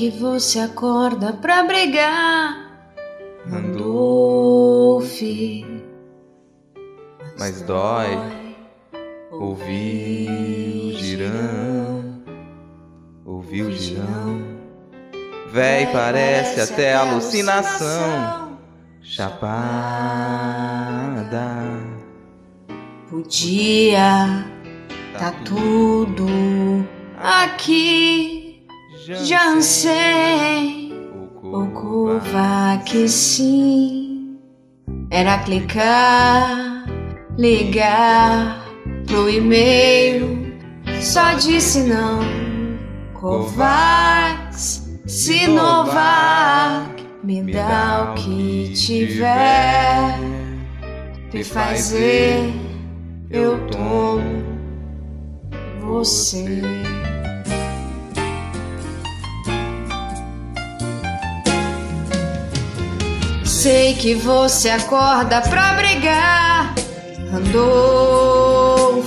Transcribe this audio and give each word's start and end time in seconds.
Que 0.00 0.08
você 0.08 0.60
acorda 0.60 1.34
pra 1.34 1.62
brigar, 1.62 2.88
Randolph. 3.46 5.20
Mas 7.38 7.60
dói 7.60 8.16
ouvir 9.30 10.30
o 10.88 10.92
girão, 10.96 12.22
ouvir 13.26 13.64
o 13.64 13.72
girão. 13.72 14.42
Véi, 15.52 15.86
parece 15.88 16.62
até 16.62 16.94
alucinação. 16.94 18.58
Chapada. 19.02 19.50
Podia 23.10 24.46
tá 25.12 25.30
tudo 25.44 26.26
aqui. 27.18 28.39
Já 29.12 29.60
sei. 29.60 30.92
O 31.42 31.66
que 32.84 33.08
sim. 33.08 34.38
Era 35.10 35.38
clicar, 35.38 36.86
ligar 37.36 38.64
pro 39.06 39.28
e-mail. 39.28 40.54
Só 41.00 41.32
disse 41.34 41.80
não. 41.80 42.20
Covax, 43.14 44.88
Sinovac. 45.06 47.04
Me 47.24 47.42
dá 47.52 48.12
o 48.12 48.14
que 48.14 48.72
tiver. 48.74 50.18
Me 51.34 51.42
fazer, 51.44 52.52
eu 53.28 53.66
tomo 53.66 54.44
você. 55.80 56.62
Sei 63.60 63.92
que 63.92 64.14
você 64.14 64.70
acorda 64.70 65.42
pra 65.42 65.74
brigar, 65.74 66.74
Randolph, 67.30 69.04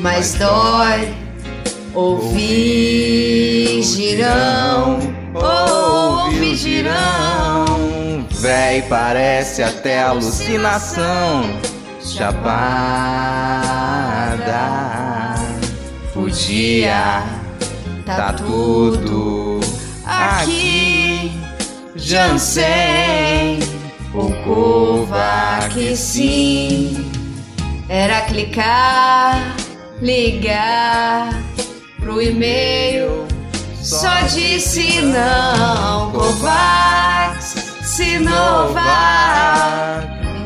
mas 0.00 0.34
dói 0.34 1.14
ouvir 1.94 3.80
girão, 3.84 4.98
oh, 5.32 6.24
ouvir 6.24 6.56
girão. 6.56 8.26
Véi, 8.40 8.82
parece 8.82 9.62
até 9.62 10.02
alucinação. 10.02 11.44
Chapada. 12.02 12.50
Podia 16.12 17.22
tá 18.04 18.32
tudo 18.32 19.60
aqui. 20.04 20.89
Jansen, 22.00 23.60
o 24.14 24.32
que 25.72 25.94
sim. 25.96 27.10
Era 27.88 28.22
clicar, 28.22 29.54
ligar 30.00 31.32
pro 31.98 32.22
e-mail. 32.22 33.26
Só 33.80 34.20
disse 34.32 35.00
não, 35.02 36.10
Covax, 36.10 37.54
Sinovac. 37.82 38.80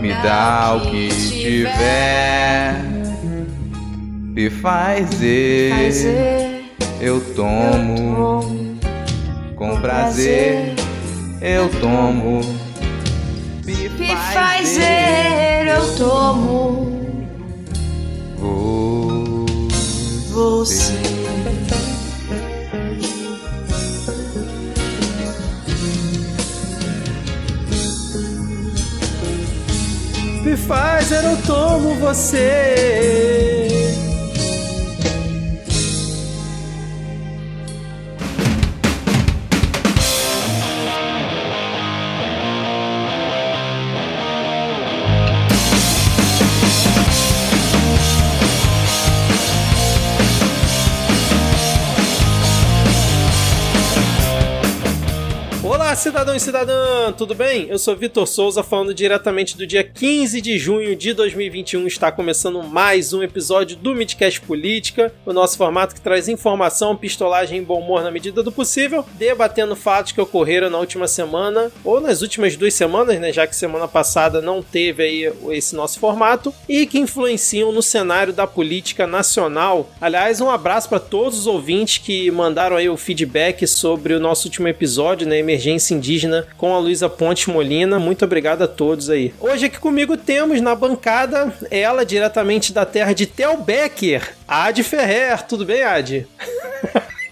Me 0.00 0.12
dá 0.14 0.74
o 0.76 0.90
que 0.90 1.08
tiver. 1.08 2.74
Me 4.34 4.50
fazer, 4.50 5.70
Fazer, 5.70 6.64
eu 7.00 7.20
tomo 7.36 8.76
Com 9.54 9.80
prazer, 9.80 10.74
eu 11.44 11.68
tomo. 11.78 12.40
Me 13.66 13.90
Pfizer, 13.90 15.66
eu 15.68 15.96
tomo 15.96 16.90
você. 20.30 20.94
Pfizer, 30.42 31.24
eu 31.24 31.36
tomo 31.46 31.94
você. 31.96 33.73
Olá, 55.74 55.92
cidadão 55.96 56.36
e 56.36 56.40
cidadã, 56.40 57.10
tudo 57.18 57.34
bem? 57.34 57.66
Eu 57.68 57.80
sou 57.80 57.96
Vitor 57.96 58.28
Souza, 58.28 58.62
falando 58.62 58.94
diretamente 58.94 59.56
do 59.56 59.66
dia 59.66 59.82
15 59.82 60.40
de 60.40 60.56
junho 60.56 60.94
de 60.94 61.12
2021. 61.12 61.84
Está 61.88 62.12
começando 62.12 62.62
mais 62.62 63.12
um 63.12 63.24
episódio 63.24 63.76
do 63.76 63.92
Midcast 63.92 64.40
Política, 64.42 65.12
o 65.26 65.32
nosso 65.32 65.58
formato 65.58 65.92
que 65.92 66.00
traz 66.00 66.28
informação, 66.28 66.96
pistolagem 66.96 67.58
e 67.58 67.60
bom 67.60 67.80
humor 67.80 68.04
na 68.04 68.12
medida 68.12 68.40
do 68.40 68.52
possível, 68.52 69.04
debatendo 69.14 69.74
fatos 69.74 70.12
que 70.12 70.20
ocorreram 70.20 70.70
na 70.70 70.78
última 70.78 71.08
semana, 71.08 71.72
ou 71.82 72.00
nas 72.00 72.22
últimas 72.22 72.54
duas 72.56 72.72
semanas, 72.72 73.18
né? 73.18 73.32
Já 73.32 73.44
que 73.44 73.56
semana 73.56 73.88
passada 73.88 74.40
não 74.40 74.62
teve 74.62 75.02
aí 75.02 75.32
esse 75.50 75.74
nosso 75.74 75.98
formato, 75.98 76.54
e 76.68 76.86
que 76.86 77.00
influenciam 77.00 77.72
no 77.72 77.82
cenário 77.82 78.32
da 78.32 78.46
política 78.46 79.08
nacional. 79.08 79.90
Aliás, 80.00 80.40
um 80.40 80.48
abraço 80.48 80.88
para 80.88 81.00
todos 81.00 81.36
os 81.36 81.46
ouvintes 81.48 81.98
que 81.98 82.30
mandaram 82.30 82.76
aí 82.76 82.88
o 82.88 82.96
feedback 82.96 83.66
sobre 83.66 84.14
o 84.14 84.20
nosso 84.20 84.46
último 84.46 84.68
episódio, 84.68 85.26
né? 85.26 85.36
Emergência 85.40 85.63
Indígena 85.70 86.46
com 86.56 86.74
a 86.74 86.78
Luísa 86.78 87.08
Ponte 87.08 87.50
Molina. 87.50 87.98
Muito 87.98 88.24
obrigado 88.24 88.62
a 88.62 88.68
todos 88.68 89.10
aí. 89.10 89.32
Hoje 89.40 89.66
aqui 89.66 89.78
comigo 89.78 90.16
temos 90.16 90.60
na 90.60 90.74
bancada 90.74 91.52
ela 91.70 92.04
diretamente 92.04 92.72
da 92.72 92.84
terra 92.84 93.12
de 93.12 93.26
Tel 93.26 93.56
Becker, 93.56 94.34
Ad 94.46 94.82
Ferrer. 94.82 95.42
Tudo 95.46 95.64
bem, 95.64 95.82
Ad? 95.82 96.26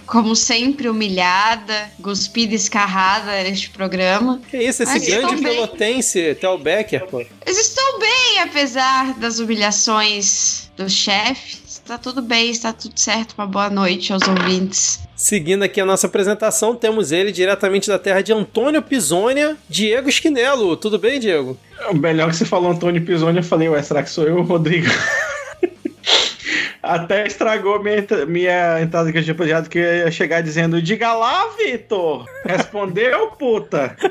Como 0.07 0.37
sempre, 0.37 0.91
humilhada, 0.91 1.91
cuspida 2.03 2.53
e 2.53 2.57
escarrada 2.57 3.43
neste 3.45 3.71
programa. 3.71 4.41
Que 4.51 4.59
isso, 4.59 4.83
esse 4.83 4.93
Mas 4.93 5.07
grande 5.07 5.41
pelotense, 5.43 6.35
Tel 6.35 6.59
Becker, 6.59 7.07
pô. 7.07 7.25
Mas 7.47 7.59
estou 7.59 7.99
bem, 7.99 8.41
apesar 8.41 9.15
das 9.15 9.39
humilhações 9.39 10.71
do 10.77 10.89
chefe. 10.91 11.63
Está 11.67 11.97
tudo 11.97 12.21
bem, 12.21 12.51
está 12.51 12.73
tudo 12.73 12.99
certo. 12.99 13.35
Uma 13.39 13.47
boa 13.47 13.71
noite 13.71 14.13
aos 14.13 14.23
ouvintes. 14.29 15.01
Seguindo 15.23 15.63
aqui 15.63 15.81
a 15.81 15.85
nossa 15.85 16.09
apresentação, 16.09 16.75
temos 16.75 17.13
ele 17.13 17.31
diretamente 17.31 17.89
da 17.89 17.97
terra 17.97 18.23
de 18.23 18.33
Antônio 18.33 18.83
Pisônia, 18.83 19.57
Diego 19.69 20.09
Esquinelo. 20.09 20.77
Tudo 20.77 20.99
bem, 20.99 21.21
Diego? 21.21 21.57
O 21.91 21.95
melhor 21.95 22.29
que 22.29 22.35
você 22.35 22.45
falou 22.45 22.73
Antônio 22.73 23.05
Pisoni, 23.05 23.37
eu 23.37 23.45
falei, 23.45 23.69
ué, 23.69 23.81
será 23.81 24.03
que 24.03 24.11
sou 24.11 24.25
eu, 24.25 24.43
Rodrigo? 24.43 24.89
Até 26.83 27.25
estragou 27.25 27.81
minha, 27.81 28.05
minha 28.27 28.83
entrada 28.83 29.13
que 29.13 29.19
eu 29.19 29.23
tinha 29.23 29.37
planejado, 29.37 29.71
que 29.71 29.79
eu 29.79 29.99
ia 29.99 30.11
chegar 30.11 30.41
dizendo, 30.41 30.83
diga 30.83 31.15
lá, 31.15 31.51
Vitor! 31.57 32.27
Respondeu, 32.45 33.29
puta! 33.39 33.97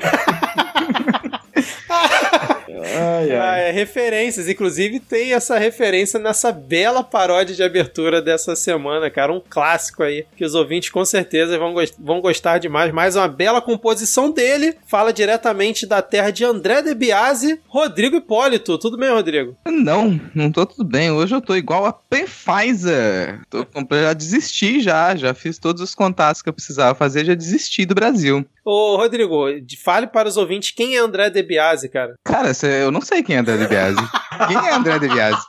ai, 2.80 3.32
Ah, 3.32 3.50
ai. 3.52 3.68
é 3.68 3.70
referências. 3.70 4.48
Inclusive, 4.48 5.00
tem 5.00 5.32
essa 5.32 5.58
referência 5.58 6.18
nessa 6.18 6.50
bela 6.52 7.02
paródia 7.02 7.54
de 7.54 7.62
abertura 7.62 8.20
dessa 8.22 8.54
semana, 8.56 9.10
cara. 9.10 9.32
Um 9.32 9.40
clássico 9.40 10.02
aí, 10.02 10.24
que 10.36 10.44
os 10.44 10.54
ouvintes 10.54 10.90
com 10.90 11.04
certeza 11.04 11.58
vão, 11.58 11.72
gos- 11.74 11.94
vão 11.98 12.20
gostar 12.20 12.58
demais. 12.58 12.92
Mais 12.92 13.16
uma 13.16 13.28
bela 13.28 13.60
composição 13.60 14.30
dele. 14.30 14.74
Fala 14.86 15.12
diretamente 15.12 15.86
da 15.86 16.00
terra 16.02 16.30
de 16.30 16.44
André 16.44 16.82
de 16.82 16.94
Biasi, 16.94 17.60
Rodrigo 17.68 18.16
Hipólito. 18.16 18.78
Tudo 18.78 18.96
bem, 18.96 19.10
Rodrigo? 19.10 19.56
Não, 19.66 20.20
não 20.34 20.50
tô 20.50 20.64
tudo 20.66 20.84
bem. 20.84 21.10
Hoje 21.10 21.34
eu 21.34 21.40
tô 21.40 21.54
igual 21.56 21.86
a 21.86 21.92
Pfizer. 21.92 23.40
Tô, 23.50 23.66
já 23.92 24.12
desisti 24.12 24.80
já, 24.80 25.14
já 25.16 25.34
fiz 25.34 25.58
todos 25.58 25.82
os 25.82 25.94
contatos 25.94 26.42
que 26.42 26.48
eu 26.48 26.52
precisava 26.52 26.94
fazer, 26.94 27.24
já 27.24 27.34
desisti 27.34 27.84
do 27.84 27.94
Brasil. 27.94 28.44
Ô, 28.64 28.96
Rodrigo, 28.96 29.46
fale 29.82 30.06
para 30.06 30.28
os 30.28 30.36
ouvintes 30.36 30.70
quem 30.70 30.94
é 30.96 30.98
André 31.00 31.28
de 31.30 31.42
Biasi, 31.42 31.88
cara. 31.88 32.14
Cara, 32.24 32.54
cê- 32.66 32.82
eu 32.84 32.90
não 32.92 33.00
sei 33.00 33.22
quem 33.22 33.36
é 33.36 33.38
André 33.40 33.56
de 33.56 33.66
Biasi. 33.66 33.98
quem 34.48 34.56
é 34.56 34.74
André 34.74 34.98
de 34.98 35.08
Biasi? 35.08 35.42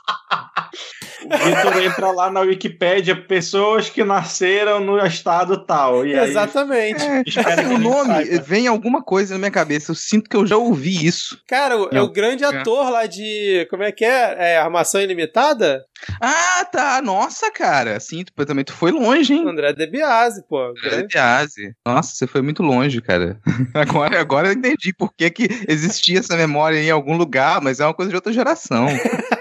Vitor 1.28 1.82
entra 1.82 2.10
lá 2.10 2.30
na 2.30 2.40
Wikipédia, 2.40 3.16
pessoas 3.16 3.88
que 3.90 4.04
nasceram 4.04 4.80
no 4.80 4.98
estado 5.04 5.64
tal. 5.64 6.06
E 6.06 6.18
aí, 6.18 6.28
Exatamente. 6.30 7.02
É, 7.02 7.22
assim, 7.52 7.74
o 7.74 7.78
nome 7.78 8.12
saiba. 8.26 8.42
vem 8.42 8.66
alguma 8.66 9.02
coisa 9.02 9.34
na 9.34 9.38
minha 9.38 9.50
cabeça. 9.50 9.90
Eu 9.90 9.94
sinto 9.94 10.28
que 10.28 10.36
eu 10.36 10.46
já 10.46 10.56
ouvi 10.56 11.06
isso. 11.06 11.38
Cara, 11.48 11.74
é 11.92 12.00
o 12.00 12.10
grande 12.10 12.44
ator 12.44 12.90
lá 12.90 13.06
de. 13.06 13.66
Como 13.70 13.82
é 13.82 13.92
que 13.92 14.04
é? 14.04 14.36
É 14.54 14.58
Armação 14.58 15.00
Ilimitada? 15.00 15.84
Ah, 16.20 16.64
tá. 16.70 17.00
Nossa, 17.02 17.50
cara. 17.50 17.98
Sim, 18.00 18.24
tu, 18.24 18.46
também 18.46 18.64
tu 18.64 18.72
foi 18.72 18.90
longe, 18.90 19.32
hein? 19.32 19.44
André 19.48 19.72
DeBiase, 19.72 20.44
pô. 20.48 20.60
André 20.62 20.90
Grande- 20.90 21.06
Biase. 21.12 21.74
Nossa, 21.86 22.14
você 22.14 22.26
foi 22.26 22.42
muito 22.42 22.62
longe, 22.62 23.00
cara. 23.00 23.38
Agora, 23.74 24.20
agora 24.20 24.48
eu 24.48 24.52
entendi 24.52 24.92
por 24.96 25.12
que, 25.16 25.30
que 25.30 25.48
existia 25.68 26.18
essa 26.18 26.36
memória 26.36 26.78
em 26.78 26.90
algum 26.90 27.16
lugar, 27.16 27.60
mas 27.60 27.80
é 27.80 27.84
uma 27.84 27.94
coisa 27.94 28.10
de 28.10 28.16
outra 28.16 28.32
geração. 28.32 28.86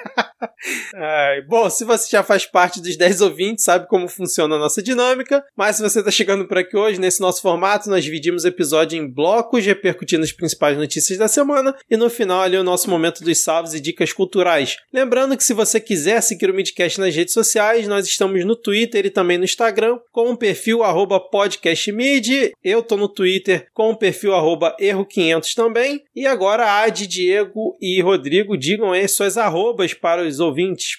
Ai, 0.95 1.42
bom, 1.42 1.69
se 1.69 1.83
você 1.83 2.10
já 2.10 2.24
faz 2.24 2.45
parte 2.45 2.81
dos 2.81 2.95
10 2.95 3.21
ouvintes, 3.21 3.65
sabe 3.65 3.88
como 3.88 4.07
funciona 4.07 4.56
a 4.56 4.60
nossa 4.60 4.81
dinâmica. 4.81 5.44
Mas 5.56 5.75
se 5.75 5.81
você 5.81 6.00
está 6.00 6.12
chegando 6.12 6.48
por 6.48 6.57
aqui 6.57 6.77
hoje, 6.77 7.00
nesse 7.00 7.21
nosso 7.21 7.42
formato, 7.42 7.89
nós 7.89 8.04
dividimos 8.04 8.44
o 8.44 8.48
episódio 8.48 8.98
em 8.98 9.07
blocos, 9.07 9.65
repercutindo 9.65 10.24
as 10.24 10.31
principais 10.31 10.77
notícias 10.77 11.18
da 11.18 11.27
semana. 11.27 11.75
E 11.89 11.98
no 11.98 12.10
final, 12.10 12.42
ali, 12.42 12.57
o 12.57 12.63
nosso 12.63 12.89
momento 12.89 13.24
dos 13.24 13.39
salves 13.39 13.74
e 13.74 13.80
dicas 13.80 14.13
culturais. 14.13 14.77
Lembrando 14.92 15.36
que 15.36 15.44
se 15.44 15.54
você 15.54 15.80
quiser 15.80 16.21
seguir 16.21 16.50
o 16.50 16.54
Midcast 16.54 17.00
nas 17.00 17.16
redes 17.16 17.33
sociais, 17.33 17.88
nós 17.88 18.06
estamos 18.06 18.45
no 18.45 18.56
Twitter 18.56 19.06
e 19.06 19.09
também 19.09 19.38
no 19.38 19.44
Instagram, 19.44 20.00
com 20.12 20.31
o 20.31 20.38
perfil 20.38 20.83
arroba 20.83 21.19
podcastmid. 21.19 22.51
Eu 22.63 22.81
tô 22.81 22.95
no 22.95 23.09
Twitter 23.09 23.68
com 23.74 23.89
o 23.89 23.98
perfil 23.98 24.33
arroba 24.33 24.75
erro500 24.80 25.54
também. 25.54 26.04
E 26.16 26.25
agora, 26.25 26.83
Adi, 26.83 27.07
Diego 27.07 27.75
e 27.81 28.01
Rodrigo, 28.01 28.57
digam 28.57 28.92
aí 28.92 29.07
suas 29.07 29.38
arrobas 29.38 29.94
para 29.94 30.24
os 30.24 30.39
ouvintes, 30.39 30.53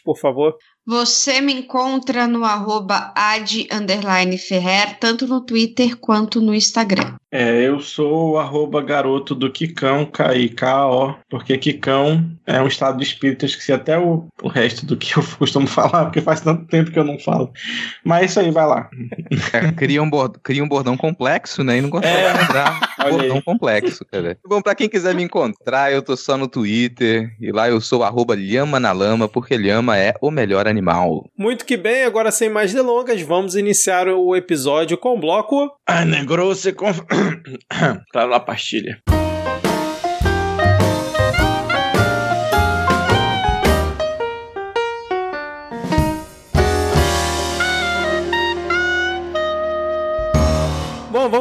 por 0.04 0.18
favor. 0.18 0.56
Você 0.86 1.40
me 1.40 1.52
encontra 1.54 2.26
no 2.26 2.44
arroba 2.44 3.12
ad 3.16 3.48
underline 3.72 4.36
ferrer, 4.36 4.98
tanto 4.98 5.26
no 5.26 5.44
Twitter 5.44 5.96
quanto 5.96 6.40
no 6.40 6.54
Instagram. 6.54 7.16
É, 7.36 7.66
eu 7.66 7.80
sou 7.80 8.30
o 8.34 8.38
arroba 8.38 8.80
garoto 8.80 9.34
do 9.34 9.50
Kikão, 9.50 10.06
K-I-K-O, 10.06 11.16
porque 11.28 11.58
Kikão 11.58 12.30
é 12.46 12.60
um 12.62 12.68
estado 12.68 12.96
de 12.98 13.02
espírito, 13.02 13.44
eu 13.44 13.48
esqueci 13.48 13.72
até 13.72 13.98
o, 13.98 14.26
o 14.40 14.46
resto 14.48 14.86
do 14.86 14.96
que 14.96 15.14
eu 15.18 15.24
costumo 15.36 15.66
falar, 15.66 16.04
porque 16.04 16.20
faz 16.20 16.40
tanto 16.40 16.64
tempo 16.66 16.92
que 16.92 16.98
eu 16.98 17.02
não 17.04 17.18
falo. 17.18 17.50
Mas 18.04 18.22
é 18.22 18.24
isso 18.26 18.40
aí, 18.40 18.50
vai 18.52 18.66
lá. 18.66 18.88
É, 19.52 19.72
cria, 19.72 20.00
um 20.00 20.08
bord- 20.08 20.38
cria 20.44 20.62
um 20.62 20.68
bordão 20.68 20.96
complexo, 20.96 21.64
né? 21.64 21.78
E 21.78 21.80
não 21.80 21.90
consegue 21.90 22.16
É. 22.16 22.32
lembrar. 22.32 22.94
Bordão 23.04 23.36
aí. 23.36 23.42
complexo, 23.42 24.02
cara. 24.10 24.38
Bom, 24.48 24.62
pra 24.62 24.74
quem 24.74 24.88
quiser 24.88 25.14
me 25.14 25.22
encontrar, 25.22 25.92
eu 25.92 26.00
tô 26.00 26.16
só 26.16 26.38
no 26.38 26.48
Twitter. 26.48 27.34
E 27.38 27.50
lá 27.52 27.68
eu 27.68 27.78
sou 27.80 28.02
arroba 28.02 28.34
Lhama 28.34 28.80
na 28.80 28.92
Lama, 28.92 29.28
porque 29.28 29.58
Lhama 29.58 29.98
é 29.98 30.14
o 30.22 30.30
melhor 30.30 30.66
animal. 30.66 31.28
Muito 31.36 31.66
que 31.66 31.76
bem, 31.76 32.04
agora 32.04 32.30
sem 32.30 32.48
mais 32.48 32.72
delongas, 32.72 33.20
vamos 33.20 33.56
iniciar 33.56 34.08
o 34.08 34.34
episódio 34.34 34.96
com 34.96 35.16
o 35.16 35.20
bloco. 35.20 35.70
Ai, 35.86 36.04
negro, 36.06 36.46
você... 36.46 36.72
Conf... 36.72 37.00
tá 38.12 38.24
lá 38.24 38.36
a 38.36 38.40
pastilha. 38.40 39.00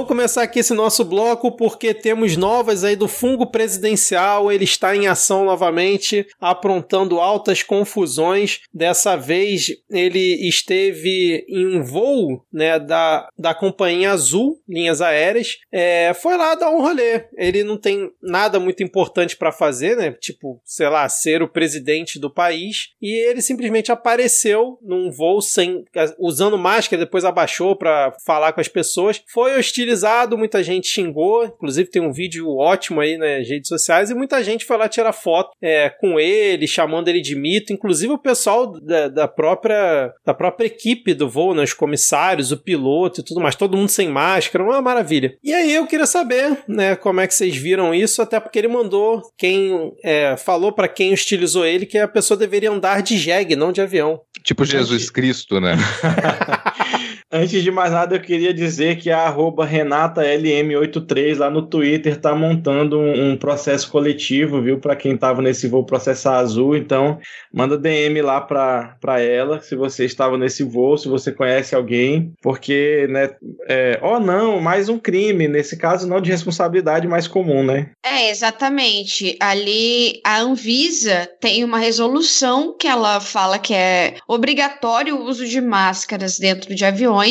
Vamos 0.04 0.08
começar 0.08 0.44
aqui 0.44 0.60
esse 0.60 0.74
nosso 0.74 1.06
bloco 1.06 1.56
porque 1.56 1.94
temos 1.94 2.36
novas 2.36 2.84
aí 2.84 2.96
do 2.96 3.08
fungo 3.08 3.48
presidencial. 3.48 4.52
Ele 4.52 4.66
está 4.66 4.94
em 4.94 5.08
ação 5.08 5.46
novamente, 5.46 6.28
aprontando 6.42 7.22
altas 7.22 7.64
confusões. 7.64 8.60
Dessa 8.74 9.16
vez 9.16 9.68
ele 9.90 10.48
esteve 10.48 11.46
em 11.48 11.66
um 11.66 11.84
voo 11.84 12.46
né, 12.52 12.78
da, 12.80 13.30
da 13.38 13.56
companhia 13.56 14.12
Azul, 14.12 14.60
linhas 14.68 15.02
aéreas. 15.02 15.58
É, 15.72 16.14
foi 16.14 16.36
lá 16.38 16.54
dar 16.56 16.70
um 16.70 16.82
rolê. 16.82 17.26
Ele 17.38 17.64
não 17.64 17.78
tem 17.78 18.12
nada 18.22 18.60
muito 18.60 18.84
importante 18.84 19.38
para 19.38 19.54
fazer, 19.54 19.96
né? 19.96 20.12
Tipo, 20.12 20.60
sei 20.66 20.90
lá, 20.90 21.08
ser 21.08 21.42
o 21.42 21.48
presidente 21.48 22.20
do 22.20 22.30
país. 22.30 22.90
E 23.02 23.10
ele 23.30 23.42
simplesmente 23.42 23.92
apareceu 23.92 24.78
num 24.82 25.10
voo 25.10 25.42
sem 25.42 25.86
usando 26.20 26.58
máscara, 26.58 27.06
depois 27.06 27.24
abaixou 27.24 27.76
para 27.76 28.14
falar 28.26 28.52
com 28.52 28.60
as 28.60 28.68
pessoas. 28.68 29.24
Foi 29.32 29.58
hostilizado, 29.94 30.38
muita 30.38 30.64
gente 30.64 30.88
xingou, 30.88 31.46
inclusive 31.46 31.90
tem 31.90 32.02
um 32.02 32.12
vídeo 32.12 32.50
ótimo 32.58 33.00
aí 33.00 33.18
nas 33.18 33.48
redes 33.48 33.68
sociais 33.68 34.10
e 34.10 34.14
muita 34.14 34.44
gente 34.44 34.66
foi 34.66 34.78
lá 34.78 34.90
tirar 34.90 35.14
foto 35.14 35.52
é, 35.62 35.90
com 35.90 36.20
ele, 36.20 36.68
chamando 36.68 37.08
ele 37.08 37.22
de 37.22 37.36
mito, 37.36 37.72
inclusive 37.72 38.14
o 38.14 38.18
pessoal 38.18 38.80
da, 38.80 39.08
da 39.08 39.28
própria 39.28 40.12
da 40.26 40.34
própria 40.34 40.68
equipe 40.68 41.14
do 41.14 41.30
voo, 41.30 41.54
né, 41.54 41.64
os 41.64 41.74
comissários, 41.74 42.52
o 42.52 42.58
piloto 42.58 43.22
e 43.22 43.24
tudo 43.24 43.40
mais, 43.40 43.56
todo 43.56 43.78
mundo 43.78 43.90
sem 43.90 44.10
máscara, 44.10 44.64
uma 44.64 44.82
maravilha. 44.82 45.36
E 45.44 45.54
aí 45.54 45.74
eu 45.74 45.86
queria 45.86 46.06
saber, 46.06 46.58
né, 46.68 46.96
como 46.96 47.22
é 47.22 47.28
que 47.28 47.34
vocês 47.34 47.56
viram 47.56 47.94
isso, 47.94 48.22
até 48.22 48.40
porque 48.40 48.58
ele 48.58 48.68
mandou 48.68 49.22
quem 49.38 49.94
é, 50.04 50.36
falou 50.38 50.72
para 50.72 50.88
quem 50.88 51.14
hostilizou 51.14 51.66
ele 51.66 51.86
que 51.86 51.98
a 51.98 52.08
pessoa 52.08 52.38
deveria 52.38 52.72
andar 52.72 53.02
de 53.02 53.18
jegue, 53.18 53.56
não 53.56 53.72
de 53.72 53.82
avião. 53.82 54.20
Tipo 54.44 54.66
Jesus 54.66 55.10
Cristo, 55.10 55.60
né? 55.60 55.76
Antes 57.36 57.64
de 57.64 57.72
mais 57.72 57.92
nada, 57.92 58.16
eu 58.16 58.22
queria 58.22 58.54
dizer 58.54 58.98
que 58.98 59.10
a 59.10 59.22
arroba 59.22 59.68
RenataLM83 59.68 61.36
lá 61.40 61.50
no 61.50 61.64
Twitter 61.64 62.22
tá 62.22 62.36
montando 62.36 63.00
um, 63.00 63.32
um 63.32 63.36
processo 63.36 63.90
coletivo, 63.90 64.62
viu? 64.62 64.80
Para 64.80 64.96
quem 64.96 65.18
tava 65.18 65.42
nesse 65.42 65.68
voo 65.68 65.84
processar 65.84 66.38
azul. 66.38 66.78
Então, 66.78 67.18
manda 67.52 67.76
DM 67.76 68.22
lá 68.22 68.40
pra 68.40 69.20
ela, 69.20 69.60
se 69.60 69.76
você 69.76 70.06
estava 70.06 70.38
nesse 70.38 70.64
voo, 70.64 70.96
se 70.96 71.08
você 71.08 71.32
conhece 71.32 71.74
alguém, 71.74 72.32
porque, 72.40 73.08
né? 73.10 73.32
É, 73.68 74.00
oh, 74.04 74.20
não, 74.20 74.62
mais 74.62 74.88
um 74.88 75.00
crime. 75.00 75.48
Nesse 75.48 75.76
caso, 75.76 76.08
não 76.08 76.22
de 76.22 76.30
responsabilidade 76.30 77.08
mais 77.08 77.28
comum, 77.28 77.64
né? 77.64 77.90
É, 78.06 78.30
exatamente. 78.30 79.36
Ali 79.40 80.22
a 80.24 80.40
Anvisa 80.40 81.28
tem 81.42 81.64
uma 81.64 81.80
resolução 81.80 82.78
que 82.78 82.88
ela 82.88 83.20
fala 83.20 83.58
que 83.58 83.74
é 83.74 84.18
obrigatório 84.28 85.16
o 85.16 85.26
uso 85.26 85.48
de 85.48 85.60
máscaras 85.60 86.38
dentro 86.38 86.76
de 86.76 86.86
aviões. 86.86 87.23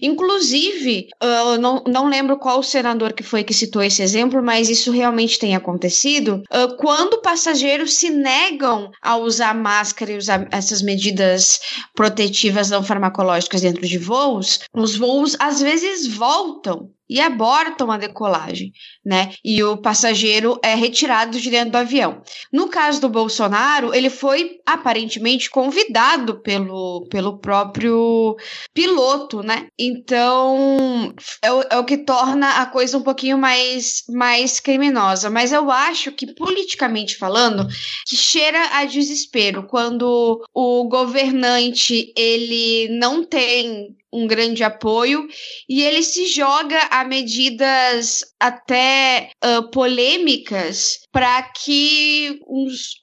Inclusive, 0.00 1.08
eu 1.20 1.58
não, 1.58 1.82
não 1.86 2.08
lembro 2.08 2.38
qual 2.38 2.58
o 2.58 2.62
senador 2.62 3.12
que 3.12 3.22
foi 3.22 3.44
que 3.44 3.54
citou 3.54 3.82
esse 3.82 4.02
exemplo, 4.02 4.42
mas 4.42 4.68
isso 4.68 4.90
realmente 4.90 5.38
tem 5.38 5.54
acontecido. 5.54 6.42
ah, 6.50 6.68
quando 6.78 7.20
passageiros 7.20 7.94
se 7.94 8.10
negam 8.10 8.90
a 9.00 9.16
usar 9.16 9.54
máscara 9.54 10.12
e 10.12 10.16
usar 10.16 10.48
essas 10.50 10.82
medidas 10.82 11.60
protetivas 11.94 12.70
não 12.70 12.82
farmacológicas 12.82 13.60
dentro 13.60 13.86
de 13.86 13.98
voos, 13.98 14.60
os 14.74 14.96
voos 14.96 15.36
às 15.38 15.60
vezes 15.60 16.06
voltam 16.06 16.90
e 17.12 17.20
abortam 17.20 17.90
a 17.90 17.98
decolagem, 17.98 18.72
né? 19.04 19.34
E 19.44 19.62
o 19.62 19.76
passageiro 19.76 20.58
é 20.64 20.74
retirado 20.74 21.38
de 21.38 21.50
dentro 21.50 21.72
do 21.72 21.76
avião. 21.76 22.22
No 22.50 22.68
caso 22.68 23.02
do 23.02 23.08
Bolsonaro, 23.10 23.94
ele 23.94 24.08
foi 24.08 24.60
aparentemente 24.64 25.50
convidado 25.50 26.40
pelo, 26.40 27.06
pelo 27.10 27.38
próprio 27.38 28.34
piloto, 28.72 29.42
né? 29.42 29.66
Então 29.78 31.14
é 31.42 31.52
o, 31.52 31.62
é 31.70 31.78
o 31.78 31.84
que 31.84 31.98
torna 31.98 32.62
a 32.62 32.66
coisa 32.66 32.96
um 32.96 33.02
pouquinho 33.02 33.36
mais, 33.36 34.04
mais 34.08 34.58
criminosa. 34.58 35.28
Mas 35.28 35.52
eu 35.52 35.70
acho 35.70 36.12
que, 36.12 36.32
politicamente 36.32 37.18
falando, 37.18 37.68
que 38.06 38.16
cheira 38.16 38.78
a 38.78 38.86
desespero 38.86 39.64
quando 39.64 40.42
o 40.54 40.88
governante 40.88 42.10
ele 42.16 42.88
não 42.88 43.22
tem 43.22 43.94
um 44.12 44.26
grande 44.26 44.62
apoio. 44.62 45.26
E 45.68 45.82
ele 45.82 46.02
se 46.02 46.26
joga 46.26 46.78
a 46.90 47.04
medidas 47.04 48.22
até 48.38 49.30
uh, 49.44 49.70
polêmicas 49.70 51.01
para 51.12 51.42
que 51.42 52.40
uns, 52.48 52.98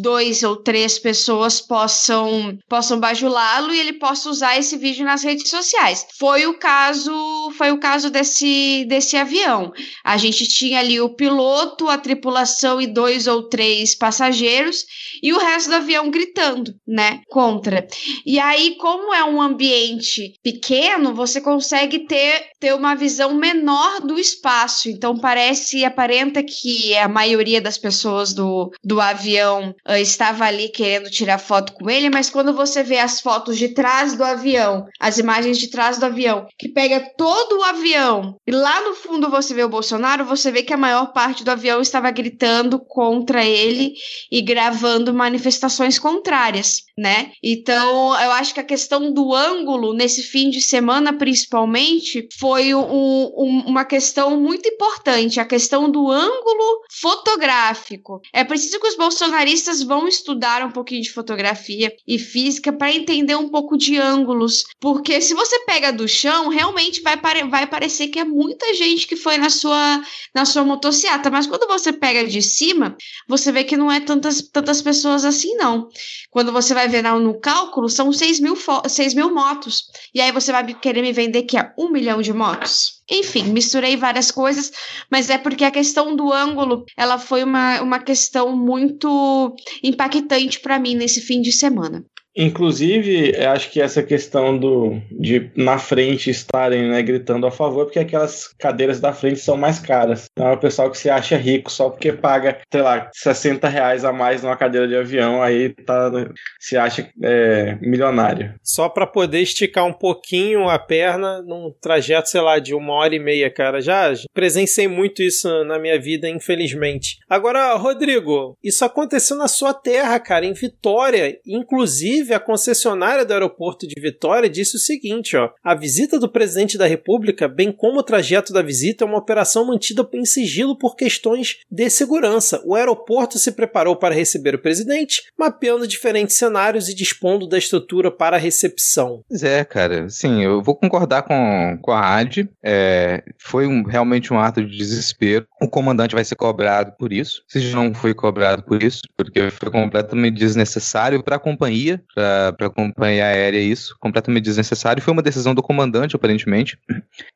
dois 0.00 0.44
ou 0.44 0.56
três 0.56 0.98
pessoas 0.98 1.60
possam 1.60 2.56
possam 2.68 3.00
bajulá-lo 3.00 3.74
e 3.74 3.80
ele 3.80 3.94
possa 3.94 4.30
usar 4.30 4.56
esse 4.56 4.76
vídeo 4.76 5.04
nas 5.04 5.24
redes 5.24 5.50
sociais. 5.50 6.06
Foi 6.18 6.46
o 6.46 6.56
caso 6.58 7.12
foi 7.58 7.72
o 7.72 7.80
caso 7.80 8.10
desse 8.10 8.84
desse 8.88 9.16
avião. 9.16 9.72
A 10.04 10.16
gente 10.16 10.46
tinha 10.46 10.78
ali 10.78 11.00
o 11.00 11.14
piloto, 11.16 11.88
a 11.88 11.98
tripulação 11.98 12.80
e 12.80 12.86
dois 12.86 13.26
ou 13.26 13.48
três 13.48 13.94
passageiros 13.96 14.84
e 15.20 15.32
o 15.32 15.38
resto 15.38 15.70
do 15.70 15.76
avião 15.76 16.10
gritando, 16.10 16.72
né, 16.86 17.22
contra. 17.28 17.86
E 18.24 18.38
aí 18.38 18.76
como 18.76 19.12
é 19.12 19.24
um 19.24 19.42
ambiente 19.42 20.34
pequeno, 20.44 21.12
você 21.12 21.40
consegue 21.40 22.06
ter, 22.06 22.50
ter 22.60 22.72
uma 22.72 22.94
visão 22.94 23.34
menor 23.34 24.00
do 24.00 24.18
espaço. 24.18 24.88
Então 24.88 25.18
parece, 25.18 25.84
aparenta 25.84 26.42
que 26.42 26.96
a 26.96 27.08
maioria 27.08 27.31
maioria 27.32 27.60
das 27.60 27.78
pessoas 27.78 28.34
do, 28.34 28.70
do 28.84 29.00
avião 29.00 29.74
uh, 29.88 29.94
estava 29.94 30.44
ali 30.44 30.68
querendo 30.68 31.10
tirar 31.10 31.38
foto 31.38 31.72
com 31.72 31.88
ele, 31.88 32.10
mas 32.10 32.28
quando 32.28 32.52
você 32.52 32.82
vê 32.82 32.98
as 32.98 33.20
fotos 33.20 33.56
de 33.56 33.68
trás 33.68 34.14
do 34.14 34.22
avião, 34.22 34.86
as 35.00 35.18
imagens 35.18 35.58
de 35.58 35.68
trás 35.68 35.98
do 35.98 36.06
avião, 36.06 36.46
que 36.58 36.68
pega 36.68 37.00
todo 37.16 37.58
o 37.58 37.62
avião 37.62 38.36
e 38.46 38.50
lá 38.50 38.82
no 38.82 38.94
fundo 38.94 39.30
você 39.30 39.54
vê 39.54 39.64
o 39.64 39.68
Bolsonaro, 39.68 40.24
você 40.24 40.50
vê 40.50 40.62
que 40.62 40.74
a 40.74 40.76
maior 40.76 41.12
parte 41.12 41.42
do 41.42 41.50
avião 41.50 41.80
estava 41.80 42.10
gritando 42.10 42.78
contra 42.78 43.44
ele 43.44 43.94
e 44.30 44.42
gravando 44.42 45.14
manifestações 45.14 45.98
contrárias, 45.98 46.82
né? 46.96 47.32
Então, 47.42 48.18
eu 48.20 48.30
acho 48.32 48.52
que 48.52 48.60
a 48.60 48.64
questão 48.64 49.12
do 49.12 49.34
ângulo 49.34 49.94
nesse 49.94 50.22
fim 50.22 50.50
de 50.50 50.60
semana, 50.60 51.12
principalmente, 51.12 52.28
foi 52.38 52.74
um, 52.74 52.80
um, 52.82 53.64
uma 53.66 53.84
questão 53.84 54.38
muito 54.38 54.68
importante, 54.68 55.40
a 55.40 55.44
questão 55.44 55.90
do 55.90 56.10
ângulo 56.10 56.82
fotográfico. 57.00 58.20
É 58.32 58.44
preciso 58.44 58.78
que 58.78 58.88
os 58.88 58.96
bolsonaristas 58.96 59.82
vão 59.82 60.06
estudar 60.06 60.64
um 60.64 60.70
pouquinho 60.70 61.02
de 61.02 61.12
fotografia 61.12 61.92
e 62.06 62.18
física 62.18 62.72
para 62.72 62.92
entender 62.92 63.36
um 63.36 63.48
pouco 63.48 63.76
de 63.76 63.96
ângulos, 63.96 64.64
porque 64.80 65.20
se 65.20 65.34
você 65.34 65.60
pega 65.60 65.92
do 65.92 66.06
chão, 66.06 66.48
realmente 66.48 67.00
vai, 67.02 67.16
pare 67.16 67.44
vai 67.44 67.66
parecer 67.66 68.08
que 68.08 68.18
é 68.18 68.24
muita 68.24 68.74
gente 68.74 69.06
que 69.06 69.16
foi 69.16 69.38
na 69.38 69.48
sua, 69.48 70.02
na 70.34 70.44
sua 70.44 70.64
motocicleta, 70.64 71.30
mas 71.30 71.46
quando 71.46 71.66
você 71.66 71.92
pega 71.92 72.26
de 72.26 72.42
cima, 72.42 72.96
você 73.26 73.50
vê 73.50 73.64
que 73.64 73.76
não 73.76 73.90
é 73.90 74.00
tantas, 74.00 74.42
tantas 74.42 74.82
pessoas 74.82 75.24
assim, 75.24 75.54
não. 75.54 75.88
Quando 76.30 76.52
você 76.52 76.74
vai 76.74 76.81
ver 76.88 77.02
no 77.02 77.40
cálculo, 77.40 77.88
são 77.88 78.12
6 78.12 78.40
mil, 78.40 78.56
6 78.56 79.14
mil 79.14 79.34
motos. 79.34 79.84
E 80.14 80.20
aí 80.20 80.32
você 80.32 80.52
vai 80.52 80.64
querer 80.74 81.02
me 81.02 81.12
vender 81.12 81.42
que 81.42 81.56
é 81.56 81.72
um 81.78 81.90
milhão 81.90 82.22
de 82.22 82.32
motos? 82.32 83.02
Enfim, 83.10 83.44
misturei 83.44 83.96
várias 83.96 84.30
coisas, 84.30 84.72
mas 85.10 85.28
é 85.28 85.38
porque 85.38 85.64
a 85.64 85.70
questão 85.70 86.14
do 86.14 86.32
ângulo, 86.32 86.84
ela 86.96 87.18
foi 87.18 87.44
uma, 87.44 87.80
uma 87.82 87.98
questão 87.98 88.56
muito 88.56 89.54
impactante 89.82 90.60
para 90.60 90.78
mim 90.78 90.94
nesse 90.94 91.20
fim 91.20 91.40
de 91.40 91.52
semana. 91.52 92.04
Inclusive, 92.36 93.36
acho 93.36 93.70
que 93.70 93.80
essa 93.80 94.02
questão 94.02 94.56
do 94.56 95.00
de 95.10 95.50
na 95.54 95.78
frente 95.78 96.30
estarem 96.30 96.88
né, 96.88 97.02
gritando 97.02 97.46
a 97.46 97.50
favor, 97.50 97.84
porque 97.84 97.98
aquelas 97.98 98.48
cadeiras 98.58 99.00
da 99.00 99.12
frente 99.12 99.40
são 99.40 99.56
mais 99.56 99.78
caras. 99.78 100.26
Então 100.32 100.48
é 100.48 100.54
o 100.54 100.60
pessoal 100.60 100.90
que 100.90 100.98
se 100.98 101.10
acha 101.10 101.36
rico 101.36 101.70
só 101.70 101.90
porque 101.90 102.12
paga, 102.12 102.58
sei 102.72 102.82
lá, 102.82 103.10
60 103.12 103.68
reais 103.68 104.04
a 104.04 104.12
mais 104.12 104.42
numa 104.42 104.56
cadeira 104.56 104.88
de 104.88 104.96
avião, 104.96 105.42
aí 105.42 105.70
tá, 105.70 106.10
se 106.58 106.76
acha 106.76 107.08
é, 107.22 107.76
milionário. 107.80 108.54
Só 108.62 108.88
para 108.88 109.06
poder 109.06 109.40
esticar 109.40 109.84
um 109.84 109.92
pouquinho 109.92 110.68
a 110.68 110.78
perna 110.78 111.42
num 111.42 111.72
trajeto, 111.80 112.28
sei 112.28 112.40
lá, 112.40 112.58
de 112.58 112.74
uma 112.74 112.94
hora 112.94 113.14
e 113.14 113.18
meia, 113.18 113.50
cara. 113.50 113.80
Já 113.80 114.12
presenciei 114.32 114.88
muito 114.88 115.22
isso 115.22 115.64
na 115.64 115.78
minha 115.78 116.00
vida, 116.00 116.28
infelizmente. 116.28 117.18
Agora, 117.28 117.74
Rodrigo, 117.74 118.56
isso 118.62 118.84
aconteceu 118.84 119.36
na 119.36 119.48
sua 119.48 119.74
terra, 119.74 120.18
cara, 120.18 120.46
em 120.46 120.52
Vitória. 120.52 121.36
Inclusive, 121.46 122.21
Inclusive, 122.22 122.34
a 122.34 122.40
concessionária 122.40 123.24
do 123.24 123.32
aeroporto 123.32 123.86
de 123.86 124.00
Vitória 124.00 124.48
disse 124.48 124.76
o 124.76 124.80
seguinte: 124.80 125.36
ó, 125.36 125.50
a 125.62 125.74
visita 125.74 126.18
do 126.18 126.28
presidente 126.28 126.78
da 126.78 126.86
República, 126.86 127.48
bem 127.48 127.72
como 127.72 127.98
o 127.98 128.02
trajeto 128.02 128.52
da 128.52 128.62
visita, 128.62 129.04
é 129.04 129.06
uma 129.06 129.18
operação 129.18 129.66
mantida 129.66 130.08
em 130.12 130.24
sigilo 130.24 130.78
por 130.78 130.94
questões 130.94 131.58
de 131.70 131.90
segurança. 131.90 132.62
O 132.64 132.74
aeroporto 132.76 133.38
se 133.38 133.52
preparou 133.52 133.96
para 133.96 134.14
receber 134.14 134.54
o 134.54 134.58
presidente, 134.60 135.22
mapeando 135.36 135.86
diferentes 135.86 136.36
cenários 136.36 136.88
e 136.88 136.94
dispondo 136.94 137.48
da 137.48 137.58
estrutura 137.58 138.10
para 138.10 138.36
a 138.36 138.38
recepção. 138.38 139.22
Pois 139.28 139.42
é, 139.42 139.64
cara. 139.64 140.08
Sim, 140.08 140.42
eu 140.42 140.62
vou 140.62 140.76
concordar 140.76 141.22
com, 141.22 141.78
com 141.82 141.90
a 141.90 142.16
AD. 142.16 142.48
É, 142.62 143.24
foi 143.38 143.66
um, 143.66 143.82
realmente 143.82 144.32
um 144.32 144.38
ato 144.38 144.64
de 144.64 144.76
desespero. 144.76 145.46
O 145.60 145.68
comandante 145.68 146.14
vai 146.14 146.24
ser 146.24 146.36
cobrado 146.36 146.92
por 146.98 147.12
isso. 147.12 147.42
Se 147.48 147.72
não 147.72 147.92
foi 147.92 148.14
cobrado 148.14 148.62
por 148.62 148.82
isso, 148.82 149.02
porque 149.16 149.50
foi 149.50 149.70
completamente 149.70 150.38
desnecessário 150.38 151.22
para 151.22 151.36
a 151.36 151.40
companhia, 151.40 152.02
para 152.14 152.66
a 152.66 152.70
companhia 152.70 153.26
aérea 153.26 153.58
isso, 153.58 153.96
completamente 154.00 154.44
desnecessário. 154.44 155.02
Foi 155.02 155.12
uma 155.12 155.22
decisão 155.22 155.54
do 155.54 155.62
comandante, 155.62 156.16
aparentemente. 156.16 156.78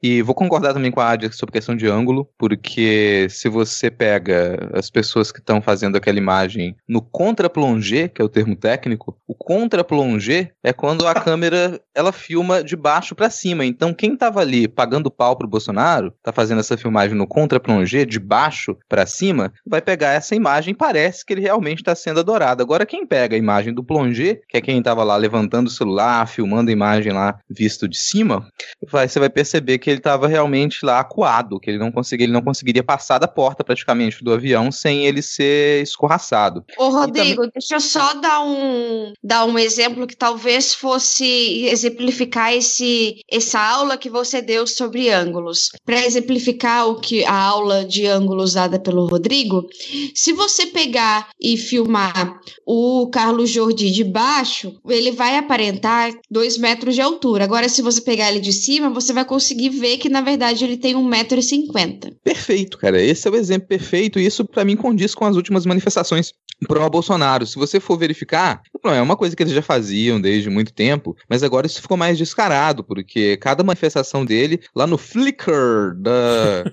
E 0.03 0.23
vou 0.23 0.35
concordar 0.35 0.75
também 0.75 0.91
com 0.91 1.01
a 1.01 1.11
Adia 1.11 1.31
sobre 1.33 1.51
a 1.51 1.59
questão 1.59 1.77
de 1.77 1.87
ângulo, 1.87 2.29
porque 2.39 3.27
se 3.31 3.49
você 3.49 3.91
pega 3.91 4.71
as 4.73 4.91
pessoas 4.91 5.33
que 5.33 5.39
estão 5.39 5.61
fazendo 5.63 5.97
aquela 5.97 6.19
imagem 6.19 6.77
no 6.89 7.01
contra-plongé, 7.01 8.09
que 8.09 8.21
é 8.21 8.25
o 8.25 8.29
termo 8.29 8.57
técnico, 8.57 9.17
o 9.27 9.35
contra-plongé 9.35 10.53
é 10.63 10.73
quando 10.73 11.07
a 11.07 11.15
câmera 11.15 11.81
ela 11.95 12.13
filma 12.13 12.63
de 12.63 12.77
baixo 12.77 13.15
para 13.15 13.31
cima. 13.31 13.65
Então 13.65 13.95
quem 13.95 14.15
estava 14.15 14.41
ali 14.41 14.69
pagando 14.69 15.11
pau 15.11 15.37
pro 15.37 15.49
Bolsonaro, 15.49 16.13
tá 16.23 16.33
fazendo 16.33 16.61
essa 16.61 16.77
filmagem 16.77 17.17
no 17.17 17.27
contra-plongé, 17.27 18.05
de 18.05 18.19
baixo 18.19 18.77
para 18.89 19.07
cima, 19.07 19.53
vai 19.67 19.81
pegar 19.81 20.13
essa 20.13 20.35
imagem 20.35 20.73
e 20.73 20.77
parece 20.77 21.25
que 21.25 21.33
ele 21.33 21.41
realmente 21.41 21.79
está 21.79 21.95
sendo 21.95 22.21
adorado. 22.21 22.63
Agora 22.63 22.87
quem 22.87 23.07
pega 23.07 23.35
a 23.35 23.39
imagem 23.39 23.73
do 23.73 23.85
plongé, 23.85 24.41
que 24.49 24.57
é 24.57 24.61
quem 24.67 24.81
estava 24.81 25.05
lá 25.05 25.17
levantando 25.17 25.69
o 25.69 25.71
celular, 25.71 26.27
filmando 26.27 26.71
a 26.71 26.73
imagem 26.73 27.13
lá 27.13 27.39
visto 27.49 27.87
de 27.87 27.97
cima, 27.97 28.51
vai, 28.91 29.09
você 29.09 29.21
vai 29.21 29.31
perceber 29.31 29.79
que 29.79 29.89
ele 29.89 29.99
estava 29.99 30.27
realmente 30.27 30.85
lá 30.85 30.99
acuado, 30.99 31.61
que 31.61 31.71
ele 31.71 31.79
não 31.79 31.93
conseguia, 31.93 32.25
ele 32.25 32.33
não 32.33 32.43
conseguiria 32.43 32.83
passar 32.83 33.19
da 33.19 33.29
porta 33.29 33.63
praticamente 33.63 34.25
do 34.25 34.33
avião 34.33 34.73
sem 34.73 35.07
ele 35.07 35.23
ser 35.23 35.85
escorraçado. 35.85 36.65
Ô 36.77 36.89
Rodrigo, 36.89 37.37
também... 37.37 37.51
deixa 37.55 37.77
eu 37.77 37.81
só 37.81 38.15
dar 38.15 38.41
um 38.43 39.13
dar 39.23 39.45
um 39.45 39.57
exemplo 39.57 40.05
que 40.05 40.17
talvez 40.17 40.75
fosse 40.75 41.67
exemplificar 41.67 42.53
esse 42.53 43.21
essa 43.31 43.61
aula 43.61 43.97
que 43.97 44.11
você 44.11 44.43
deu 44.43 44.67
sobre 44.67 45.11
ângulos. 45.11 45.71
Para 45.85 46.05
exemplificar 46.05 46.89
o 46.89 47.01
que 47.01 47.25
a 47.25 47.41
aula 47.41 47.85
de 47.85 48.05
ângulos 48.05 48.55
dada 48.55 48.81
pelo 48.81 49.07
Rodrigo, 49.07 49.65
se 50.13 50.33
você 50.33 50.67
pegar 50.67 51.29
e 51.41 51.57
filmar 51.57 52.41
o 52.67 53.09
Carlos 53.13 53.49
Jordi 53.49 53.93
de 53.93 54.03
baixo 54.03 54.56
baixo, 54.57 54.81
ele 54.89 55.13
vai 55.13 55.37
aparentar 55.37 56.13
2 56.31 56.59
metros 56.59 56.95
de 56.95 57.01
altura. 57.01 57.45
Agora, 57.45 57.69
se 57.69 57.83
você 57.83 58.01
pegar 58.01 58.31
ele 58.31 58.41
de 58.41 58.53
cima, 58.53 58.91
você 58.91 59.13
vai 59.13 59.25
conseguir 59.25 59.71
ver 59.71 59.99
que, 59.99 60.09
na 60.09 60.21
verdade, 60.21 60.65
ele 60.65 60.77
tem 60.77 60.95
1,50m. 60.95 62.15
Perfeito, 62.23 62.79
cara. 62.79 63.01
Esse 63.01 63.29
é 63.29 63.31
o 63.31 63.37
exemplo 63.37 63.69
perfeito 63.69 64.19
e 64.19 64.27
isso, 64.27 64.45
para 64.45 64.65
mim, 64.65 64.77
condiz 64.77 65.15
com 65.15 65.25
as 65.25 65.37
últimas 65.37 65.67
manifestações 65.67 66.33
pro 66.67 66.89
Bolsonaro. 66.89 67.47
Se 67.47 67.57
você 67.57 67.79
for 67.79 67.99
verificar, 67.99 68.63
não 68.83 68.93
é 68.93 69.03
uma 69.03 69.17
coisa 69.17 69.37
que 69.37 69.43
eles 69.43 69.53
já 69.53 69.63
faziam 69.63 70.21
desde 70.21 70.49
muito 70.49 70.73
tempo, 70.73 71.17
mas 71.29 71.43
agora 71.43 71.67
isso 71.67 71.83
ficou 71.83 71.97
mais 71.97 72.17
descarado, 72.17 72.83
porque 72.83 73.37
cada 73.37 73.63
manifestação 73.63 74.25
dele, 74.25 74.61
lá 74.75 74.87
no 74.87 74.97
Flickr 74.97 75.95
da, 75.97 76.65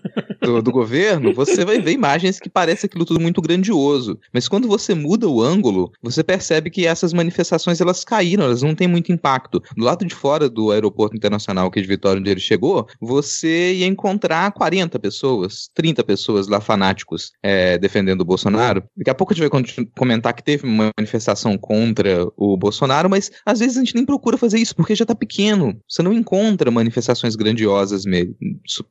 do, 0.42 0.62
do 0.62 0.72
governo, 0.72 1.34
você 1.34 1.66
vai 1.66 1.80
ver 1.80 1.92
imagens 1.92 2.40
que 2.40 2.50
parecem 2.50 2.88
aquilo 2.88 3.06
tudo 3.06 3.20
muito 3.20 3.42
grandioso. 3.42 4.20
Mas 4.32 4.48
quando 4.48 4.68
você 4.68 4.94
muda 4.94 5.28
o 5.28 5.42
ângulo, 5.42 5.92
você 6.02 6.24
percebe 6.24 6.70
que 6.70 6.86
essas 6.86 7.14
manifestações 7.14 7.73
elas 7.82 8.04
caíram, 8.04 8.46
elas 8.46 8.62
não 8.62 8.76
têm 8.76 8.88
muito 8.88 9.12
impacto. 9.12 9.62
Do 9.76 9.84
lado 9.84 10.06
de 10.06 10.14
fora 10.14 10.50
do 10.50 10.72
aeroporto 10.72 11.16
internacional 11.16 11.70
que 11.70 11.82
de 11.82 11.88
Vitória, 11.88 12.20
onde 12.20 12.30
ele 12.30 12.40
chegou, 12.40 12.88
você 13.00 13.74
ia 13.74 13.88
encontrar 13.88 14.52
40 14.52 14.98
pessoas, 15.00 15.70
30 15.74 16.04
pessoas 16.04 16.48
lá 16.48 16.60
fanáticos 16.60 17.32
é, 17.42 17.78
defendendo 17.78 18.22
o 18.22 18.26
Bolsonaro. 18.26 18.84
Daqui 18.96 19.10
a 19.10 19.16
pouco 19.16 19.34
a 19.34 19.36
gente 19.36 19.48
vai 19.50 19.86
comentar 19.98 20.34
que 20.34 20.44
teve 20.44 20.66
uma 20.66 20.90
manifestação 20.98 21.58
contra 21.58 22.28
o 22.38 22.58
Bolsonaro, 22.58 23.10
mas 23.10 23.32
às 23.46 23.60
vezes 23.60 23.78
a 23.78 23.80
gente 23.80 23.96
nem 23.96 24.06
procura 24.06 24.38
fazer 24.38 24.60
isso 24.60 24.76
porque 24.76 24.96
já 24.96 25.06
tá 25.06 25.16
pequeno. 25.16 25.78
Você 25.88 26.02
não 26.02 26.14
encontra 26.14 26.72
manifestações 26.72 27.36
grandiosas 27.36 28.04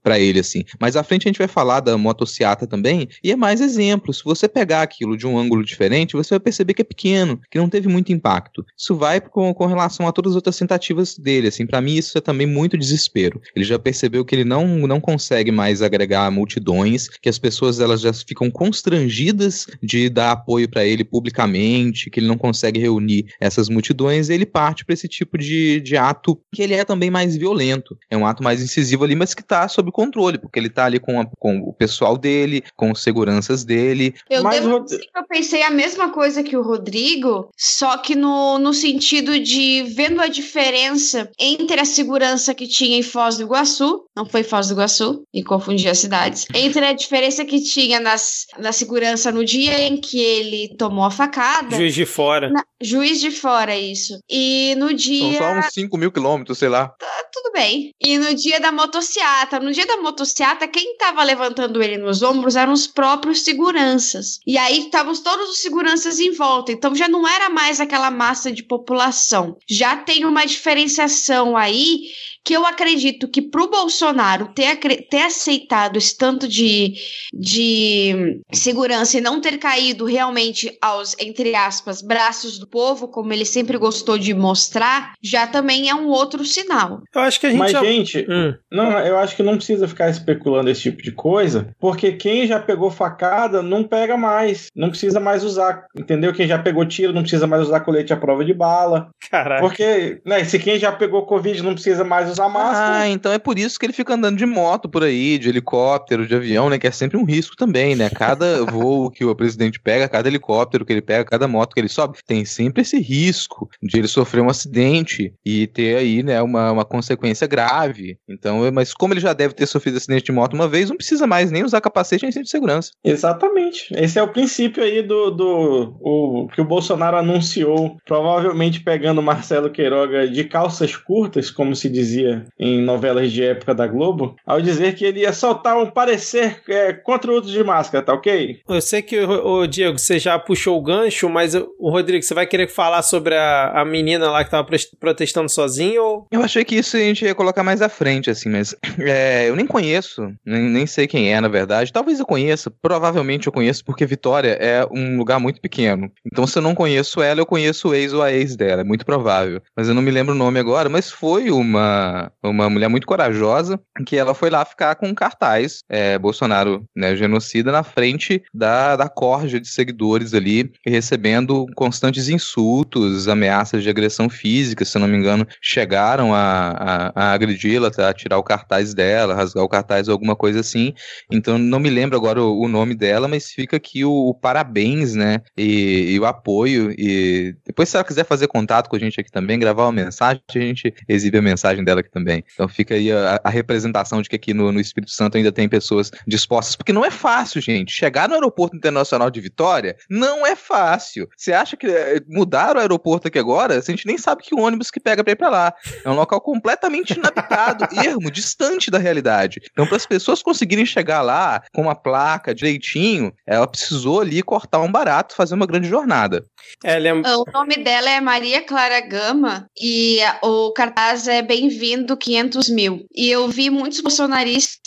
para 0.02 0.18
ele 0.18 0.40
assim. 0.40 0.64
Mas 0.80 0.96
à 0.96 1.02
frente 1.02 1.26
a 1.26 1.30
gente 1.30 1.38
vai 1.38 1.48
falar 1.48 1.80
da 1.80 1.96
motociata 1.96 2.66
também, 2.66 3.08
e 3.22 3.32
é 3.32 3.36
mais 3.36 3.60
exemplo. 3.60 4.12
Se 4.12 4.22
você 4.24 4.48
pegar 4.48 4.82
aquilo 4.82 5.16
de 5.16 5.26
um 5.26 5.38
ângulo 5.38 5.64
diferente, 5.64 6.14
você 6.14 6.30
vai 6.30 6.40
perceber 6.40 6.74
que 6.74 6.82
é 6.82 6.84
pequeno, 6.84 7.40
que 7.50 7.58
não 7.58 7.68
teve 7.68 7.88
muito 7.88 8.12
impacto. 8.12 8.64
Isso 8.76 8.94
vai 8.96 9.20
com, 9.20 9.52
com 9.54 9.66
relação 9.66 10.06
a 10.06 10.12
todas 10.12 10.32
as 10.32 10.36
outras 10.36 10.58
tentativas 10.58 11.16
dele, 11.16 11.48
assim, 11.48 11.66
para 11.66 11.80
mim 11.80 11.94
isso 11.94 12.18
é 12.18 12.20
também 12.20 12.46
muito 12.46 12.76
desespero. 12.76 13.40
Ele 13.54 13.64
já 13.64 13.78
percebeu 13.78 14.24
que 14.24 14.34
ele 14.34 14.44
não, 14.44 14.66
não 14.86 15.00
consegue 15.00 15.50
mais 15.50 15.82
agregar 15.82 16.30
multidões, 16.30 17.08
que 17.08 17.28
as 17.28 17.38
pessoas 17.38 17.80
elas 17.80 18.00
já 18.00 18.12
ficam 18.12 18.50
constrangidas 18.50 19.66
de 19.82 20.08
dar 20.08 20.32
apoio 20.32 20.68
para 20.68 20.84
ele 20.84 21.04
publicamente, 21.04 22.10
que 22.10 22.20
ele 22.20 22.26
não 22.26 22.38
consegue 22.38 22.80
reunir 22.80 23.26
essas 23.40 23.68
multidões, 23.68 24.28
ele 24.28 24.46
parte 24.46 24.84
para 24.84 24.94
esse 24.94 25.08
tipo 25.08 25.38
de, 25.38 25.80
de 25.80 25.96
ato 25.96 26.40
que 26.52 26.62
ele 26.62 26.74
é 26.74 26.84
também 26.84 27.10
mais 27.10 27.36
violento. 27.36 27.96
É 28.10 28.16
um 28.16 28.26
ato 28.26 28.42
mais 28.42 28.62
incisivo 28.62 29.04
ali, 29.04 29.14
mas 29.14 29.34
que 29.34 29.42
tá 29.42 29.68
sob 29.68 29.90
controle, 29.90 30.38
porque 30.38 30.58
ele 30.58 30.70
tá 30.70 30.84
ali 30.84 30.98
com, 30.98 31.20
a, 31.20 31.26
com 31.38 31.58
o 31.58 31.72
pessoal 31.72 32.16
dele, 32.16 32.62
com 32.76 32.90
os 32.90 33.02
seguranças 33.02 33.64
dele. 33.64 34.14
Eu, 34.28 34.42
mas 34.42 34.60
devo 34.60 34.84
eu 35.14 35.26
pensei 35.28 35.62
a 35.62 35.70
mesma 35.70 36.10
coisa 36.10 36.42
que 36.42 36.56
o 36.56 36.62
Rodrigo, 36.62 37.50
só 37.56 37.96
que 37.98 38.14
no, 38.14 38.58
no 38.62 38.72
sentido 38.72 39.38
de 39.38 39.82
vendo 39.94 40.20
a 40.20 40.28
diferença 40.28 41.30
entre 41.38 41.80
a 41.80 41.84
segurança 41.84 42.54
que 42.54 42.66
tinha 42.66 42.96
em 42.96 43.02
Foz 43.02 43.36
do 43.36 43.42
Iguaçu, 43.42 44.04
não 44.16 44.24
foi 44.24 44.42
Foz 44.42 44.68
do 44.68 44.74
Iguaçu, 44.74 45.22
e 45.34 45.42
confundi 45.42 45.88
as 45.88 45.98
cidades, 45.98 46.46
entre 46.54 46.84
a 46.84 46.92
diferença 46.92 47.44
que 47.44 47.60
tinha 47.60 48.00
nas, 48.00 48.46
na 48.58 48.72
segurança 48.72 49.32
no 49.32 49.44
dia 49.44 49.80
em 49.82 49.96
que 49.96 50.18
ele 50.18 50.74
tomou 50.76 51.04
a 51.04 51.10
facada. 51.10 51.76
Juiz 51.76 51.94
de 51.94 52.06
fora. 52.06 52.50
Na, 52.50 52.64
juiz 52.80 53.20
de 53.20 53.30
fora, 53.30 53.76
isso. 53.76 54.18
E 54.30 54.74
no 54.76 54.94
dia. 54.94 55.38
São 55.38 55.54
só 55.54 55.58
uns 55.58 55.72
5 55.72 55.98
mil 55.98 56.12
quilômetros, 56.12 56.58
sei 56.58 56.68
lá. 56.68 56.92
Tudo 57.32 57.50
bem. 57.52 57.94
E 57.98 58.18
no 58.18 58.34
dia 58.34 58.60
da 58.60 58.70
motociata, 58.70 59.58
no 59.58 59.72
dia 59.72 59.86
da 59.86 59.96
motociata, 59.96 60.68
quem 60.68 60.98
tava 60.98 61.22
levantando 61.22 61.82
ele 61.82 61.96
nos 61.96 62.22
ombros 62.22 62.56
eram 62.56 62.74
os 62.74 62.86
próprios 62.86 63.40
seguranças. 63.40 64.38
E 64.46 64.58
aí 64.58 64.80
estavam 64.80 65.14
todos 65.14 65.48
os 65.48 65.58
seguranças 65.62 66.20
em 66.20 66.30
volta. 66.32 66.72
Então 66.72 66.94
já 66.94 67.08
não 67.08 67.26
era 67.26 67.48
mais 67.48 67.80
aquela 67.80 68.10
massa 68.10 68.52
de 68.52 68.62
população. 68.62 69.56
Já 69.66 69.96
tem 69.96 70.26
uma 70.26 70.44
diferenciação 70.44 71.56
aí 71.56 72.10
que 72.44 72.54
eu 72.54 72.66
acredito 72.66 73.28
que 73.28 73.40
para 73.40 73.62
o 73.62 73.70
Bolsonaro 73.70 74.48
ter, 74.48 74.76
ter 75.08 75.22
aceitado 75.22 75.96
esse 75.96 76.16
tanto 76.16 76.48
de, 76.48 76.94
de 77.32 78.40
segurança 78.52 79.18
e 79.18 79.20
não 79.20 79.40
ter 79.40 79.58
caído 79.58 80.04
realmente 80.04 80.76
aos, 80.80 81.16
entre 81.20 81.54
aspas, 81.54 82.02
braços 82.02 82.58
do 82.58 82.66
povo, 82.66 83.08
como 83.08 83.32
ele 83.32 83.44
sempre 83.44 83.78
gostou 83.78 84.18
de 84.18 84.34
mostrar, 84.34 85.14
já 85.22 85.46
também 85.46 85.88
é 85.88 85.94
um 85.94 86.08
outro 86.08 86.44
sinal. 86.44 87.02
Eu 87.14 87.20
acho 87.22 87.38
que 87.38 87.46
a 87.46 87.50
gente. 87.50 87.58
Mas, 87.58 87.72
já... 87.72 87.84
gente, 87.84 88.26
hum. 88.28 88.54
não, 88.70 88.98
eu 88.98 89.18
acho 89.18 89.36
que 89.36 89.42
não 89.42 89.56
precisa 89.56 89.86
ficar 89.86 90.10
especulando 90.10 90.70
esse 90.70 90.82
tipo 90.82 91.02
de 91.02 91.12
coisa, 91.12 91.68
porque 91.78 92.12
quem 92.12 92.46
já 92.46 92.58
pegou 92.58 92.90
facada 92.90 93.62
não 93.62 93.84
pega 93.84 94.16
mais. 94.16 94.68
Não 94.74 94.90
precisa 94.90 95.20
mais 95.20 95.44
usar, 95.44 95.86
entendeu? 95.96 96.32
Quem 96.32 96.46
já 96.46 96.58
pegou 96.58 96.84
tiro 96.84 97.12
não 97.12 97.22
precisa 97.22 97.46
mais 97.46 97.62
usar 97.62 97.80
colete 97.80 98.12
à 98.12 98.16
prova 98.16 98.44
de 98.44 98.52
bala. 98.52 99.10
Caraca. 99.30 99.62
Porque, 99.62 100.20
né, 100.24 100.44
se 100.44 100.58
quem 100.58 100.78
já 100.78 100.90
pegou 100.90 101.26
Covid 101.26 101.62
não 101.62 101.74
precisa 101.74 102.04
mais 102.04 102.31
usar 102.32 102.48
máscara. 102.48 102.98
Ah, 102.98 103.08
então 103.08 103.32
é 103.32 103.38
por 103.38 103.58
isso 103.58 103.78
que 103.78 103.86
ele 103.86 103.92
fica 103.92 104.14
andando 104.14 104.36
de 104.36 104.46
moto 104.46 104.88
por 104.88 105.04
aí, 105.04 105.38
de 105.38 105.48
helicóptero, 105.48 106.26
de 106.26 106.34
avião, 106.34 106.68
né? 106.68 106.78
Que 106.78 106.86
é 106.86 106.90
sempre 106.90 107.16
um 107.16 107.24
risco 107.24 107.56
também, 107.56 107.94
né? 107.94 108.10
Cada 108.10 108.64
voo 108.66 109.10
que 109.10 109.24
o 109.24 109.34
presidente 109.34 109.80
pega, 109.80 110.08
cada 110.08 110.28
helicóptero 110.28 110.84
que 110.84 110.92
ele 110.92 111.02
pega, 111.02 111.24
cada 111.24 111.46
moto 111.46 111.74
que 111.74 111.80
ele 111.80 111.88
sobe, 111.88 112.18
tem 112.26 112.44
sempre 112.44 112.82
esse 112.82 112.98
risco 112.98 113.68
de 113.82 113.98
ele 113.98 114.08
sofrer 114.08 114.42
um 114.42 114.48
acidente 114.48 115.32
e 115.44 115.66
ter 115.66 115.96
aí, 115.96 116.22
né, 116.22 116.40
uma, 116.42 116.72
uma 116.72 116.84
consequência 116.84 117.46
grave. 117.46 118.18
Então, 118.28 118.70
mas 118.72 118.94
como 118.94 119.14
ele 119.14 119.20
já 119.20 119.32
deve 119.32 119.54
ter 119.54 119.66
sofrido 119.66 119.96
acidente 119.96 120.24
de 120.24 120.32
moto 120.32 120.54
uma 120.54 120.68
vez, 120.68 120.88
não 120.88 120.96
precisa 120.96 121.26
mais 121.26 121.50
nem 121.50 121.64
usar 121.64 121.80
capacete 121.80 122.24
nem 122.24 122.32
cinto 122.32 122.44
de 122.44 122.50
segurança. 122.50 122.90
Exatamente. 123.04 123.92
Esse 123.96 124.18
é 124.18 124.22
o 124.22 124.32
princípio 124.32 124.82
aí 124.82 125.02
do, 125.02 125.30
do 125.30 125.96
o, 126.00 126.48
que 126.54 126.60
o 126.60 126.64
Bolsonaro 126.64 127.16
anunciou, 127.16 127.96
provavelmente 128.06 128.80
pegando 128.80 129.22
Marcelo 129.22 129.70
Queiroga 129.70 130.28
de 130.28 130.44
calças 130.44 130.96
curtas, 130.96 131.50
como 131.50 131.74
se 131.74 131.88
dizia 131.88 132.21
em 132.58 132.80
novelas 132.80 133.30
de 133.32 133.44
época 133.44 133.74
da 133.74 133.86
Globo, 133.86 134.36
ao 134.46 134.60
dizer 134.60 134.94
que 134.94 135.04
ele 135.04 135.20
ia 135.20 135.32
soltar 135.32 135.76
um 135.76 135.90
parecer 135.90 136.60
é, 136.68 136.92
contra 136.92 137.30
o 137.30 137.40
uso 137.40 137.50
de 137.50 137.62
máscara, 137.62 138.04
tá 138.04 138.14
ok? 138.14 138.60
Eu 138.68 138.80
sei 138.80 139.02
que, 139.02 139.18
o 139.20 139.66
Diego, 139.66 139.98
você 139.98 140.18
já 140.18 140.38
puxou 140.38 140.78
o 140.78 140.82
gancho, 140.82 141.28
mas 141.28 141.54
o 141.54 141.90
Rodrigo, 141.90 142.22
você 142.22 142.34
vai 142.34 142.46
querer 142.46 142.68
falar 142.68 143.02
sobre 143.02 143.34
a, 143.34 143.80
a 143.80 143.84
menina 143.84 144.30
lá 144.30 144.44
que 144.44 144.50
tava 144.50 144.68
protestando 144.98 145.48
sozinha 145.48 146.02
ou... 146.02 146.26
Eu 146.30 146.42
achei 146.42 146.64
que 146.64 146.76
isso 146.76 146.96
a 146.96 147.00
gente 147.00 147.24
ia 147.24 147.34
colocar 147.34 147.62
mais 147.62 147.82
à 147.82 147.88
frente, 147.88 148.30
assim, 148.30 148.48
mas 148.48 148.74
é, 148.98 149.48
eu 149.48 149.56
nem 149.56 149.66
conheço, 149.66 150.22
nem, 150.44 150.62
nem 150.62 150.86
sei 150.86 151.06
quem 151.06 151.32
é, 151.32 151.40
na 151.40 151.48
verdade. 151.48 151.92
Talvez 151.92 152.18
eu 152.20 152.26
conheça, 152.26 152.70
provavelmente 152.70 153.46
eu 153.46 153.52
conheço, 153.52 153.84
porque 153.84 154.06
Vitória 154.06 154.56
é 154.60 154.86
um 154.90 155.16
lugar 155.16 155.38
muito 155.40 155.60
pequeno. 155.60 156.10
Então, 156.24 156.46
se 156.46 156.58
eu 156.58 156.62
não 156.62 156.74
conheço 156.74 157.22
ela, 157.22 157.40
eu 157.40 157.46
conheço 157.46 157.88
o 157.88 157.94
ex 157.94 158.12
ou 158.12 158.22
a 158.22 158.32
ex 158.32 158.56
dela, 158.56 158.82
é 158.82 158.84
muito 158.84 159.04
provável. 159.04 159.60
Mas 159.76 159.88
eu 159.88 159.94
não 159.94 160.02
me 160.02 160.10
lembro 160.10 160.34
o 160.34 160.38
nome 160.38 160.58
agora, 160.58 160.88
mas 160.88 161.10
foi 161.10 161.50
uma, 161.50 162.11
uma 162.42 162.68
mulher 162.68 162.88
muito 162.88 163.06
corajosa, 163.06 163.80
que 164.06 164.16
ela 164.16 164.34
foi 164.34 164.50
lá 164.50 164.64
ficar 164.64 164.94
com 164.94 165.08
um 165.08 165.14
cartaz, 165.14 165.80
é, 165.88 166.18
Bolsonaro, 166.18 166.84
né, 166.94 167.16
genocida, 167.16 167.72
na 167.72 167.82
frente 167.82 168.42
da, 168.52 168.96
da 168.96 169.08
corja 169.08 169.60
de 169.60 169.68
seguidores 169.68 170.34
ali, 170.34 170.72
recebendo 170.86 171.66
constantes 171.74 172.28
insultos, 172.28 173.28
ameaças 173.28 173.82
de 173.82 173.90
agressão 173.90 174.28
física, 174.28 174.84
se 174.84 174.98
não 174.98 175.08
me 175.08 175.16
engano, 175.16 175.46
chegaram 175.60 176.34
a, 176.34 176.70
a, 176.70 177.12
a 177.14 177.32
agredi-la, 177.32 177.90
a 177.98 178.12
tirar 178.12 178.38
o 178.38 178.42
cartaz 178.42 178.94
dela, 178.94 179.34
rasgar 179.34 179.64
o 179.64 179.68
cartaz 179.68 180.08
ou 180.08 180.12
alguma 180.12 180.36
coisa 180.36 180.60
assim. 180.60 180.94
Então, 181.30 181.58
não 181.58 181.78
me 181.78 181.90
lembro 181.90 182.16
agora 182.16 182.42
o, 182.42 182.60
o 182.60 182.68
nome 182.68 182.94
dela, 182.94 183.28
mas 183.28 183.50
fica 183.50 183.76
aqui 183.76 184.04
o, 184.04 184.10
o 184.10 184.34
parabéns, 184.34 185.14
né, 185.14 185.40
e, 185.56 186.12
e, 186.12 186.20
o 186.20 186.26
apoio, 186.26 186.92
e 186.98 187.54
depois 187.66 187.88
se 187.88 187.96
ela 187.96 188.04
quiser 188.04 188.24
fazer 188.24 188.48
contato 188.48 188.88
com 188.88 188.96
a 188.96 188.98
gente 188.98 189.20
aqui 189.20 189.30
também, 189.30 189.58
gravar 189.58 189.84
uma 189.84 189.92
mensagem, 189.92 190.42
a 190.54 190.58
gente 190.58 190.94
exibe 191.08 191.38
a 191.38 191.42
mensagem 191.42 191.84
dela 191.84 192.01
aqui 192.02 192.10
também. 192.10 192.44
Então 192.52 192.68
fica 192.68 192.94
aí 192.94 193.10
a, 193.10 193.40
a 193.42 193.50
representação 193.50 194.20
de 194.20 194.28
que 194.28 194.36
aqui 194.36 194.52
no, 194.52 194.70
no, 194.70 194.80
Espírito 194.80 195.12
Santo 195.12 195.36
ainda 195.36 195.50
tem 195.50 195.68
pessoas 195.68 196.10
dispostas, 196.26 196.76
porque 196.76 196.92
não 196.92 197.04
é 197.04 197.10
fácil, 197.10 197.60
gente. 197.60 197.92
Chegar 197.92 198.28
no 198.28 198.34
aeroporto 198.34 198.76
internacional 198.76 199.30
de 199.30 199.40
Vitória 199.40 199.96
não 200.10 200.46
é 200.46 200.54
fácil. 200.54 201.28
Você 201.36 201.52
acha 201.52 201.76
que 201.76 201.86
eh, 201.86 202.20
mudaram 202.28 202.78
o 202.78 202.80
aeroporto 202.82 203.28
aqui 203.28 203.38
agora? 203.38 203.78
A 203.78 203.80
gente 203.80 204.06
nem 204.06 204.18
sabe 204.18 204.42
que 204.42 204.54
o 204.54 204.60
ônibus 204.60 204.90
que 204.90 205.00
pega 205.00 205.22
pra 205.22 205.32
ir 205.32 205.36
pra 205.36 205.48
lá. 205.48 205.74
É 206.04 206.08
um 206.08 206.14
local 206.14 206.40
completamente 206.40 207.14
inabitado, 207.14 207.86
ermo, 207.96 208.30
distante 208.30 208.90
da 208.90 208.98
realidade. 208.98 209.60
Então, 209.72 209.86
para 209.86 209.96
as 209.96 210.06
pessoas 210.06 210.42
conseguirem 210.42 210.84
chegar 210.84 211.22
lá 211.22 211.62
com 211.72 211.82
uma 211.82 211.94
placa 211.94 212.54
direitinho, 212.54 213.32
ela 213.46 213.66
precisou 213.66 214.20
ali 214.20 214.42
cortar 214.42 214.80
um 214.80 214.90
barato, 214.90 215.34
fazer 215.34 215.54
uma 215.54 215.66
grande 215.66 215.88
jornada. 215.88 216.44
É, 216.84 216.98
lembra... 216.98 217.38
O 217.38 217.44
nome 217.52 217.76
dela 217.76 218.10
é 218.10 218.20
Maria 218.20 218.62
Clara 218.62 219.00
Gama 219.00 219.66
e 219.80 220.18
o 220.42 220.72
cartaz 220.72 221.26
é 221.26 221.42
Bem-vindo 221.42 221.91
500 222.16 222.68
mil. 222.68 223.06
E 223.14 223.30
eu 223.30 223.48
vi 223.48 223.70
muitos 223.70 224.00
bolsonaristas 224.00 224.82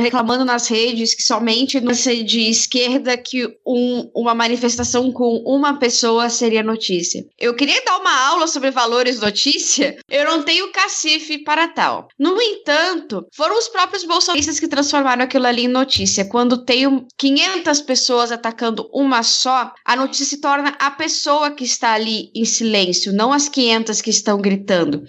reclamando 0.00 0.44
nas 0.44 0.66
redes 0.68 1.14
que 1.14 1.22
somente 1.22 1.80
no 1.80 1.92
de 1.92 2.48
esquerda 2.48 3.16
que 3.16 3.46
um, 3.66 4.10
uma 4.14 4.34
manifestação 4.34 5.12
com 5.12 5.42
uma 5.46 5.78
pessoa 5.78 6.28
seria 6.28 6.62
notícia. 6.62 7.24
Eu 7.38 7.54
queria 7.54 7.82
dar 7.84 7.98
uma 7.98 8.28
aula 8.28 8.46
sobre 8.46 8.70
valores 8.70 9.20
notícia, 9.20 9.96
eu 10.08 10.24
não 10.24 10.42
tenho 10.42 10.72
cacife 10.72 11.38
para 11.38 11.68
tal. 11.68 12.08
No 12.18 12.40
entanto, 12.40 13.26
foram 13.34 13.58
os 13.58 13.68
próprios 13.68 14.04
bolsonaristas 14.04 14.58
que 14.58 14.68
transformaram 14.68 15.24
aquilo 15.24 15.46
ali 15.46 15.64
em 15.64 15.68
notícia. 15.68 16.24
Quando 16.24 16.64
tem 16.64 17.06
500 17.16 17.80
pessoas 17.82 18.32
atacando 18.32 18.88
uma 18.92 19.22
só, 19.22 19.72
a 19.84 19.96
notícia 19.96 20.26
se 20.26 20.38
torna 20.38 20.74
a 20.78 20.90
pessoa 20.90 21.50
que 21.50 21.64
está 21.64 21.92
ali 21.92 22.30
em 22.34 22.44
silêncio, 22.44 23.12
não 23.12 23.32
as 23.32 23.48
500 23.48 24.00
que 24.00 24.10
estão 24.10 24.40
gritando. 24.40 25.04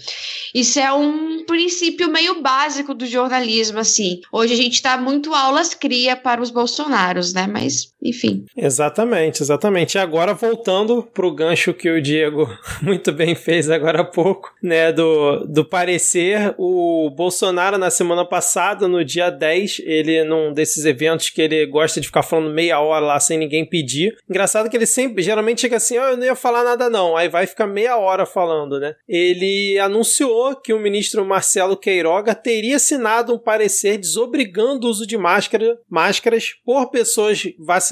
Isso 0.53 0.79
é 0.79 0.91
um 0.91 1.40
princípio 1.45 2.11
meio 2.11 2.41
básico 2.41 2.93
do 2.93 3.05
jornalismo, 3.05 3.79
assim. 3.79 4.21
Hoje 4.31 4.53
a 4.53 4.57
gente 4.57 4.73
está 4.73 4.97
muito 4.97 5.33
aulas 5.33 5.73
cria 5.73 6.15
para 6.15 6.41
os 6.41 6.49
bolsonaros, 6.49 7.33
né? 7.33 7.47
Mas, 7.47 7.90
enfim. 8.01 8.45
Exatamente, 8.57 9.43
exatamente. 9.43 9.95
E 9.95 9.99
agora 9.99 10.33
voltando 10.33 11.03
pro 11.03 11.31
gancho 11.31 11.73
que 11.73 11.89
o 11.89 12.01
Diego 12.01 12.49
muito 12.81 13.11
bem 13.11 13.35
fez 13.35 13.69
agora 13.69 14.01
há 14.01 14.03
pouco, 14.03 14.53
né? 14.61 14.91
Do, 14.91 15.45
do 15.45 15.63
parecer, 15.63 16.55
o 16.57 17.09
Bolsonaro 17.11 17.77
na 17.77 17.91
semana 17.91 18.25
passada, 18.25 18.87
no 18.87 19.05
dia 19.05 19.29
10, 19.29 19.81
ele 19.85 20.23
num 20.23 20.51
desses 20.51 20.85
eventos 20.85 21.29
que 21.29 21.41
ele 21.41 21.65
gosta 21.67 22.01
de 22.01 22.07
ficar 22.07 22.23
falando 22.23 22.53
meia 22.53 22.79
hora 22.79 23.05
lá 23.05 23.19
sem 23.19 23.37
ninguém 23.37 23.65
pedir. 23.65 24.17
Engraçado 24.27 24.69
que 24.69 24.75
ele 24.75 24.85
sempre, 24.85 25.21
geralmente 25.21 25.61
chega 25.61 25.77
assim, 25.77 25.97
oh, 25.99 26.09
eu 26.09 26.17
não 26.17 26.25
ia 26.25 26.35
falar 26.35 26.63
nada 26.63 26.89
não. 26.89 27.15
Aí 27.15 27.29
vai 27.29 27.45
ficar 27.45 27.67
meia 27.67 27.97
hora 27.97 28.25
falando, 28.25 28.79
né? 28.79 28.95
Ele 29.07 29.77
anunciou 29.79 30.55
que 30.55 30.73
o 30.73 30.79
ministro 30.79 31.23
Marcelo 31.25 31.77
Queiroga 31.77 32.33
teria 32.33 32.77
assinado 32.77 33.33
um 33.33 33.39
parecer 33.39 33.97
desobrigando 33.97 34.87
o 34.87 34.89
uso 34.89 35.05
de 35.05 35.17
máscara, 35.17 35.77
máscaras 35.89 36.55
por 36.65 36.89
pessoas 36.89 37.43
vacinadas 37.59 37.90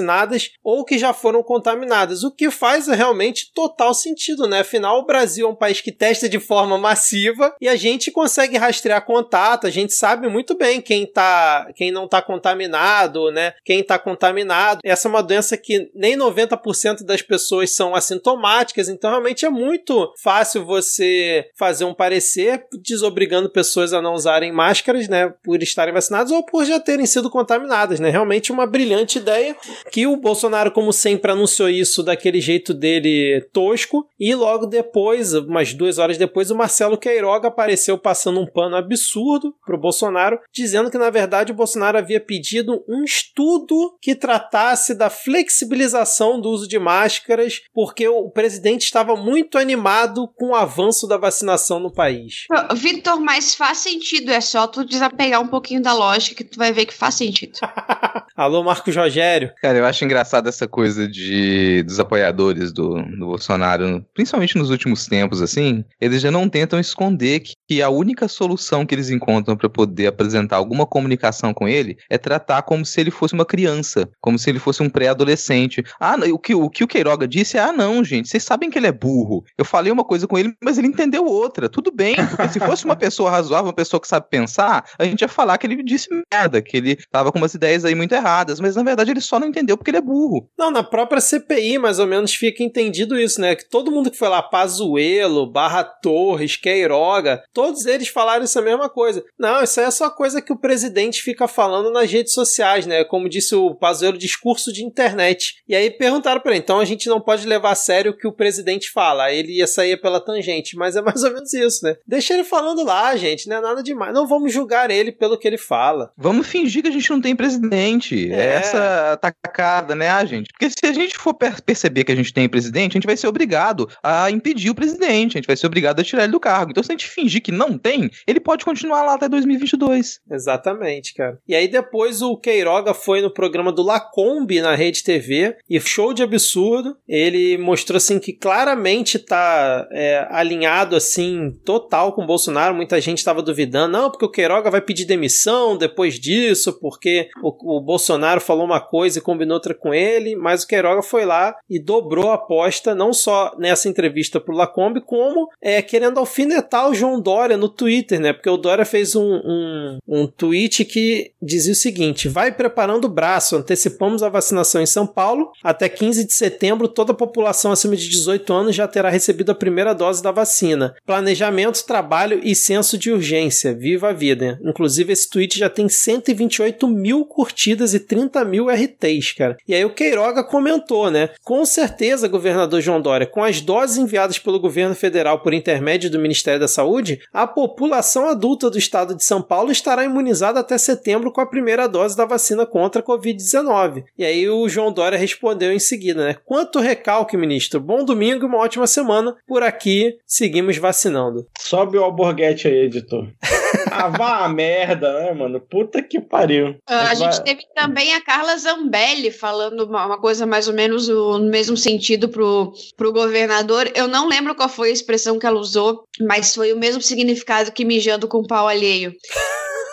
ou 0.64 0.86
que 0.86 0.98
já 0.98 1.14
foram 1.14 1.44
contaminadas, 1.44 2.24
o 2.24 2.32
que 2.32 2.50
faz 2.52 2.88
realmente 2.88 3.52
total 3.54 3.94
sentido, 3.94 4.48
né? 4.48 4.60
Afinal, 4.60 5.00
o 5.00 5.06
Brasil 5.06 5.48
é 5.48 5.50
um 5.52 5.56
país 5.56 5.82
que 5.82 5.92
testa 5.92 6.30
de 6.30 6.40
forma 6.40 6.78
massiva 6.78 7.56
e 7.62 7.68
a 7.68 7.76
gente 7.76 8.12
consegue 8.12 8.58
rastrear 8.58 9.06
contato, 9.06 9.68
a 9.68 9.70
gente 9.70 9.94
sabe 9.94 10.28
muito 10.28 10.58
bem 10.58 10.82
quem 10.82 11.06
tá, 11.06 11.68
quem 11.76 11.92
não 11.92 12.08
tá 12.08 12.22
contaminado, 12.22 13.32
né? 13.32 13.54
Quem 13.64 13.84
tá 13.84 13.98
contaminado. 13.98 14.80
Essa 14.84 15.08
é 15.08 15.10
uma 15.10 15.24
doença 15.24 15.58
que 15.58 15.90
nem 15.94 16.18
90% 16.18 17.04
das 17.04 17.22
pessoas 17.22 17.76
são 17.76 17.96
assintomáticas, 17.96 18.90
então 18.90 19.10
realmente 19.10 19.46
é 19.46 19.50
muito 19.50 20.14
fácil 20.22 20.66
você 20.66 21.46
fazer 21.58 21.86
um 21.86 21.94
parecer 21.94 22.66
desobrigando 22.82 23.50
pessoas 23.50 23.94
a 23.94 24.02
não 24.02 24.14
usarem 24.14 24.52
máscaras, 24.52 25.08
né, 25.08 25.34
por 25.44 25.62
estarem 25.62 25.94
vacinadas 25.94 26.32
ou 26.32 26.46
por 26.46 26.66
já 26.66 26.80
terem 26.80 27.06
sido 27.06 27.30
contaminadas, 27.30 28.00
né? 28.00 28.10
Realmente 28.10 28.52
uma 28.52 28.66
brilhante 28.66 29.18
ideia 29.18 29.56
que 29.92 30.08
o 30.08 30.18
Bolsonaro, 30.18 30.72
como 30.72 30.92
sempre, 30.92 31.32
anunciou 31.32 31.70
isso 31.70 32.04
daquele 32.04 32.42
jeito 32.42 32.74
dele 32.74 33.42
tosco 33.54 34.08
e 34.20 34.34
logo 34.34 34.66
depois, 34.66 35.34
umas 35.34 35.74
duas 35.74 35.98
horas 35.98 36.18
depois, 36.18 36.52
o 36.52 36.56
Marcelo 36.56 36.98
Queiroga 36.98 37.48
apareceu 37.48 37.98
passando 37.98 38.40
um 38.40 38.46
pano 38.46 38.76
absurdo 38.76 39.56
pro 39.66 39.80
Bolsonaro, 39.80 40.40
dizendo 40.54 40.92
que 40.92 40.98
na 40.98 41.10
verdade 41.10 41.52
o 41.52 41.56
Bolsonaro 41.56 41.98
havia 41.98 42.20
pedido 42.20 42.84
um 42.88 43.04
estudo 43.04 43.98
que 44.02 44.16
tratasse 44.16 44.94
da 44.94 45.10
flexibilização 45.10 46.40
do 46.40 46.50
uso 46.50 46.68
de 46.68 46.78
máscaras, 46.78 47.62
porque 47.74 48.08
o 48.08 48.30
presidente 48.30 48.84
estava 48.84 49.16
muito 49.16 49.58
animado 49.58 50.28
com 50.36 50.50
o 50.50 50.56
avanço 50.56 51.08
da 51.08 51.18
vacinação 51.18 51.80
no 51.80 51.92
país. 51.92 52.46
Vitor 52.76 53.20
mas 53.20 53.56
faz 53.56 53.80
sentido. 53.80 54.32
É 54.32 54.42
só 54.42 54.68
tu 54.68 54.84
desapegar 54.84 55.42
um 55.42 55.48
pouquinho 55.48 55.82
da 55.82 55.94
lógica 55.94 56.44
que 56.44 56.50
tu 56.50 56.58
vai 56.58 56.72
ver 56.72 56.86
que 56.86 56.94
faz 56.94 57.16
sentido. 57.16 57.60
Alô, 58.36 58.64
Marco 58.64 58.92
Rogério. 58.92 59.54
Cara, 59.62 59.79
eu 59.80 59.86
acho 59.86 60.04
engraçado 60.04 60.48
essa 60.48 60.68
coisa 60.68 61.08
de 61.08 61.84
dos 61.84 62.00
apoiadores 62.00 62.72
do, 62.72 63.02
do 63.02 63.26
Bolsonaro, 63.26 64.06
principalmente 64.14 64.58
nos 64.58 64.70
últimos 64.70 65.08
tempos, 65.08 65.42
assim, 65.42 65.84
eles 66.00 66.22
já 66.22 66.30
não 66.30 66.48
tentam 66.50 66.80
esconder 66.80 67.40
que, 67.40 67.54
que 67.68 67.82
a 67.82 67.90
única 67.90 68.28
solução 68.28 68.86
que 68.86 68.94
eles 68.94 69.10
encontram 69.10 69.56
para 69.56 69.70
poder 69.70 70.08
apresentar 70.08 70.58
alguma 70.58 70.86
comunicação 70.86 71.54
com 71.54 71.68
ele 71.68 71.98
é 72.10 72.18
tratar 72.18 72.62
como 72.64 72.86
se 72.86 73.00
ele 73.00 73.12
fosse 73.12 73.34
uma 73.34 73.46
criança, 73.46 74.10
como 74.22 74.38
se 74.38 74.50
ele 74.50 74.60
fosse 74.60 74.84
um 74.84 74.90
pré-adolescente. 74.90 75.84
Ah, 76.00 76.16
o 76.32 76.38
que, 76.38 76.54
o 76.54 76.70
que 76.70 76.84
o 76.84 76.88
Queiroga 76.88 77.28
disse 77.28 77.58
é: 77.58 77.62
ah, 77.62 77.72
não, 77.72 78.04
gente, 78.04 78.30
vocês 78.30 78.44
sabem 78.44 78.70
que 78.70 78.78
ele 78.78 78.88
é 78.88 78.92
burro. 78.92 79.44
Eu 79.58 79.66
falei 79.66 79.92
uma 79.92 80.04
coisa 80.04 80.28
com 80.28 80.38
ele, 80.38 80.54
mas 80.64 80.78
ele 80.78 80.88
entendeu 80.88 81.26
outra. 81.26 81.70
Tudo 81.70 81.92
bem, 81.92 82.16
porque 82.16 82.50
se 82.50 82.60
fosse 82.60 82.86
uma 82.86 82.96
pessoa 82.96 83.32
razoável, 83.32 83.68
uma 83.68 83.74
pessoa 83.74 84.00
que 84.00 84.08
sabe 84.08 84.28
pensar, 84.30 84.86
a 84.98 85.06
gente 85.06 85.22
ia 85.22 85.28
falar 85.28 85.58
que 85.58 85.68
ele 85.68 85.82
disse 85.84 86.10
merda, 86.32 86.62
que 86.62 86.78
ele 86.78 86.98
tava 87.12 87.32
com 87.32 87.38
umas 87.38 87.54
ideias 87.54 87.86
aí 87.86 87.96
muito 87.96 88.14
erradas, 88.14 88.60
mas 88.60 88.76
na 88.76 88.84
verdade 88.84 89.12
ele 89.12 89.22
só 89.22 89.40
não 89.40 89.48
entendeu 89.48 89.69
porque 89.78 89.92
ele 89.92 89.98
é 89.98 90.02
burro. 90.02 90.50
Não, 90.58 90.72
na 90.72 90.84
própria 90.84 91.22
CPI, 91.22 91.78
mais 91.78 92.00
ou 92.00 92.08
menos, 92.08 92.34
fica 92.34 92.64
entendido 92.64 93.20
isso, 93.20 93.40
né? 93.42 93.56
Que 93.56 93.70
todo 93.70 93.92
mundo 93.92 94.12
que 94.12 94.18
foi 94.18 94.30
lá, 94.30 94.42
Pazuelo, 94.42 95.52
Barra 95.52 95.84
Torres, 95.84 96.56
Queiroga, 96.56 97.44
todos 97.54 97.86
eles 97.86 98.08
falaram 98.08 98.44
essa 98.44 98.62
mesma 98.62 98.90
coisa. 98.90 99.24
Não, 99.38 99.64
isso 99.64 99.80
aí 99.80 99.86
é 99.86 99.92
só 99.92 100.10
coisa 100.10 100.42
que 100.42 100.54
o 100.54 100.60
presidente 100.60 101.22
fica 101.22 101.48
falando 101.48 101.92
nas 101.92 102.12
redes 102.12 102.34
sociais, 102.34 102.86
né? 102.86 103.04
Como 103.04 103.30
disse 103.30 103.56
o 103.56 103.76
Pazuelo, 103.76 104.18
discurso 104.18 104.72
de 104.72 104.84
internet. 104.84 105.56
E 105.68 105.76
aí 105.76 105.90
perguntaram 105.90 106.42
para 106.42 106.52
ele, 106.52 106.60
então 106.60 106.80
a 106.80 106.86
gente 106.86 107.08
não 107.08 107.22
pode 107.22 107.48
levar 107.48 107.72
a 107.72 107.76
sério 107.76 108.12
o 108.12 108.18
que 108.18 108.28
o 108.28 108.34
presidente 108.34 108.92
fala. 108.92 109.26
Aí 109.26 109.40
ele 109.40 109.58
ia 109.58 109.68
sair 109.68 110.00
pela 110.02 110.24
tangente, 110.24 110.76
mas 110.76 110.96
é 110.96 111.02
mais 111.02 111.24
ou 111.24 111.34
menos 111.34 111.54
isso, 111.54 111.86
né? 111.86 111.96
Deixa 112.08 112.34
ele 112.34 112.44
falando 112.44 112.84
lá, 112.84 113.16
gente, 113.16 113.48
não 113.48 113.58
é 113.58 113.62
nada 113.62 113.84
demais. 113.84 114.14
Não 114.14 114.28
vamos 114.28 114.54
julgar 114.54 114.92
ele 114.92 115.12
pelo 115.12 115.38
que 115.38 115.48
ele 115.48 115.58
fala. 115.58 116.12
Vamos 116.18 116.48
fingir 116.48 116.82
que 116.82 116.90
a 116.90 116.92
gente 116.92 117.10
não 117.10 117.22
tem 117.22 117.36
presidente. 117.36 118.32
É, 118.32 118.56
essa 118.56 119.18
tacada, 119.60 119.94
né, 119.94 120.10
a 120.10 120.24
gente? 120.24 120.48
Porque 120.54 120.70
se 120.70 120.86
a 120.86 120.94
gente 120.94 121.18
for 121.18 121.34
per 121.34 121.62
perceber 121.62 122.06
que 122.06 122.12
a 122.12 122.16
gente 122.16 122.34
tem 122.34 122.48
presidente, 122.48 122.94
a 122.94 122.98
gente 122.98 123.06
vai 123.06 123.18
ser 123.18 123.28
obrigado 123.28 123.90
a 124.02 124.32
impedir 124.32 124.70
o 124.70 124.76
presidente, 124.76 125.38
a 125.38 125.40
gente 125.40 125.48
vai 125.48 125.58
ser 125.58 125.68
obrigado 125.68 126.00
a 126.00 126.04
tirar 126.04 126.24
ele 126.24 126.32
do 126.32 126.40
cargo. 126.40 126.72
Então, 126.72 126.82
se 126.82 126.92
a 126.92 126.94
gente 126.94 127.08
fingir 127.08 127.42
que 127.42 127.52
não 127.52 127.78
tem, 127.78 128.10
ele 128.26 128.40
pode 128.40 128.64
continuar 128.64 129.04
lá 129.04 129.16
até 129.16 129.28
2022. 129.28 130.22
Exatamente, 130.32 131.14
cara. 131.14 131.38
E 131.48 131.54
aí 131.54 131.68
depois 131.68 132.22
o 132.22 132.38
Queiroga 132.38 132.94
foi 132.94 133.22
no 133.22 133.34
programa 133.34 133.72
do 133.72 133.84
Lacombe 133.84 134.62
na 134.62 134.76
Rede 134.76 135.04
TV 135.04 135.58
e 135.70 135.80
show 135.80 136.14
de 136.14 136.24
absurdo. 136.24 136.96
Ele 137.08 137.58
mostrou 137.58 137.98
assim 137.98 138.20
que 138.20 138.32
claramente 138.32 139.20
tá 139.20 139.88
é, 139.92 140.26
alinhado 140.30 140.96
assim 140.96 141.52
total 141.66 142.14
com 142.14 142.24
o 142.24 142.28
Bolsonaro. 142.28 142.76
Muita 142.76 143.02
gente 143.02 143.18
estava 143.18 143.42
duvidando, 143.42 143.92
não, 143.92 144.10
porque 144.10 144.26
o 144.26 144.32
Queiroga 144.32 144.72
vai 144.72 144.82
pedir 144.82 145.06
demissão 145.06 145.78
depois 145.78 146.20
disso, 146.20 146.80
porque 146.80 147.30
o, 147.42 147.78
o 147.78 147.82
Bolsonaro 147.82 148.40
falou 148.40 148.66
uma 148.66 148.80
coisa 148.80 149.20
e 149.20 149.22
combinou 149.22 149.49
outra 149.54 149.74
com 149.74 149.94
ele, 149.94 150.36
mas 150.36 150.64
o 150.64 150.68
Queiroga 150.68 151.02
foi 151.02 151.26
lá 151.26 151.56
e 151.70 151.80
dobrou 151.80 152.32
a 152.32 152.36
aposta, 152.36 152.96
não 152.96 153.14
só 153.14 153.56
nessa 153.58 153.88
entrevista 153.88 154.40
pro 154.40 154.56
Lacombe, 154.56 155.02
como 155.02 155.50
é, 155.62 155.82
querendo 155.82 156.20
alfinetar 156.20 156.90
o 156.90 156.94
João 156.94 157.22
Dória 157.22 157.58
no 157.58 157.70
Twitter, 157.70 158.20
né? 158.20 158.34
Porque 158.34 158.50
o 158.50 158.58
Dória 158.58 158.86
fez 158.86 159.16
um, 159.16 159.42
um, 159.44 159.98
um 160.08 160.28
tweet 160.28 160.86
que 160.86 161.32
dizia 161.42 161.74
o 161.74 161.76
seguinte: 161.76 162.28
vai 162.28 162.52
preparando 162.52 163.06
o 163.06 163.10
braço, 163.10 163.56
antecipamos 163.56 164.24
a 164.24 164.30
vacinação 164.30 164.82
em 164.82 164.86
São 164.86 165.06
Paulo, 165.06 165.52
até 165.64 165.90
15 165.90 166.26
de 166.26 166.34
setembro, 166.34 166.88
toda 166.88 167.12
a 167.12 167.16
população 167.16 167.72
acima 167.72 167.96
de 167.96 168.08
18 168.10 168.52
anos 168.54 168.76
já 168.76 168.88
terá 168.88 169.10
recebido 169.10 169.52
a 169.52 169.56
primeira 169.56 169.94
dose 169.94 170.22
da 170.22 170.32
vacina. 170.32 170.96
Planejamento, 171.06 171.86
trabalho 171.86 172.40
e 172.44 172.56
senso 172.56 172.98
de 172.98 173.12
urgência. 173.12 173.74
Viva 173.74 174.10
a 174.10 174.14
vida. 174.14 174.60
Inclusive, 174.64 175.14
esse 175.14 175.30
tweet 175.30 175.58
já 175.58 175.70
tem 175.70 175.88
128 175.88 176.88
mil 176.88 177.26
curtidas 177.26 177.94
e 177.94 178.00
30 178.00 178.44
mil 178.46 178.68
RTs, 178.70 179.29
cara. 179.36 179.58
E 179.68 179.74
aí 179.74 179.84
o 179.86 179.94
Queiroga 179.94 180.44
comentou, 180.44 181.10
né? 181.10 181.30
Com 181.44 181.66
certeza, 181.66 182.28
governador 182.28 182.82
João 182.82 183.02
Dória, 183.02 183.28
com 183.28 183.44
as 183.44 183.62
doses 183.62 183.98
enviadas 183.98 184.40
pelo 184.40 184.60
governo 184.60 184.96
federal 184.96 185.40
por 185.40 185.54
intermédio 185.54 186.10
do 186.10 186.20
Ministério 186.20 186.60
da 186.60 186.68
Saúde, 186.68 187.20
a 187.34 187.48
população 187.48 188.28
adulta 188.28 188.70
do 188.70 188.78
estado 188.78 189.16
de 189.16 189.24
São 189.24 189.42
Paulo 189.42 189.72
estará 189.72 190.04
imunizada 190.04 190.60
até 190.60 190.78
setembro 190.78 191.32
com 191.32 191.42
a 191.42 191.46
primeira 191.46 191.88
dose 191.88 192.16
da 192.16 192.26
vacina 192.26 192.66
contra 192.66 193.02
a 193.02 193.06
Covid-19. 193.06 194.04
E 194.18 194.26
aí 194.26 194.50
o 194.50 194.68
João 194.70 194.92
Dória 194.92 195.18
respondeu 195.18 195.72
em 195.72 195.80
seguida, 195.80 196.26
né? 196.26 196.36
Quanto 196.46 196.80
recalque, 196.80 197.38
ministro. 197.38 197.80
Bom 197.80 198.04
domingo 198.04 198.46
e 198.46 198.48
uma 198.48 198.58
ótima 198.58 198.88
semana. 198.88 199.36
Por 199.48 199.64
aqui, 199.64 200.18
seguimos 200.26 200.78
vacinando. 200.78 201.48
Sobe 201.60 201.98
o 201.98 202.04
alborguete 202.04 202.68
aí, 202.68 202.86
editor. 202.86 203.28
ah, 204.00 204.10
vá 204.10 204.46
a 204.46 204.50
merda, 204.50 205.12
né, 205.20 205.34
mano? 205.34 205.60
Puta 205.60 206.02
que 206.02 206.20
pariu. 206.20 206.70
Uh, 206.90 206.94
a 207.10 207.14
gente 207.14 207.44
teve 207.44 207.64
também 207.76 208.14
a 208.14 208.24
Carla 208.24 208.58
Zambelli 208.58 209.32
falando 209.32 209.86
uma, 209.86 210.06
uma, 210.06 210.20
coisa 210.20 210.46
mais 210.46 210.68
ou 210.68 210.74
menos 210.74 211.08
no 211.08 211.40
mesmo 211.40 211.76
sentido 211.76 212.30
pro, 212.30 212.74
pro 212.96 213.12
governador. 213.12 213.92
Eu 213.96 214.08
não 214.08 214.28
lembro 214.28 214.56
qual 214.56 214.70
foi 214.70 214.90
a 214.90 214.94
expressão 214.94 215.38
que 215.38 215.46
ela 215.46 215.60
usou, 215.60 216.04
mas 216.20 216.56
foi 216.56 216.74
o 216.74 216.78
mesmo 216.78 217.02
significado 217.02 217.72
que 217.72 217.86
mijando 217.86 218.28
com 218.28 218.44
pau 218.44 218.68
alheio. 218.68 219.14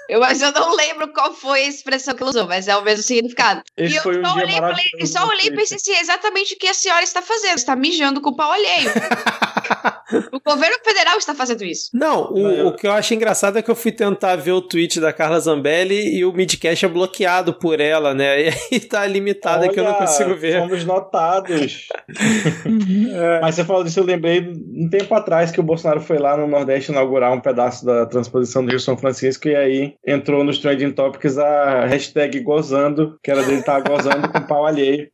Eu, 0.08 0.20
mas 0.20 0.40
eu 0.40 0.52
não 0.52 0.74
lembro 0.74 1.12
qual 1.12 1.32
foi 1.34 1.62
a 1.62 1.68
expressão 1.68 2.14
que 2.14 2.22
ela 2.22 2.30
usou, 2.30 2.46
mas 2.46 2.68
é 2.68 2.76
o 2.76 2.82
mesmo 2.82 3.02
significado. 3.02 3.62
Esse 3.76 3.94
e 3.94 3.96
eu 3.96 4.02
foi 4.02 4.14
só, 4.22 4.34
um 4.34 4.36
olhei, 4.36 4.56
falei, 4.56 5.06
só 5.06 5.26
olhei 5.26 5.46
e 5.46 5.56
pensei 5.56 5.76
assim, 5.76 5.92
é 5.92 6.00
exatamente 6.00 6.54
o 6.54 6.58
que 6.58 6.68
a 6.68 6.74
senhora 6.74 7.02
está 7.02 7.22
fazendo. 7.22 7.56
Está 7.56 7.74
mijando 7.74 8.20
com 8.20 8.30
o 8.30 8.36
pau 8.36 8.50
alheio. 8.52 8.90
o 10.32 10.40
governo 10.40 10.76
federal 10.84 11.18
está 11.18 11.34
fazendo 11.34 11.64
isso. 11.64 11.90
Não, 11.92 12.32
o, 12.32 12.38
eu... 12.38 12.66
o, 12.68 12.72
que 12.72 12.86
eu 12.86 12.92
acho 12.92 13.14
engraçado 13.14 13.58
é 13.58 13.62
que 13.62 13.70
eu 13.70 13.74
fui 13.74 13.90
tentar 13.90 14.36
ver 14.36 14.52
o 14.52 14.60
tweet 14.60 15.00
da 15.00 15.12
Carla 15.12 15.40
Zambelli 15.40 16.16
e 16.16 16.24
o 16.24 16.32
midcast 16.32 16.84
é 16.84 16.88
bloqueado 16.88 17.52
por 17.54 17.80
ela, 17.80 18.14
né? 18.14 18.36
E 18.46 18.74
aí 18.74 18.80
tá 18.80 19.06
limitado 19.06 19.62
Olha, 19.64 19.72
que 19.72 19.80
eu 19.80 19.84
não 19.84 19.94
consigo 19.94 20.36
ver. 20.36 20.60
Fomos 20.60 20.84
notados. 20.84 21.88
é. 22.08 23.40
Mas 23.40 23.54
você 23.54 23.64
falou 23.64 23.82
disso, 23.82 24.00
eu 24.00 24.04
lembrei 24.04 24.40
um 24.40 24.88
tempo 24.88 25.12
atrás 25.14 25.50
que 25.50 25.58
o 25.58 25.62
Bolsonaro 25.62 26.00
foi 26.00 26.18
lá 26.18 26.36
no 26.36 26.46
Nordeste 26.46 26.92
inaugurar 26.92 27.32
um 27.32 27.40
pedaço 27.40 27.84
da 27.84 28.06
transposição 28.06 28.64
do 28.64 28.70
Rio 28.70 28.80
São 28.80 28.96
Francisco 28.96 29.48
e 29.48 29.56
aí 29.56 29.95
entrou 30.04 30.42
nos 30.42 30.58
Trending 30.58 30.92
Topics 30.92 31.38
a 31.38 31.86
hashtag 31.86 32.40
gozando, 32.40 33.18
que 33.22 33.30
era 33.30 33.42
dele 33.42 33.60
estar 33.60 33.82
tá 33.82 33.88
gozando 33.88 34.28
com 34.28 34.40
pau 34.42 34.66
alheio. 34.66 35.08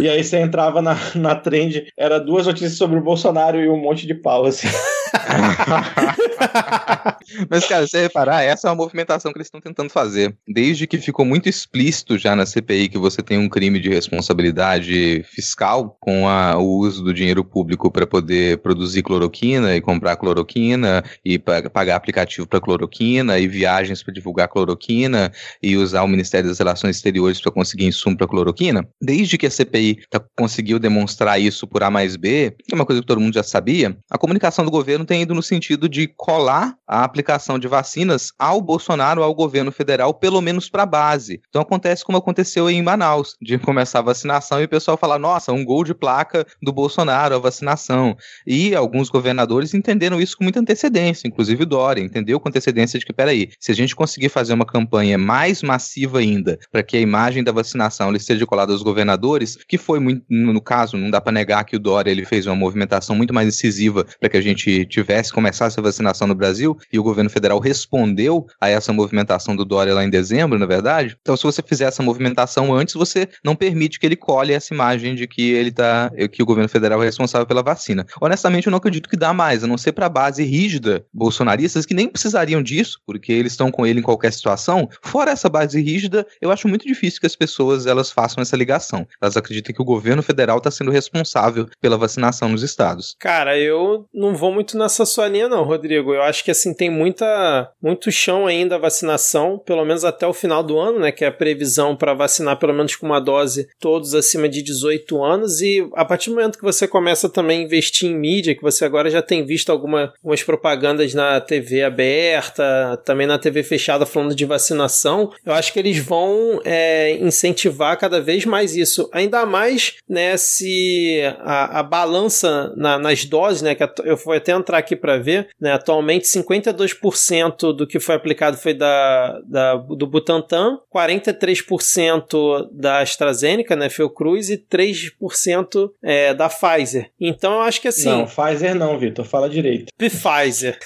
E 0.00 0.08
aí 0.08 0.22
você 0.22 0.38
entrava 0.38 0.82
na, 0.82 0.96
na 1.14 1.34
trend, 1.34 1.86
era 1.96 2.18
duas 2.18 2.46
notícias 2.46 2.76
sobre 2.76 2.98
o 2.98 3.02
Bolsonaro 3.02 3.60
e 3.60 3.68
um 3.68 3.76
monte 3.76 4.06
de 4.06 4.14
pau, 4.14 4.44
assim. 4.44 4.68
Mas, 7.50 7.66
cara, 7.66 7.86
se 7.86 7.92
você 7.92 8.02
reparar, 8.02 8.42
essa 8.42 8.68
é 8.68 8.70
uma 8.70 8.76
movimentação 8.76 9.32
que 9.32 9.38
eles 9.38 9.46
estão 9.46 9.60
tentando 9.60 9.90
fazer. 9.90 10.34
Desde 10.46 10.86
que 10.86 10.98
ficou 10.98 11.24
muito 11.24 11.48
explícito 11.48 12.18
já 12.18 12.34
na 12.34 12.46
CPI 12.46 12.88
que 12.88 12.98
você 12.98 13.22
tem 13.22 13.38
um 13.38 13.48
crime 13.48 13.80
de 13.80 13.88
responsabilidade 13.88 15.22
fiscal 15.24 15.96
com 16.00 16.28
a, 16.28 16.56
o 16.56 16.78
uso 16.78 17.02
do 17.02 17.12
dinheiro 17.12 17.44
público 17.44 17.90
para 17.90 18.06
poder 18.06 18.58
produzir 18.58 19.02
cloroquina 19.02 19.76
e 19.76 19.80
comprar 19.80 20.16
cloroquina 20.16 21.02
e 21.24 21.38
pagar 21.38 21.96
aplicativo 21.96 22.46
para 22.46 22.60
cloroquina 22.60 23.38
e 23.38 23.46
viagens 23.46 24.02
para 24.02 24.14
divulgar 24.14 24.48
cloroquina 24.48 25.32
e 25.62 25.76
usar 25.76 26.02
o 26.02 26.08
Ministério 26.08 26.48
das 26.48 26.58
Relações 26.58 26.96
Exteriores 26.96 27.40
para 27.40 27.52
conseguir 27.52 27.86
insumo 27.86 28.16
para 28.16 28.26
cloroquina. 28.26 28.86
Desde 29.00 29.36
que 29.36 29.46
a 29.46 29.50
CPI 29.50 30.00
tá, 30.10 30.22
conseguiu 30.36 30.78
demonstrar 30.78 31.40
isso 31.40 31.66
por 31.66 31.82
A 31.82 31.90
mais 31.90 32.16
B, 32.16 32.54
que 32.66 32.72
é 32.72 32.74
uma 32.74 32.86
coisa 32.86 33.00
que 33.00 33.06
todo 33.06 33.20
mundo 33.20 33.34
já 33.34 33.42
sabia, 33.42 33.96
a 34.10 34.18
comunicação 34.18 34.64
do 34.64 34.70
governo 34.70 34.97
tem 35.04 35.22
ido 35.22 35.34
no 35.34 35.42
sentido 35.42 35.88
de 35.88 36.08
colar 36.08 36.76
a 36.86 37.04
aplicação 37.04 37.58
de 37.58 37.68
vacinas 37.68 38.32
ao 38.38 38.60
Bolsonaro, 38.60 39.22
ao 39.22 39.34
governo 39.34 39.70
federal, 39.70 40.14
pelo 40.14 40.40
menos 40.40 40.68
para 40.68 40.82
a 40.82 40.86
base. 40.86 41.40
Então 41.48 41.62
acontece 41.62 42.04
como 42.04 42.18
aconteceu 42.18 42.68
em 42.68 42.82
Manaus, 42.82 43.36
de 43.40 43.58
começar 43.58 44.00
a 44.00 44.02
vacinação 44.02 44.60
e 44.60 44.64
o 44.64 44.68
pessoal 44.68 44.96
falar: 44.96 45.18
nossa, 45.18 45.52
um 45.52 45.64
gol 45.64 45.84
de 45.84 45.94
placa 45.94 46.46
do 46.62 46.72
Bolsonaro, 46.72 47.34
a 47.34 47.38
vacinação. 47.38 48.16
E 48.46 48.74
alguns 48.74 49.08
governadores 49.08 49.74
entenderam 49.74 50.20
isso 50.20 50.36
com 50.36 50.44
muita 50.44 50.60
antecedência, 50.60 51.28
inclusive 51.28 51.62
o 51.62 51.66
Dória 51.66 52.02
entendeu 52.02 52.40
com 52.40 52.48
antecedência 52.48 52.98
de 52.98 53.06
que, 53.06 53.12
peraí, 53.12 53.50
se 53.58 53.72
a 53.72 53.74
gente 53.74 53.94
conseguir 53.94 54.28
fazer 54.28 54.52
uma 54.52 54.66
campanha 54.66 55.18
mais 55.18 55.62
massiva 55.62 56.18
ainda, 56.18 56.58
para 56.70 56.82
que 56.82 56.96
a 56.96 57.00
imagem 57.00 57.44
da 57.44 57.52
vacinação 57.52 58.14
esteja 58.14 58.46
colada 58.46 58.72
aos 58.72 58.82
governadores, 58.82 59.56
que 59.68 59.78
foi 59.78 60.00
muito, 60.00 60.24
no 60.28 60.60
caso, 60.60 60.96
não 60.96 61.10
dá 61.10 61.20
para 61.20 61.32
negar 61.32 61.64
que 61.64 61.76
o 61.76 61.80
Dória 61.80 62.10
ele 62.10 62.24
fez 62.24 62.46
uma 62.46 62.56
movimentação 62.56 63.14
muito 63.14 63.34
mais 63.34 63.48
incisiva 63.48 64.06
para 64.18 64.28
que 64.28 64.36
a 64.36 64.40
gente 64.40 64.84
tivesse, 64.88 65.32
começasse 65.32 65.78
a 65.78 65.82
vacinação 65.82 66.26
no 66.26 66.34
Brasil, 66.34 66.76
e 66.92 66.98
o 66.98 67.02
governo 67.02 67.30
federal 67.30 67.58
respondeu 67.58 68.46
a 68.60 68.68
essa 68.68 68.92
movimentação 68.92 69.54
do 69.54 69.64
Dória 69.64 69.94
lá 69.94 70.04
em 70.04 70.10
dezembro, 70.10 70.58
na 70.58 70.66
verdade. 70.66 71.16
Então, 71.20 71.36
se 71.36 71.42
você 71.42 71.62
fizer 71.62 71.84
essa 71.84 72.02
movimentação 72.02 72.74
antes, 72.74 72.94
você 72.94 73.28
não 73.44 73.54
permite 73.54 73.98
que 74.00 74.06
ele 74.06 74.16
colhe 74.16 74.52
essa 74.52 74.72
imagem 74.72 75.14
de 75.14 75.26
que 75.26 75.50
ele 75.50 75.70
tá, 75.70 76.10
que 76.32 76.42
o 76.42 76.46
governo 76.46 76.68
federal 76.68 77.02
é 77.02 77.06
responsável 77.06 77.46
pela 77.46 77.62
vacina. 77.62 78.06
Honestamente, 78.20 78.66
eu 78.66 78.70
não 78.70 78.78
acredito 78.78 79.08
que 79.08 79.16
dá 79.16 79.32
mais, 79.32 79.62
a 79.62 79.66
não 79.66 79.76
ser 79.76 79.92
para 79.92 80.06
a 80.06 80.08
base 80.08 80.42
rígida 80.42 81.04
bolsonaristas 81.12 81.84
que 81.84 81.94
nem 81.94 82.08
precisariam 82.08 82.62
disso, 82.62 83.00
porque 83.06 83.32
eles 83.32 83.52
estão 83.52 83.70
com 83.70 83.86
ele 83.86 84.00
em 84.00 84.02
qualquer 84.02 84.32
situação. 84.32 84.88
Fora 85.02 85.32
essa 85.32 85.48
base 85.48 85.80
rígida, 85.80 86.26
eu 86.40 86.50
acho 86.50 86.68
muito 86.68 86.86
difícil 86.86 87.20
que 87.20 87.26
as 87.26 87.36
pessoas 87.36 87.86
elas 87.86 88.10
façam 88.10 88.40
essa 88.40 88.56
ligação. 88.56 89.06
Elas 89.20 89.36
acreditam 89.36 89.74
que 89.74 89.82
o 89.82 89.84
governo 89.84 90.22
federal 90.22 90.58
está 90.58 90.70
sendo 90.70 90.90
responsável 90.90 91.68
pela 91.80 91.98
vacinação 91.98 92.48
nos 92.48 92.62
estados. 92.62 93.16
Cara, 93.18 93.58
eu 93.58 94.06
não 94.14 94.34
vou 94.34 94.52
muito 94.52 94.77
nessa 94.78 95.04
sua 95.04 95.28
linha, 95.28 95.48
não, 95.48 95.64
Rodrigo. 95.64 96.14
Eu 96.14 96.22
acho 96.22 96.44
que 96.44 96.50
assim 96.50 96.72
tem 96.72 96.90
muita, 96.90 97.70
muito 97.82 98.10
chão 98.10 98.46
ainda 98.46 98.76
a 98.76 98.78
vacinação, 98.78 99.58
pelo 99.58 99.84
menos 99.84 100.04
até 100.04 100.26
o 100.26 100.32
final 100.32 100.62
do 100.62 100.78
ano, 100.78 101.00
né? 101.00 101.12
Que 101.12 101.24
é 101.24 101.28
a 101.28 101.32
previsão 101.32 101.96
para 101.96 102.14
vacinar 102.14 102.58
pelo 102.58 102.74
menos 102.74 102.96
com 102.96 103.06
uma 103.06 103.20
dose 103.20 103.68
todos 103.78 104.14
acima 104.14 104.48
de 104.48 104.62
18 104.62 105.22
anos. 105.22 105.60
E 105.60 105.88
a 105.94 106.04
partir 106.04 106.30
do 106.30 106.36
momento 106.36 106.58
que 106.58 106.64
você 106.64 106.86
começa 106.86 107.28
também 107.28 107.60
a 107.60 107.64
investir 107.64 108.10
em 108.10 108.16
mídia, 108.16 108.54
que 108.54 108.62
você 108.62 108.84
agora 108.84 109.10
já 109.10 109.22
tem 109.22 109.44
visto 109.44 109.70
alguma, 109.70 110.12
algumas 110.18 110.42
propagandas 110.42 111.14
na 111.14 111.40
TV 111.40 111.82
aberta, 111.82 113.00
também 113.04 113.26
na 113.26 113.38
TV 113.38 113.62
fechada 113.62 114.06
falando 114.06 114.34
de 114.34 114.44
vacinação, 114.44 115.32
eu 115.44 115.52
acho 115.52 115.72
que 115.72 115.78
eles 115.78 115.98
vão 115.98 116.60
é, 116.64 117.12
incentivar 117.16 117.98
cada 117.98 118.20
vez 118.20 118.44
mais 118.44 118.76
isso. 118.76 119.08
Ainda 119.12 119.44
mais, 119.44 119.96
né, 120.08 120.36
se 120.36 121.20
a, 121.40 121.80
a 121.80 121.82
balança 121.82 122.72
na, 122.76 122.98
nas 122.98 123.24
doses, 123.24 123.62
né, 123.62 123.74
que 123.74 123.84
eu 124.04 124.16
vou 124.16 124.34
até 124.34 124.52
entrar 124.68 124.78
aqui 124.78 124.94
para 124.94 125.16
ver, 125.16 125.48
né, 125.58 125.72
atualmente 125.72 126.26
52% 126.26 127.72
do 127.72 127.86
que 127.86 127.98
foi 127.98 128.14
aplicado 128.14 128.58
foi 128.58 128.74
da, 128.74 129.40
da, 129.46 129.76
do 129.76 130.06
Butantan, 130.06 130.78
43% 130.94 132.68
da 132.70 133.00
AstraZeneca, 133.00 133.74
né, 133.74 133.88
Fiocruz, 133.88 134.50
e 134.50 134.58
3% 134.58 135.90
é, 136.02 136.34
da 136.34 136.48
Pfizer. 136.48 137.10
Então 137.18 137.54
eu 137.54 137.60
acho 137.60 137.80
que 137.80 137.88
assim... 137.88 138.08
Não, 138.08 138.26
Pfizer 138.26 138.74
não, 138.74 138.98
Vitor, 138.98 139.24
fala 139.24 139.48
direito. 139.48 139.92
Pfizer. 139.96 140.78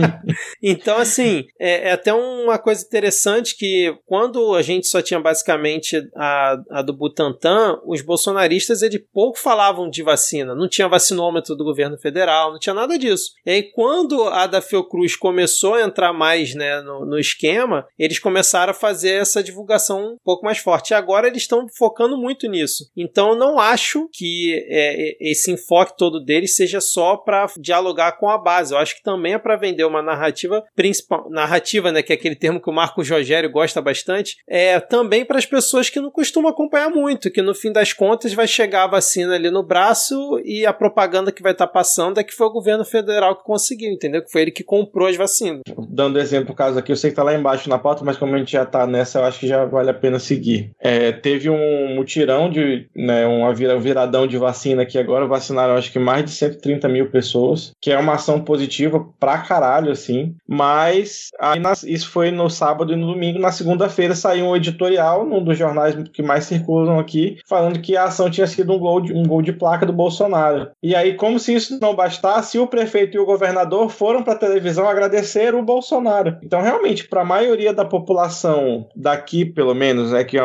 então 0.62 0.96
assim, 0.98 1.46
é, 1.60 1.88
é 1.88 1.92
até 1.92 2.14
uma 2.14 2.58
coisa 2.58 2.84
interessante 2.84 3.56
que 3.56 3.94
quando 4.06 4.54
a 4.54 4.62
gente 4.62 4.86
só 4.86 5.02
tinha 5.02 5.20
basicamente 5.20 6.08
a, 6.16 6.58
a 6.70 6.82
do 6.82 6.94
Butantan, 6.94 7.80
os 7.84 8.00
bolsonaristas 8.00 8.80
ele 8.80 8.98
pouco 8.98 9.38
falavam 9.38 9.90
de 9.90 10.02
vacina, 10.02 10.54
não 10.54 10.68
tinha 10.68 10.88
vacinômetro 10.88 11.54
do 11.54 11.64
governo 11.64 11.98
federal, 11.98 12.52
não 12.52 12.58
tinha 12.58 12.74
nada 12.74 12.98
disso. 12.98 13.25
E 13.44 13.50
aí, 13.50 13.62
quando 13.62 14.22
a 14.24 14.46
da 14.46 14.60
Fiocruz 14.60 15.16
começou 15.16 15.74
a 15.74 15.82
entrar 15.82 16.12
mais 16.12 16.54
né, 16.54 16.80
no, 16.80 17.04
no 17.06 17.18
esquema, 17.18 17.86
eles 17.98 18.18
começaram 18.18 18.70
a 18.70 18.74
fazer 18.74 19.20
essa 19.20 19.42
divulgação 19.42 20.14
um 20.14 20.18
pouco 20.24 20.44
mais 20.44 20.58
forte. 20.58 20.90
E 20.90 20.94
agora 20.94 21.26
eles 21.26 21.42
estão 21.42 21.66
focando 21.68 22.16
muito 22.16 22.48
nisso. 22.48 22.90
Então, 22.96 23.30
eu 23.30 23.36
não 23.36 23.58
acho 23.58 24.08
que 24.12 24.66
é, 24.68 25.16
esse 25.20 25.50
enfoque 25.50 25.96
todo 25.96 26.24
deles 26.24 26.56
seja 26.56 26.80
só 26.80 27.16
para 27.16 27.46
dialogar 27.58 28.12
com 28.12 28.28
a 28.28 28.38
base. 28.38 28.72
Eu 28.72 28.78
acho 28.78 28.96
que 28.96 29.02
também 29.02 29.34
é 29.34 29.38
para 29.38 29.56
vender 29.56 29.84
uma 29.84 30.02
narrativa 30.02 30.64
principal, 30.74 31.28
narrativa, 31.30 31.92
né, 31.92 32.02
que 32.02 32.12
é 32.12 32.16
aquele 32.16 32.36
termo 32.36 32.60
que 32.60 32.70
o 32.70 32.72
Marco 32.72 33.02
Rogério 33.02 33.50
gosta 33.50 33.80
bastante, 33.80 34.36
é 34.48 34.78
também 34.80 35.24
para 35.24 35.38
as 35.38 35.46
pessoas 35.46 35.90
que 35.90 36.00
não 36.00 36.10
costumam 36.10 36.50
acompanhar 36.50 36.90
muito, 36.90 37.30
que 37.30 37.42
no 37.42 37.54
fim 37.54 37.72
das 37.72 37.92
contas 37.92 38.32
vai 38.32 38.46
chegar 38.46 38.84
a 38.84 38.88
vacina 38.88 39.34
ali 39.34 39.50
no 39.50 39.62
braço 39.62 40.40
e 40.44 40.66
a 40.66 40.72
propaganda 40.72 41.32
que 41.32 41.42
vai 41.42 41.52
estar 41.52 41.66
tá 41.66 41.72
passando 41.72 42.18
é 42.18 42.24
que 42.24 42.34
foi 42.34 42.46
o 42.46 42.52
governo 42.52 42.84
federal 42.84 43.15
que 43.34 43.44
conseguiu, 43.44 43.92
entendeu? 43.92 44.22
Que 44.22 44.30
foi 44.30 44.42
ele 44.42 44.50
que 44.50 44.64
comprou 44.64 45.08
as 45.08 45.16
vacinas. 45.16 45.62
Dando 45.88 46.18
exemplo, 46.18 46.54
caso 46.54 46.78
aqui, 46.78 46.92
eu 46.92 46.96
sei 46.96 47.10
que 47.10 47.16
tá 47.16 47.22
lá 47.22 47.34
embaixo 47.34 47.68
na 47.68 47.78
pauta, 47.78 48.04
mas 48.04 48.16
como 48.16 48.34
a 48.34 48.38
gente 48.38 48.52
já 48.52 48.64
tá 48.64 48.86
nessa, 48.86 49.18
eu 49.18 49.24
acho 49.24 49.40
que 49.40 49.46
já 49.46 49.64
vale 49.64 49.90
a 49.90 49.94
pena 49.94 50.18
seguir. 50.18 50.70
É, 50.80 51.12
teve 51.12 51.48
um 51.48 51.94
mutirão 51.94 52.50
de, 52.50 52.88
né, 52.94 53.26
um 53.26 53.52
viradão 53.54 54.26
de 54.26 54.36
vacina 54.36 54.82
aqui 54.82 54.98
agora, 54.98 55.26
vacinaram 55.26 55.74
acho 55.74 55.92
que 55.92 55.98
mais 55.98 56.24
de 56.24 56.30
130 56.30 56.88
mil 56.88 57.10
pessoas, 57.10 57.72
que 57.80 57.90
é 57.90 57.98
uma 57.98 58.14
ação 58.14 58.40
positiva 58.40 59.06
pra 59.18 59.38
caralho, 59.38 59.90
assim, 59.90 60.34
mas 60.46 61.30
aí 61.40 61.60
isso 61.84 62.10
foi 62.10 62.30
no 62.30 62.48
sábado 62.48 62.92
e 62.92 62.96
no 62.96 63.12
domingo, 63.12 63.38
na 63.38 63.52
segunda-feira 63.52 64.14
saiu 64.14 64.46
um 64.46 64.56
editorial 64.56 65.26
num 65.26 65.42
dos 65.42 65.58
jornais 65.58 65.94
que 66.12 66.22
mais 66.22 66.44
circulam 66.44 66.98
aqui, 66.98 67.38
falando 67.48 67.80
que 67.80 67.96
a 67.96 68.04
ação 68.04 68.30
tinha 68.30 68.46
sido 68.46 68.72
um 68.72 68.78
gol 68.78 69.00
de, 69.00 69.12
um 69.12 69.24
gol 69.24 69.42
de 69.42 69.52
placa 69.52 69.86
do 69.86 69.92
Bolsonaro. 69.92 70.70
E 70.82 70.94
aí, 70.94 71.14
como 71.14 71.38
se 71.38 71.54
isso 71.54 71.78
não 71.80 71.94
bastasse, 71.94 72.58
o 72.58 72.66
prefeito 72.66 73.05
e 73.14 73.18
o 73.18 73.26
governador 73.26 73.90
foram 73.90 74.22
para 74.22 74.34
a 74.34 74.38
televisão 74.38 74.88
agradecer 74.88 75.54
o 75.54 75.62
Bolsonaro. 75.62 76.36
Então, 76.42 76.60
realmente, 76.60 77.06
para 77.06 77.22
a 77.22 77.24
maioria 77.24 77.72
da 77.72 77.84
população 77.84 78.88
daqui, 78.94 79.44
pelo 79.44 79.74
menos, 79.74 80.12
né, 80.12 80.24
que 80.24 80.36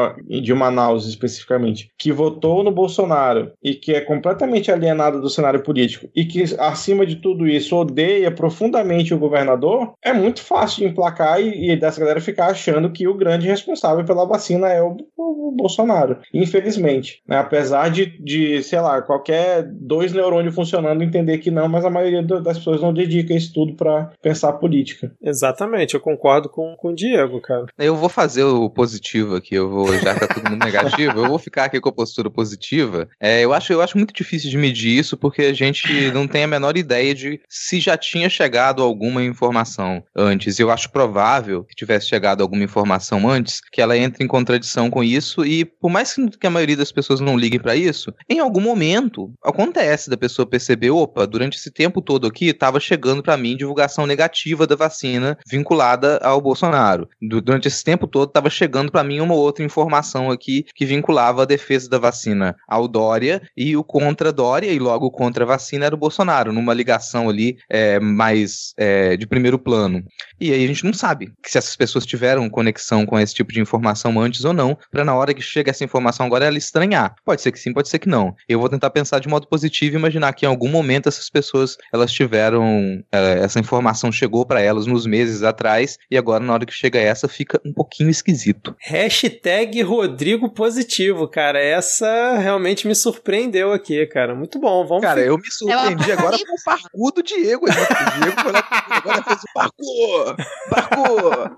de 0.41 0.54
Manaus 0.54 1.08
especificamente, 1.08 1.91
que 1.97 2.12
votou 2.12 2.63
no 2.63 2.71
Bolsonaro 2.71 3.52
e 3.63 3.74
que 3.74 3.93
é 3.93 4.02
completamente 4.02 4.71
alienada 4.71 5.19
do 5.19 5.30
cenário 5.30 5.63
político 5.63 6.10
e 6.15 6.26
que, 6.26 6.43
acima 6.60 7.06
de 7.06 7.17
tudo 7.17 7.47
isso, 7.47 7.76
odeia 7.76 8.32
profundamente 8.32 9.13
o 9.13 9.19
governador, 9.19 9.93
é 10.04 10.13
muito 10.13 10.43
fácil 10.43 10.80
de 10.80 10.86
emplacar 10.86 11.41
e, 11.41 11.71
e 11.71 11.76
dessa 11.76 12.00
galera 12.00 12.21
ficar 12.21 12.47
achando 12.47 12.91
que 12.91 13.08
o 13.08 13.15
grande 13.15 13.47
responsável 13.47 14.04
pela 14.06 14.26
vacina 14.26 14.69
é 14.69 14.82
o, 14.82 14.97
o 15.17 15.52
Bolsonaro. 15.52 16.17
Infelizmente, 16.34 17.21
né, 17.28 17.38
apesar 17.38 17.89
de, 17.89 18.17
de, 18.21 18.63
sei 18.63 18.80
lá, 18.80 19.02
qualquer 19.02 19.63
dois 19.63 20.13
neurônios 20.13 20.56
funcionando 20.56 21.04
entender 21.04 21.38
que 21.39 21.52
não, 21.52 21.67
mas 21.67 21.86
a 21.86 21.89
maioria 21.89 22.24
das 22.51 22.59
pessoas 22.59 22.81
não 22.81 22.93
dedica 22.93 23.33
isso 23.33 23.53
tudo 23.53 23.73
para 23.73 24.11
pensar 24.21 24.53
política. 24.53 25.11
Exatamente, 25.21 25.93
eu 25.93 25.99
concordo 25.99 26.49
com, 26.49 26.75
com 26.75 26.89
o 26.89 26.95
Diego, 26.95 27.41
cara. 27.41 27.65
Eu 27.77 27.95
vou 27.95 28.09
fazer 28.09 28.43
o 28.43 28.69
positivo 28.69 29.35
aqui, 29.35 29.55
eu 29.55 29.69
vou, 29.69 29.93
já 29.99 30.13
que 30.13 30.27
tá 30.27 30.33
todo 30.33 30.49
mundo 30.49 30.63
negativo, 30.63 31.19
eu 31.19 31.27
vou 31.27 31.39
ficar 31.39 31.65
aqui 31.65 31.79
com 31.79 31.89
a 31.89 31.93
postura 31.93 32.29
positiva. 32.29 33.07
É, 33.19 33.41
eu, 33.41 33.53
acho, 33.53 33.71
eu 33.73 33.81
acho 33.81 33.97
muito 33.97 34.13
difícil 34.13 34.49
de 34.49 34.57
medir 34.57 34.97
isso 34.97 35.17
porque 35.17 35.43
a 35.43 35.53
gente 35.53 36.11
não 36.11 36.27
tem 36.27 36.43
a 36.43 36.47
menor 36.47 36.77
ideia 36.77 37.13
de 37.13 37.41
se 37.49 37.79
já 37.79 37.97
tinha 37.97 38.29
chegado 38.29 38.81
alguma 38.81 39.23
informação 39.23 40.03
antes. 40.15 40.59
Eu 40.59 40.71
acho 40.71 40.91
provável 40.91 41.63
que 41.63 41.75
tivesse 41.75 42.07
chegado 42.07 42.41
alguma 42.41 42.63
informação 42.63 43.29
antes, 43.29 43.61
que 43.71 43.81
ela 43.81 43.97
entre 43.97 44.23
em 44.23 44.27
contradição 44.27 44.89
com 44.89 45.03
isso, 45.03 45.45
e 45.45 45.65
por 45.65 45.89
mais 45.89 46.15
que 46.39 46.47
a 46.47 46.49
maioria 46.49 46.77
das 46.77 46.91
pessoas 46.91 47.19
não 47.19 47.37
liguem 47.37 47.59
para 47.59 47.75
isso, 47.75 48.13
em 48.29 48.39
algum 48.39 48.61
momento 48.61 49.31
acontece 49.43 50.09
da 50.09 50.17
pessoa 50.17 50.45
perceber, 50.45 50.91
opa, 50.91 51.25
durante 51.25 51.57
esse 51.57 51.71
tempo 51.71 52.01
todo 52.01 52.27
aqui 52.31 52.47
estava 52.47 52.79
chegando 52.79 53.21
para 53.21 53.37
mim 53.37 53.55
divulgação 53.55 54.07
negativa 54.07 54.65
da 54.65 54.75
vacina 54.75 55.37
vinculada 55.45 56.17
ao 56.23 56.41
Bolsonaro. 56.41 57.07
Durante 57.21 57.67
esse 57.67 57.83
tempo 57.83 58.07
todo 58.07 58.29
estava 58.29 58.49
chegando 58.49 58.91
para 58.91 59.03
mim 59.03 59.19
uma 59.19 59.35
outra 59.35 59.63
informação 59.63 60.31
aqui 60.31 60.65
que 60.73 60.85
vinculava 60.85 61.43
a 61.43 61.45
defesa 61.45 61.89
da 61.89 61.99
vacina 61.99 62.55
ao 62.67 62.87
Dória 62.87 63.41
e 63.55 63.75
o 63.75 63.83
contra 63.83 64.31
Dória 64.31 64.71
e 64.71 64.79
logo 64.79 65.11
contra 65.11 65.45
vacina 65.45 65.85
era 65.85 65.95
o 65.95 65.97
Bolsonaro, 65.97 66.53
numa 66.53 66.73
ligação 66.73 67.29
ali 67.29 67.57
é, 67.69 67.99
mais 67.99 68.73
é, 68.77 69.17
de 69.17 69.27
primeiro 69.27 69.59
plano. 69.59 70.03
E 70.39 70.51
aí 70.51 70.63
a 70.63 70.67
gente 70.67 70.85
não 70.85 70.93
sabe 70.93 71.31
se 71.45 71.57
essas 71.57 71.75
pessoas 71.75 72.05
tiveram 72.05 72.49
conexão 72.49 73.05
com 73.05 73.19
esse 73.19 73.33
tipo 73.33 73.51
de 73.51 73.59
informação 73.59 74.19
antes 74.19 74.45
ou 74.45 74.53
não, 74.53 74.77
para 74.89 75.03
na 75.03 75.13
hora 75.13 75.33
que 75.33 75.41
chega 75.41 75.69
essa 75.69 75.83
informação 75.83 76.25
agora 76.25 76.45
ela 76.45 76.57
estranhar. 76.57 77.15
Pode 77.25 77.41
ser 77.41 77.51
que 77.51 77.59
sim, 77.59 77.73
pode 77.73 77.89
ser 77.89 77.99
que 77.99 78.09
não. 78.09 78.33
Eu 78.47 78.59
vou 78.59 78.69
tentar 78.69 78.89
pensar 78.89 79.19
de 79.19 79.27
modo 79.27 79.47
positivo 79.47 79.95
e 79.95 79.99
imaginar 79.99 80.33
que 80.33 80.45
em 80.45 80.49
algum 80.49 80.69
momento 80.69 81.09
essas 81.09 81.29
pessoas 81.29 81.77
elas 81.93 82.11
tiveram 82.21 83.03
é, 83.12 83.39
essa 83.39 83.60
informação 83.60 84.12
chegou 84.12 84.45
para 84.45 84.62
elas 84.62 84.86
nos 84.86 85.07
meses 85.07 85.41
atrás 85.41 85.97
e 86.10 86.15
agora 86.15 86.43
na 86.43 86.53
hora 86.53 86.65
que 86.65 86.73
chega 86.73 86.99
essa 86.99 87.27
fica 87.27 87.60
um 87.65 87.73
pouquinho 87.73 88.10
esquisito. 88.10 88.75
Hashtag 88.79 89.81
Rodrigo 89.81 90.53
Positivo, 90.53 91.27
cara. 91.27 91.60
Essa 91.60 92.38
realmente 92.38 92.88
me 92.88 92.93
surpreendeu 92.93 93.73
aqui, 93.73 94.05
cara. 94.05 94.36
Muito 94.36 94.60
bom. 94.60 94.86
Vamos 94.86 95.03
Cara, 95.03 95.21
eu 95.21 95.38
me 95.38 95.51
surpreendi 95.51 96.12
agora 96.12 96.38
com 96.38 96.53
o 96.53 96.63
parkour 96.63 97.12
do 97.13 97.23
Diego. 97.23 97.65
O 97.65 97.69
Diego 97.69 98.41
foi 98.41 98.51
lá, 98.51 98.67
agora 98.89 99.23
fez 99.23 99.39
o 99.39 99.53
parkour. 99.53 100.36
Parkour. 100.69 101.55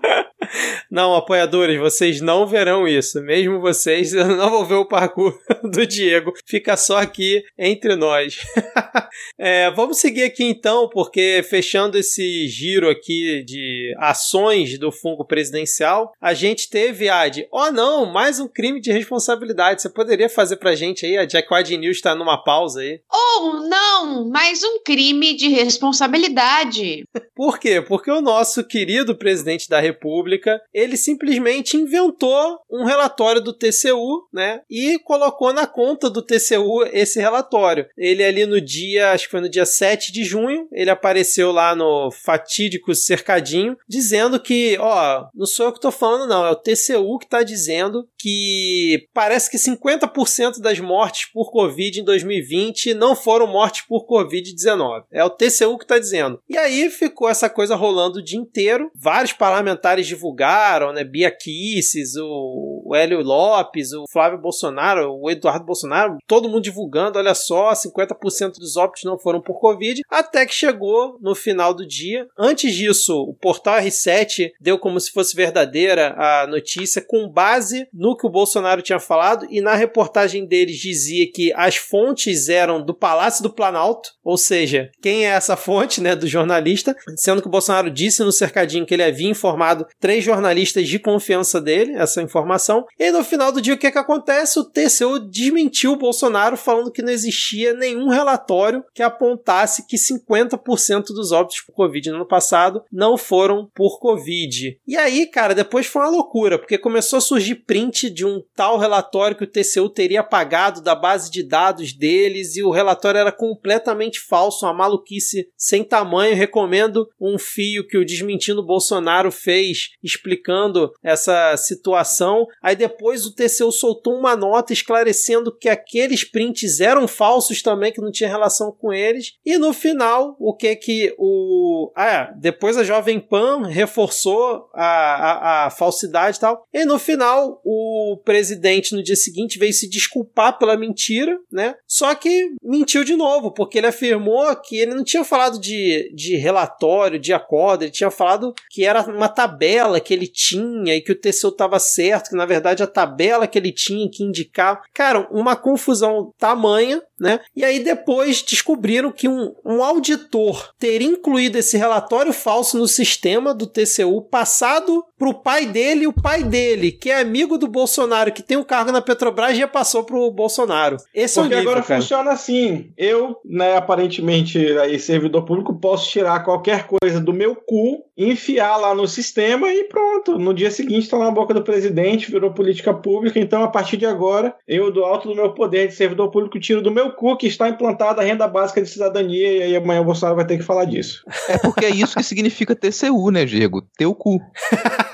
Não, 0.90 1.14
apoiadores, 1.14 1.78
vocês 1.78 2.20
não 2.20 2.46
verão 2.46 2.86
isso. 2.86 3.20
Mesmo 3.22 3.60
vocês 3.60 4.12
não 4.12 4.50
vão 4.50 4.64
ver 4.64 4.74
o 4.74 4.88
parkour 4.88 5.38
do 5.62 5.86
Diego. 5.86 6.32
Fica 6.46 6.76
só 6.76 6.98
aqui 6.98 7.42
entre 7.58 7.96
nós. 7.96 8.38
é, 9.38 9.70
vamos 9.70 9.98
seguir 9.98 10.24
aqui 10.24 10.44
então, 10.44 10.88
porque 10.88 11.44
fechando 11.48 11.98
esse 11.98 12.46
giro 12.48 12.88
aqui 12.88 13.42
de 13.44 13.94
ações 13.98 14.78
do 14.78 14.90
fungo 14.92 15.24
presidencial, 15.24 16.12
a 16.20 16.34
gente 16.34 16.68
teve, 16.68 17.08
Ad, 17.08 17.46
oh 17.50 17.70
não, 17.70 18.06
mais 18.06 18.40
um 18.40 18.48
crime 18.48 18.80
de 18.80 18.92
responsabilidade. 18.92 19.82
Você 19.82 19.88
poderia 19.88 20.28
fazer 20.28 20.56
pra 20.56 20.74
gente 20.74 21.06
aí? 21.06 21.18
A 21.18 21.24
Jack 21.24 21.52
Wide 21.52 21.76
News 21.76 22.00
tá 22.00 22.14
numa 22.14 22.42
pausa 22.42 22.80
aí. 22.80 23.00
Oh 23.12 23.64
não, 23.68 24.28
mais 24.28 24.62
um 24.62 24.82
crime 24.84 25.34
de 25.34 25.48
responsabilidade. 25.48 27.04
Por 27.34 27.58
quê? 27.58 27.80
Porque 27.80 28.10
o 28.10 28.20
nosso 28.20 28.64
querido 28.64 29.16
presidente 29.16 29.68
da 29.68 29.80
República, 29.80 30.33
ele 30.72 30.96
simplesmente 30.96 31.76
inventou 31.76 32.58
um 32.70 32.84
relatório 32.84 33.40
do 33.40 33.52
TCU, 33.52 34.28
né? 34.32 34.60
E 34.70 34.98
colocou 34.98 35.52
na 35.52 35.66
conta 35.66 36.10
do 36.10 36.22
TCU 36.22 36.84
esse 36.92 37.20
relatório. 37.20 37.86
Ele 37.96 38.24
ali 38.24 38.46
no 38.46 38.60
dia, 38.60 39.12
acho 39.12 39.24
que 39.24 39.30
foi 39.30 39.40
no 39.40 39.48
dia 39.48 39.66
7 39.66 40.12
de 40.12 40.24
junho, 40.24 40.68
ele 40.72 40.90
apareceu 40.90 41.52
lá 41.52 41.74
no 41.74 42.10
fatídico 42.10 42.94
cercadinho, 42.94 43.76
dizendo 43.88 44.40
que, 44.40 44.76
ó, 44.80 45.26
não 45.34 45.46
sou 45.46 45.66
eu 45.66 45.72
que 45.72 45.80
tô 45.80 45.90
falando 45.90 46.28
não, 46.28 46.44
é 46.44 46.50
o 46.50 46.56
TCU 46.56 47.18
que 47.18 47.28
tá 47.28 47.42
dizendo 47.42 48.08
que 48.18 49.06
parece 49.12 49.50
que 49.50 49.58
50% 49.58 50.60
das 50.60 50.80
mortes 50.80 51.30
por 51.32 51.50
Covid 51.50 52.00
em 52.00 52.04
2020 52.04 52.94
não 52.94 53.14
foram 53.14 53.46
mortes 53.46 53.82
por 53.82 54.06
Covid-19. 54.06 55.04
É 55.12 55.22
o 55.24 55.30
TCU 55.30 55.78
que 55.78 55.86
tá 55.86 55.98
dizendo. 55.98 56.40
E 56.48 56.56
aí 56.56 56.90
ficou 56.90 57.28
essa 57.28 57.48
coisa 57.50 57.74
rolando 57.74 58.18
o 58.18 58.24
dia 58.24 58.38
inteiro. 58.38 58.90
Vários 58.94 59.32
parlamentares 59.32 60.06
divulgaram, 60.24 60.92
né? 60.92 61.04
Bia 61.04 61.30
Kisses, 61.30 62.14
o 62.16 62.83
o 62.94 62.96
Hélio 62.96 63.22
Lopes, 63.22 63.92
o 63.92 64.04
Flávio 64.10 64.38
Bolsonaro, 64.38 65.12
o 65.12 65.28
Eduardo 65.28 65.66
Bolsonaro, 65.66 66.18
todo 66.26 66.48
mundo 66.48 66.62
divulgando, 66.62 67.18
olha 67.18 67.34
só, 67.34 67.72
50% 67.72 68.58
dos 68.58 68.76
óbitos 68.76 69.02
não 69.04 69.18
foram 69.18 69.40
por 69.40 69.58
Covid, 69.58 70.02
até 70.08 70.46
que 70.46 70.54
chegou 70.54 71.18
no 71.20 71.34
final 71.34 71.74
do 71.74 71.86
dia. 71.86 72.26
Antes 72.38 72.74
disso, 72.74 73.14
o 73.14 73.34
portal 73.34 73.78
R7 73.78 74.52
deu 74.60 74.78
como 74.78 75.00
se 75.00 75.10
fosse 75.10 75.34
verdadeira 75.34 76.14
a 76.16 76.46
notícia 76.46 77.02
com 77.02 77.28
base 77.28 77.88
no 77.92 78.16
que 78.16 78.26
o 78.26 78.30
Bolsonaro 78.30 78.80
tinha 78.80 79.00
falado 79.00 79.46
e 79.50 79.60
na 79.60 79.74
reportagem 79.74 80.46
deles 80.46 80.78
dizia 80.78 81.30
que 81.32 81.52
as 81.54 81.76
fontes 81.76 82.48
eram 82.48 82.84
do 82.84 82.94
Palácio 82.94 83.42
do 83.42 83.52
Planalto, 83.52 84.10
ou 84.22 84.38
seja, 84.38 84.90
quem 85.02 85.26
é 85.26 85.30
essa 85.30 85.56
fonte, 85.56 86.00
né, 86.00 86.14
do 86.14 86.26
jornalista, 86.26 86.96
sendo 87.16 87.42
que 87.42 87.48
o 87.48 87.50
Bolsonaro 87.50 87.90
disse 87.90 88.22
no 88.22 88.30
cercadinho 88.30 88.86
que 88.86 88.94
ele 88.94 89.02
havia 89.02 89.28
informado 89.28 89.86
três 89.98 90.22
jornalistas 90.22 90.86
de 90.86 90.98
confiança 90.98 91.60
dele, 91.60 91.94
essa 91.94 92.22
informação, 92.22 92.83
e 92.98 93.10
no 93.10 93.24
final 93.24 93.52
do 93.52 93.60
dia 93.60 93.74
o 93.74 93.78
que 93.78 93.90
que 93.90 93.98
acontece? 93.98 94.58
O 94.58 94.64
TCU 94.64 95.18
desmentiu 95.18 95.92
o 95.92 95.98
Bolsonaro 95.98 96.56
falando 96.56 96.92
que 96.92 97.02
não 97.02 97.12
existia 97.12 97.72
nenhum 97.74 98.08
relatório 98.08 98.84
que 98.94 99.02
apontasse 99.02 99.86
que 99.86 99.96
50% 99.96 101.06
dos 101.06 101.32
óbitos 101.32 101.60
por 101.60 101.74
Covid 101.74 102.10
no 102.10 102.16
ano 102.16 102.26
passado 102.26 102.82
não 102.92 103.16
foram 103.16 103.70
por 103.74 103.98
Covid. 103.98 104.78
E 104.86 104.96
aí, 104.96 105.26
cara, 105.26 105.54
depois 105.54 105.86
foi 105.86 106.02
uma 106.02 106.10
loucura, 106.10 106.58
porque 106.58 106.78
começou 106.78 107.18
a 107.18 107.20
surgir 107.20 107.56
print 107.56 108.10
de 108.10 108.24
um 108.24 108.42
tal 108.54 108.78
relatório 108.78 109.36
que 109.36 109.44
o 109.44 109.50
TCU 109.50 109.88
teria 109.88 110.20
apagado 110.20 110.82
da 110.82 110.94
base 110.94 111.30
de 111.30 111.42
dados 111.42 111.92
deles 111.92 112.56
e 112.56 112.62
o 112.62 112.70
relatório 112.70 113.18
era 113.18 113.32
completamente 113.32 114.20
falso, 114.20 114.66
uma 114.66 114.74
maluquice 114.74 115.48
sem 115.56 115.84
tamanho. 115.84 116.36
Recomendo 116.36 117.08
um 117.20 117.38
fio 117.38 117.86
que 117.86 117.98
o 117.98 118.04
Desmentindo 118.04 118.64
Bolsonaro 118.64 119.30
fez 119.30 119.90
explicando 120.02 120.92
essa 121.02 121.56
situação. 121.56 122.46
Aí 122.64 122.74
depois 122.74 123.26
o 123.26 123.34
TCU 123.34 123.70
soltou 123.70 124.14
uma 124.14 124.34
nota 124.34 124.72
esclarecendo 124.72 125.54
que 125.54 125.68
aqueles 125.68 126.24
prints 126.24 126.80
eram 126.80 127.06
falsos 127.06 127.60
também, 127.60 127.92
que 127.92 128.00
não 128.00 128.10
tinha 128.10 128.28
relação 128.28 128.72
com 128.72 128.90
eles. 128.90 129.34
E 129.44 129.58
no 129.58 129.74
final, 129.74 130.34
o 130.40 130.56
que 130.56 130.74
que 130.74 131.14
o. 131.18 131.92
Ah, 131.94 132.06
é, 132.06 132.32
depois 132.38 132.78
a 132.78 132.84
Jovem 132.84 133.20
Pan 133.20 133.66
reforçou 133.66 134.70
a, 134.72 134.84
a, 134.84 135.66
a 135.66 135.70
falsidade 135.70 136.38
e 136.38 136.40
tal. 136.40 136.66
E 136.72 136.86
no 136.86 136.98
final, 136.98 137.60
o 137.62 138.18
presidente 138.24 138.94
no 138.94 139.02
dia 139.02 139.16
seguinte 139.16 139.58
veio 139.58 139.74
se 139.74 139.88
desculpar 139.88 140.58
pela 140.58 140.74
mentira, 140.74 141.38
né? 141.52 141.74
Só 141.86 142.14
que 142.14 142.48
mentiu 142.62 143.04
de 143.04 143.14
novo, 143.14 143.52
porque 143.52 143.76
ele 143.76 143.88
afirmou 143.88 144.54
que 144.56 144.78
ele 144.78 144.94
não 144.94 145.04
tinha 145.04 145.22
falado 145.22 145.60
de, 145.60 146.10
de 146.14 146.36
relatório, 146.36 147.18
de 147.18 147.34
acordo, 147.34 147.84
ele 147.84 147.90
tinha 147.90 148.10
falado 148.10 148.54
que 148.70 148.86
era 148.86 149.02
uma 149.02 149.28
tabela 149.28 150.00
que 150.00 150.14
ele 150.14 150.26
tinha 150.26 150.96
e 150.96 151.02
que 151.02 151.12
o 151.12 151.20
TCU 151.20 151.48
estava 151.48 151.78
certo, 151.78 152.30
que 152.30 152.36
na 152.36 152.46
verdade 152.46 152.53
a 152.82 152.86
tabela 152.86 153.46
que 153.46 153.58
ele 153.58 153.72
tinha 153.72 154.08
que 154.10 154.22
indicar. 154.22 154.82
Cara, 154.92 155.26
uma 155.30 155.56
confusão 155.56 156.32
tamanha, 156.38 157.02
né? 157.18 157.40
E 157.54 157.64
aí 157.64 157.80
depois 157.80 158.42
descobriram 158.42 159.12
que 159.12 159.28
um, 159.28 159.54
um 159.64 159.82
auditor 159.82 160.72
teria 160.78 161.08
incluído 161.08 161.58
esse 161.58 161.76
relatório 161.76 162.32
falso 162.32 162.78
no 162.78 162.88
sistema 162.88 163.54
do 163.54 163.66
TCU, 163.66 164.22
passado 164.22 165.04
pro 165.24 165.32
pai 165.32 165.64
dele 165.64 166.02
e 166.02 166.06
o 166.06 166.12
pai 166.12 166.42
dele, 166.42 166.92
que 166.92 167.08
é 167.08 167.18
amigo 167.18 167.56
do 167.56 167.66
Bolsonaro, 167.66 168.30
que 168.30 168.42
tem 168.42 168.58
um 168.58 168.62
cargo 168.62 168.92
na 168.92 169.00
Petrobras, 169.00 169.56
já 169.56 169.66
passou 169.66 170.04
pro 170.04 170.30
Bolsonaro. 170.30 170.98
Esse 171.14 171.40
Porque 171.40 171.54
é 171.54 171.56
o 171.56 171.60
nível, 171.60 171.72
agora 171.72 171.86
cara. 171.86 172.00
funciona 172.02 172.30
assim. 172.30 172.92
Eu, 172.94 173.38
né, 173.42 173.74
aparentemente, 173.74 174.58
aí, 174.76 174.98
servidor 174.98 175.46
público, 175.46 175.80
posso 175.80 176.10
tirar 176.10 176.44
qualquer 176.44 176.86
coisa 176.86 177.22
do 177.22 177.32
meu 177.32 177.56
cu, 177.56 178.04
enfiar 178.18 178.76
lá 178.76 178.94
no 178.94 179.08
sistema 179.08 179.72
e 179.72 179.84
pronto. 179.84 180.38
No 180.38 180.52
dia 180.52 180.70
seguinte 180.70 181.08
tá 181.08 181.18
na 181.18 181.30
boca 181.30 181.54
do 181.54 181.62
presidente, 181.62 182.30
virou 182.30 182.52
política 182.52 182.92
pública. 182.92 183.40
Então, 183.40 183.62
a 183.62 183.68
partir 183.68 183.96
de 183.96 184.04
agora, 184.04 184.54
eu, 184.68 184.92
do 184.92 185.06
alto 185.06 185.28
do 185.28 185.34
meu 185.34 185.54
poder 185.54 185.88
de 185.88 185.94
servidor 185.94 186.30
público, 186.30 186.60
tiro 186.60 186.82
do 186.82 186.90
meu 186.90 187.12
cu 187.12 187.34
que 187.38 187.46
está 187.46 187.66
implantada 187.66 188.20
a 188.20 188.24
renda 188.24 188.46
básica 188.46 188.82
de 188.82 188.90
cidadania. 188.90 189.52
E 189.52 189.62
aí 189.62 189.76
amanhã 189.76 190.02
o 190.02 190.04
Bolsonaro 190.04 190.36
vai 190.36 190.46
ter 190.46 190.58
que 190.58 190.64
falar 190.64 190.84
disso. 190.84 191.24
É 191.48 191.56
porque 191.56 191.86
é 191.86 191.90
isso 191.90 192.14
que 192.14 192.22
significa 192.22 192.76
TCU, 192.76 193.30
né, 193.30 193.46
Diego? 193.46 193.80
Teu 193.96 194.14
cu. 194.14 194.38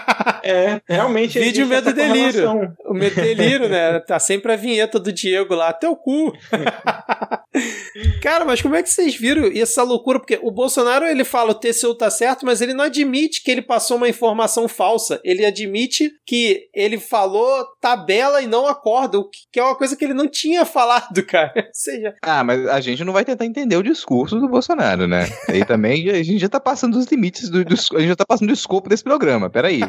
É, 0.43 0.81
realmente. 0.87 1.39
Vídeo 1.39 1.67
Medo 1.67 1.89
e 1.89 1.91
essa 1.91 2.13
Delírio. 2.13 2.75
O 2.85 2.93
Meteliro, 2.93 3.69
né? 3.69 3.99
Tá 3.99 4.19
sempre 4.19 4.51
a 4.53 4.55
vinheta 4.55 4.99
do 4.99 5.11
Diego 5.11 5.53
lá, 5.53 5.71
teu 5.71 5.95
cu. 5.95 6.33
Cara, 8.21 8.45
mas 8.45 8.61
como 8.61 8.75
é 8.75 8.83
que 8.83 8.89
vocês 8.89 9.15
viram 9.15 9.51
essa 9.53 9.83
loucura? 9.83 10.19
Porque 10.19 10.39
o 10.41 10.51
Bolsonaro, 10.51 11.05
ele 11.05 11.23
fala 11.23 11.51
o 11.51 11.55
TCU 11.55 11.93
tá 11.95 12.09
certo, 12.09 12.45
mas 12.45 12.61
ele 12.61 12.73
não 12.73 12.85
admite 12.85 13.43
que 13.43 13.51
ele 13.51 13.61
passou 13.61 13.97
uma 13.97 14.07
informação 14.07 14.67
falsa. 14.67 15.19
Ele 15.23 15.45
admite 15.45 16.09
que 16.25 16.69
ele 16.73 16.97
falou 16.97 17.65
tabela 17.81 18.41
e 18.41 18.47
não 18.47 18.67
acorda, 18.67 19.19
o 19.19 19.29
que 19.29 19.41
que 19.51 19.59
é 19.59 19.63
uma 19.63 19.75
coisa 19.75 19.95
que 19.97 20.05
ele 20.05 20.13
não 20.13 20.27
tinha 20.27 20.63
falado, 20.63 21.23
cara. 21.25 21.51
Ou 21.57 21.63
seja, 21.73 22.15
Ah, 22.21 22.43
mas 22.43 22.65
a 22.67 22.79
gente 22.79 23.03
não 23.03 23.11
vai 23.11 23.25
tentar 23.25 23.45
entender 23.45 23.75
o 23.75 23.83
discurso 23.83 24.39
do 24.39 24.47
Bolsonaro, 24.47 25.07
né? 25.07 25.27
Aí 25.49 25.65
também 25.65 26.09
a 26.09 26.23
gente 26.23 26.39
já 26.39 26.49
tá 26.49 26.59
passando 26.59 26.97
dos 26.97 27.07
limites 27.07 27.49
do, 27.49 27.65
do 27.65 27.73
a 27.73 27.99
gente 27.99 28.09
já 28.09 28.15
tá 28.15 28.25
passando 28.25 28.47
do 28.47 28.53
escopo 28.53 28.87
desse 28.87 29.03
programa. 29.03 29.49
Peraí. 29.49 29.81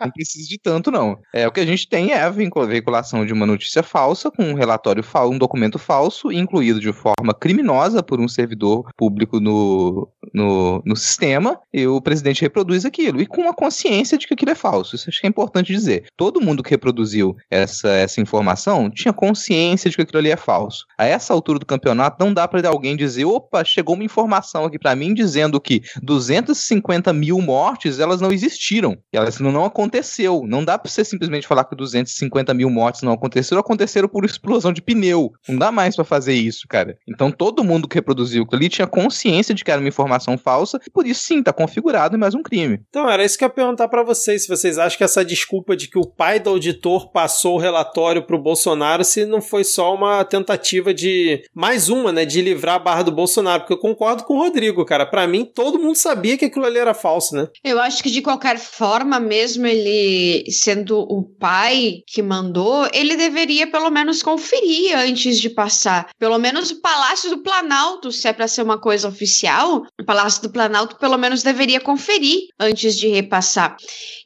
Não 0.00 0.10
precisa 0.10 0.48
de 0.48 0.58
tanto, 0.58 0.90
não. 0.90 1.18
É, 1.32 1.46
o 1.46 1.52
que 1.52 1.60
a 1.60 1.66
gente 1.66 1.88
tem 1.88 2.12
é 2.12 2.22
a 2.22 2.30
veiculação 2.30 3.24
de 3.24 3.32
uma 3.32 3.46
notícia 3.46 3.82
falsa 3.82 4.30
com 4.30 4.42
um 4.42 4.54
relatório 4.54 5.02
falso, 5.02 5.32
um 5.32 5.38
documento 5.38 5.78
falso, 5.78 6.32
incluído 6.32 6.80
de 6.80 6.92
forma 6.92 7.32
criminosa 7.38 8.02
por 8.02 8.20
um 8.20 8.28
servidor 8.28 8.88
público 8.96 9.38
no, 9.38 10.08
no, 10.34 10.82
no 10.84 10.96
sistema, 10.96 11.58
e 11.72 11.86
o 11.86 12.00
presidente 12.00 12.42
reproduz 12.42 12.84
aquilo. 12.84 13.20
E 13.20 13.26
com 13.26 13.48
a 13.48 13.54
consciência 13.54 14.18
de 14.18 14.26
que 14.26 14.34
aquilo 14.34 14.50
é 14.50 14.54
falso. 14.54 14.96
Isso 14.96 15.08
acho 15.08 15.20
que 15.20 15.26
é 15.26 15.30
importante 15.30 15.72
dizer. 15.72 16.04
Todo 16.16 16.40
mundo 16.40 16.62
que 16.62 16.70
reproduziu 16.70 17.36
essa, 17.50 17.88
essa 17.88 18.20
informação 18.20 18.90
tinha 18.90 19.12
consciência 19.12 19.90
de 19.90 19.96
que 19.96 20.02
aquilo 20.02 20.18
ali 20.18 20.30
é 20.30 20.36
falso. 20.36 20.84
A 20.98 21.06
essa 21.06 21.32
altura 21.32 21.58
do 21.58 21.66
campeonato, 21.66 22.16
não 22.18 22.32
dá 22.32 22.46
pra 22.48 22.66
alguém 22.68 22.96
dizer: 22.96 23.24
opa, 23.24 23.64
chegou 23.64 23.94
uma 23.94 24.04
informação 24.04 24.64
aqui 24.64 24.78
pra 24.78 24.96
mim 24.96 25.14
dizendo 25.14 25.60
que 25.60 25.82
250 26.02 27.12
mil 27.12 27.40
mortes 27.40 27.98
elas 27.98 28.20
não 28.20 28.32
existiram. 28.32 28.96
Elas 29.12 29.38
não, 29.38 29.51
não 29.52 29.64
aconteceu. 29.64 30.42
Não 30.46 30.64
dá 30.64 30.78
pra 30.78 30.90
você 30.90 31.04
simplesmente 31.04 31.46
falar 31.46 31.64
que 31.64 31.76
250 31.76 32.52
mil 32.54 32.68
mortes 32.68 33.02
não 33.02 33.12
aconteceram, 33.12 33.60
aconteceram 33.60 34.08
por 34.08 34.24
explosão 34.24 34.72
de 34.72 34.82
pneu. 34.82 35.30
Não 35.48 35.56
dá 35.56 35.70
mais 35.70 35.94
pra 35.94 36.04
fazer 36.04 36.34
isso, 36.34 36.66
cara. 36.68 36.98
Então 37.08 37.30
todo 37.30 37.62
mundo 37.62 37.86
que 37.86 37.94
reproduziu 37.94 38.42
aquilo 38.42 38.58
ali 38.58 38.68
tinha 38.68 38.86
consciência 38.86 39.54
de 39.54 39.62
que 39.62 39.70
era 39.70 39.80
uma 39.80 39.88
informação 39.88 40.36
falsa, 40.36 40.80
e 40.86 40.90
por 40.90 41.06
isso 41.06 41.22
sim, 41.22 41.42
tá 41.42 41.52
configurado 41.52 42.16
em 42.16 42.18
mais 42.18 42.34
um 42.34 42.42
crime. 42.42 42.80
Então, 42.88 43.08
era 43.08 43.24
isso 43.24 43.38
que 43.38 43.44
eu 43.44 43.48
ia 43.48 43.54
perguntar 43.54 43.88
pra 43.88 44.02
vocês, 44.02 44.42
se 44.42 44.48
vocês 44.48 44.78
acham 44.78 44.98
que 44.98 45.04
essa 45.04 45.24
desculpa 45.24 45.76
de 45.76 45.88
que 45.88 45.98
o 45.98 46.06
pai 46.06 46.40
do 46.40 46.50
auditor 46.50 47.12
passou 47.12 47.56
o 47.56 47.58
relatório 47.58 48.26
pro 48.26 48.42
Bolsonaro, 48.42 49.04
se 49.04 49.24
não 49.24 49.40
foi 49.40 49.64
só 49.64 49.94
uma 49.94 50.24
tentativa 50.24 50.92
de, 50.92 51.42
mais 51.54 51.88
uma, 51.88 52.12
né, 52.12 52.24
de 52.24 52.40
livrar 52.40 52.76
a 52.76 52.78
barra 52.78 53.02
do 53.02 53.12
Bolsonaro, 53.12 53.60
porque 53.60 53.74
eu 53.74 53.78
concordo 53.78 54.24
com 54.24 54.34
o 54.34 54.38
Rodrigo, 54.38 54.84
cara, 54.84 55.06
Pra 55.12 55.26
mim 55.26 55.44
todo 55.44 55.78
mundo 55.78 55.96
sabia 55.96 56.38
que 56.38 56.46
aquilo 56.46 56.64
ali 56.64 56.78
era 56.78 56.94
falso, 56.94 57.36
né? 57.36 57.46
Eu 57.62 57.78
acho 57.78 58.02
que 58.02 58.10
de 58.10 58.22
qualquer 58.22 58.58
forma, 58.58 59.20
mesmo 59.32 59.66
ele 59.66 60.44
sendo 60.50 60.98
o 60.98 61.22
pai 61.22 62.02
que 62.06 62.20
mandou, 62.20 62.86
ele 62.92 63.16
deveria 63.16 63.66
pelo 63.66 63.88
menos 63.88 64.22
conferir 64.22 64.94
antes 64.94 65.40
de 65.40 65.48
passar. 65.48 66.10
Pelo 66.18 66.38
menos 66.38 66.70
o 66.70 66.82
Palácio 66.82 67.30
do 67.30 67.42
Planalto, 67.42 68.12
se 68.12 68.28
é 68.28 68.32
para 68.34 68.46
ser 68.46 68.60
uma 68.60 68.78
coisa 68.78 69.08
oficial, 69.08 69.86
o 69.98 70.04
Palácio 70.04 70.42
do 70.42 70.52
Planalto 70.52 70.98
pelo 70.98 71.16
menos 71.16 71.42
deveria 71.42 71.80
conferir 71.80 72.48
antes 72.60 72.94
de 72.94 73.08
repassar. 73.08 73.74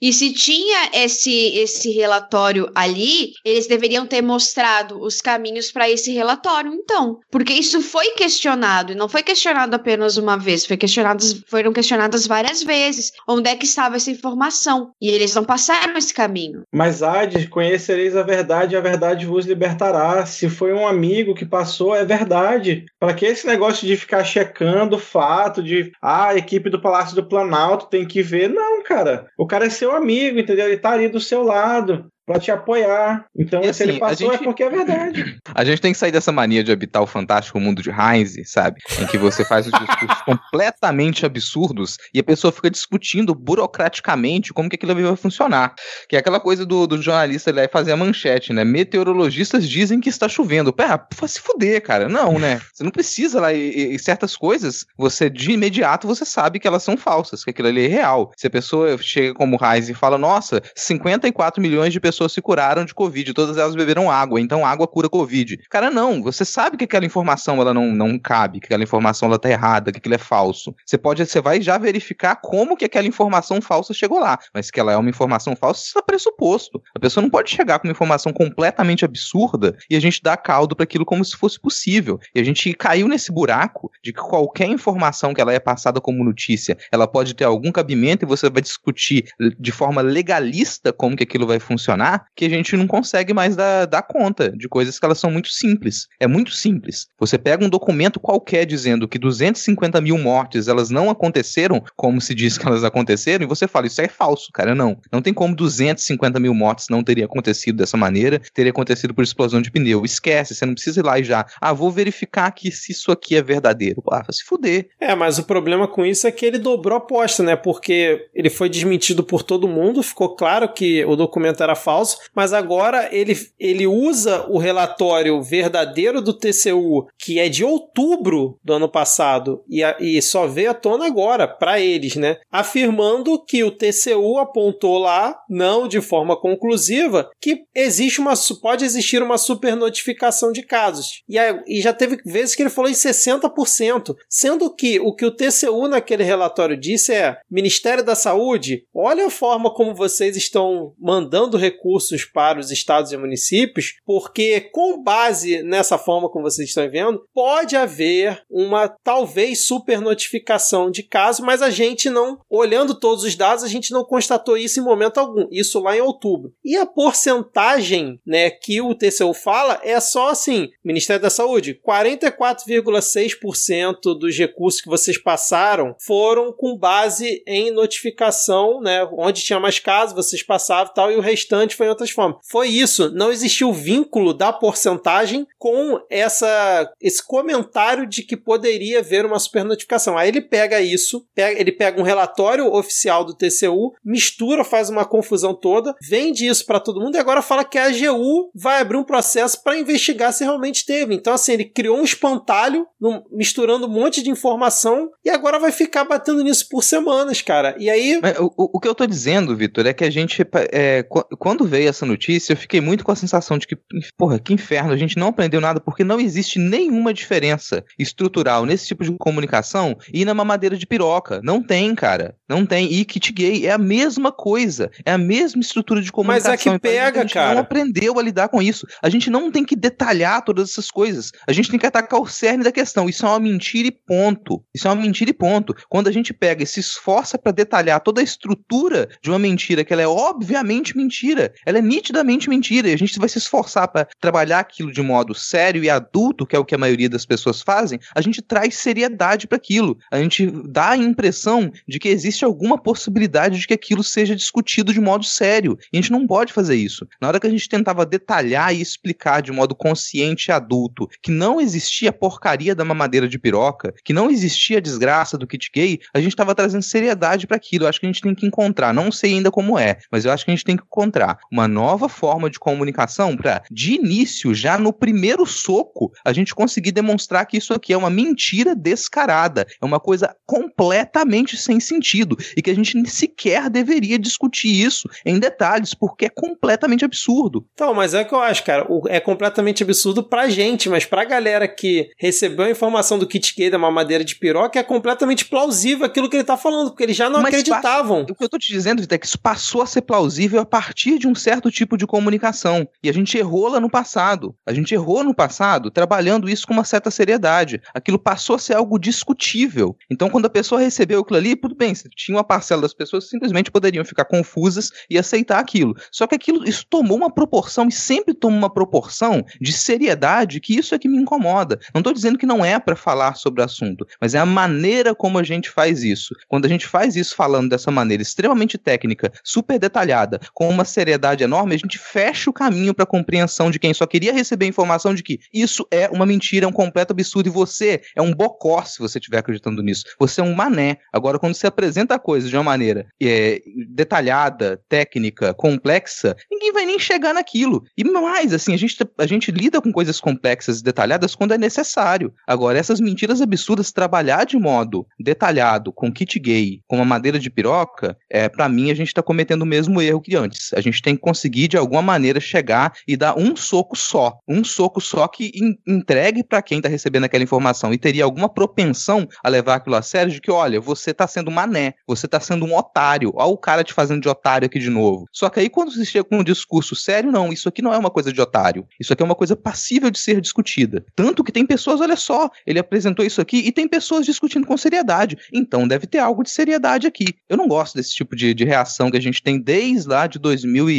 E 0.03 0.13
se 0.13 0.33
tinha 0.33 0.91
esse 0.93 1.31
esse 1.31 1.91
relatório 1.93 2.69
ali, 2.75 3.31
eles 3.45 3.69
deveriam 3.69 4.07
ter 4.07 4.23
mostrado 4.23 5.01
os 5.01 5.21
caminhos 5.21 5.71
para 5.71 5.89
esse 5.89 6.13
relatório, 6.13 6.75
então, 6.75 7.21
porque 7.31 7.53
isso 7.53 7.81
foi 7.81 8.11
questionado 8.11 8.91
e 8.91 8.97
não 8.97 9.09
foi 9.09 9.23
questionado 9.23 9.75
apenas 9.77 10.17
uma 10.17 10.37
vez, 10.37 10.67
foi 10.67 10.77
questionados, 10.77 11.45
foram 11.47 11.73
questionadas 11.73 12.27
várias 12.27 12.65
vezes. 12.65 13.13
Onde 13.29 13.49
é 13.49 13.55
que 13.55 13.67
estava 13.67 13.95
essa 13.95 14.11
informação? 14.11 14.91
E 15.01 15.11
eles 15.11 15.35
não 15.35 15.45
passaram 15.45 15.97
esse 15.97 16.13
caminho. 16.13 16.63
Mas 16.73 17.03
Hades, 17.03 17.47
conhecereis 17.47 18.17
a 18.17 18.23
verdade 18.23 18.75
e 18.75 18.77
a 18.79 18.81
verdade 18.81 19.27
vos 19.27 19.45
libertará. 19.45 20.25
Se 20.25 20.49
foi 20.49 20.73
um 20.73 20.87
amigo 20.87 21.35
que 21.35 21.45
passou, 21.45 21.95
é 21.95 22.05
verdade. 22.05 22.87
Para 22.99 23.13
que 23.13 23.27
esse 23.27 23.47
negócio 23.47 23.87
de 23.87 23.97
ficar 23.97 24.25
checando 24.25 24.97
o 24.97 25.01
fato 25.01 25.63
de 25.63 25.93
ah, 26.01 26.29
a 26.29 26.37
equipe 26.37 26.71
do 26.71 26.81
Palácio 26.81 27.15
do 27.15 27.29
Planalto 27.29 27.89
tem 27.89 28.07
que 28.07 28.23
ver? 28.23 28.49
Não, 28.49 28.83
cara. 28.83 29.29
O 29.37 29.47
cara 29.47 29.67
é 29.67 29.71
seu 29.71 29.95
amigo, 29.95 30.39
entendeu? 30.39 30.67
Ele 30.67 30.79
tá 30.79 30.93
ali 30.93 31.09
do 31.09 31.21
seu 31.21 31.43
lado. 31.43 32.11
Pra 32.27 32.41
te 32.41 32.51
apoiar. 32.51 33.25
Então, 33.39 33.61
E 33.63 33.73
se 33.73 33.85
ele 33.85 33.93
assim, 33.93 34.01
passou, 34.01 34.33
gente- 34.33 34.41
é 34.43 34.45
porque 34.45 34.63
é 34.65 34.69
verdade. 34.71 35.39
A 35.55 35.65
gente 35.65 35.81
tem 35.81 35.93
que 35.93 35.99
sair 35.99 36.11
dessa 36.11 36.33
mania 36.33 36.65
de 36.65 36.73
habitar 36.73 37.01
o 37.03 37.07
fantástico 37.07 37.61
mundo 37.61 37.81
de 37.81 37.89
Heinz, 37.91 38.35
sabe? 38.51 38.81
Em 39.01 39.07
que 39.07 39.17
você 39.17 39.45
faz 39.45 39.67
os 39.67 39.73
discursos 39.73 40.21
completamente 40.27 41.25
absurdos 41.25 41.97
e 42.13 42.19
a 42.19 42.25
pessoa 42.25 42.51
fica 42.53 42.69
discutindo 42.69 43.33
burocraticamente 43.33 44.53
como 44.53 44.69
que 44.69 44.75
aquilo 44.77 44.91
ali 44.93 45.03
vai 45.05 45.15
funcionar. 45.17 45.75
Que 46.09 46.17
é 46.17 46.19
aquela 46.19 46.41
coisa 46.41 46.67
do, 46.67 46.87
do 46.87 47.01
jornalista 47.01 47.51
ali 47.51 47.69
fazer 47.69 47.93
a 47.93 47.97
manchete, 47.97 48.53
né? 48.53 48.65
Meteorologistas 48.65 49.69
dizem 49.69 50.01
que 50.01 50.09
está 50.09 50.29
chovendo. 50.29 50.73
Pera, 50.73 50.99
pô, 50.99 51.29
se 51.29 51.41
fuder, 51.41 51.81
cara. 51.83 52.09
Não, 52.09 52.39
né? 52.41 52.61
Você 52.75 52.83
não 52.83 52.91
precisa 52.91 53.41
lá. 53.41 53.53
E, 53.53 53.71
e- 53.71 53.95
e 53.95 53.99
certas 54.01 54.37
coisas, 54.37 54.85
você 54.99 55.31
de 55.31 55.53
imediato 55.53 56.07
você 56.09 56.25
sabe 56.25 56.59
que 56.59 56.67
elas 56.67 56.83
são 56.83 56.97
falsas, 56.97 57.45
que 57.45 57.51
aquilo 57.51 57.69
ali 57.69 57.85
é 57.85 57.89
real. 57.89 58.33
Se 58.37 58.49
a 58.49 58.51
pessoa 58.51 58.99
chega 58.99 59.33
como 59.33 59.57
Heinz 59.63 59.89
e 59.89 59.95
fala, 59.95 60.19
nossa, 60.19 60.61
54 60.75 61.63
milhões 61.63 61.93
de 61.93 62.01
pessoas 62.01 62.16
pessoas 62.17 62.33
se 62.33 62.41
curaram 62.41 62.85
de 62.85 62.95
Covid, 62.95 63.35
todas 63.35 63.59
elas 63.59 63.75
beberam 63.75 64.11
água, 64.11 64.41
então 64.41 64.65
água 64.65 64.89
cura 64.89 65.09
Covid. 65.09 65.59
Cara, 65.69 65.91
não, 65.91 66.23
você 66.23 66.45
sabe 66.45 66.79
que 66.79 66.85
aquela 66.85 67.05
informação 67.05 67.61
ela 67.61 67.75
não, 67.75 67.93
não 67.93 68.19
cabe, 68.19 68.59
que 68.59 68.67
aquela 68.67 68.83
informação 68.83 69.29
ela 69.29 69.39
tá 69.39 69.51
errada, 69.51 69.93
que 69.93 69.99
aquilo 69.99 70.15
é 70.15 70.19
falso. 70.19 70.75
Você 70.85 70.97
pode, 70.97 71.25
você 71.25 71.41
vai 71.41 71.61
já 71.61 71.77
verificar 71.77 72.37
como 72.37 72.77
que 72.77 72.87
aquela 72.87 73.07
informação 73.07 73.61
falsa 73.61 73.93
chegou 73.93 74.19
lá, 74.19 74.39
mas 74.55 74.71
que 74.71 74.81
ela 74.81 74.93
é 74.93 74.97
uma 74.97 75.11
informação 75.11 75.55
falsa, 75.55 75.85
isso 75.85 75.99
é 75.99 76.03
pressuposto. 76.03 76.83
A 76.95 76.99
pessoa 76.99 77.23
não 77.23 77.31
pode 77.31 77.51
chegar 77.51 77.79
com 77.79 77.87
uma 77.87 77.93
informação 77.93 78.33
completamente 78.33 79.05
absurda 79.05 79.77
e 79.91 79.97
a 79.97 80.01
gente 80.01 80.23
dar 80.23 80.39
caldo 80.39 80.75
para 80.75 80.85
aquilo 80.85 81.05
como 81.05 81.25
se 81.25 81.37
fosse 81.37 81.61
possível. 81.61 82.19
E 82.35 82.41
a 82.41 82.45
gente 82.45 82.73
caiu 82.73 83.09
nesse 83.09 83.31
buraco 83.31 83.91
de 84.03 84.13
que 84.13 84.21
qualquer 84.21 84.69
informação 84.69 85.35
que 85.35 85.41
ela 85.41 85.53
é 85.53 85.61
passada 85.61 86.01
como 86.01 86.25
notícia, 86.25 86.79
ela 86.91 87.07
pode 87.07 87.35
ter 87.35 87.45
algum 87.45 87.71
cabimento 87.71 88.25
e 88.25 88.27
você 88.27 88.49
vai 88.49 88.63
discutir 88.63 89.27
de 89.59 89.73
forma 89.73 90.01
legalista 90.01 90.93
como 90.93 91.15
que 91.15 91.25
aquilo 91.25 91.47
vai 91.47 91.59
funcionar, 91.59 92.06
que 92.35 92.45
a 92.45 92.49
gente 92.49 92.77
não 92.77 92.87
consegue 92.87 93.33
mais 93.33 93.57
dar, 93.57 93.87
dar 93.87 94.03
conta 94.03 94.51
de 94.51 94.69
coisas 94.69 94.99
que 94.99 95.05
elas 95.05 95.19
são 95.19 95.31
muito 95.31 95.49
simples. 95.49 96.07
É 96.21 96.27
muito 96.27 96.53
simples. 96.53 97.07
Você 97.19 97.39
pega 97.39 97.65
um 97.65 97.69
documento 97.69 98.21
qualquer 98.21 98.65
dizendo 98.65 99.09
que 99.09 99.19
250 99.19 100.01
mil 100.01 100.19
mortes 100.19 100.69
elas 100.69 100.91
não 100.91 101.11
aconteceram 101.11 101.83
como 101.97 102.21
se 102.21 102.35
diz 102.35 102.59
que 102.59 102.67
elas 102.67 102.85
aconteceram, 102.85 103.45
e 103.45 103.49
você 103.49 103.67
fala, 103.67 103.87
isso 103.87 104.01
é 104.01 104.09
falso, 104.09 104.51
cara. 104.53 104.75
Não. 104.75 104.99
Não 105.13 105.23
tem 105.23 105.33
como 105.33 105.55
250 105.55 106.39
mil 106.41 106.55
mortes 106.55 106.87
não 106.89 107.03
teria 107.03 107.25
acontecido 107.25 107.77
dessa 107.77 107.97
maneira, 107.97 108.41
teria 108.53 108.71
acontecido 108.71 109.15
por 109.15 109.23
explosão 109.23 109.61
de 109.61 109.71
pneu. 109.71 110.05
Esquece, 110.05 110.55
você 110.55 110.67
não 110.67 110.75
precisa 110.75 111.01
ir 111.01 111.05
lá 111.05 111.19
e 111.19 111.25
já. 111.25 111.47
Ah, 111.61 111.73
vou 111.73 111.91
verificar 111.91 112.47
aqui 112.47 112.71
se 112.71 112.93
isso 112.93 113.11
aqui 113.11 113.37
é 113.37 113.43
verdadeiro. 113.43 114.03
Ah, 114.11 114.23
vai 114.23 114.33
se 114.33 114.45
fuder. 114.45 114.89
É, 115.01 115.15
mas 115.15 115.39
o 115.39 115.45
problema 115.45 115.89
com 115.89 116.05
isso 116.05 116.27
é 116.27 116.33
que 116.33 116.45
ele 116.45 116.59
dobrou 116.59 116.95
a 116.95 116.99
aposta, 116.99 117.43
né? 117.43 117.57
Porque 117.57 118.29
ele 118.35 118.51
foi 118.51 118.69
desmentido 118.69 119.23
por 119.25 119.43
todo 119.43 119.69
mundo, 119.69 120.03
ficou 120.03 120.35
claro 120.35 120.73
que 120.73 121.05
o 121.05 121.17
documento 121.17 121.63
era 121.63 121.75
falso, 121.75 121.96
mas 122.35 122.53
agora 122.53 123.09
ele, 123.13 123.37
ele 123.59 123.87
usa 123.87 124.47
o 124.49 124.59
relatório 124.59 125.43
verdadeiro 125.43 126.21
do 126.21 126.33
TCU, 126.33 127.07
que 127.19 127.39
é 127.39 127.49
de 127.49 127.65
outubro 127.65 128.59
do 128.63 128.75
ano 128.75 128.89
passado, 128.89 129.63
e, 129.69 129.83
a, 129.83 129.97
e 130.01 130.21
só 130.21 130.47
veio 130.47 130.71
à 130.71 130.75
tona 130.75 131.07
agora, 131.07 131.47
para 131.47 131.81
eles, 131.81 132.17
né? 132.17 132.39
Afirmando 132.51 133.43
que 133.45 133.63
o 133.65 133.71
TCU 133.71 134.39
apontou 134.39 134.99
lá, 134.99 135.39
não 135.49 135.89
de 135.89 136.01
forma 136.01 136.37
conclusiva, 136.37 137.31
que 137.41 137.65
existe 137.75 138.21
uma, 138.21 138.35
pode 138.61 138.85
existir 138.85 139.23
uma 139.23 139.39
supernotificação 139.39 140.53
de 140.53 140.63
casos. 140.63 141.23
E, 141.29 141.37
e 141.67 141.81
já 141.81 141.93
teve 141.93 142.19
vezes 142.25 142.55
que 142.55 142.63
ele 142.63 142.71
falou 142.71 142.91
em 142.91 142.95
60%, 142.95 144.15
sendo 144.29 144.75
que 144.75 145.01
o 145.01 145.15
que 145.15 145.25
o 145.25 145.31
TCU 145.31 145.89
naquele 145.89 146.25
relatório 146.25 146.77
disse 146.77 147.13
é: 147.13 147.37
Ministério 147.51 148.05
da 148.05 148.15
Saúde, 148.15 148.85
olha 148.95 149.27
a 149.27 149.31
forma 149.31 149.73
como 149.73 149.95
vocês 149.95 150.37
estão 150.37 150.95
mandando 150.99 151.57
recursos 151.57 151.86
para 152.33 152.59
os 152.59 152.71
estados 152.71 153.13
e 153.13 153.17
municípios, 153.17 153.95
porque 154.05 154.61
com 154.73 155.03
base 155.03 155.63
nessa 155.63 155.99
forma 155.99 156.29
como 156.29 156.45
vocês 156.45 156.69
estão 156.69 156.91
vendo, 156.91 157.25
pode 157.35 157.77
haver 157.77 158.43
uma 158.51 158.89
talvez 158.89 159.67
super 159.67 160.01
notificação 160.01 160.91
de 160.91 161.03
casos, 161.03 161.45
mas 161.45 161.61
a 161.63 161.71
gente 161.71 162.11
não, 162.11 162.39
olhando 162.49 162.99
todos 162.99 163.25
os 163.25 163.35
dados, 163.35 163.65
a 163.65 163.69
gente 163.69 163.93
não 163.93 164.03
constatou 164.05 164.57
isso 164.57 164.81
em 164.81 164.83
momento 164.83 165.19
algum. 165.19 165.47
Isso 165.51 165.79
lá 165.81 165.95
em 165.97 166.01
outubro. 166.01 166.53
E 166.65 166.77
a 166.77 166.87
porcentagem, 166.87 168.19
né, 168.27 168.49
que 168.51 168.81
o 168.81 168.95
TCU 168.95 169.35
fala 169.35 169.79
é 169.83 170.01
só 170.01 170.31
assim: 170.31 170.71
Ministério 170.85 171.23
da 171.23 171.31
Saúde, 171.31 171.81
44,6% 171.87 174.19
dos 174.19 174.37
recursos 174.37 174.81
que 174.81 174.89
vocês 174.89 175.17
passaram 175.21 175.95
foram 176.01 176.53
com 176.53 176.77
base 176.77 177.43
em 177.47 177.71
notificação, 177.71 178.81
né, 178.81 179.07
onde 179.13 179.43
tinha 179.43 179.61
mais 179.61 179.79
casos, 179.79 180.15
vocês 180.15 180.43
passavam 180.43 180.91
e 180.91 180.95
tal, 180.95 181.13
e 181.13 181.17
o 181.17 181.21
restante 181.21 181.76
foi 181.77 181.87
em 181.87 181.91
outras 181.91 182.11
formas. 182.11 182.39
Foi 182.49 182.69
isso, 182.69 183.11
não 183.15 183.31
existiu 183.31 183.73
vínculo 183.73 184.33
da 184.33 184.53
porcentagem 184.53 185.47
com 185.59 186.01
essa 186.11 186.91
esse 187.01 187.25
comentário 187.25 188.07
de 188.07 188.23
que 188.23 188.37
poderia 188.37 189.01
haver 189.01 189.25
uma 189.25 189.39
supernotificação. 189.39 190.17
Aí 190.17 190.29
ele 190.29 190.41
pega 190.41 190.81
isso, 190.81 191.27
pega, 191.35 191.61
ele 191.61 191.73
pega 191.73 192.01
um 192.01 192.05
relatório 192.05 192.73
oficial 192.73 193.25
do 193.25 193.35
TCU, 193.35 193.93
mistura, 194.05 194.65
faz 194.65 194.91
uma 194.91 195.05
confusão 195.05 195.55
toda, 195.55 195.95
vende 196.03 196.47
isso 196.47 196.65
para 196.65 196.81
todo 196.81 197.01
mundo 197.01 197.17
e 197.17 197.19
agora 197.19 197.43
fala 197.43 197.65
que 197.65 197.79
a 197.79 197.87
AGU 197.87 198.51
vai 198.55 198.81
abrir 198.81 198.97
um 198.97 199.05
processo 199.05 199.63
para 199.63 199.79
investigar 199.79 200.33
se 200.33 200.45
realmente 200.45 200.85
teve. 200.85 201.15
Então, 201.15 201.33
assim, 201.33 201.53
ele 201.53 201.65
criou 201.65 201.99
um 201.99 202.05
espantalho, 202.05 202.87
misturando 203.31 203.87
um 203.87 203.91
monte 203.91 204.23
de 204.23 204.31
informação 204.31 205.11
e 205.25 205.31
agora 205.31 205.59
vai 205.59 205.73
ficar 205.73 206.05
batendo 206.05 206.43
nisso 206.43 206.69
por 206.69 206.83
semanas, 206.83 207.43
cara. 207.43 207.75
E 207.79 207.91
aí. 207.91 208.21
O, 208.39 208.77
o 208.77 208.81
que 208.81 208.89
eu 208.89 208.95
tô 208.95 209.07
dizendo, 209.07 209.57
Vitor, 209.57 209.87
é 209.87 209.93
que 209.93 210.05
a 210.05 210.11
gente. 210.11 210.47
É, 210.73 211.05
quando 211.39 211.56
veio 211.65 211.89
essa 211.89 212.05
notícia, 212.05 212.53
eu 212.53 212.57
fiquei 212.57 212.81
muito 212.81 213.05
com 213.05 213.13
a 213.13 213.17
sensação 213.17 213.59
de 213.59 213.67
que, 213.67 213.77
porra, 214.17 214.39
que 214.39 214.53
inferno, 214.53 214.93
a 214.93 214.97
gente 214.97 215.17
não 215.17 215.29
aprendeu 215.29 215.61
nada 215.61 215.81
porque 215.81 216.05
não 216.05 216.21
existe 216.21 216.59
nenhuma 216.59 217.13
diferença 217.15 217.85
estrutural 217.99 218.67
nesse 218.67 218.87
tipo 218.87 219.05
de 219.05 219.13
comunicação 219.13 219.97
e 220.13 220.25
na 220.25 220.35
mamadeira 220.35 220.77
de 220.77 220.87
piroca. 220.87 221.41
Não 221.43 221.63
tem, 221.63 221.95
cara. 221.95 222.35
Não 222.49 222.65
tem. 222.65 222.93
E 222.93 223.05
kit 223.05 223.33
gay 223.33 223.67
é 223.67 223.73
a 223.73 223.79
mesma 223.79 224.31
coisa. 224.31 224.91
É 225.05 225.13
a 225.13 225.19
mesma 225.19 225.61
estrutura 225.61 226.01
de 226.01 226.13
comunicação. 226.13 226.51
Mas 226.53 226.61
é 226.61 226.63
que 226.63 226.69
então, 226.69 226.79
pega, 226.79 227.21
a 227.21 227.23
gente 227.23 227.35
cara. 227.35 227.55
não 227.55 227.61
aprendeu 227.61 228.19
a 228.19 228.23
lidar 228.23 228.49
com 228.49 228.63
isso. 228.63 228.87
A 229.03 229.09
gente 229.09 229.31
não 229.31 229.51
tem 229.51 229.65
que 229.65 229.77
detalhar 229.77 230.45
todas 230.45 230.71
essas 230.71 230.91
coisas. 230.91 231.33
A 231.47 231.53
gente 231.53 231.71
tem 231.71 231.79
que 231.79 231.87
atacar 231.87 232.21
o 232.21 232.27
cerne 232.27 232.65
da 232.65 232.73
questão. 232.73 233.09
Isso 233.09 233.25
é 233.25 233.29
uma 233.29 233.41
mentira 233.41 233.89
e 233.89 233.93
ponto. 233.93 234.63
Isso 234.75 234.87
é 234.87 234.91
uma 234.91 235.03
mentira 235.03 235.31
e 235.31 235.35
ponto. 235.35 235.75
Quando 235.89 236.09
a 236.09 236.13
gente 236.13 236.33
pega 236.33 236.63
e 236.63 236.67
se 236.67 236.81
esforça 236.81 237.39
para 237.39 237.53
detalhar 237.53 238.01
toda 238.01 238.21
a 238.21 238.25
estrutura 238.25 239.09
de 239.23 239.31
uma 239.31 239.39
mentira, 239.39 239.85
que 239.85 239.93
ela 239.93 240.03
é 240.03 240.09
obviamente 240.09 240.97
mentira, 240.97 241.46
ela 241.65 241.79
é 241.79 241.83
nitidamente 241.83 242.49
mentira, 242.49 242.89
e 242.89 242.93
a 242.93 242.99
gente 242.99 243.19
vai 243.19 243.29
se 243.29 243.39
esforçar 243.39 243.89
para 243.89 244.07
trabalhar 244.21 244.61
aquilo 244.61 244.93
de 244.93 245.03
modo 245.03 245.35
sério 245.35 245.83
e 245.83 245.91
adulto, 245.91 246.47
que 246.47 246.57
é 246.57 246.59
o 246.59 246.65
que 246.65 246.75
a 246.75 246.79
maioria 246.79 247.09
das 247.09 247.25
pessoas 247.25 247.63
fazem, 247.63 247.99
a 248.15 248.21
gente 248.21 248.43
traz 248.43 248.77
seriedade 248.77 249.47
para 249.47 249.57
aquilo. 249.57 249.99
A 250.11 250.19
gente 250.19 250.47
dá 250.69 250.91
a 250.91 250.97
impressão 250.97 251.71
de 251.87 251.99
que 251.99 252.09
existe 252.09 252.45
alguma 252.45 252.79
possibilidade 252.79 253.59
de 253.59 253.67
que 253.67 253.75
aquilo 253.75 254.03
seja 254.03 254.37
discutido 254.37 254.93
de 254.93 255.01
modo 255.01 255.25
sério. 255.25 255.79
E 255.93 255.99
a 255.99 256.01
gente 256.01 256.13
não 256.13 256.27
pode 256.27 256.53
fazer 256.53 256.77
isso. 256.77 257.07
Na 257.21 257.29
hora 257.29 257.41
que 257.41 257.47
a 257.47 257.51
gente 257.51 257.69
tentava 257.69 258.07
detalhar 258.07 258.75
e 258.75 258.81
explicar 258.81 259.41
de 259.43 259.53
modo 259.53 259.75
consciente 259.75 260.51
e 260.51 260.53
adulto 260.53 261.09
que 261.23 261.31
não 261.31 261.61
existia 261.61 262.13
porcaria 262.13 262.75
da 262.75 262.85
mamadeira 262.85 263.29
de 263.29 263.39
piroca, 263.39 263.95
que 264.05 264.13
não 264.13 264.31
existia 264.31 264.79
a 264.79 264.81
desgraça 264.81 265.37
do 265.37 265.47
kit 265.47 265.71
gay, 265.75 266.01
a 266.15 266.21
gente 266.21 266.33
estava 266.33 266.55
trazendo 266.55 266.83
seriedade 266.83 267.47
para 267.47 267.57
aquilo. 267.57 267.87
Acho 267.87 268.01
que 268.01 268.07
a 268.07 268.09
gente 268.09 268.23
tem 268.23 268.35
que 268.35 268.47
encontrar, 268.47 268.93
não 268.93 269.11
sei 269.11 269.35
ainda 269.35 269.51
como 269.51 269.79
é, 269.79 269.99
mas 270.11 270.25
eu 270.25 270.33
acho 270.33 270.45
que 270.45 270.51
a 270.51 270.55
gente 270.55 270.65
tem 270.65 270.77
que 270.77 270.85
encontrar 270.85 271.36
uma 271.51 271.69
nova 271.69 272.09
forma 272.09 272.51
de 272.51 272.59
comunicação 272.59 273.37
para, 273.37 273.63
de 273.71 273.95
início, 273.95 274.55
já 274.55 274.79
no 274.79 274.93
primeiro 274.93 275.47
soco, 275.47 276.13
a 276.25 276.33
gente 276.33 276.55
conseguir 276.55 276.93
demonstrar 276.93 277.47
que 277.47 277.57
isso 277.57 277.73
aqui 277.73 277.93
é 277.93 277.97
uma 277.97 278.11
mentira 278.11 278.75
descarada, 278.75 279.67
é 279.81 279.85
uma 279.85 280.01
coisa 280.01 280.35
completamente 280.45 281.57
sem 281.57 281.81
sentido 281.81 282.37
e 282.57 282.63
que 282.63 282.71
a 282.71 282.75
gente 282.75 283.09
sequer 283.09 283.69
deveria 283.71 284.19
discutir 284.19 284.69
isso 284.69 285.09
em 285.25 285.39
detalhes, 285.39 285.95
porque 285.95 286.27
é 286.27 286.31
completamente 286.31 287.05
absurdo. 287.05 287.67
Então, 287.75 287.95
mas 287.95 288.15
é 288.15 288.23
o 288.23 288.27
que 288.27 288.35
eu 288.35 288.41
acho, 288.41 288.65
cara. 288.65 288.87
É 289.09 289.21
completamente 289.21 289.83
absurdo 289.83 290.23
pra 290.23 290.49
gente, 290.49 290.89
mas 290.89 291.05
pra 291.05 291.25
galera 291.25 291.69
que 291.69 292.11
recebeu 292.19 292.67
a 292.67 292.71
informação 292.71 293.19
do 293.19 293.27
kit 293.27 293.55
gay 293.57 293.71
da 293.71 293.79
mamadeira 293.79 294.25
de 294.25 294.37
piroca, 294.37 294.79
é 294.79 294.83
completamente 294.83 295.45
plausível 295.45 296.07
aquilo 296.07 296.29
que 296.29 296.37
ele 296.37 296.45
tá 296.45 296.57
falando, 296.57 296.91
porque 296.91 297.03
eles 297.03 297.17
já 297.17 297.29
não 297.29 297.43
mas 297.43 297.55
acreditavam. 297.55 298.21
Passa... 298.21 298.33
O 298.33 298.37
que 298.37 298.45
eu 298.45 298.49
tô 298.49 298.59
te 298.59 298.73
dizendo, 298.73 299.01
Vitor, 299.01 299.17
é 299.17 299.19
que 299.19 299.27
isso 299.27 299.39
passou 299.39 299.83
a 299.83 299.87
ser 299.87 300.03
plausível 300.03 300.61
a 300.61 300.67
partir 300.67 301.19
de 301.19 301.26
um 301.27 301.35
certo 301.35 301.71
tipo 301.71 301.97
de 301.97 302.07
comunicação. 302.07 302.89
E 303.03 303.09
a 303.09 303.13
gente 303.13 303.37
errou 303.37 303.69
lá 303.69 303.81
no 303.81 303.91
passado. 303.91 304.55
A 304.67 304.73
gente 304.73 304.95
errou 304.95 305.23
no 305.25 305.35
passado 305.35 305.91
trabalhando 305.91 306.49
isso 306.49 306.67
com 306.67 306.73
uma 306.73 306.85
certa 306.85 307.11
seriedade. 307.11 307.81
Aquilo 307.95 308.19
passou 308.19 308.57
a 308.57 308.59
ser 308.59 308.75
algo 308.75 308.99
discutível. 308.99 309.97
Então, 310.11 310.29
quando 310.31 310.47
a 310.47 310.51
pessoa 310.51 310.81
recebeu 310.81 311.21
aquilo 311.21 311.39
ali, 311.39 311.57
tudo 311.57 311.75
bem, 311.75 311.93
tinha 312.15 312.37
uma 312.37 312.45
parcela 312.45 312.83
das 312.83 312.95
pessoas 312.95 313.25
que 313.25 313.31
simplesmente 313.31 313.71
poderiam 313.71 314.05
ficar 314.05 314.25
confusas 314.25 314.91
e 315.11 315.19
aceitar 315.19 315.59
aquilo. 315.59 315.95
Só 316.11 316.27
que 316.27 316.35
aquilo, 316.35 316.69
isso 316.69 316.85
tomou 316.89 317.17
uma 317.17 317.31
proporção 317.31 317.89
e 317.89 317.93
sempre 317.93 318.35
toma 318.35 318.57
uma 318.57 318.73
proporção 318.73 319.45
de 319.61 319.73
seriedade 319.73 320.61
que 320.61 320.77
isso 320.77 320.95
é 320.95 320.99
que 320.99 321.09
me 321.09 321.19
incomoda. 321.19 321.79
Não 321.95 322.01
estou 322.01 322.13
dizendo 322.13 322.39
que 322.39 322.47
não 322.47 322.65
é 322.65 322.79
para 322.79 322.97
falar 322.97 323.35
sobre 323.35 323.63
o 323.63 323.65
assunto, 323.65 324.07
mas 324.21 324.35
é 324.35 324.39
a 324.39 324.47
maneira 324.47 325.15
como 325.15 325.39
a 325.39 325.43
gente 325.43 325.71
faz 325.71 326.03
isso. 326.03 326.35
Quando 326.49 326.67
a 326.67 326.69
gente 326.69 326.87
faz 326.87 327.17
isso 327.17 327.35
falando 327.35 327.71
dessa 327.71 327.91
maneira 327.91 328.23
extremamente 328.23 328.79
técnica, 328.79 329.33
super 329.43 329.79
detalhada, 329.79 330.41
com 330.55 330.69
uma 330.69 330.85
seriedade 330.85 331.16
enorme, 331.45 331.75
a 331.75 331.79
gente 331.79 331.99
fecha 331.99 332.51
o 332.51 332.53
caminho 332.53 332.95
para 332.95 333.05
a 333.05 333.07
compreensão 333.07 333.71
de 333.71 333.79
quem 333.79 333.95
só 333.95 334.07
queria 334.07 334.33
receber 334.33 334.67
informação 334.67 335.15
de 335.15 335.23
que 335.23 335.41
isso 335.53 335.87
é 335.91 336.09
uma 336.09 336.27
mentira, 336.27 336.67
é 336.67 336.69
um 336.69 336.73
completo 336.73 337.13
absurdo 337.13 337.49
e 337.49 337.53
você 337.53 338.03
é 338.15 338.23
um 338.23 338.33
bocó 338.33 338.83
se 338.83 338.99
você 338.99 339.19
estiver 339.19 339.39
acreditando 339.39 339.83
nisso. 339.83 340.05
Você 340.19 340.41
é 340.41 340.45
um 340.45 340.55
mané. 340.55 340.99
Agora, 341.13 341.39
quando 341.39 341.55
você 341.55 341.67
apresenta 341.67 342.15
a 342.15 342.19
coisa 342.19 342.49
de 342.49 342.57
uma 342.57 342.63
maneira 342.63 343.07
é, 343.23 343.61
detalhada, 343.89 344.81
técnica, 344.89 345.55
complexa, 345.55 346.37
ninguém 346.51 346.73
vai 346.73 346.85
nem 346.85 346.99
chegar 346.99 347.35
naquilo. 347.35 347.85
E 347.97 348.05
mais, 348.05 348.53
assim, 348.53 348.75
a 348.75 348.77
gente, 348.77 348.97
a 349.19 349.27
gente 349.27 349.51
lida 349.51 349.81
com 349.81 349.93
coisas 349.93 350.21
complexas 350.21 350.81
e 350.81 350.83
detalhadas 350.83 351.35
quando 351.35 351.53
é 351.53 351.59
necessário. 351.59 352.33
Agora, 352.47 352.79
essas 352.79 353.01
mentiras 353.01 353.41
absurdas, 353.41 353.93
trabalhar 353.93 354.45
de 354.45 354.57
modo 354.57 355.07
detalhado, 355.19 355.93
com 355.93 356.13
kit 356.13 356.39
gay, 356.39 356.81
com 356.87 356.97
uma 356.97 357.05
madeira 357.05 357.39
de 357.39 357.51
piroca, 357.51 358.17
é, 358.31 358.49
para 358.49 358.69
mim 358.69 358.91
a 358.91 358.95
gente 358.95 359.15
tá 359.15 359.23
cometendo 359.23 359.63
o 359.63 359.67
mesmo 359.67 360.01
erro 360.01 360.21
que 360.21 360.37
antes. 360.37 360.73
A 360.73 360.81
gente 360.81 361.03
tem 361.07 361.15
que 361.15 361.23
conseguir, 361.23 361.69
de 361.69 361.77
alguma 361.77 362.03
maneira, 362.03 362.41
chegar 362.41 362.93
e 363.07 363.17
dar 363.17 363.39
um 363.39 363.55
soco 363.55 363.97
só. 363.97 364.41
Um 364.49 364.65
soco 364.65 365.01
só 365.01 365.29
que 365.29 365.53
entregue 365.87 366.43
para 366.43 366.61
quem 366.61 366.79
está 366.79 366.89
recebendo 366.89 367.23
aquela 367.23 367.45
informação 367.45 367.93
e 367.93 367.99
teria 367.99 368.25
alguma 368.25 368.49
propensão 368.49 369.29
a 369.41 369.49
levar 369.49 369.77
aquilo 369.77 369.95
a 369.95 370.03
sério 370.03 370.33
de 370.33 370.41
que, 370.41 370.51
olha, 370.51 370.81
você 370.81 371.13
está 371.13 371.25
sendo 371.29 371.49
mané, 371.49 371.95
você 372.09 372.27
está 372.27 372.41
sendo 372.41 372.67
um 372.67 372.77
otário, 372.77 373.31
olha 373.37 373.47
o 373.47 373.57
cara 373.57 373.85
te 373.85 373.93
fazendo 373.93 374.21
de 374.21 374.29
otário 374.29 374.67
aqui 374.67 374.81
de 374.81 374.91
novo. 374.91 375.29
Só 375.31 375.49
que 375.49 375.61
aí 375.61 375.69
quando 375.69 375.93
você 375.93 376.05
chega 376.05 376.25
com 376.25 376.39
um 376.39 376.43
discurso 376.43 376.97
sério, 376.97 377.31
não, 377.31 377.53
isso 377.53 377.69
aqui 377.69 377.81
não 377.81 377.95
é 377.95 377.99
uma 377.99 378.11
coisa 378.11 378.33
de 378.33 378.41
otário, 378.41 378.85
isso 378.99 379.13
aqui 379.13 379.23
é 379.23 379.25
uma 379.25 379.37
coisa 379.37 379.55
passível 379.55 380.11
de 380.11 380.19
ser 380.19 380.41
discutida. 380.41 381.05
Tanto 381.15 381.45
que 381.45 381.53
tem 381.53 381.65
pessoas, 381.65 382.01
olha 382.01 382.17
só, 382.17 382.51
ele 382.67 382.81
apresentou 382.81 383.25
isso 383.25 383.41
aqui 383.41 383.59
e 383.59 383.71
tem 383.71 383.87
pessoas 383.87 384.27
discutindo 384.27 384.67
com 384.67 384.77
seriedade. 384.77 385.39
Então 385.53 385.87
deve 385.87 386.09
ter 386.09 386.19
algo 386.19 386.43
de 386.43 386.51
seriedade 386.51 387.07
aqui. 387.07 387.27
Eu 387.49 387.57
não 387.57 387.69
gosto 387.69 387.95
desse 387.95 388.13
tipo 388.13 388.35
de, 388.35 388.53
de 388.53 388.65
reação 388.65 389.09
que 389.09 389.17
a 389.17 389.23
gente 389.23 389.41
tem 389.41 389.61
desde 389.61 390.09
lá 390.09 390.27
de 390.27 390.41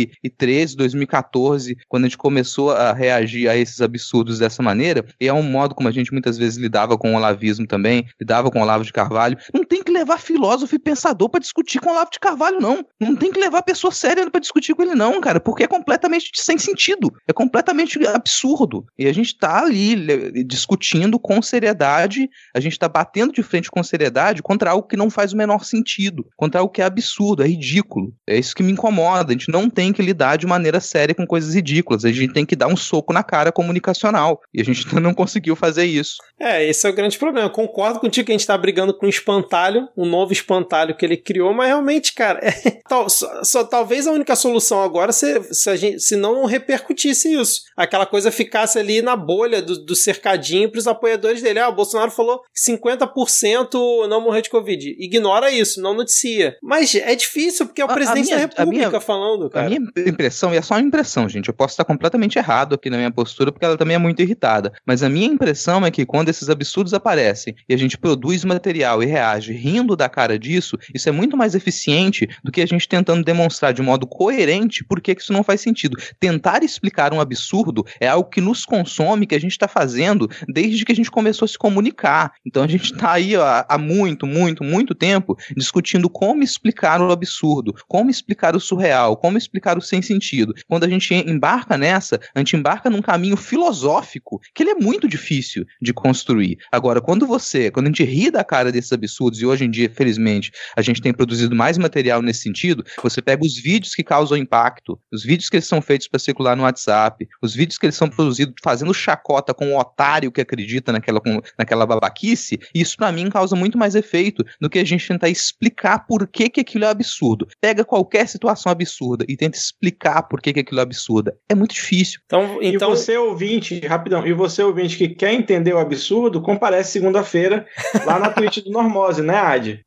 2013, 0.06 0.76
2014, 0.78 1.78
quando 1.88 2.06
a 2.06 2.08
gente 2.08 2.18
começou 2.18 2.72
a 2.72 2.94
reagir 2.94 3.50
a 3.50 3.56
esses 3.56 3.82
absurdos 3.82 4.40
dessa 4.40 4.62
maneira, 4.62 5.06
e 5.20 5.28
é 5.28 5.34
um 5.34 5.44
modo 5.44 5.74
como 5.74 5.90
a 5.90 5.92
gente 5.92 6.12
muitas 6.12 6.38
vezes 6.38 6.58
lidava 6.58 6.98
com 6.98 7.14
o 7.14 7.16
olavismo 7.16 7.66
também, 7.66 8.06
lidava 8.20 8.52
com 8.52 8.60
o 8.60 8.62
Olavo 8.62 8.84
de 8.84 8.94
Carvalho. 8.94 9.38
Não 9.54 9.64
tem 9.64 9.84
que 9.84 9.92
levar 9.92 10.20
filósofo 10.20 10.76
e 10.76 10.80
pensador 10.80 11.30
para 11.30 11.40
discutir 11.40 11.80
com 11.80 11.90
o 11.90 11.94
Olavo 11.94 12.12
de 12.12 12.20
Carvalho, 12.20 12.60
não. 12.60 12.86
Não 13.00 13.16
tem 13.16 13.32
que 13.32 13.40
levar 13.40 13.62
pessoa 13.64 13.92
séria 13.92 14.30
para 14.30 14.40
discutir 14.40 14.76
com 14.76 14.82
ele, 14.82 14.96
não, 14.96 15.20
cara, 15.22 15.40
porque 15.40 15.64
é 15.64 15.68
completamente 15.68 16.32
sem 16.36 16.58
sentido. 16.58 17.12
É 17.28 17.34
completamente 17.34 18.06
absurdo. 18.08 18.86
E 18.98 19.08
a 19.08 19.14
gente 19.14 19.38
tá 19.38 19.62
ali 19.62 20.44
discutindo 20.44 21.20
com 21.20 21.42
seriedade, 21.42 22.30
a 22.54 22.60
gente 22.60 22.78
tá 22.78 22.88
batendo 22.88 23.34
de 23.34 23.44
frente 23.44 23.72
com 23.72 23.82
seriedade 23.84 24.42
contra 24.42 24.72
algo 24.72 24.88
que 24.88 24.98
não 24.98 25.10
faz 25.10 25.34
o 25.34 25.38
menor 25.38 25.64
sentido, 25.64 26.28
contra 26.36 26.62
algo 26.62 26.72
que 26.72 26.82
é 26.82 26.86
absurdo, 26.86 27.44
é 27.44 27.48
ridículo. 27.48 28.14
É 28.28 28.38
isso 28.38 28.56
que 28.56 28.64
me 28.64 28.72
incomoda. 28.72 29.32
A 29.32 29.34
gente 29.34 29.52
não 29.52 29.70
tem 29.70 29.87
que 29.94 30.02
lidar 30.02 30.38
de 30.38 30.46
maneira 30.46 30.80
séria 30.80 31.16
com 31.16 31.26
coisas 31.26 31.54
ridículas. 31.54 32.06
A 32.06 32.12
gente 32.12 32.34
tem 32.34 32.46
que 32.46 32.56
dar 32.56 32.68
um 32.68 32.78
soco 32.78 33.14
na 33.14 33.24
cara 33.24 33.52
comunicacional. 33.52 34.42
E 34.54 34.62
a 34.62 34.64
gente 34.64 34.94
não 34.96 35.14
conseguiu 35.14 35.56
fazer 35.56 35.86
isso. 35.86 36.18
É, 36.40 36.64
esse 36.68 36.86
é 36.86 36.90
o 36.90 36.94
grande 36.94 37.18
problema. 37.18 37.48
Eu 37.48 37.52
concordo 37.52 38.00
contigo 38.00 38.26
que 38.26 38.32
a 38.32 38.38
gente 38.38 38.46
tá 38.46 38.58
brigando 38.58 38.94
com 38.94 39.06
o 39.06 39.10
espantalho, 39.10 39.88
um 39.98 40.06
novo 40.06 40.32
espantalho 40.32 40.96
que 40.96 41.06
ele 41.06 41.18
criou, 41.18 41.54
mas 41.54 41.68
realmente, 41.68 42.14
cara, 42.14 42.40
é, 42.44 42.52
tal, 42.88 43.10
só, 43.10 43.44
só, 43.44 43.64
talvez 43.64 44.08
a 44.08 44.12
única 44.12 44.36
solução 44.36 44.82
agora 44.84 45.12
se, 45.12 45.42
se, 45.54 45.70
a 45.70 45.76
gente, 45.76 46.00
se 46.00 46.16
não 46.16 46.46
repercutisse 46.46 47.34
isso. 47.34 47.62
Aquela 47.76 48.06
coisa 48.06 48.32
ficasse 48.32 48.78
ali 48.78 49.02
na 49.02 49.16
bolha 49.16 49.62
do, 49.62 49.84
do 49.84 49.96
cercadinho 49.96 50.72
pros 50.72 50.88
apoiadores 50.88 51.42
dele. 51.42 51.60
Ah, 51.60 51.70
o 51.70 51.76
Bolsonaro 51.76 52.12
falou 52.12 52.42
que 52.54 52.72
50% 52.72 54.08
não 54.08 54.22
morreu 54.22 54.42
de 54.42 54.50
Covid. 54.50 54.96
Ignora 55.00 55.52
isso, 55.52 55.82
não 55.82 55.94
noticia. 55.94 56.56
Mas 56.62 56.94
é 56.96 57.16
difícil, 57.16 57.66
porque 57.66 57.82
é 57.82 57.86
o 57.86 57.90
a, 57.90 57.94
presidente 57.94 58.34
a 58.34 58.36
minha, 58.36 58.48
da 58.48 58.60
República 58.60 58.90
minha, 58.90 59.02
falando, 59.02 59.50
cara. 59.50 59.67
Minha 59.68 59.82
impressão, 60.08 60.54
e 60.54 60.58
é 60.58 60.62
só 60.62 60.76
uma 60.76 60.82
impressão, 60.82 61.28
gente, 61.28 61.48
eu 61.48 61.54
posso 61.54 61.74
estar 61.74 61.86
completamente 61.86 62.38
errado 62.38 62.76
aqui 62.76 62.90
na 62.90 62.98
minha 62.98 63.12
postura, 63.12 63.52
porque 63.52 63.66
ela 63.66 63.78
também 63.78 63.96
é 63.96 64.00
muito 64.00 64.22
irritada. 64.22 64.72
Mas 64.86 65.04
a 65.04 65.10
minha 65.10 65.28
impressão 65.28 65.86
é 65.86 65.92
que 65.92 66.06
quando 66.06 66.30
esses 66.30 66.50
absurdos 66.50 66.94
aparecem 66.94 67.56
e 67.68 67.74
a 67.74 67.78
gente 67.78 67.98
produz 67.98 68.44
material 68.46 69.04
e 69.04 69.06
reage 69.06 69.54
rindo 69.54 69.96
da 69.96 70.10
cara 70.10 70.40
disso, 70.40 70.78
isso 70.94 71.10
é 71.10 71.12
muito 71.12 71.36
mais 71.36 71.56
eficiente 71.56 72.28
do 72.44 72.52
que 72.52 72.62
a 72.62 72.66
gente 72.66 72.88
tentando 72.88 73.24
demonstrar 73.24 73.74
de 73.74 73.82
modo 73.82 74.08
coerente 74.08 74.84
por 74.84 75.02
que 75.02 75.12
isso 75.12 75.34
não 75.34 75.44
faz 75.44 75.62
sentido. 75.62 75.98
Tentar 76.20 76.64
explicar 76.64 77.14
um 77.14 77.20
absurdo 77.20 77.86
é 78.00 78.08
algo 78.08 78.30
que 78.30 78.42
nos 78.42 78.66
consome, 78.66 79.28
que 79.28 79.36
a 79.36 79.40
gente 79.40 79.52
está 79.52 79.68
fazendo 79.68 80.30
desde 80.48 80.86
que 80.86 80.92
a 80.92 80.96
gente 80.96 81.12
começou 81.12 81.46
a 81.46 81.50
se 81.50 81.58
comunicar. 81.58 82.34
Então 82.46 82.64
a 82.64 82.68
gente 82.68 82.94
está 82.94 83.14
aí 83.14 83.36
ó, 83.36 83.64
há 83.68 83.78
muito, 83.78 84.26
muito, 84.26 84.64
muito 84.64 84.96
tempo 84.96 85.38
discutindo 85.56 86.10
como 86.10 86.44
explicar 86.44 87.02
o 87.02 87.12
absurdo, 87.12 87.74
como 87.88 88.10
explicar 88.10 88.56
o 88.56 88.60
surreal, 88.60 89.18
como 89.18 89.38
explicar 89.38 89.57
o 89.78 89.82
sem 89.82 90.02
sentido. 90.02 90.54
Quando 90.68 90.84
a 90.84 90.90
gente 90.90 91.14
embarca 91.14 91.78
nessa, 91.78 92.20
a 92.34 92.40
gente 92.40 92.56
embarca 92.56 92.90
num 92.90 93.02
caminho 93.02 93.38
filosófico 93.38 94.40
que 94.54 94.64
ele 94.64 94.72
é 94.72 94.76
muito 94.76 95.08
difícil 95.08 95.66
de 95.82 95.94
construir. 95.94 96.58
Agora, 96.72 97.02
quando 97.02 97.26
você, 97.26 97.72
quando 97.72 97.88
a 97.88 97.90
gente 97.90 98.04
ri 98.04 98.32
da 98.32 98.44
cara 98.44 98.72
desses 98.72 98.92
absurdos, 98.92 99.42
e 99.42 99.46
hoje 99.46 99.66
em 99.66 99.72
dia, 99.72 99.90
felizmente, 99.90 100.52
a 100.76 100.82
gente 100.82 101.02
tem 101.02 101.14
produzido 101.14 101.56
mais 101.56 101.78
material 101.78 102.22
nesse 102.22 102.42
sentido, 102.42 102.84
você 103.02 103.22
pega 103.22 103.44
os 103.44 103.56
vídeos 103.56 103.96
que 103.96 104.04
causam 104.04 104.38
impacto, 104.38 105.00
os 105.12 105.24
vídeos 105.24 105.50
que 105.50 105.56
eles 105.56 105.68
são 105.68 105.82
feitos 105.82 106.08
para 106.08 106.20
circular 106.20 106.56
no 106.56 106.64
WhatsApp, 106.64 107.28
os 107.42 107.54
vídeos 107.54 107.78
que 107.78 107.86
eles 107.86 107.96
são 107.96 108.10
produzidos 108.10 108.56
fazendo 108.64 108.94
chacota 108.94 109.54
com 109.54 109.74
o 109.74 109.80
otário 109.80 110.32
que 110.32 110.42
acredita 110.42 110.92
naquela, 110.92 111.22
naquela 111.58 111.86
babaquice, 111.86 112.60
isso 112.74 112.98
para 112.98 113.12
mim 113.12 113.30
causa 113.30 113.56
muito 113.56 113.78
mais 113.78 113.96
efeito 113.96 114.44
do 114.60 114.70
que 114.70 114.80
a 114.80 114.86
gente 114.86 115.08
tentar 115.08 115.30
explicar 115.30 116.06
por 116.08 116.28
que, 116.28 116.50
que 116.50 116.62
aquilo 116.62 116.86
é 116.86 116.90
absurdo. 116.90 117.48
Pega 117.60 117.84
qualquer 117.84 118.28
situação 118.28 118.72
absurda 118.72 119.26
e 119.28 119.36
tenta 119.48 119.58
explicar 119.58 120.24
por 120.24 120.42
que, 120.42 120.54
que 120.54 120.60
aquilo 120.60 120.80
é 120.80 120.84
absurdo. 120.84 121.32
É 121.50 121.56
muito 121.56 121.74
difícil. 121.74 122.20
Então, 122.26 122.60
então... 122.62 122.92
E 122.92 122.96
você 122.96 123.18
ouvinte, 123.18 123.80
rapidão, 123.86 124.26
e 124.28 124.34
você 124.34 124.62
ouvinte 124.62 124.98
que 124.98 125.10
quer 125.10 125.34
entender 125.34 125.74
o 125.74 125.80
absurdo, 125.80 126.42
comparece 126.42 126.92
segunda-feira 126.92 127.66
lá 128.06 128.20
na 128.20 128.30
Twitch 128.30 128.60
do 128.60 128.72
Normose, 128.72 129.22
né, 129.22 129.38
Ad? 129.38 129.86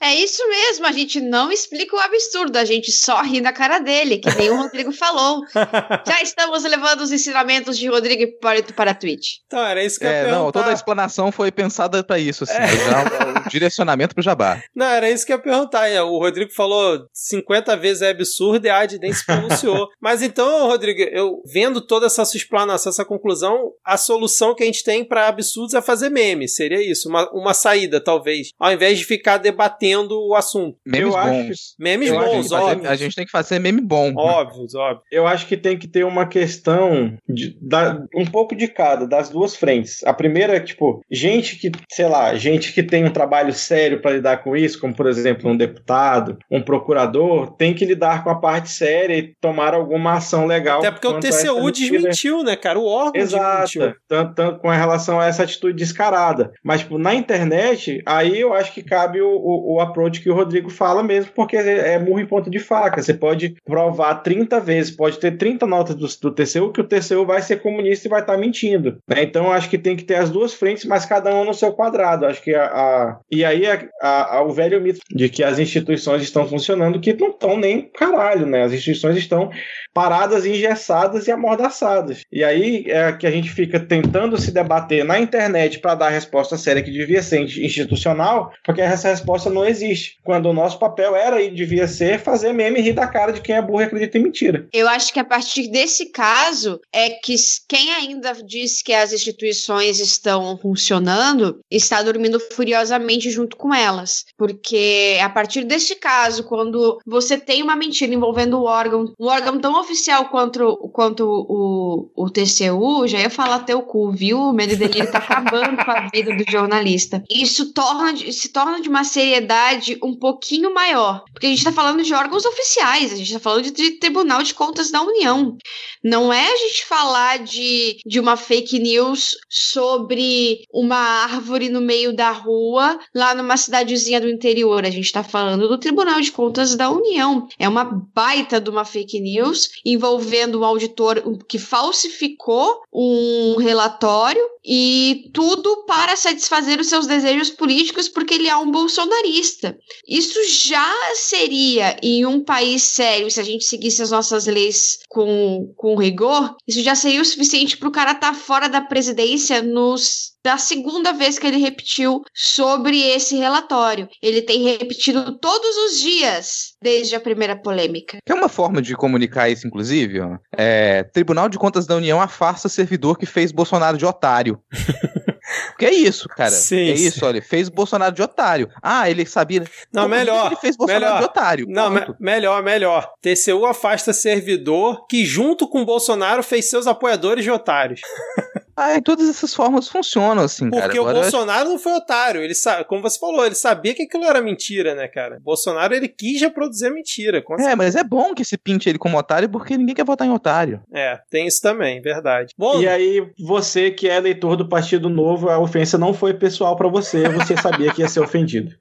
É 0.00 0.14
isso 0.14 0.42
mesmo, 0.48 0.86
a 0.86 0.92
gente 0.92 1.20
não 1.20 1.50
explica 1.50 1.96
o 1.96 2.00
absurdo, 2.00 2.56
a 2.56 2.64
gente 2.64 2.90
só 2.92 3.22
ri 3.22 3.40
na 3.40 3.52
cara 3.52 3.78
dele, 3.78 4.18
que 4.18 4.34
nem 4.36 4.50
o 4.50 4.56
Rodrigo 4.56 4.92
falou. 4.92 5.42
Já 6.06 6.22
estamos 6.22 6.62
levando 6.64 7.00
os 7.00 7.12
ensinamentos 7.12 7.76
de 7.78 7.88
Rodrigo 7.88 8.38
para, 8.40 8.62
para 8.62 8.90
a 8.92 8.94
Twitch. 8.94 9.38
Então, 9.46 9.64
era 9.64 9.82
isso 9.82 9.98
que 9.98 10.06
eu 10.06 10.10
é, 10.10 10.24
ia 10.24 10.30
Não, 10.30 10.52
toda 10.52 10.70
a 10.70 10.72
explanação 10.72 11.32
foi 11.32 11.50
pensada 11.50 12.02
para 12.04 12.18
isso, 12.18 12.44
assim, 12.44 12.54
é. 12.54 12.68
já, 12.68 13.46
o 13.46 13.48
direcionamento 13.48 14.14
pro 14.14 14.22
jabá. 14.22 14.62
Não, 14.74 14.86
era 14.86 15.10
isso 15.10 15.26
que 15.26 15.32
eu 15.32 15.36
ia 15.36 15.42
perguntar. 15.42 15.80
O 16.04 16.18
Rodrigo 16.18 16.52
falou 16.52 17.06
50 17.12 17.76
vezes 17.76 18.02
é 18.02 18.10
absurdo 18.10 18.66
e 18.66 18.70
a 18.70 18.78
Ad 18.78 18.98
nem 19.00 19.12
se 19.12 19.24
pronunciou. 19.24 19.88
Mas 20.00 20.22
então, 20.22 20.66
Rodrigo, 20.68 21.00
eu 21.00 21.42
vendo 21.52 21.80
toda 21.80 22.06
essa 22.06 22.24
sua 22.24 22.38
explanação, 22.38 22.90
essa 22.90 23.04
conclusão, 23.04 23.72
a 23.84 23.96
solução 23.96 24.54
que 24.54 24.62
a 24.62 24.66
gente 24.66 24.84
tem 24.84 25.04
para 25.04 25.28
absurdos 25.28 25.74
é 25.74 25.82
fazer 25.82 26.10
meme. 26.10 26.48
Seria 26.48 26.82
isso, 26.82 27.08
uma, 27.08 27.30
uma 27.32 27.54
saída, 27.54 28.00
talvez. 28.00 28.50
Ao 28.58 28.72
invés 28.72 28.98
de 28.98 29.04
ficar 29.04 29.38
debatendo 29.38 30.18
o 30.20 30.34
assunto. 30.34 30.76
Memes 30.86 31.14
eu 31.14 31.20
bons. 31.20 31.50
Acho, 31.50 31.74
memes 31.78 32.10
bons, 32.10 32.48
fazer, 32.48 32.86
A 32.86 32.94
gente 32.94 33.14
tem 33.14 33.24
que 33.24 33.30
fazer 33.30 33.58
meme 33.58 33.80
bom. 33.80 34.12
Óbvios, 34.16 34.74
óbvio. 34.74 35.02
Eu 35.10 35.26
acho 35.26 35.46
que 35.46 35.56
tem 35.56 35.78
que 35.78 35.88
ter 35.88 36.04
uma 36.04 36.26
questão 36.26 37.16
de, 37.28 37.56
da, 37.60 38.02
um 38.14 38.26
pouco 38.26 38.54
de 38.54 38.68
cada, 38.68 39.06
das 39.06 39.30
duas 39.30 39.56
frentes. 39.56 40.02
A 40.04 40.12
primeira 40.12 40.56
é, 40.56 40.60
tipo, 40.60 41.02
gente 41.10 41.56
que, 41.56 41.70
sei 41.90 42.06
lá, 42.06 42.34
gente 42.34 42.72
que 42.72 42.82
tem 42.82 43.04
um 43.04 43.12
trabalho 43.12 43.52
sério 43.52 44.00
para 44.00 44.12
lidar 44.12 44.38
com 44.38 44.56
isso, 44.56 44.80
como 44.80 44.94
por 44.94 45.06
exemplo 45.06 45.50
um 45.50 45.56
deputado, 45.56 46.38
um 46.50 46.60
procurador, 46.60 47.52
tem 47.56 47.74
que 47.74 47.84
lidar 47.84 48.22
com 48.24 48.30
a 48.30 48.34
parte 48.34 48.70
séria 48.70 48.89
e 48.90 49.34
tomar 49.40 49.74
alguma 49.74 50.14
ação 50.14 50.46
legal. 50.46 50.80
Até 50.80 50.90
porque 50.90 51.06
o 51.06 51.18
TCU 51.18 51.70
desmentiu, 51.70 52.42
né, 52.42 52.56
cara? 52.56 52.78
O 52.78 52.86
órgão 52.86 53.20
Exato, 53.20 53.64
desmentiu. 53.66 53.94
Tanto, 54.08 54.34
tanto 54.34 54.60
com 54.60 54.68
relação 54.68 55.20
a 55.20 55.26
essa 55.26 55.42
atitude 55.42 55.76
descarada. 55.76 56.52
Mas, 56.62 56.80
tipo, 56.80 56.98
na 56.98 57.14
internet, 57.14 58.02
aí 58.06 58.40
eu 58.40 58.52
acho 58.52 58.72
que 58.72 58.82
cabe 58.82 59.20
o, 59.20 59.28
o, 59.28 59.74
o 59.74 59.80
approach 59.80 60.20
que 60.20 60.30
o 60.30 60.34
Rodrigo 60.34 60.70
fala 60.70 61.02
mesmo, 61.02 61.32
porque 61.34 61.56
é, 61.56 61.94
é 61.94 61.98
murro 61.98 62.20
em 62.20 62.26
ponta 62.26 62.50
de 62.50 62.58
faca. 62.58 63.02
Você 63.02 63.14
pode 63.14 63.54
provar 63.64 64.16
30 64.16 64.60
vezes, 64.60 64.90
pode 64.90 65.18
ter 65.18 65.36
30 65.36 65.66
notas 65.66 65.94
do, 65.94 66.06
do 66.06 66.34
TCU 66.34 66.72
que 66.72 66.80
o 66.80 66.86
TCU 66.86 67.24
vai 67.24 67.42
ser 67.42 67.60
comunista 67.60 68.06
e 68.06 68.10
vai 68.10 68.20
estar 68.20 68.34
tá 68.34 68.38
mentindo. 68.38 68.98
Né? 69.08 69.22
Então, 69.22 69.46
eu 69.46 69.52
acho 69.52 69.68
que 69.68 69.78
tem 69.78 69.96
que 69.96 70.04
ter 70.04 70.16
as 70.16 70.30
duas 70.30 70.54
frentes, 70.54 70.84
mas 70.84 71.06
cada 71.06 71.34
um 71.34 71.44
no 71.44 71.54
seu 71.54 71.72
quadrado. 71.72 72.26
Acho 72.26 72.42
que 72.42 72.54
a, 72.54 72.64
a 72.64 73.18
e 73.30 73.44
aí 73.44 73.66
a, 73.66 74.36
a, 74.36 74.42
o 74.42 74.50
velho 74.50 74.80
mito 74.80 75.00
de 75.10 75.28
que 75.28 75.42
as 75.42 75.58
instituições 75.58 76.22
estão 76.22 76.46
funcionando, 76.46 77.00
que 77.00 77.14
não 77.14 77.30
estão 77.30 77.56
nem 77.56 77.90
caralho, 77.90 78.46
né? 78.46 78.62
As 78.62 78.72
instituições 78.80 79.16
estão 79.16 79.50
paradas, 79.92 80.46
engessadas 80.46 81.26
e 81.26 81.32
amordaçadas. 81.32 82.22
E 82.32 82.44
aí 82.44 82.84
é 82.86 83.12
que 83.12 83.26
a 83.26 83.30
gente 83.30 83.50
fica 83.50 83.80
tentando 83.80 84.40
se 84.40 84.52
debater 84.52 85.04
na 85.04 85.18
internet 85.18 85.78
para 85.78 85.94
dar 85.94 86.06
a 86.06 86.10
resposta 86.10 86.56
séria 86.56 86.82
que 86.82 86.90
devia 86.90 87.22
ser 87.22 87.40
institucional, 87.40 88.52
porque 88.64 88.80
essa 88.80 89.08
resposta 89.08 89.50
não 89.50 89.64
existe. 89.64 90.16
Quando 90.22 90.46
o 90.46 90.52
nosso 90.52 90.78
papel 90.78 91.16
era 91.16 91.42
e 91.42 91.50
devia 91.50 91.88
ser 91.88 92.18
fazer 92.20 92.52
meme 92.52 92.78
e 92.78 92.82
rir 92.82 92.92
da 92.92 93.06
cara 93.06 93.32
de 93.32 93.40
quem 93.40 93.56
é 93.56 93.62
burro 93.62 93.80
e 93.80 93.84
acredita 93.84 94.18
em 94.18 94.22
mentira. 94.22 94.68
Eu 94.72 94.88
acho 94.88 95.12
que 95.12 95.20
a 95.20 95.24
partir 95.24 95.68
desse 95.68 96.06
caso 96.06 96.80
é 96.92 97.10
que 97.10 97.34
quem 97.68 97.92
ainda 97.92 98.32
diz 98.44 98.82
que 98.82 98.92
as 98.92 99.12
instituições 99.12 99.98
estão 99.98 100.56
funcionando 100.58 101.60
está 101.70 102.02
dormindo 102.02 102.38
furiosamente 102.52 103.30
junto 103.30 103.56
com 103.56 103.74
elas. 103.74 104.24
Porque 104.36 105.18
a 105.20 105.28
partir 105.28 105.64
deste 105.64 105.94
caso, 105.94 106.44
quando 106.44 106.98
você 107.06 107.36
tem 107.36 107.62
uma 107.62 107.76
mentira 107.76 108.12
envolvendo 108.12 108.60
o 108.60 108.68
órgão, 108.70 109.12
um 109.18 109.26
órgão 109.26 109.58
tão 109.58 109.78
oficial 109.78 110.26
quanto, 110.26 110.76
quanto 110.92 111.24
o, 111.24 112.10
o 112.14 112.30
TCU, 112.30 113.06
já 113.06 113.18
ia 113.18 113.30
falar 113.30 113.60
teu 113.60 113.82
cu, 113.82 114.10
viu? 114.10 114.38
O 114.38 114.52
medo 114.52 114.76
dele 114.76 115.06
tá 115.06 115.18
acabando 115.18 115.84
com 115.84 115.90
a 115.90 116.08
vida 116.08 116.34
do 116.34 116.50
jornalista. 116.50 117.22
Isso 117.30 117.72
torna, 117.72 118.16
se 118.16 118.48
torna 118.48 118.80
de 118.80 118.88
uma 118.88 119.04
seriedade 119.04 119.98
um 120.02 120.14
pouquinho 120.14 120.72
maior. 120.72 121.24
Porque 121.32 121.46
a 121.46 121.50
gente 121.50 121.58
está 121.58 121.72
falando 121.72 122.02
de 122.02 122.14
órgãos 122.14 122.44
oficiais, 122.44 123.12
a 123.12 123.16
gente 123.16 123.26
está 123.26 123.40
falando 123.40 123.64
de, 123.64 123.70
de, 123.72 123.90
Tribunal 123.92 124.42
de 124.42 124.54
Contas 124.54 124.90
da 124.90 125.02
União. 125.02 125.56
Não 126.02 126.32
é 126.32 126.46
a 126.52 126.56
gente 126.56 126.86
falar 126.86 127.38
de, 127.38 127.98
de 128.06 128.20
uma 128.20 128.36
fake 128.36 128.78
news 128.78 129.36
sobre 129.48 130.64
uma 130.72 130.96
árvore 130.96 131.68
no 131.68 131.80
meio 131.80 132.14
da 132.14 132.30
rua, 132.30 132.98
lá 133.14 133.34
numa 133.34 133.56
cidadezinha 133.56 134.20
do 134.20 134.28
interior. 134.28 134.84
A 134.84 134.90
gente 134.90 135.04
está 135.04 135.22
falando 135.22 135.68
do 135.68 135.78
Tribunal 135.78 136.20
de 136.20 136.32
Contas 136.32 136.74
da 136.74 136.90
União. 136.90 137.46
É 137.58 137.68
uma 137.68 137.84
baita 137.84 138.59
de 138.60 138.70
uma 138.70 138.84
fake 138.84 139.20
news 139.20 139.70
envolvendo 139.84 140.60
um 140.60 140.64
auditor 140.64 141.22
que 141.48 141.58
falsificou 141.58 142.82
um 142.92 143.56
relatório 143.58 144.42
e 144.64 145.30
tudo 145.32 145.84
para 145.86 146.16
satisfazer 146.16 146.80
os 146.80 146.88
seus 146.88 147.06
desejos 147.06 147.50
políticos 147.50 148.08
porque 148.08 148.34
ele 148.34 148.48
é 148.48 148.56
um 148.56 148.70
bolsonarista. 148.70 149.78
Isso 150.06 150.38
já 150.48 150.92
seria 151.14 151.96
em 152.02 152.26
um 152.26 152.42
país 152.42 152.82
sério, 152.82 153.30
se 153.30 153.40
a 153.40 153.44
gente 153.44 153.64
seguisse 153.64 154.02
as 154.02 154.10
nossas 154.10 154.46
leis 154.46 154.98
com, 155.08 155.72
com 155.76 155.96
rigor, 155.96 156.56
isso 156.66 156.82
já 156.82 156.94
seria 156.94 157.22
o 157.22 157.24
suficiente 157.24 157.76
para 157.76 157.88
o 157.88 157.92
cara 157.92 158.12
estar 158.12 158.32
tá 158.32 158.34
fora 158.34 158.68
da 158.68 158.80
presidência 158.80 159.62
nos 159.62 160.32
da 160.44 160.56
segunda 160.56 161.12
vez 161.12 161.38
que 161.38 161.46
ele 161.46 161.58
repetiu 161.58 162.22
sobre 162.34 163.00
esse 163.00 163.36
relatório. 163.36 164.08
Ele 164.22 164.42
tem 164.42 164.62
repetido 164.62 165.38
todos 165.38 165.76
os 165.76 166.00
dias 166.00 166.74
desde 166.82 167.14
a 167.14 167.20
primeira 167.20 167.56
polêmica. 167.56 168.18
É 168.26 168.34
uma 168.34 168.48
forma 168.48 168.80
de 168.80 168.94
comunicar 168.94 169.48
isso, 169.48 169.66
inclusive. 169.66 170.20
Ó. 170.20 170.36
É, 170.56 171.02
Tribunal 171.04 171.48
de 171.48 171.58
Contas 171.58 171.86
da 171.86 171.96
União 171.96 172.20
afasta 172.20 172.68
servidor 172.68 173.18
que 173.18 173.26
fez 173.26 173.52
Bolsonaro 173.52 173.98
de 173.98 174.06
otário. 174.06 174.60
Que 175.78 175.86
é 175.86 175.92
isso, 175.92 176.28
cara. 176.28 176.50
Sim, 176.50 176.90
é 176.90 176.96
sim. 176.96 177.06
isso, 177.06 177.24
olha. 177.24 177.42
Fez 177.42 177.68
Bolsonaro 177.68 178.14
de 178.14 178.22
otário. 178.22 178.68
Ah, 178.82 179.10
ele 179.10 179.26
sabia. 179.26 179.64
Não, 179.92 180.02
Como 180.02 180.14
melhor. 180.14 180.46
Ele 180.46 180.56
fez 180.56 180.76
Bolsonaro 180.76 181.04
melhor. 181.04 181.18
de 181.18 181.24
otário. 181.24 181.66
Não, 181.68 181.90
me 181.90 182.00
melhor, 182.20 182.62
melhor. 182.62 183.10
TCU 183.20 183.64
afasta 183.66 184.12
servidor 184.12 185.06
que, 185.08 185.24
junto 185.24 185.68
com 185.68 185.84
Bolsonaro, 185.84 186.42
fez 186.42 186.68
seus 186.68 186.86
apoiadores 186.86 187.44
de 187.44 187.50
otários. 187.50 188.00
Ah, 188.82 188.96
e 188.96 189.02
todas 189.02 189.28
essas 189.28 189.54
formas 189.54 189.88
funcionam, 189.88 190.42
assim, 190.42 190.70
Porque 190.70 190.80
cara. 190.80 190.94
Porque 190.94 191.00
o 191.00 191.12
Bolsonaro 191.12 191.64
acho... 191.64 191.70
não 191.70 191.78
foi 191.78 191.92
otário. 191.92 192.42
Ele 192.42 192.54
sabe, 192.54 192.86
como 192.86 193.02
você 193.02 193.18
falou, 193.18 193.44
ele 193.44 193.54
sabia 193.54 193.94
que 193.94 194.04
aquilo 194.04 194.24
era 194.24 194.40
mentira, 194.40 194.94
né, 194.94 195.06
cara? 195.06 195.36
O 195.36 195.40
Bolsonaro, 195.40 195.94
ele 195.94 196.08
quis 196.08 196.40
reproduzir 196.40 196.88
a 196.88 196.90
mentira. 196.90 197.44
É, 197.58 197.76
mas 197.76 197.94
é 197.94 198.02
bom 198.02 198.34
que 198.34 198.42
se 198.42 198.56
pinte 198.56 198.88
ele 198.88 198.98
como 198.98 199.18
otário, 199.18 199.50
porque 199.50 199.76
ninguém 199.76 199.94
quer 199.94 200.06
votar 200.06 200.26
em 200.26 200.30
otário. 200.30 200.80
É, 200.94 201.18
tem 201.30 201.46
isso 201.46 201.60
também, 201.60 202.00
verdade. 202.00 202.54
Bom, 202.56 202.80
e 202.80 202.88
aí, 202.88 203.22
você 203.38 203.90
que 203.90 204.08
é 204.08 204.16
eleitor 204.16 204.56
do 204.56 204.66
Partido 204.66 205.10
Novo, 205.10 205.50
a 205.50 205.58
ofensa 205.58 205.98
não 205.98 206.14
foi 206.14 206.32
pessoal 206.32 206.74
para 206.74 206.88
você, 206.88 207.28
você 207.28 207.54
sabia 207.58 207.92
que 207.92 208.00
ia 208.00 208.08
ser 208.08 208.20
ofendido. 208.20 208.74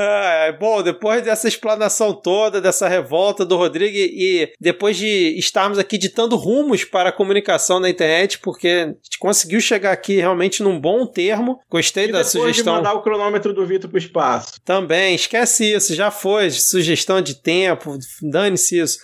Ah, 0.00 0.56
bom, 0.58 0.80
depois 0.80 1.22
dessa 1.22 1.48
explanação 1.48 2.14
toda, 2.14 2.60
dessa 2.60 2.86
revolta 2.86 3.44
do 3.44 3.56
Rodrigo 3.56 3.96
e 3.96 4.52
depois 4.60 4.96
de 4.96 5.36
estarmos 5.36 5.76
aqui 5.76 5.98
ditando 5.98 6.36
rumos 6.36 6.84
para 6.84 7.08
a 7.08 7.12
comunicação 7.12 7.80
na 7.80 7.90
internet, 7.90 8.38
porque 8.38 8.68
a 8.68 8.86
gente 8.86 9.18
conseguiu 9.18 9.60
chegar 9.60 9.90
aqui 9.90 10.16
realmente 10.18 10.62
num 10.62 10.78
bom 10.78 11.04
termo. 11.04 11.58
Gostei 11.68 12.04
e 12.04 12.12
da 12.12 12.22
sugestão. 12.22 12.74
De 12.74 12.78
mandar 12.78 12.94
o 12.94 13.02
cronômetro 13.02 13.52
do 13.52 13.66
Vitor 13.66 13.90
para 13.90 13.96
o 13.96 13.98
espaço. 13.98 14.60
Também, 14.64 15.16
esquece 15.16 15.64
isso, 15.74 15.92
já 15.96 16.12
foi. 16.12 16.48
Sugestão 16.50 17.20
de 17.20 17.34
tempo, 17.34 17.98
dane-se 18.22 18.78
isso. 18.78 18.98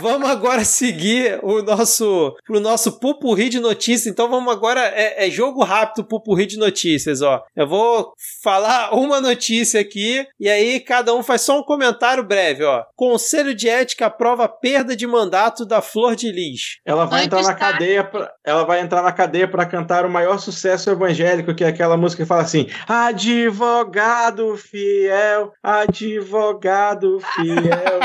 Vamos 0.00 0.28
agora 0.28 0.64
seguir 0.64 1.38
o 1.42 1.62
nosso 1.62 2.34
pro 2.46 2.60
nosso 2.60 2.98
pupurri 2.98 3.48
de 3.48 3.60
notícias. 3.60 4.06
Então 4.06 4.28
vamos 4.28 4.52
agora 4.52 4.80
é, 4.80 5.26
é 5.26 5.30
jogo 5.30 5.62
rápido 5.62 6.04
pupurri 6.04 6.46
de 6.46 6.58
notícias, 6.58 7.22
ó. 7.22 7.42
Eu 7.54 7.66
vou 7.66 8.12
falar 8.42 8.94
uma 8.94 9.20
notícia 9.20 9.80
aqui 9.80 10.26
e 10.38 10.48
aí 10.48 10.80
cada 10.80 11.14
um 11.14 11.22
faz 11.22 11.42
só 11.42 11.58
um 11.58 11.62
comentário 11.62 12.24
breve, 12.24 12.64
ó. 12.64 12.84
Conselho 12.96 13.54
de 13.54 13.68
Ética 13.68 14.06
aprova 14.06 14.48
perda 14.48 14.94
de 14.96 15.06
mandato 15.06 15.64
da 15.64 15.80
Flor 15.80 16.16
de 16.16 16.30
Lis. 16.30 16.78
Ela 16.84 17.04
vai 17.04 17.24
entrar 17.24 17.42
na 17.42 17.54
cadeia, 17.54 18.04
pra, 18.04 18.30
ela 18.44 18.64
vai 18.64 18.80
entrar 18.80 19.02
na 19.02 19.12
cadeia 19.12 19.48
para 19.48 19.66
cantar 19.66 20.06
o 20.06 20.10
maior 20.10 20.38
sucesso 20.38 20.90
evangélico, 20.90 21.54
que 21.54 21.64
é 21.64 21.68
aquela 21.68 21.96
música 21.96 22.22
que 22.22 22.28
fala 22.28 22.42
assim: 22.42 22.68
Advogado 22.88 24.56
fiel, 24.56 25.52
advogado 25.62 27.18
fiel. 27.20 28.00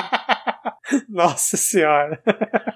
Nossa 1.09 1.57
senhora. 1.57 2.21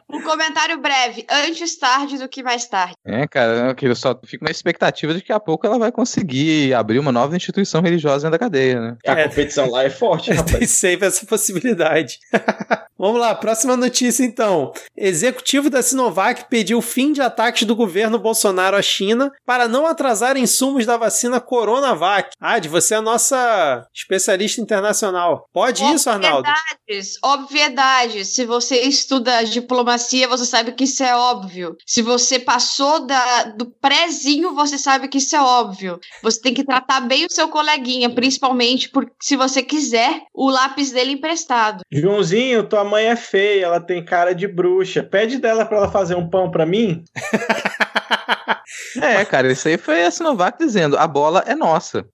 Um 0.09 0.21
comentário 0.21 0.79
breve, 0.79 1.25
antes 1.29 1.77
tarde 1.77 2.17
do 2.17 2.27
que 2.27 2.43
mais 2.43 2.65
tarde. 2.67 2.93
É, 3.05 3.27
cara, 3.27 3.75
eu 3.81 3.95
só 3.95 4.19
fico 4.25 4.43
na 4.43 4.51
expectativa 4.51 5.13
de 5.13 5.21
que 5.21 5.31
a 5.31 5.39
pouco 5.39 5.65
ela 5.65 5.79
vai 5.79 5.91
conseguir 5.91 6.73
abrir 6.73 6.99
uma 6.99 7.11
nova 7.11 7.35
instituição 7.35 7.81
religiosa 7.81 8.29
dentro 8.29 8.31
da 8.31 8.39
cadeia, 8.39 8.79
né? 8.79 8.97
A 9.05 9.13
é, 9.13 9.27
competição 9.27 9.69
lá 9.69 9.83
é 9.83 9.89
forte, 9.89 10.31
rapaz. 10.33 10.57
Tem 10.57 10.67
sempre 10.67 11.07
essa 11.07 11.25
possibilidade. 11.25 12.19
Vamos 13.01 13.19
lá, 13.19 13.33
próxima 13.33 13.75
notícia 13.75 14.23
então. 14.23 14.71
Executivo 14.95 15.71
da 15.71 15.81
Sinovac 15.81 16.45
pediu 16.47 16.79
fim 16.83 17.11
de 17.11 17.19
ataques 17.19 17.63
do 17.63 17.75
governo 17.75 18.19
Bolsonaro 18.19 18.77
à 18.77 18.81
China 18.81 19.31
para 19.43 19.67
não 19.67 19.87
atrasar 19.87 20.37
insumos 20.37 20.85
da 20.85 20.97
vacina 20.97 21.41
Coronavac. 21.41 22.29
Ad, 22.39 22.69
você 22.69 22.93
é 22.93 22.97
a 22.97 23.01
nossa 23.01 23.87
especialista 23.91 24.61
internacional. 24.61 25.47
Pode 25.51 25.83
isso, 25.83 26.11
Arnaldo? 26.11 26.47
Obviedades, 26.47 27.17
obviedades. 27.23 27.80
Se 28.25 28.45
você 28.45 28.81
estuda 28.81 29.43
diplomacia, 29.43 30.27
você 30.27 30.45
sabe 30.45 30.71
que 30.71 30.83
isso 30.83 31.03
é 31.03 31.15
óbvio. 31.15 31.75
Se 31.85 32.01
você 32.01 32.39
passou 32.39 33.05
da, 33.05 33.43
do 33.43 33.65
prézinho, 33.65 34.53
você 34.53 34.77
sabe 34.77 35.07
que 35.07 35.17
isso 35.17 35.35
é 35.35 35.41
óbvio. 35.41 35.99
Você 36.21 36.41
tem 36.41 36.53
que 36.53 36.63
tratar 36.63 37.01
bem 37.01 37.25
o 37.25 37.31
seu 37.31 37.47
coleguinha, 37.47 38.09
principalmente 38.09 38.89
porque 38.89 39.11
se 39.19 39.35
você 39.35 39.61
quiser 39.63 40.23
o 40.33 40.49
lápis 40.49 40.91
dele 40.91 41.13
emprestado. 41.13 41.83
Joãozinho, 41.91 42.67
tua 42.67 42.83
mãe 42.83 43.05
é 43.05 43.15
feia, 43.15 43.65
ela 43.65 43.79
tem 43.79 44.03
cara 44.03 44.33
de 44.33 44.47
bruxa. 44.47 45.03
Pede 45.03 45.37
dela 45.37 45.65
para 45.65 45.77
ela 45.77 45.91
fazer 45.91 46.15
um 46.15 46.29
pão 46.29 46.49
para 46.51 46.65
mim. 46.65 47.03
é, 49.01 49.25
cara, 49.25 49.51
isso 49.51 49.67
aí 49.67 49.77
foi 49.77 50.03
a 50.03 50.11
Sinovac 50.11 50.57
dizendo: 50.57 50.97
a 50.97 51.07
bola 51.07 51.43
é 51.45 51.55
nossa. 51.55 52.05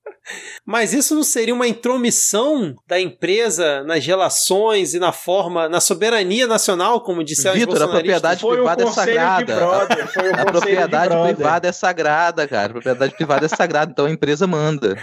Mas 0.65 0.93
isso 0.93 1.15
não 1.15 1.23
seria 1.23 1.53
uma 1.53 1.67
intromissão 1.67 2.75
da 2.87 2.99
empresa 2.99 3.83
nas 3.83 4.05
relações 4.05 4.93
e 4.93 4.99
na 4.99 5.11
forma, 5.11 5.69
na 5.69 5.79
soberania 5.79 6.45
nacional, 6.47 7.01
como 7.01 7.23
disseram 7.23 7.55
Vitor, 7.55 7.81
a 7.81 7.87
propriedade 7.87 8.41
foi 8.41 8.57
privada 8.57 8.83
é 8.83 8.91
sagrada. 8.91 9.55
Brother, 9.55 10.09
a 10.39 10.45
propriedade 10.45 11.15
privada 11.35 11.67
é 11.67 11.71
sagrada, 11.71 12.47
cara. 12.47 12.65
A 12.65 12.69
propriedade 12.69 13.15
privada 13.15 13.45
é 13.45 13.49
sagrada, 13.49 13.91
então 13.91 14.05
a 14.05 14.11
empresa 14.11 14.45
manda. 14.45 14.97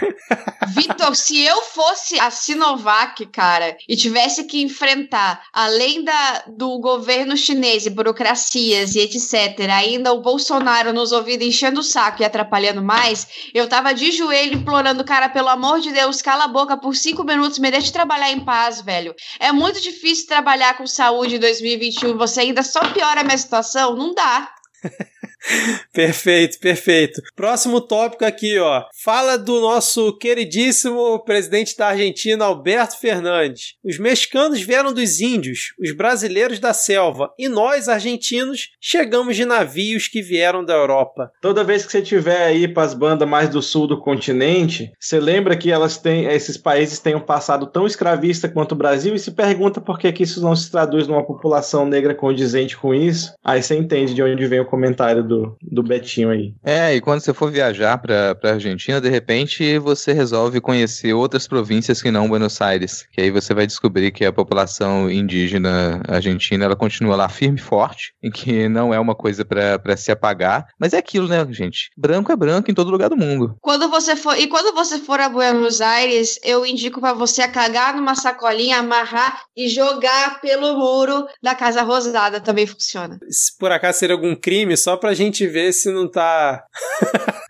Vitor, 0.67 1.15
se 1.15 1.41
eu 1.41 1.61
fosse 1.61 2.19
a 2.19 2.29
Sinovac, 2.29 3.25
cara, 3.27 3.75
e 3.87 3.95
tivesse 3.95 4.43
que 4.43 4.61
enfrentar, 4.61 5.41
além 5.53 6.03
da, 6.03 6.43
do 6.47 6.79
governo 6.79 7.37
chinês 7.37 7.85
e 7.85 7.89
burocracias 7.89 8.95
e 8.95 8.99
etc., 8.99 9.69
ainda 9.71 10.13
o 10.13 10.21
Bolsonaro 10.21 10.93
nos 10.93 11.11
ouvindo 11.11 11.43
enchendo 11.43 11.79
o 11.79 11.83
saco 11.83 12.21
e 12.21 12.25
atrapalhando 12.25 12.81
mais, 12.81 13.27
eu 13.53 13.67
tava 13.67 13.93
de 13.93 14.11
joelho 14.11 14.55
implorando 14.55 15.03
cara, 15.03 15.14
pelo 15.29 15.49
amor 15.49 15.79
de 15.79 15.91
Deus, 15.91 16.21
cala 16.21 16.43
a 16.43 16.47
boca 16.47 16.77
por 16.77 16.95
cinco 16.95 17.23
minutos, 17.23 17.59
me 17.59 17.71
deixe 17.71 17.91
trabalhar 17.91 18.31
em 18.31 18.39
paz, 18.39 18.81
velho. 18.81 19.15
É 19.39 19.51
muito 19.51 19.79
difícil 19.81 20.27
trabalhar 20.27 20.77
com 20.77 20.85
saúde 20.85 21.35
em 21.35 21.39
2021. 21.39 22.17
Você 22.17 22.41
ainda 22.41 22.63
só 22.63 22.81
piora 22.91 23.21
a 23.21 23.23
minha 23.23 23.37
situação? 23.37 23.95
Não 23.95 24.13
dá. 24.13 24.53
perfeito, 25.93 26.59
perfeito. 26.59 27.21
Próximo 27.35 27.81
tópico 27.81 28.25
aqui, 28.25 28.57
ó. 28.59 28.83
Fala 29.03 29.37
do 29.37 29.59
nosso 29.61 30.17
queridíssimo 30.17 31.19
presidente 31.23 31.77
da 31.77 31.87
Argentina, 31.87 32.45
Alberto 32.45 32.99
Fernandes. 32.99 33.75
Os 33.83 33.97
mexicanos 33.97 34.61
vieram 34.61 34.93
dos 34.93 35.19
índios, 35.19 35.73
os 35.79 35.95
brasileiros 35.95 36.59
da 36.59 36.73
selva, 36.73 37.31
e 37.37 37.47
nós, 37.47 37.87
argentinos, 37.87 38.69
chegamos 38.79 39.35
de 39.35 39.45
navios 39.45 40.07
que 40.07 40.21
vieram 40.21 40.63
da 40.63 40.73
Europa. 40.73 41.31
Toda 41.41 41.63
vez 41.63 41.85
que 41.85 41.91
você 41.91 42.01
tiver 42.01 42.43
aí 42.43 42.67
para 42.67 42.83
as 42.83 42.93
bandas 42.93 43.27
mais 43.27 43.49
do 43.49 43.61
sul 43.61 43.87
do 43.87 43.99
continente, 43.99 44.91
você 44.99 45.19
lembra 45.19 45.55
que 45.55 45.71
elas 45.71 45.97
têm, 45.97 46.25
esses 46.25 46.57
países 46.57 46.99
têm 46.99 47.15
um 47.15 47.21
passado 47.21 47.67
tão 47.67 47.85
escravista 47.85 48.49
quanto 48.49 48.73
o 48.73 48.77
Brasil 48.77 49.13
e 49.15 49.19
se 49.19 49.31
pergunta 49.31 49.81
por 49.81 49.99
que, 49.99 50.11
que 50.11 50.23
isso 50.23 50.41
não 50.41 50.55
se 50.55 50.71
traduz 50.71 51.07
numa 51.07 51.25
população 51.25 51.85
negra 51.85 52.15
condizente 52.15 52.77
com 52.77 52.93
isso. 52.93 53.33
Aí 53.43 53.61
você 53.61 53.75
entende 53.75 54.13
de 54.13 54.23
onde 54.23 54.47
vem 54.47 54.59
o 54.59 54.65
comentário 54.65 55.23
do 55.23 55.34
do, 55.35 55.57
do 55.61 55.83
Betinho 55.83 56.29
aí. 56.29 56.53
É, 56.63 56.95
e 56.95 57.01
quando 57.01 57.19
você 57.19 57.33
for 57.33 57.51
viajar 57.51 57.97
pra, 57.97 58.35
pra 58.35 58.53
Argentina, 58.53 59.01
de 59.01 59.09
repente 59.09 59.77
você 59.79 60.13
resolve 60.13 60.61
conhecer 60.61 61.13
outras 61.13 61.47
províncias 61.47 62.01
que 62.01 62.11
não 62.11 62.29
Buenos 62.29 62.61
Aires, 62.61 63.05
que 63.11 63.21
aí 63.21 63.31
você 63.31 63.53
vai 63.53 63.67
descobrir 63.67 64.11
que 64.11 64.25
a 64.25 64.33
população 64.33 65.09
indígena 65.09 66.01
argentina, 66.07 66.65
ela 66.65 66.75
continua 66.75 67.15
lá 67.15 67.29
firme 67.29 67.59
e 67.59 67.61
forte, 67.61 68.13
e 68.21 68.29
que 68.29 68.69
não 68.69 68.93
é 68.93 68.99
uma 68.99 69.15
coisa 69.15 69.43
para 69.45 69.97
se 69.97 70.11
apagar, 70.11 70.67
mas 70.79 70.93
é 70.93 70.97
aquilo, 70.97 71.27
né, 71.27 71.45
gente? 71.49 71.89
Branco 71.97 72.31
é 72.31 72.35
branco 72.35 72.69
em 72.69 72.73
todo 72.73 72.91
lugar 72.91 73.09
do 73.09 73.17
mundo. 73.17 73.55
Quando 73.61 73.89
você 73.89 74.15
for, 74.15 74.37
e 74.37 74.47
quando 74.47 74.73
você 74.73 74.99
for 74.99 75.19
a 75.19 75.29
Buenos 75.29 75.81
Aires, 75.81 76.39
eu 76.43 76.65
indico 76.65 76.99
para 76.99 77.13
você 77.13 77.47
cagar 77.47 77.95
numa 77.95 78.15
sacolinha, 78.15 78.77
amarrar 78.77 79.43
e 79.55 79.67
jogar 79.67 80.41
pelo 80.41 80.77
muro 80.77 81.27
da 81.41 81.55
Casa 81.55 81.81
Rosada, 81.81 82.39
também 82.39 82.65
funciona. 82.65 83.19
Se 83.29 83.57
por 83.57 83.71
acaso 83.71 83.99
seria 83.99 84.15
algum 84.15 84.35
crime, 84.35 84.75
só 84.77 84.97
pra 84.97 85.13
gente 85.13 85.24
gente 85.25 85.47
ver 85.47 85.73
se 85.73 85.91
não 85.91 86.09
tá. 86.09 86.63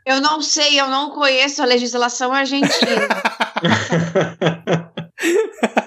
eu 0.06 0.22
não 0.22 0.42
sei, 0.42 0.80
eu 0.80 0.88
não 0.88 1.12
conheço 1.12 1.62
a 1.62 1.66
legislação 1.66 2.32
argentina. 2.32 3.08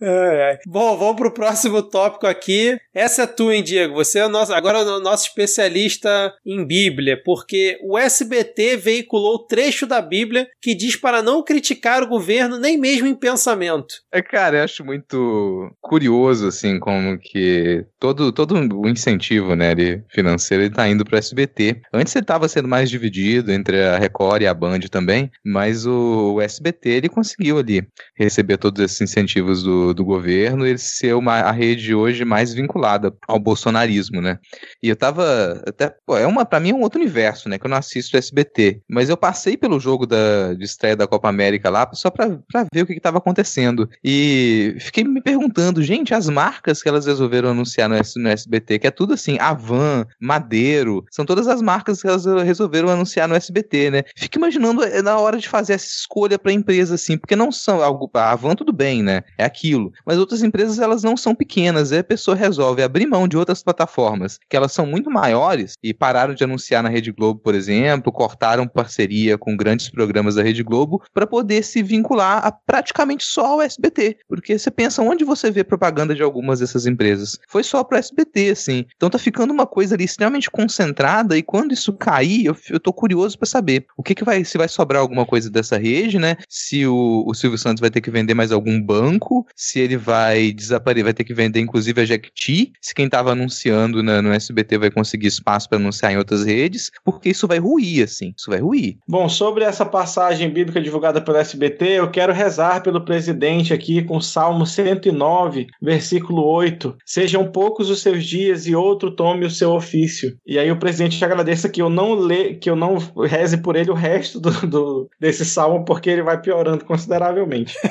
É, 0.01 0.53
é. 0.53 0.59
Bom, 0.67 0.97
vamos 0.97 1.17
pro 1.17 1.33
próximo 1.33 1.83
tópico 1.83 2.27
aqui. 2.27 2.77
Essa 2.95 3.23
é 3.23 3.27
tua, 3.27 3.55
hein, 3.55 3.63
Diego? 3.63 3.95
Você 3.95 4.19
é 4.19 4.27
o 4.27 4.29
nosso, 4.29 4.53
agora 4.53 4.79
é 4.79 4.83
o 4.83 5.01
nosso 5.01 5.29
especialista 5.29 6.35
em 6.45 6.67
Bíblia, 6.67 7.21
porque 7.25 7.79
o 7.83 7.97
SBT 7.97 8.77
veiculou 8.77 9.47
trecho 9.47 9.87
da 9.87 10.03
Bíblia 10.03 10.47
que 10.61 10.75
diz 10.75 10.97
para 10.97 11.23
não 11.23 11.43
criticar 11.43 12.03
o 12.03 12.09
governo 12.09 12.59
nem 12.59 12.77
mesmo 12.77 13.07
em 13.07 13.15
pensamento. 13.15 13.95
É, 14.13 14.21
cara, 14.21 14.59
eu 14.59 14.65
acho 14.65 14.85
muito 14.85 15.71
curioso, 15.81 16.49
assim, 16.49 16.79
como 16.79 17.19
que 17.19 17.85
todo, 17.99 18.33
todo 18.33 18.55
o 18.55 18.89
incentivo, 18.89 19.55
né, 19.55 19.75
financeiro, 20.11 20.65
ele 20.65 20.75
tá 20.75 20.89
indo 20.89 21.05
pro 21.05 21.17
SBT. 21.17 21.81
Antes 21.93 22.15
ele 22.15 22.25
tava 22.25 22.49
sendo 22.49 22.69
mais 22.69 22.91
dividido 22.91 23.53
entre 23.53 23.83
a 23.83 23.99
Record 23.99 24.43
e 24.43 24.47
a 24.47 24.55
Band 24.55 24.81
também, 24.91 25.31
mas 25.45 25.87
o, 25.87 26.35
o 26.35 26.41
SBT, 26.41 26.89
ele 26.91 27.09
conseguiu 27.09 27.59
ali 27.59 27.87
receber 28.17 28.57
todos 28.57 28.83
esses 28.83 29.01
incentivos 29.01 29.36
do, 29.43 29.95
do 29.95 30.05
governo 30.05 30.67
e 30.67 30.79
ser 30.79 31.15
uma, 31.15 31.35
a 31.35 31.53
rede 31.53 31.95
hoje 31.95 32.25
mais 32.25 32.53
vinculada 32.53 33.15
ao 33.27 33.39
bolsonarismo, 33.39 34.21
né? 34.21 34.39
E 34.83 34.89
eu 34.89 34.97
tava 34.97 35.63
até, 35.67 35.95
pô, 36.05 36.17
é 36.17 36.27
uma, 36.27 36.45
pra 36.45 36.61
mim 36.61 36.71
é 36.71 36.75
um 36.75 36.83
outro 36.83 37.01
universo, 37.01 37.49
né, 37.49 37.59
que 37.59 37.67
eu 37.67 37.71
não 37.71 37.77
assisto 37.77 38.17
SBT, 38.17 38.81
mas 38.89 39.09
eu 39.09 39.17
passei 39.17 39.57
pelo 39.57 39.81
jogo 39.81 40.07
da, 40.07 40.55
de 40.55 40.65
estreia 40.65 40.97
da 40.97 41.07
Copa 41.07 41.29
América 41.29 41.71
lá 41.71 41.89
só 41.93 42.11
pra, 42.11 42.27
ver 42.73 42.83
o 42.83 42.87
que, 42.87 42.95
que 42.95 43.01
tava 43.01 43.19
acontecendo. 43.19 43.89
E 44.03 44.77
fiquei 44.81 45.05
me 45.05 45.21
perguntando, 45.21 45.83
gente, 45.83 46.15
as 46.15 46.29
marcas 46.29 46.83
que 46.83 46.89
elas 46.89 47.07
resolveram 47.07 47.51
anunciar 47.51 47.89
no, 47.89 47.97
no 47.97 48.29
SBT, 48.29 48.79
que 48.79 48.87
é 48.87 48.91
tudo 48.91 49.15
assim, 49.15 49.39
Avan, 49.39 50.07
Madeiro, 50.21 51.05
são 51.11 51.25
todas 51.25 51.49
as 51.49 51.63
marcas 51.63 52.01
que 52.01 52.09
elas 52.09 52.25
resolveram 52.25 52.89
anunciar 52.89 53.29
no 53.29 53.35
SBT, 53.35 53.91
né? 53.91 54.03
Fico 54.17 54.39
imaginando 54.39 54.83
é, 54.83 55.03
na 55.03 55.19
hora 55.19 55.39
de 55.39 55.49
fazer 55.49 55.75
essa 55.75 55.87
escolha 55.87 56.39
pra 56.39 56.53
empresa, 56.53 56.95
assim, 56.95 57.17
porque 57.17 57.37
não 57.37 57.51
são 57.51 57.83
algo, 57.83 58.11
a 58.15 58.33
Avan 58.33 58.55
tudo 58.55 58.73
bem, 58.73 59.03
né? 59.03 59.23
É 59.39 59.45
aquilo. 59.45 59.93
Mas 60.05 60.19
outras 60.19 60.43
empresas, 60.43 60.79
elas 60.79 61.03
não 61.03 61.17
são 61.17 61.35
pequenas. 61.35 61.93
Aí 61.93 61.99
a 61.99 62.05
pessoa 62.05 62.37
resolve 62.37 62.83
abrir 62.83 63.07
mão 63.07 63.29
de 63.29 63.37
outras 63.37 63.63
plataformas, 63.63 64.39
que 64.49 64.57
elas 64.57 64.73
são 64.73 64.87
muito 64.87 65.11
maiores, 65.11 65.75
e 65.83 65.93
pararam 65.93 66.35
de 66.35 66.45
anunciar 66.45 66.83
na 66.83 66.89
Rede 66.89 67.13
Globo, 67.13 67.41
por 67.41 67.55
exemplo, 67.55 68.13
cortaram 68.13 68.67
parceria 68.67 69.39
com 69.39 69.57
grandes 69.57 69.89
programas 69.89 70.35
da 70.35 70.43
Rede 70.43 70.63
Globo, 70.63 71.03
para 71.13 71.27
poder 71.27 71.63
se 71.63 71.83
vincular 71.83 72.45
a 72.45 72.53
praticamente 72.53 73.25
só 73.25 73.47
ao 73.47 73.63
SBT. 73.63 74.19
Porque 74.29 74.59
você 74.59 74.71
pensa 74.71 75.03
onde 75.03 75.25
você 75.25 75.51
vê 75.51 75.65
propaganda 75.65 76.15
de 76.15 76.23
algumas 76.23 76.61
dessas 76.61 76.87
empresas. 76.87 77.39
Foi 77.49 77.63
só 77.63 77.83
para 77.85 77.99
SBT, 77.99 78.51
assim. 78.51 78.85
Então 78.97 79.11
tá 79.11 79.19
ficando 79.19 79.53
uma 79.53 79.67
coisa 79.67 79.95
ali 79.95 80.05
extremamente 80.05 80.51
concentrada, 80.51 81.37
e 81.37 81.43
quando 81.43 81.73
isso 81.73 81.93
cair, 81.93 82.47
eu, 82.47 82.57
eu 82.71 82.81
tô 82.81 82.93
curioso 82.93 83.39
para 83.39 83.47
saber 83.47 83.87
o 83.97 84.03
que, 84.03 84.15
que 84.15 84.25
vai, 84.25 84.45
se 84.45 84.59
vai 84.59 84.69
sobrar 84.69 85.01
alguma 85.01 85.27
coisa 85.27 85.51
dessa 85.51 85.77
rede, 85.77 86.19
né? 86.19 86.37
Se 86.49 86.87
o, 86.87 87.25
o 87.27 87.35
Silvio 87.35 87.59
Santos 87.59 87.81
vai 87.81 87.91
ter 87.91 88.01
que 88.01 88.11
vender 88.11 88.35
mais 88.35 88.53
algum 88.53 88.81
banco, 88.81 89.16
se 89.55 89.81
ele 89.81 89.97
vai 89.97 90.53
desaparecer, 90.53 91.05
vai 91.05 91.15
ter 91.15 91.25
que 91.25 91.35
vender 91.35 91.61
inclusive 91.61 92.01
a 92.01 92.05
Jequiti, 92.05 92.73
se 92.81 92.95
quem 92.95 93.07
estava 93.07 93.33
anunciando 93.33 94.03
na, 94.03 94.23
no 94.23 94.33
SBT 94.33 94.79
vai 94.79 94.91
conseguir 94.91 95.27
espaço 95.27 95.69
para 95.69 95.79
anunciar 95.79 96.13
em 96.13 96.17
outras 96.17 96.45
redes, 96.45 96.91
porque 97.05 97.29
isso 97.31 97.47
vai 97.47 97.59
ruir, 97.59 98.05
assim, 98.05 98.33
isso 98.37 98.51
vai 98.51 98.61
ruir. 98.61 98.97
Bom, 99.09 99.29
sobre 99.29 99.65
essa 99.65 99.85
passagem 99.85 100.51
bíblica 100.51 100.81
divulgada 100.81 101.21
pelo 101.21 101.37
SBT, 101.37 101.85
eu 101.85 102.11
quero 102.11 102.33
rezar 102.33 102.83
pelo 102.83 103.05
presidente 103.05 103.73
aqui 103.73 104.03
com 104.03 104.21
Salmo 104.21 104.67
109, 104.67 105.67
versículo 105.81 106.45
8. 106.45 106.97
Sejam 107.05 107.51
poucos 107.51 107.91
os 107.91 108.01
seus 108.01 108.25
dias 108.25 108.67
e 108.67 108.75
outro 108.75 109.11
tome 109.11 109.45
o 109.45 109.51
seu 109.51 109.73
ofício. 109.73 110.37
E 110.47 110.59
aí 110.59 110.71
o 110.71 110.79
presidente 110.79 111.25
agradeça 111.25 111.69
que 111.69 111.83
eu 111.83 111.89
não 111.89 112.15
lê, 112.15 112.55
que 112.55 112.71
eu 112.71 112.77
não 112.77 112.97
reze 113.27 113.59
por 113.59 113.77
ele 113.77 113.91
o 113.91 113.95
resto 113.95 114.41
do, 114.41 114.51
do 114.67 115.11
desse 115.21 115.45
salmo, 115.45 115.85
porque 115.85 116.11
ele 116.11 116.23
vai 116.23 116.41
piorando 116.41 116.85
consideravelmente. 116.85 117.75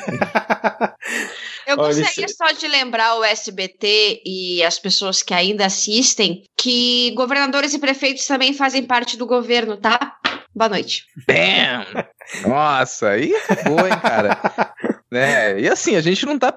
Eu 1.68 1.78
gostaria 1.78 2.28
só 2.28 2.52
de 2.52 2.68
lembrar 2.68 3.16
o 3.16 3.24
SBT 3.24 4.22
e 4.26 4.64
as 4.64 4.78
pessoas 4.78 5.24
que 5.24 5.34
ainda 5.34 5.66
assistem 5.66 6.44
que 6.56 7.12
governadores 7.16 7.74
e 7.74 7.80
prefeitos 7.80 8.26
também 8.28 8.54
fazem 8.54 8.84
parte 8.84 9.18
do 9.18 9.26
governo, 9.26 9.76
tá? 9.78 10.18
Boa 10.56 10.70
noite. 10.70 11.06
Bam! 11.28 12.06
Nossa, 12.48 13.10
aí 13.10 13.36
acabou, 13.36 13.86
hein, 13.86 14.00
cara? 14.02 14.40
né? 15.16 15.60
E 15.60 15.70
assim, 15.70 15.96
a 15.96 16.02
gente 16.02 16.26
não 16.26 16.38
tá 16.38 16.54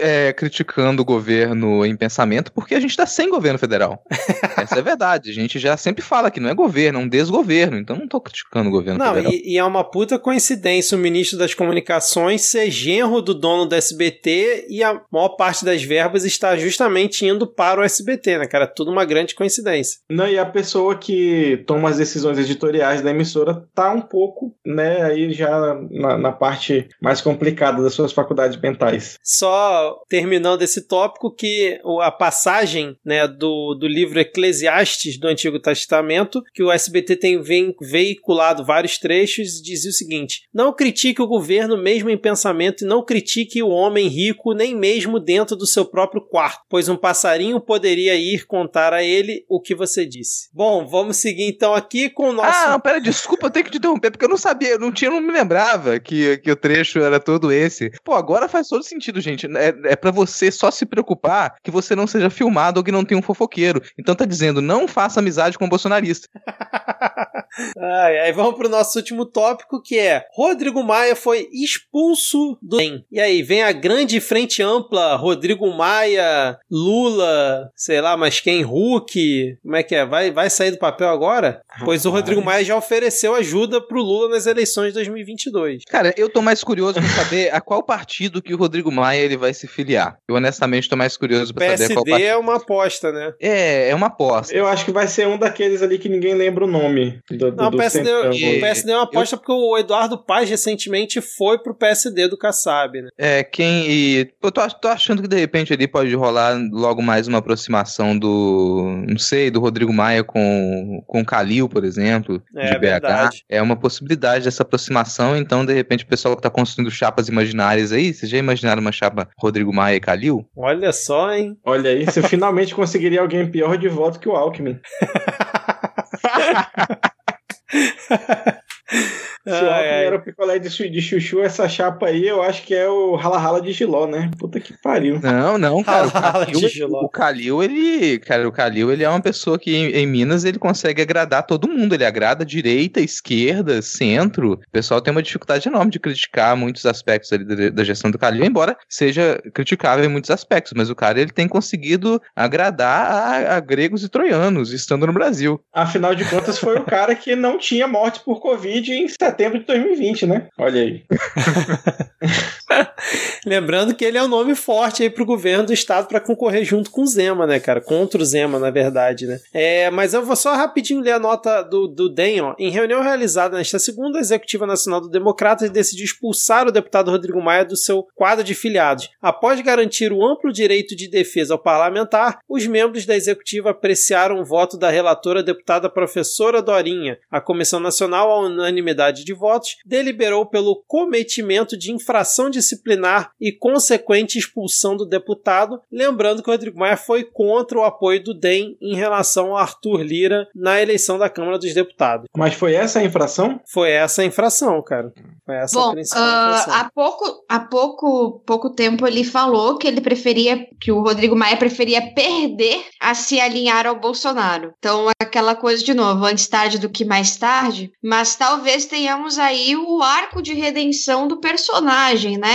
é, 0.00 0.32
criticando 0.32 1.00
o 1.00 1.04
governo 1.04 1.84
em 1.86 1.96
pensamento 1.96 2.52
porque 2.52 2.74
a 2.74 2.80
gente 2.80 2.96
tá 2.96 3.06
sem 3.06 3.30
governo 3.30 3.58
federal. 3.58 4.02
Essa 4.56 4.78
é 4.78 4.82
verdade. 4.82 5.30
A 5.30 5.34
gente 5.34 5.58
já 5.58 5.76
sempre 5.76 6.02
fala 6.02 6.30
que 6.30 6.38
não 6.38 6.50
é 6.50 6.54
governo, 6.54 7.00
é 7.00 7.02
um 7.02 7.08
desgoverno. 7.08 7.78
Então 7.78 7.96
não 7.96 8.06
tô 8.06 8.20
criticando 8.20 8.68
o 8.68 8.72
governo 8.72 8.98
não, 8.98 9.14
federal. 9.14 9.32
E, 9.32 9.54
e 9.54 9.58
é 9.58 9.64
uma 9.64 9.82
puta 9.82 10.18
coincidência 10.18 10.96
o 10.96 11.00
ministro 11.00 11.38
das 11.38 11.54
comunicações 11.54 12.42
ser 12.42 12.70
genro 12.70 13.22
do 13.22 13.34
dono 13.34 13.66
do 13.66 13.74
SBT 13.74 14.66
e 14.68 14.82
a 14.82 15.00
maior 15.10 15.30
parte 15.30 15.64
das 15.64 15.82
verbas 15.82 16.24
está 16.24 16.56
justamente 16.56 17.24
indo 17.24 17.46
para 17.46 17.80
o 17.80 17.84
SBT, 17.84 18.38
né, 18.38 18.46
cara? 18.46 18.66
Tudo 18.66 18.90
uma 18.90 19.04
grande 19.04 19.34
coincidência. 19.34 20.00
Não, 20.10 20.28
e 20.28 20.38
a 20.38 20.44
pessoa 20.44 20.96
que 20.96 21.62
toma 21.66 21.88
as 21.88 21.96
decisões 21.96 22.38
editoriais 22.38 23.00
da 23.00 23.10
emissora 23.10 23.64
tá 23.74 23.90
um 23.90 24.00
pouco, 24.00 24.54
né, 24.66 25.02
aí 25.02 25.32
já 25.32 25.78
na, 25.90 26.18
na 26.18 26.32
parte 26.32 26.88
mais 27.00 27.20
complicada 27.20 27.82
da 27.82 27.90
sua 27.90 28.01
suas 28.02 28.12
faculdades 28.12 28.60
mentais. 28.60 29.18
Só 29.22 30.02
terminando 30.08 30.62
esse 30.62 30.86
tópico 30.86 31.34
que 31.34 31.80
a 32.00 32.10
passagem 32.10 32.96
né, 33.04 33.26
do, 33.26 33.74
do 33.74 33.86
livro 33.86 34.20
Eclesiastes 34.20 35.18
do 35.18 35.28
Antigo 35.28 35.58
Testamento, 35.60 36.42
que 36.52 36.62
o 36.62 36.70
SBT 36.70 37.16
tem 37.16 37.42
veiculado 37.80 38.64
vários 38.64 38.98
trechos, 38.98 39.62
dizia 39.62 39.90
o 39.90 39.94
seguinte: 39.94 40.42
Não 40.52 40.72
critique 40.72 41.22
o 41.22 41.26
governo 41.26 41.76
mesmo 41.76 42.10
em 42.10 42.18
pensamento 42.18 42.84
e 42.84 42.86
não 42.86 43.04
critique 43.04 43.62
o 43.62 43.68
homem 43.68 44.08
rico 44.08 44.52
nem 44.52 44.74
mesmo 44.74 45.20
dentro 45.20 45.56
do 45.56 45.66
seu 45.66 45.84
próprio 45.84 46.22
quarto, 46.22 46.62
pois 46.68 46.88
um 46.88 46.96
passarinho 46.96 47.60
poderia 47.60 48.14
ir 48.14 48.46
contar 48.46 48.92
a 48.92 49.02
ele 49.02 49.44
o 49.48 49.60
que 49.60 49.74
você 49.74 50.04
disse. 50.04 50.48
Bom, 50.52 50.86
vamos 50.86 51.16
seguir 51.18 51.44
então 51.44 51.74
aqui 51.74 52.10
com 52.10 52.30
o 52.30 52.32
nosso. 52.32 52.66
Ah, 52.66 52.70
não, 52.70 52.80
pera, 52.80 53.00
desculpa, 53.00 53.46
eu 53.46 53.50
tenho 53.50 53.64
que 53.64 53.70
te 53.70 53.78
interromper, 53.78 54.10
porque 54.10 54.24
eu 54.24 54.28
não 54.28 54.36
sabia, 54.36 54.70
eu 54.70 54.78
não 54.78 54.92
tinha, 54.92 55.10
não 55.10 55.20
me 55.20 55.32
lembrava 55.32 56.00
que, 56.00 56.38
que 56.38 56.50
o 56.50 56.56
trecho 56.56 56.98
era 56.98 57.20
todo 57.20 57.52
esse. 57.52 57.91
Pô, 58.04 58.14
agora 58.14 58.48
faz 58.48 58.68
todo 58.68 58.82
sentido, 58.82 59.20
gente. 59.20 59.46
É, 59.46 59.92
é 59.92 59.96
para 59.96 60.10
você 60.10 60.50
só 60.50 60.70
se 60.70 60.86
preocupar 60.86 61.56
que 61.62 61.70
você 61.70 61.94
não 61.94 62.06
seja 62.06 62.30
filmado 62.30 62.80
ou 62.80 62.84
que 62.84 62.92
não 62.92 63.04
tenha 63.04 63.18
um 63.18 63.22
fofoqueiro. 63.22 63.82
Então 63.98 64.14
tá 64.14 64.24
dizendo, 64.24 64.60
não 64.60 64.88
faça 64.88 65.20
amizade 65.20 65.58
com 65.58 65.64
um 65.64 65.68
bolsonarista. 65.68 66.28
Ai, 67.78 68.18
aí 68.20 68.32
vamos 68.32 68.54
pro 68.54 68.68
nosso 68.68 68.98
último 68.98 69.26
tópico, 69.26 69.82
que 69.82 69.98
é 69.98 70.24
Rodrigo 70.32 70.82
Maia 70.82 71.14
foi 71.14 71.48
expulso 71.52 72.56
do. 72.62 72.78
E 73.10 73.20
aí, 73.20 73.42
vem 73.42 73.62
a 73.62 73.72
grande 73.72 74.20
frente 74.20 74.62
ampla, 74.62 75.16
Rodrigo 75.16 75.70
Maia, 75.70 76.58
Lula, 76.70 77.70
sei 77.76 78.00
lá, 78.00 78.16
mas 78.16 78.40
quem? 78.40 78.62
Hulk? 78.62 79.58
Como 79.62 79.76
é 79.76 79.82
que 79.82 79.94
é? 79.94 80.06
Vai, 80.06 80.30
vai 80.30 80.48
sair 80.48 80.70
do 80.70 80.78
papel 80.78 81.10
agora? 81.10 81.60
Pois 81.80 82.04
o 82.04 82.10
Rodrigo 82.10 82.42
Maia 82.42 82.64
já 82.64 82.76
ofereceu 82.76 83.34
ajuda 83.34 83.80
pro 83.80 84.00
Lula 84.02 84.28
nas 84.28 84.46
eleições 84.46 84.88
de 84.88 84.94
2022. 84.94 85.84
Cara, 85.88 86.14
eu 86.16 86.28
tô 86.28 86.42
mais 86.42 86.62
curioso 86.62 86.94
pra 86.94 87.08
saber 87.08 87.54
a 87.54 87.60
qual 87.60 87.82
partido 87.82 88.42
que 88.42 88.54
o 88.54 88.56
Rodrigo 88.56 88.90
Maia 88.90 89.20
ele 89.20 89.36
vai 89.36 89.54
se 89.54 89.66
filiar. 89.66 90.16
Eu 90.28 90.36
honestamente 90.36 90.88
tô 90.88 90.96
mais 90.96 91.16
curioso 91.16 91.54
pra 91.54 91.66
PSD 91.66 91.84
saber 91.84 91.94
qual 91.94 92.04
partido. 92.04 92.26
é 92.26 92.36
uma 92.36 92.56
aposta, 92.56 93.12
né? 93.12 93.32
É, 93.40 93.90
é 93.90 93.94
uma 93.94 94.06
aposta. 94.06 94.54
Eu 94.54 94.66
acho 94.66 94.84
que 94.84 94.92
vai 94.92 95.06
ser 95.06 95.26
um 95.26 95.38
daqueles 95.38 95.82
ali 95.82 95.98
que 95.98 96.08
ninguém 96.08 96.34
lembra 96.34 96.64
o 96.64 96.68
nome. 96.68 97.20
Do, 97.30 97.52
Não, 97.52 97.70
do 97.70 97.76
o 97.76 97.78
PSD, 97.78 98.04
centrão. 98.04 98.30
o 98.30 98.60
PSD 98.60 98.92
é 98.92 98.96
uma 98.96 99.04
aposta 99.04 99.36
porque 99.36 99.52
o 99.52 99.78
Eduardo 99.78 100.18
Paz 100.18 100.48
recentemente 100.48 101.20
foi 101.20 101.58
pro 101.58 101.74
PSD 101.74 102.28
do 102.28 102.36
Kassab, 102.36 103.00
né? 103.00 103.08
É, 103.18 103.42
quem. 103.42 103.90
E, 103.90 104.30
eu 104.42 104.50
tô, 104.52 104.68
tô 104.68 104.88
achando 104.88 105.22
que 105.22 105.28
de 105.28 105.38
repente 105.38 105.72
ali 105.72 105.86
pode 105.86 106.14
rolar 106.14 106.56
logo 106.70 107.02
mais 107.02 107.26
uma 107.26 107.38
aproximação 107.38 108.18
do. 108.18 109.02
Não 109.08 109.18
sei, 109.18 109.50
do 109.50 109.60
Rodrigo 109.60 109.92
Maia 109.92 110.22
com, 110.24 111.02
com 111.06 111.20
o 111.20 111.24
Calil, 111.24 111.61
por 111.68 111.84
exemplo, 111.84 112.42
É, 112.56 112.70
de 112.70 112.78
BH. 112.78 112.80
verdade. 112.80 113.44
É 113.48 113.62
uma 113.62 113.76
possibilidade 113.76 114.44
dessa 114.44 114.62
aproximação, 114.62 115.36
então, 115.36 115.64
de 115.64 115.72
repente, 115.72 116.04
o 116.04 116.08
pessoal 116.08 116.36
que 116.36 116.42
tá 116.42 116.50
construindo 116.50 116.90
chapas 116.90 117.28
imaginárias 117.28 117.92
aí, 117.92 118.12
vocês 118.12 118.30
já 118.30 118.38
imaginaram 118.38 118.80
uma 118.80 118.92
chapa 118.92 119.28
Rodrigo 119.38 119.72
Maia 119.72 119.96
e 119.96 120.00
Calil? 120.00 120.46
Olha 120.56 120.92
só, 120.92 121.32
hein? 121.32 121.56
Olha 121.64 121.90
aí, 121.90 122.04
você 122.04 122.22
finalmente 122.22 122.74
conseguiria 122.74 123.20
alguém 123.20 123.48
pior 123.50 123.76
de 123.76 123.88
voto 123.88 124.18
que 124.20 124.28
o 124.28 124.32
Alckmin. 124.32 124.78
Se 128.88 129.50
o 129.50 129.54
álcool 129.54 129.72
era 129.72 130.16
o 130.16 130.22
picolé 130.22 130.58
de, 130.58 130.68
de 130.68 131.00
chuchu, 131.00 131.40
essa 131.40 131.68
chapa 131.68 132.06
aí, 132.06 132.26
eu 132.26 132.42
acho 132.42 132.62
que 132.62 132.74
é 132.74 132.88
o 132.88 133.16
rala-rala 133.16 133.60
de 133.60 133.72
giló, 133.72 134.06
né? 134.06 134.30
Puta 134.38 134.60
que 134.60 134.74
pariu. 134.80 135.18
Não, 135.20 135.58
não, 135.58 135.82
cara. 135.82 136.06
o 136.06 136.12
Calil, 136.12 136.88
o 136.90 137.08
Calil, 137.08 137.62
ele. 137.62 138.18
Cara, 138.20 138.46
o 138.46 138.52
Calil, 138.52 138.92
ele 138.92 139.02
é 139.02 139.08
uma 139.08 139.20
pessoa 139.20 139.58
que 139.58 139.74
em, 139.74 139.86
em, 139.90 140.06
Minas 140.06 140.44
ele 140.44 140.58
consegue 140.58 141.02
agradar 141.02 141.44
todo 141.44 141.68
mundo. 141.68 141.94
Ele 141.94 142.04
agrada 142.04 142.44
direita, 142.44 143.00
esquerda, 143.00 143.82
centro. 143.82 144.52
O 144.52 144.70
pessoal 144.70 145.00
tem 145.00 145.10
uma 145.10 145.22
dificuldade 145.22 145.68
enorme 145.68 145.90
de 145.90 145.98
criticar 145.98 146.56
muitos 146.56 146.86
aspectos 146.86 147.32
ali 147.32 147.44
da, 147.44 147.70
da 147.70 147.84
gestão 147.84 148.10
do 148.10 148.18
Calil, 148.18 148.44
embora 148.44 148.76
seja 148.88 149.40
criticável 149.54 150.04
em 150.04 150.08
muitos 150.08 150.30
aspectos. 150.30 150.72
Mas 150.76 150.90
o 150.90 150.94
cara, 150.94 151.20
ele 151.20 151.32
tem 151.32 151.48
conseguido 151.48 152.20
agradar 152.36 153.10
a, 153.10 153.56
a 153.56 153.60
gregos 153.60 154.04
e 154.04 154.08
troianos, 154.08 154.72
estando 154.72 155.06
no 155.06 155.12
Brasil. 155.12 155.60
Afinal 155.72 156.14
de 156.14 156.24
contas, 156.28 156.58
foi 156.58 156.78
o 156.78 156.84
cara 156.84 157.14
que 157.14 157.34
não 157.34 157.58
tinha 157.58 157.88
morte 157.88 158.20
por 158.20 158.40
Covid 158.40 158.71
em 158.78 159.08
setembro 159.08 159.58
de 159.58 159.66
2020, 159.66 160.26
né? 160.26 160.48
Olha 160.58 160.80
aí. 160.80 161.02
Lembrando 163.46 163.94
que 163.94 164.04
ele 164.04 164.18
é 164.18 164.22
um 164.22 164.28
nome 164.28 164.54
forte 164.54 165.02
aí 165.02 165.10
pro 165.10 165.24
governo 165.24 165.66
do 165.66 165.72
estado 165.72 166.06
para 166.06 166.20
concorrer 166.20 166.64
junto 166.64 166.90
com 166.90 167.02
o 167.02 167.06
Zema, 167.06 167.46
né, 167.46 167.60
cara? 167.60 167.80
Contra 167.80 168.22
o 168.22 168.24
Zema, 168.24 168.58
na 168.58 168.70
verdade, 168.70 169.26
né? 169.26 169.40
É, 169.52 169.90
mas 169.90 170.14
eu 170.14 170.24
vou 170.24 170.36
só 170.36 170.54
rapidinho 170.54 171.00
ler 171.00 171.12
a 171.12 171.18
nota 171.18 171.62
do, 171.62 171.86
do 171.86 172.08
DEM, 172.08 172.40
ó. 172.40 172.54
Em 172.58 172.70
reunião 172.70 173.02
realizada 173.02 173.56
nesta 173.56 173.78
segunda, 173.78 174.18
a 174.18 174.20
Executiva 174.20 174.66
Nacional 174.66 175.00
do 175.00 175.08
Democratas 175.08 175.70
decidiu 175.70 176.04
expulsar 176.04 176.66
o 176.66 176.72
deputado 176.72 177.10
Rodrigo 177.10 177.42
Maia 177.42 177.64
do 177.64 177.76
seu 177.76 178.06
quadro 178.14 178.44
de 178.44 178.54
filiados. 178.54 179.10
Após 179.20 179.60
garantir 179.60 180.12
o 180.12 180.24
amplo 180.24 180.52
direito 180.52 180.96
de 180.96 181.08
defesa 181.08 181.54
ao 181.54 181.58
parlamentar, 181.58 182.38
os 182.48 182.66
membros 182.66 183.06
da 183.06 183.16
Executiva 183.16 183.70
apreciaram 183.70 184.40
o 184.40 184.44
voto 184.44 184.76
da 184.76 184.90
relatora 184.90 185.42
deputada 185.42 185.88
professora 185.88 186.62
Dorinha. 186.62 187.18
A 187.30 187.40
Comissão 187.40 187.80
Nacional, 187.80 188.30
à 188.30 188.40
unanimidade 188.40 189.24
de 189.24 189.34
votos, 189.34 189.76
deliberou 189.84 190.46
pelo 190.46 190.82
cometimento 190.86 191.76
de 191.76 191.92
infração 191.92 192.50
disciplinar 192.62 193.32
e 193.40 193.52
consequente 193.52 194.38
expulsão 194.38 194.96
do 194.96 195.04
deputado, 195.04 195.80
lembrando 195.90 196.42
que 196.42 196.48
o 196.48 196.52
Rodrigo 196.52 196.78
Maia 196.78 196.96
foi 196.96 197.24
contra 197.24 197.78
o 197.78 197.84
apoio 197.84 198.22
do 198.22 198.32
DEM 198.32 198.76
em 198.80 198.94
relação 198.94 199.50
ao 199.50 199.56
Arthur 199.58 200.02
Lira 200.02 200.48
na 200.54 200.80
eleição 200.80 201.18
da 201.18 201.28
Câmara 201.28 201.58
dos 201.58 201.74
Deputados. 201.74 202.26
Mas 202.36 202.54
foi 202.54 202.74
essa 202.74 203.00
a 203.00 203.04
infração? 203.04 203.60
Foi 203.66 203.90
essa 203.90 204.22
a 204.22 204.24
infração, 204.24 204.80
cara. 204.82 205.12
Foi 205.44 205.56
essa 205.56 205.78
Bom, 205.78 205.90
a 205.90 205.92
principal 205.92 206.22
uh, 206.22 206.26
infração. 206.26 206.74
Há 206.74 206.90
pouco, 206.94 207.44
há 207.48 207.60
pouco, 207.60 208.42
pouco 208.46 208.70
tempo 208.70 209.06
ele 209.06 209.24
falou 209.24 209.76
que 209.76 209.86
ele 209.86 210.00
preferia, 210.00 210.66
que 210.80 210.92
o 210.92 211.02
Rodrigo 211.02 211.36
Maia 211.36 211.56
preferia 211.56 212.14
perder 212.14 212.84
a 213.00 213.14
se 213.14 213.40
alinhar 213.40 213.86
ao 213.86 213.98
Bolsonaro. 213.98 214.72
Então, 214.78 215.08
aquela 215.20 215.54
coisa 215.54 215.82
de 215.82 215.94
novo, 215.94 216.24
antes 216.24 216.46
tarde 216.46 216.78
do 216.78 216.90
que 216.90 217.04
mais 217.04 217.36
tarde, 217.36 217.90
mas 218.02 218.36
talvez 218.36 218.86
tenhamos 218.86 219.38
aí 219.38 219.74
o 219.76 220.02
arco 220.02 220.42
de 220.42 220.54
redenção 220.54 221.26
do 221.26 221.40
personagem, 221.40 222.38
né? 222.38 222.51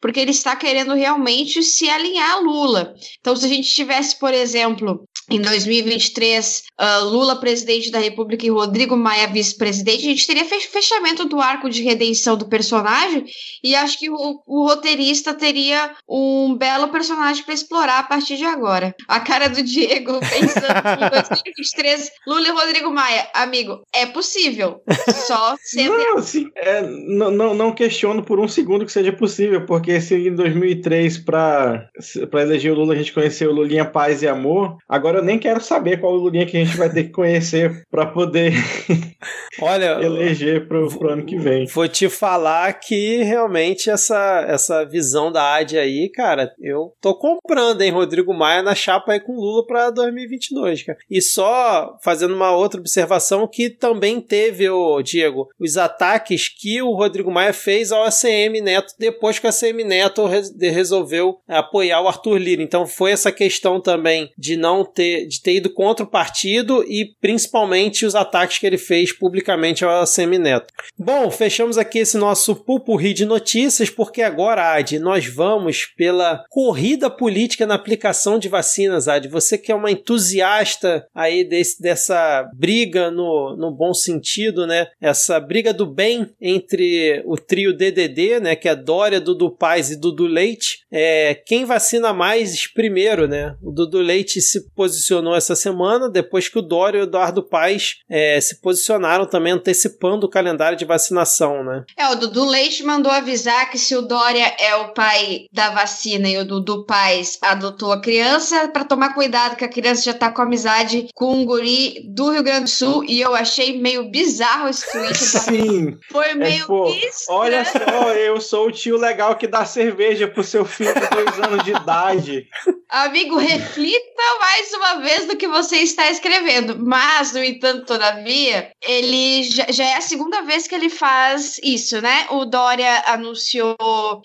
Porque 0.00 0.20
ele 0.20 0.30
está 0.30 0.54
querendo 0.56 0.94
realmente 0.94 1.62
se 1.62 1.88
alinhar 1.88 2.32
a 2.32 2.40
Lula. 2.40 2.94
Então, 3.20 3.34
se 3.36 3.44
a 3.44 3.48
gente 3.48 3.68
tivesse, 3.68 4.18
por 4.18 4.32
exemplo, 4.32 5.04
em 5.30 5.40
2023, 5.40 6.64
uh, 6.80 7.04
Lula 7.04 7.36
presidente 7.36 7.90
da 7.90 7.98
República 7.98 8.46
e 8.46 8.50
Rodrigo 8.50 8.96
Maia 8.96 9.26
vice-presidente, 9.26 10.06
a 10.06 10.10
gente 10.10 10.26
teria 10.26 10.44
fechamento 10.44 11.24
do 11.26 11.40
arco 11.40 11.68
de 11.68 11.82
redenção 11.82 12.36
do 12.36 12.48
personagem 12.48 13.24
e 13.62 13.74
acho 13.74 13.98
que 13.98 14.10
o, 14.10 14.42
o 14.46 14.66
roteirista 14.66 15.34
teria 15.34 15.92
um 16.08 16.56
belo 16.56 16.88
personagem 16.88 17.44
para 17.44 17.54
explorar 17.54 17.98
a 17.98 18.02
partir 18.02 18.36
de 18.36 18.44
agora. 18.44 18.94
A 19.06 19.20
cara 19.20 19.48
do 19.48 19.62
Diego 19.62 20.18
pensando 20.24 21.04
em 21.04 21.10
2023, 21.10 22.10
Lula 22.26 22.48
e 22.48 22.50
Rodrigo 22.50 22.90
Maia, 22.90 23.28
amigo, 23.34 23.82
é 23.94 24.06
possível. 24.06 24.80
Só 25.26 25.56
sendo. 25.62 25.96
Não, 25.98 26.18
assim, 26.18 26.48
é, 26.56 26.82
não, 26.82 27.30
não, 27.30 27.54
não 27.54 27.74
questiono 27.74 28.22
por 28.22 28.40
um 28.40 28.48
segundo 28.48 28.86
que 28.86 28.92
seja 28.92 29.12
possível, 29.12 29.66
porque 29.66 30.00
se 30.00 30.14
em 30.14 30.34
2003 30.34 31.18
para 31.18 31.88
eleger 32.34 32.72
o 32.72 32.76
Lula 32.76 32.94
a 32.94 32.96
gente 32.96 33.12
conheceu 33.12 33.50
o 33.50 33.54
Lulinha 33.54 33.84
Paz 33.84 34.22
e 34.22 34.28
Amor, 34.28 34.76
agora 34.88 35.17
eu 35.18 35.24
nem 35.24 35.38
quero 35.38 35.60
saber 35.60 36.00
qual 36.00 36.14
Lulinha 36.14 36.46
que 36.46 36.56
a 36.56 36.64
gente 36.64 36.76
vai 36.76 36.90
ter 36.90 37.04
que 37.04 37.10
conhecer 37.10 37.84
para 37.90 38.06
poder 38.06 38.52
Olha, 39.60 39.98
eleger 40.00 40.66
pro, 40.68 40.88
pro 40.88 41.10
ano 41.10 41.24
que 41.24 41.36
vem. 41.36 41.66
Vou 41.66 41.88
te 41.88 42.08
falar 42.08 42.72
que 42.74 43.22
realmente 43.22 43.90
essa, 43.90 44.44
essa 44.48 44.84
visão 44.84 45.32
da 45.32 45.56
AD 45.56 45.78
aí, 45.78 46.08
cara, 46.10 46.52
eu 46.60 46.92
tô 47.00 47.14
comprando, 47.14 47.82
hein, 47.82 47.90
Rodrigo 47.90 48.32
Maia 48.32 48.62
na 48.62 48.74
chapa 48.74 49.12
aí 49.12 49.20
com 49.20 49.32
Lula 49.32 49.66
pra 49.66 49.90
2022, 49.90 50.84
cara. 50.84 50.98
E 51.10 51.20
só 51.20 51.96
fazendo 52.02 52.34
uma 52.34 52.52
outra 52.52 52.80
observação 52.80 53.48
que 53.48 53.68
também 53.68 54.20
teve, 54.20 54.68
o 54.68 55.02
Diego, 55.02 55.48
os 55.58 55.76
ataques 55.76 56.48
que 56.48 56.80
o 56.80 56.94
Rodrigo 56.94 57.30
Maia 57.30 57.52
fez 57.52 57.90
ao 57.90 58.04
ACM 58.04 58.60
Neto 58.62 58.94
depois 58.98 59.38
que 59.38 59.46
o 59.46 59.50
ACM 59.50 59.84
Neto 59.84 60.26
resolveu 60.60 61.38
apoiar 61.48 62.00
o 62.02 62.08
Arthur 62.08 62.38
Lira. 62.38 62.62
Então 62.62 62.86
foi 62.86 63.10
essa 63.10 63.32
questão 63.32 63.80
também 63.80 64.30
de 64.38 64.56
não 64.56 64.84
ter, 64.84 65.07
de 65.26 65.42
ter 65.42 65.56
ido 65.56 65.70
contra 65.70 66.04
o 66.04 66.10
partido 66.10 66.84
e 66.84 67.14
principalmente 67.20 68.06
os 68.06 68.14
ataques 68.14 68.58
que 68.58 68.66
ele 68.66 68.78
fez 68.78 69.12
publicamente 69.12 69.84
ao 69.84 70.02
ACM 70.02 70.38
Neto. 70.38 70.72
Bom, 70.98 71.30
fechamos 71.30 71.78
aqui 71.78 72.00
esse 72.00 72.16
nosso 72.16 72.54
pupurri 72.54 73.12
de 73.12 73.24
notícias, 73.24 73.90
porque 73.90 74.22
agora, 74.22 74.74
Ad, 74.74 74.98
nós 74.98 75.26
vamos 75.26 75.86
pela 75.96 76.44
corrida 76.50 77.10
política 77.10 77.66
na 77.66 77.74
aplicação 77.74 78.38
de 78.38 78.48
vacinas, 78.48 79.08
Ad. 79.08 79.28
Você 79.28 79.56
que 79.56 79.72
é 79.72 79.74
uma 79.74 79.90
entusiasta 79.90 81.06
aí 81.14 81.44
desse, 81.44 81.80
dessa 81.80 82.48
briga 82.54 83.10
no, 83.10 83.56
no 83.56 83.70
bom 83.70 83.94
sentido, 83.94 84.66
né? 84.66 84.88
Essa 85.00 85.38
briga 85.40 85.72
do 85.72 85.86
bem 85.86 86.28
entre 86.40 87.22
o 87.26 87.36
trio 87.36 87.76
DDD, 87.76 88.40
né? 88.40 88.56
Que 88.56 88.68
é 88.68 88.76
Dória, 88.76 89.20
Dudu 89.20 89.50
Paz 89.50 89.90
e 89.90 89.96
Dudu 89.96 90.26
Leite. 90.26 90.78
É, 90.90 91.34
quem 91.46 91.64
vacina 91.64 92.12
mais 92.12 92.66
primeiro, 92.66 93.26
né? 93.26 93.54
O 93.62 93.70
Dudu 93.70 94.00
Leite 94.00 94.40
se 94.40 94.68
posicionou 94.70 94.97
essa 95.36 95.54
semana, 95.54 96.08
depois 96.08 96.48
que 96.48 96.58
o 96.58 96.62
Dória 96.62 96.98
e 96.98 97.00
o 97.02 97.04
Eduardo 97.04 97.42
Paz 97.42 97.96
é, 98.08 98.40
se 98.40 98.60
posicionaram 98.60 99.26
também 99.26 99.52
antecipando 99.52 100.26
o 100.26 100.30
calendário 100.30 100.76
de 100.76 100.84
vacinação, 100.84 101.64
né? 101.64 101.84
É, 101.96 102.08
o 102.08 102.16
Dudu 102.16 102.44
Leite 102.44 102.82
mandou 102.82 103.10
avisar 103.10 103.70
que 103.70 103.78
se 103.78 103.94
o 103.96 104.02
Dória 104.02 104.54
é 104.58 104.74
o 104.76 104.92
pai 104.92 105.46
da 105.52 105.70
vacina 105.70 106.28
e 106.28 106.38
o 106.38 106.44
Dudu 106.44 106.84
Paz 106.84 107.38
adotou 107.42 107.92
a 107.92 108.00
criança, 108.00 108.68
para 108.68 108.84
tomar 108.84 109.14
cuidado 109.14 109.56
que 109.56 109.64
a 109.64 109.68
criança 109.68 110.02
já 110.02 110.14
tá 110.14 110.30
com 110.30 110.42
amizade 110.42 111.08
com 111.14 111.34
um 111.34 111.44
guri 111.44 112.02
do 112.04 112.30
Rio 112.30 112.42
Grande 112.42 112.64
do 112.64 112.70
Sul 112.70 113.04
e 113.04 113.20
eu 113.20 113.34
achei 113.34 113.80
meio 113.80 114.10
bizarro 114.10 114.68
esse 114.68 114.90
tweet. 114.90 115.16
Sim. 115.16 115.98
Foi 116.10 116.34
meio 116.34 116.64
é, 116.64 116.66
pô. 116.66 116.92
Olha 117.28 117.64
só, 117.64 118.12
eu 118.14 118.40
sou 118.40 118.68
o 118.68 118.72
tio 118.72 118.96
legal 118.96 119.36
que 119.36 119.46
dá 119.46 119.64
cerveja 119.64 120.28
pro 120.28 120.44
seu 120.44 120.64
filho 120.64 120.94
de 120.94 121.08
dois 121.08 121.38
anos 121.38 121.64
de 121.64 121.70
idade. 121.70 122.46
Amigo, 122.88 123.36
reflita 123.36 124.22
mais 124.40 124.72
uma 124.72 124.87
vez 124.96 125.26
do 125.26 125.36
que 125.36 125.46
você 125.46 125.76
está 125.76 126.10
escrevendo. 126.10 126.76
Mas, 126.78 127.32
no 127.32 127.42
entanto, 127.42 127.86
todavia, 127.86 128.70
ele 128.86 129.42
já, 129.44 129.66
já, 129.70 129.84
é 129.84 129.94
a 129.94 130.00
segunda 130.00 130.42
vez 130.42 130.66
que 130.66 130.74
ele 130.74 130.90
faz 130.90 131.58
isso, 131.62 132.00
né? 132.00 132.26
O 132.30 132.44
Dória 132.44 133.04
anunciou 133.06 133.76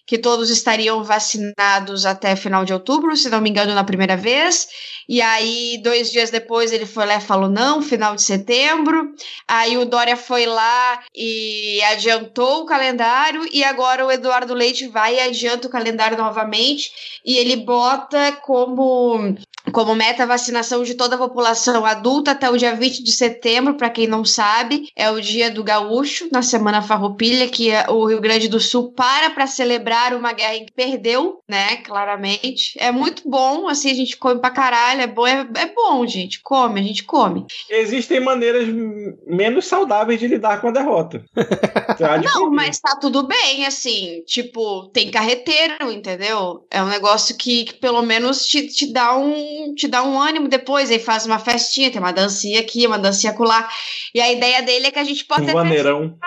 que 0.05 0.17
todos 0.17 0.49
estariam 0.49 1.03
vacinados 1.03 2.05
até 2.05 2.35
final 2.35 2.65
de 2.65 2.73
outubro, 2.73 3.15
se 3.15 3.29
não 3.29 3.41
me 3.41 3.49
engano, 3.49 3.73
na 3.73 3.83
primeira 3.83 4.17
vez. 4.17 4.67
E 5.07 5.21
aí, 5.21 5.79
dois 5.83 6.11
dias 6.11 6.29
depois, 6.29 6.71
ele 6.71 6.85
foi 6.85 7.05
lá 7.05 7.15
e 7.15 7.21
falou: 7.21 7.49
não, 7.49 7.81
final 7.81 8.15
de 8.15 8.21
setembro. 8.21 9.13
Aí 9.47 9.77
o 9.77 9.85
Dória 9.85 10.15
foi 10.15 10.45
lá 10.45 11.03
e 11.13 11.81
adiantou 11.83 12.61
o 12.61 12.65
calendário. 12.65 13.47
E 13.51 13.63
agora 13.63 14.05
o 14.05 14.11
Eduardo 14.11 14.53
Leite 14.53 14.87
vai 14.87 15.15
e 15.15 15.19
adianta 15.19 15.67
o 15.67 15.71
calendário 15.71 16.17
novamente. 16.17 16.91
E 17.25 17.37
ele 17.37 17.57
bota 17.57 18.31
como 18.43 19.35
como 19.71 19.95
meta 19.95 20.23
a 20.23 20.25
vacinação 20.53 20.83
de 20.83 20.93
toda 20.93 21.15
a 21.15 21.17
população 21.17 21.85
adulta 21.85 22.31
até 22.31 22.49
o 22.49 22.57
dia 22.57 22.75
20 22.75 23.03
de 23.03 23.11
setembro, 23.11 23.75
para 23.75 23.89
quem 23.89 24.05
não 24.05 24.23
sabe, 24.23 24.87
é 24.95 25.09
o 25.09 25.19
dia 25.19 25.49
do 25.49 25.63
gaúcho, 25.63 26.29
na 26.31 26.41
Semana 26.41 26.81
Farroupilha, 26.81 27.47
que 27.47 27.71
é 27.71 27.85
o 27.89 28.05
Rio 28.05 28.21
Grande 28.21 28.47
do 28.47 28.59
Sul 28.59 28.91
para 28.91 29.31
para 29.31 29.47
celebrar 29.47 30.13
uma 30.13 30.31
guerra 30.31 30.59
que 30.59 30.73
perdeu, 30.73 31.39
né, 31.49 31.77
claramente. 31.77 32.73
É 32.77 32.91
muito 32.91 33.27
bom, 33.27 33.67
assim, 33.67 33.89
a 33.89 33.95
gente 33.95 34.17
come 34.17 34.39
pra 34.39 34.51
caralho, 34.51 35.01
é 35.01 35.07
bom, 35.07 35.25
é, 35.25 35.47
é 35.55 35.73
bom, 35.73 36.05
gente, 36.05 36.39
come, 36.41 36.79
a 36.79 36.83
gente 36.83 37.03
come. 37.03 37.45
Existem 37.69 38.19
maneiras 38.19 38.67
menos 39.25 39.65
saudáveis 39.65 40.19
de 40.19 40.27
lidar 40.27 40.61
com 40.61 40.67
a 40.67 40.71
derrota. 40.71 41.23
não, 42.23 42.51
mas 42.51 42.79
tá 42.79 42.95
tudo 42.95 43.25
bem, 43.25 43.65
assim, 43.65 44.21
tipo, 44.27 44.87
tem 44.89 45.09
carreteiro, 45.09 45.91
entendeu? 45.91 46.65
É 46.69 46.83
um 46.83 46.87
negócio 46.87 47.35
que, 47.35 47.65
que 47.65 47.73
pelo 47.73 48.03
menos 48.03 48.45
te, 48.45 48.67
te 48.67 48.91
dá 48.91 49.17
um 49.17 49.23
um, 49.23 49.73
te 49.73 49.87
dá 49.87 50.03
um 50.03 50.19
ânimo 50.19 50.32
depois, 50.47 50.91
aí 50.91 50.99
faz 50.99 51.25
uma 51.25 51.39
festinha, 51.39 51.91
tem 51.91 51.99
uma 51.99 52.11
dancinha 52.13 52.59
aqui, 52.59 52.85
uma 52.85 52.99
dancinha 52.99 53.31
acolá. 53.31 53.67
E 54.13 54.21
a 54.21 54.31
ideia 54.31 54.61
dele 54.61 54.87
é 54.87 54.91
que 54.91 54.99
a 54.99 55.03
gente 55.03 55.25
possa... 55.25 55.41
Um 55.41 55.53
maneirão. 55.53 56.17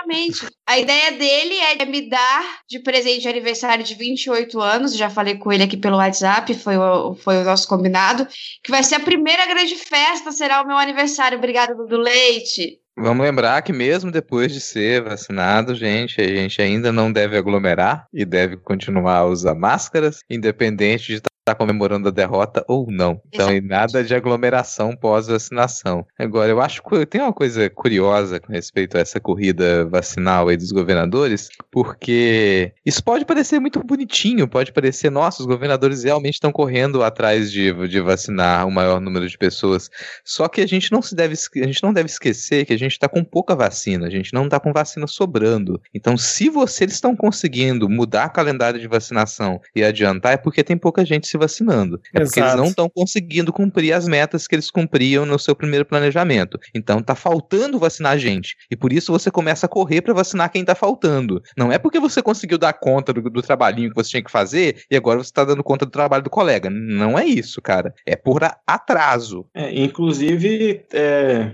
A 0.67 0.79
ideia 0.79 1.13
dele 1.13 1.55
é 1.55 1.85
me 1.85 2.09
dar 2.09 2.61
de 2.69 2.81
presente 2.81 3.23
de 3.23 3.29
aniversário 3.29 3.85
de 3.85 3.95
28 3.95 4.61
anos, 4.61 4.97
já 4.97 5.09
falei 5.09 5.37
com 5.37 5.53
ele 5.53 5.63
aqui 5.63 5.77
pelo 5.77 5.97
WhatsApp, 5.97 6.53
foi 6.55 6.77
o, 6.77 7.15
foi 7.15 7.39
o 7.39 7.45
nosso 7.45 7.69
combinado, 7.69 8.27
que 8.63 8.71
vai 8.71 8.83
ser 8.83 8.97
a 8.97 9.01
primeira 9.01 9.47
grande 9.47 9.77
festa, 9.77 10.33
será 10.33 10.63
o 10.63 10.67
meu 10.67 10.77
aniversário. 10.77 11.39
Obrigada, 11.39 11.75
Dudu 11.75 11.97
Leite. 11.97 12.81
Vamos 12.99 13.27
lembrar 13.27 13.61
que 13.61 13.75
mesmo 13.75 14.11
depois 14.11 14.51
de 14.51 14.61
ser 14.61 15.03
vacinado, 15.03 15.75
gente, 15.75 16.19
a 16.19 16.27
gente 16.27 16.63
ainda 16.63 16.91
não 16.91 17.13
deve 17.13 17.37
aglomerar 17.37 18.07
e 18.11 18.25
deve 18.25 18.57
continuar 18.57 19.19
a 19.19 19.27
usar 19.27 19.55
máscaras, 19.55 20.21
independente 20.31 21.15
de 21.15 21.21
está 21.47 21.55
comemorando 21.55 22.09
a 22.09 22.11
derrota 22.11 22.65
ou 22.67 22.91
não. 22.91 23.21
Então, 23.29 23.55
e 23.55 23.61
nada 23.61 24.03
de 24.03 24.13
aglomeração 24.13 24.97
pós-vacinação. 24.97 26.05
Agora, 26.19 26.51
eu 26.51 26.61
acho 26.61 26.83
que 26.83 27.07
tem 27.07 27.21
uma 27.21 27.33
coisa 27.33 27.71
curiosa 27.71 28.41
com 28.41 28.53
respeito 28.53 28.97
a 28.97 29.01
essa 29.01 29.21
corrida 29.21 29.87
vacinal 29.87 30.49
aí 30.49 30.57
dos 30.57 30.73
governadores, 30.73 31.49
porque 31.71 32.73
isso 32.85 33.03
pode 33.03 33.25
parecer 33.25 33.61
muito 33.61 33.81
bonitinho, 33.85 34.49
pode 34.49 34.73
parecer, 34.73 35.09
nossa, 35.09 35.41
os 35.41 35.47
governadores 35.47 36.03
realmente 36.03 36.35
estão 36.35 36.51
correndo 36.51 37.05
atrás 37.05 37.53
de, 37.53 37.73
de 37.87 38.01
vacinar 38.01 38.67
o 38.67 38.73
maior 38.73 39.01
número 39.01 39.29
de 39.29 39.39
pessoas. 39.39 39.89
Só 40.25 40.49
que 40.49 40.61
a 40.61 40.67
gente 40.67 40.91
não 40.91 41.01
se 41.01 41.15
deve, 41.15 41.35
a 41.35 41.67
gente 41.67 41.83
não 41.83 41.93
deve 41.93 42.09
esquecer 42.09 42.65
que 42.67 42.73
a 42.73 42.79
gente 42.79 42.93
está 42.93 43.09
com 43.09 43.23
pouca 43.23 43.55
vacina, 43.55 44.09
a 44.09 44.11
gente 44.11 44.35
não 44.35 44.47
está 44.47 44.59
com 44.59 44.73
vacina 44.73 45.07
sobrando. 45.07 45.81
Então, 45.95 46.17
se 46.17 46.49
vocês 46.49 46.91
estão 46.91 47.15
conseguindo 47.15 47.89
mudar 47.89 48.31
calendário 48.31 48.81
de 48.81 48.89
vacinação 48.89 49.61
e 49.77 49.85
adiantar, 49.85 50.33
é 50.33 50.37
porque 50.37 50.65
tem 50.65 50.77
pouca 50.77 51.05
gente 51.05 51.29
se 51.29 51.36
se 51.37 51.57
vacinando. 51.57 52.01
É 52.15 52.23
Exato. 52.23 52.27
porque 52.27 52.41
eles 52.41 52.55
não 52.55 52.67
estão 52.67 52.89
conseguindo 52.89 53.53
cumprir 53.53 53.93
as 53.93 54.07
metas 54.07 54.47
que 54.47 54.55
eles 54.55 54.71
cumpriam 54.71 55.25
no 55.25 55.39
seu 55.39 55.55
primeiro 55.55 55.85
planejamento. 55.85 56.59
Então 56.75 57.03
tá 57.03 57.15
faltando 57.15 57.79
vacinar 57.79 58.19
gente. 58.19 58.57
E 58.71 58.77
por 58.77 58.93
isso 58.93 59.13
você 59.13 59.31
começa 59.31 59.67
a 59.67 59.69
correr 59.69 60.01
para 60.01 60.15
vacinar 60.15 60.51
quem 60.51 60.65
tá 60.65 60.75
faltando. 60.75 61.43
Não 61.57 61.71
é 61.71 61.79
porque 61.79 62.01
você 62.01 62.23
conseguiu 62.23 62.59
dar 62.59 62.73
conta 62.73 63.13
do, 63.13 63.23
do 63.23 63.43
trabalhinho 63.43 63.91
que 63.91 63.97
você 63.97 64.11
tinha 64.11 64.23
que 64.23 64.31
fazer 64.31 64.85
e 64.91 64.97
agora 64.97 65.23
você 65.23 65.33
tá 65.33 65.45
dando 65.45 65.63
conta 65.63 65.85
do 65.85 65.91
trabalho 65.91 66.23
do 66.23 66.31
colega. 66.31 66.71
Não 66.71 67.19
é 67.19 67.25
isso, 67.25 67.61
cara. 67.61 67.95
É 68.07 68.17
por 68.17 68.41
atraso. 68.67 69.47
É, 69.55 69.79
inclusive, 69.79 70.83
é, 70.93 71.53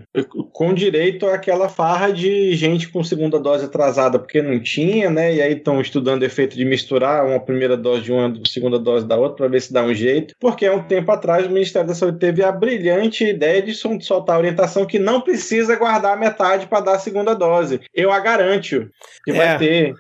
com 0.53 0.75
direito 0.75 1.27
àquela 1.27 1.69
farra 1.69 2.13
de 2.13 2.55
gente 2.55 2.89
com 2.89 3.03
segunda 3.05 3.39
dose 3.39 3.65
atrasada 3.65 4.19
porque 4.19 4.43
não 4.43 4.61
tinha, 4.61 5.11
né? 5.11 5.35
E 5.35 5.43
aí 5.43 5.53
estão 5.53 5.81
estudando 5.81 6.23
o 6.23 6.25
efeito 6.25 6.57
de 6.57 6.65
misturar 6.65 7.27
uma 7.27 7.41
primeira 7.41 7.77
dose 7.77 8.03
de 8.03 8.13
uma 8.13 8.33
segunda 8.47 8.79
dose 8.79 9.07
da 9.07 9.17
outra 9.17 9.37
para 9.37 9.49
ver 9.49 9.61
se 9.61 9.72
dá 9.73 9.83
um 9.85 9.95
jeito, 9.95 10.35
porque 10.39 10.67
há 10.67 10.75
um 10.75 10.83
tempo 10.83 11.11
atrás 11.11 11.47
o 11.47 11.51
Ministério 11.51 11.89
da 11.89 11.95
Saúde 11.95 12.19
teve 12.19 12.43
a 12.43 12.53
brilhante 12.53 13.25
ideia 13.25 13.63
de 13.63 13.75
soltar 13.75 14.37
a 14.37 14.39
orientação 14.39 14.87
que 14.87 14.99
não 14.99 15.21
precisa 15.21 15.77
guardar 15.77 16.19
metade 16.19 16.67
para 16.67 16.81
dar 16.81 16.95
a 16.95 16.99
segunda 16.99 17.35
dose. 17.35 17.81
Eu 17.95 18.13
a 18.13 18.21
garanto 18.21 18.91
que 19.25 19.31
é, 19.31 19.35
vai 19.35 19.59
ter. 19.59 19.95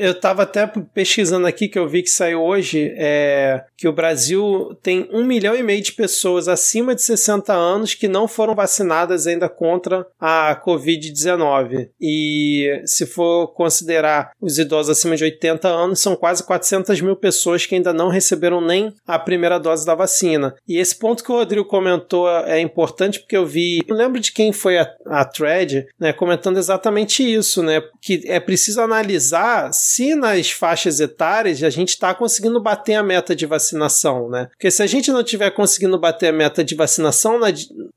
Eu, 0.00 0.12
estava 0.12 0.42
até 0.42 0.66
pesquisando 0.94 1.46
aqui 1.46 1.68
que 1.68 1.78
eu 1.78 1.88
vi 1.88 2.02
que 2.02 2.10
saiu 2.10 2.42
hoje 2.42 2.92
é, 2.96 3.64
que 3.76 3.88
o 3.88 3.92
Brasil 3.92 4.76
tem 4.82 5.08
um 5.12 5.24
milhão 5.24 5.54
e 5.54 5.62
meio 5.62 5.82
de 5.82 5.92
pessoas 5.92 6.48
acima 6.48 6.94
de 6.94 7.02
60 7.02 7.52
anos 7.52 7.94
que 7.94 8.08
não 8.08 8.28
foram 8.28 8.54
vacinadas 8.54 9.26
ainda 9.26 9.48
contra 9.48 10.06
a 10.20 10.60
Covid-19. 10.64 11.88
E 12.00 12.82
se 12.84 13.06
for 13.06 13.48
considerar 13.48 14.32
os 14.40 14.58
idosos 14.58 14.96
acima 14.96 15.16
de 15.16 15.24
80 15.24 15.68
anos, 15.68 16.00
são 16.00 16.16
quase 16.16 16.44
400 16.44 17.00
mil 17.00 17.16
pessoas 17.16 17.66
que 17.66 17.74
ainda 17.74 17.92
não 17.92 18.08
receberam 18.08 18.60
nem 18.60 18.92
a 19.06 19.18
primeira 19.18 19.58
dose 19.58 19.84
da 19.84 19.94
vacina. 19.94 20.54
E 20.66 20.78
esse 20.78 20.96
ponto 20.96 21.22
que 21.22 21.32
o 21.32 21.36
Rodrigo 21.36 21.66
comentou 21.66 22.28
é 22.28 22.60
importante 22.60 23.20
porque 23.20 23.36
eu 23.36 23.46
vi, 23.46 23.82
eu 23.86 23.96
lembro 23.96 24.20
de 24.20 24.32
quem 24.32 24.52
foi 24.52 24.78
a, 24.78 24.88
a 25.06 25.24
thread, 25.24 25.86
né, 25.98 26.12
comentando 26.12 26.58
exatamente 26.58 27.22
isso, 27.22 27.62
né, 27.62 27.82
que 28.00 28.22
é 28.26 28.38
preciso 28.40 28.80
analisar 28.80 29.72
se 29.72 30.14
nas 30.14 30.50
faixas 30.50 31.00
etárias 31.00 31.62
a 31.62 31.70
gente 31.70 31.90
está 31.90 32.14
conseguindo 32.14 32.60
bater 32.60 32.94
a 32.94 33.02
meta 33.02 33.34
de 33.34 33.46
vacinação, 33.46 34.28
né? 34.28 34.48
Porque 34.52 34.70
se 34.70 34.82
a 34.82 34.86
gente 34.86 35.10
não 35.10 35.22
tiver 35.22 35.50
conseguindo 35.50 35.98
bater 35.98 36.28
a 36.28 36.32
meta 36.32 36.64
de 36.64 36.74
vacinação, 36.74 37.40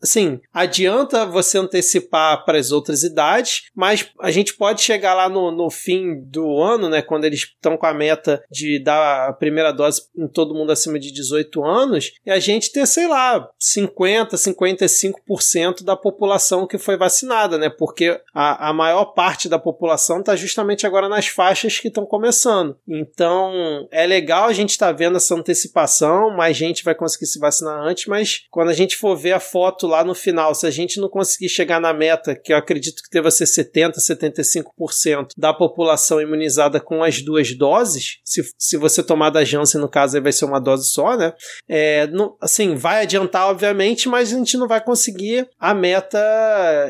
assim, 0.02 0.40
adianta 0.54 1.26
você 1.26 1.58
antecipar 1.58 2.46
para 2.46 2.58
as 2.58 2.72
outras 2.72 3.04
idades, 3.04 3.64
mas 3.76 4.10
a 4.20 4.32
gente 4.32 4.54
pode 4.54 4.82
chegar 4.82 5.14
lá 5.14 5.30
no, 5.30 5.52
no 5.52 5.70
fim 5.70 6.22
do 6.26 6.62
ano, 6.62 6.90
né, 6.90 7.02
quando 7.02 7.26
eles 7.26 7.42
estão 7.42 7.78
com 7.78 7.86
a 7.86 7.94
meta 7.94 8.44
de 8.52 8.80
dar 8.80 9.30
a 9.30 9.34
primeira 9.34 9.72
dose 9.72 10.04
em 10.18 10.28
todo 10.28 10.54
mundo 10.54 10.72
acima 10.72 10.95
de 11.00 11.12
18 11.12 11.64
anos 11.64 12.14
e 12.26 12.32
a 12.32 12.40
gente 12.40 12.72
ter, 12.72 12.86
sei 12.86 13.08
lá, 13.08 13.48
50, 13.60 14.36
55% 14.36 15.84
da 15.84 15.96
população 15.96 16.68
que 16.68 16.78
foi 16.78 16.98
vacinada, 16.98 17.58
né? 17.58 17.70
Porque 17.70 18.20
a, 18.34 18.70
a 18.70 18.74
maior 18.74 19.06
parte 19.06 19.48
da 19.48 19.60
população 19.60 20.20
está 20.20 20.36
justamente 20.36 20.86
agora 20.86 21.08
nas 21.08 21.28
faixas 21.28 21.80
que 21.80 21.88
estão 21.88 22.06
começando. 22.06 22.78
Então, 22.88 23.88
é 23.92 24.06
legal 24.06 24.48
a 24.48 24.54
gente 24.54 24.72
estar 24.72 24.88
tá 24.88 24.92
vendo 24.92 25.18
essa 25.18 25.36
antecipação, 25.36 26.36
mais 26.36 26.56
gente 26.56 26.84
vai 26.84 26.96
conseguir 26.96 27.26
se 27.26 27.40
vacinar 27.40 27.82
antes, 27.82 28.06
mas 28.08 28.46
quando 28.50 28.70
a 28.70 28.74
gente 28.74 28.96
for 28.96 29.16
ver 29.16 29.34
a 29.34 29.40
foto 29.40 29.88
lá 29.88 30.04
no 30.04 30.16
final, 30.16 30.56
se 30.56 30.66
a 30.66 30.72
gente 30.72 31.00
não 31.00 31.10
conseguir 31.10 31.50
chegar 31.50 31.80
na 31.80 31.94
meta, 31.94 32.36
que 32.36 32.54
eu 32.54 32.58
acredito 32.58 33.04
que 33.04 33.10
deva 33.10 33.30
ser 33.30 33.46
70, 33.46 34.00
75% 34.00 35.30
da 35.38 35.54
população 35.54 36.22
imunizada 36.22 36.80
com 36.80 37.04
as 37.04 37.22
duas 37.22 37.56
doses, 37.56 38.20
se, 38.24 38.42
se 38.58 38.78
você 38.78 39.04
tomar 39.04 39.30
da 39.30 39.44
Janssen, 39.44 39.82
no 39.82 39.90
caso, 39.90 40.16
aí 40.16 40.24
vai 40.24 40.32
ser 40.32 40.46
uma 40.46 40.60
dose 40.60 40.75
dose 40.76 40.90
só, 40.90 41.18
né? 41.18 41.34
É, 41.68 42.08
não, 42.08 42.36
assim, 42.42 42.76
vai 42.76 43.04
adiantar, 43.04 43.50
obviamente, 43.50 44.08
mas 44.08 44.32
a 44.32 44.38
gente 44.38 44.58
não 44.58 44.68
vai 44.68 44.82
conseguir 44.82 45.48
a 45.60 45.74
meta 45.74 46.20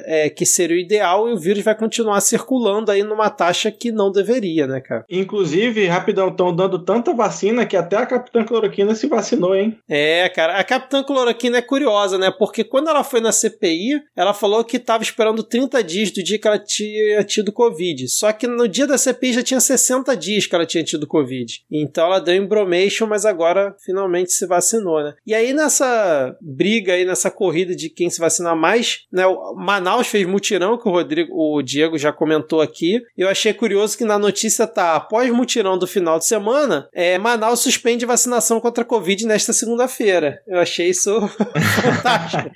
é, 0.05 0.29
que 0.29 0.45
seria 0.45 0.75
o 0.75 0.79
ideal 0.79 1.29
e 1.29 1.33
o 1.33 1.39
vírus 1.39 1.63
vai 1.63 1.75
continuar 1.75 2.19
circulando 2.21 2.91
aí 2.91 3.03
numa 3.03 3.29
taxa 3.29 3.71
que 3.71 3.91
não 3.91 4.11
deveria, 4.11 4.67
né, 4.67 4.81
cara? 4.81 5.05
Inclusive, 5.09 5.85
rapidão, 5.87 6.29
estão 6.29 6.55
dando 6.55 6.83
tanta 6.83 7.13
vacina 7.13 7.65
que 7.65 7.77
até 7.77 7.97
a 7.97 8.05
Capitã 8.05 8.43
Cloroquina 8.43 8.95
se 8.95 9.07
vacinou, 9.07 9.55
hein? 9.55 9.77
É, 9.87 10.27
cara, 10.29 10.57
a 10.57 10.63
Capitã 10.63 11.03
Cloroquina 11.03 11.57
é 11.57 11.61
curiosa, 11.61 12.17
né? 12.17 12.31
Porque 12.31 12.63
quando 12.63 12.89
ela 12.89 13.03
foi 13.03 13.21
na 13.21 13.31
CPI, 13.31 14.01
ela 14.15 14.33
falou 14.33 14.63
que 14.63 14.77
estava 14.77 15.03
esperando 15.03 15.43
30 15.43 15.83
dias 15.83 16.11
do 16.11 16.23
dia 16.23 16.39
que 16.39 16.47
ela 16.47 16.59
tinha 16.59 17.23
tido 17.23 17.51
Covid. 17.51 18.07
Só 18.09 18.31
que 18.31 18.47
no 18.47 18.67
dia 18.67 18.87
da 18.87 18.97
CPI 18.97 19.33
já 19.33 19.43
tinha 19.43 19.59
60 19.59 20.15
dias 20.15 20.45
que 20.45 20.55
ela 20.55 20.65
tinha 20.65 20.83
tido 20.83 21.07
Covid. 21.07 21.61
Então 21.71 22.05
ela 22.05 22.19
deu 22.19 22.35
embromation, 22.35 23.07
mas 23.07 23.25
agora 23.25 23.74
finalmente 23.83 24.31
se 24.31 24.45
vacinou, 24.45 25.03
né? 25.03 25.13
E 25.25 25.33
aí 25.33 25.53
nessa 25.53 26.35
briga 26.41 26.93
aí, 26.93 27.05
nessa 27.05 27.31
corrida 27.31 27.75
de 27.75 27.89
quem 27.89 28.09
se 28.09 28.19
vacinar 28.19 28.55
mais, 28.55 29.01
né? 29.11 29.25
O 29.25 29.55
Manaus 29.55 30.07
fez 30.07 30.25
mutirão, 30.27 30.77
que 30.77 30.87
o 30.87 30.91
Rodrigo, 30.91 31.33
o 31.33 31.61
Diego 31.61 31.97
já 31.97 32.11
comentou 32.11 32.61
aqui. 32.61 33.01
Eu 33.17 33.29
achei 33.29 33.53
curioso 33.53 33.97
que 33.97 34.05
na 34.05 34.19
notícia 34.19 34.67
tá, 34.67 34.95
após 34.95 35.29
mutirão 35.31 35.77
do 35.77 35.87
final 35.87 36.19
de 36.19 36.25
semana, 36.25 36.87
é, 36.93 37.17
Manaus 37.17 37.61
suspende 37.61 38.05
vacinação 38.05 38.59
contra 38.59 38.83
a 38.83 38.87
Covid 38.87 39.25
nesta 39.25 39.53
segunda-feira. 39.53 40.41
Eu 40.47 40.59
achei 40.59 40.89
isso 40.89 41.11
fantástico. 41.81 42.51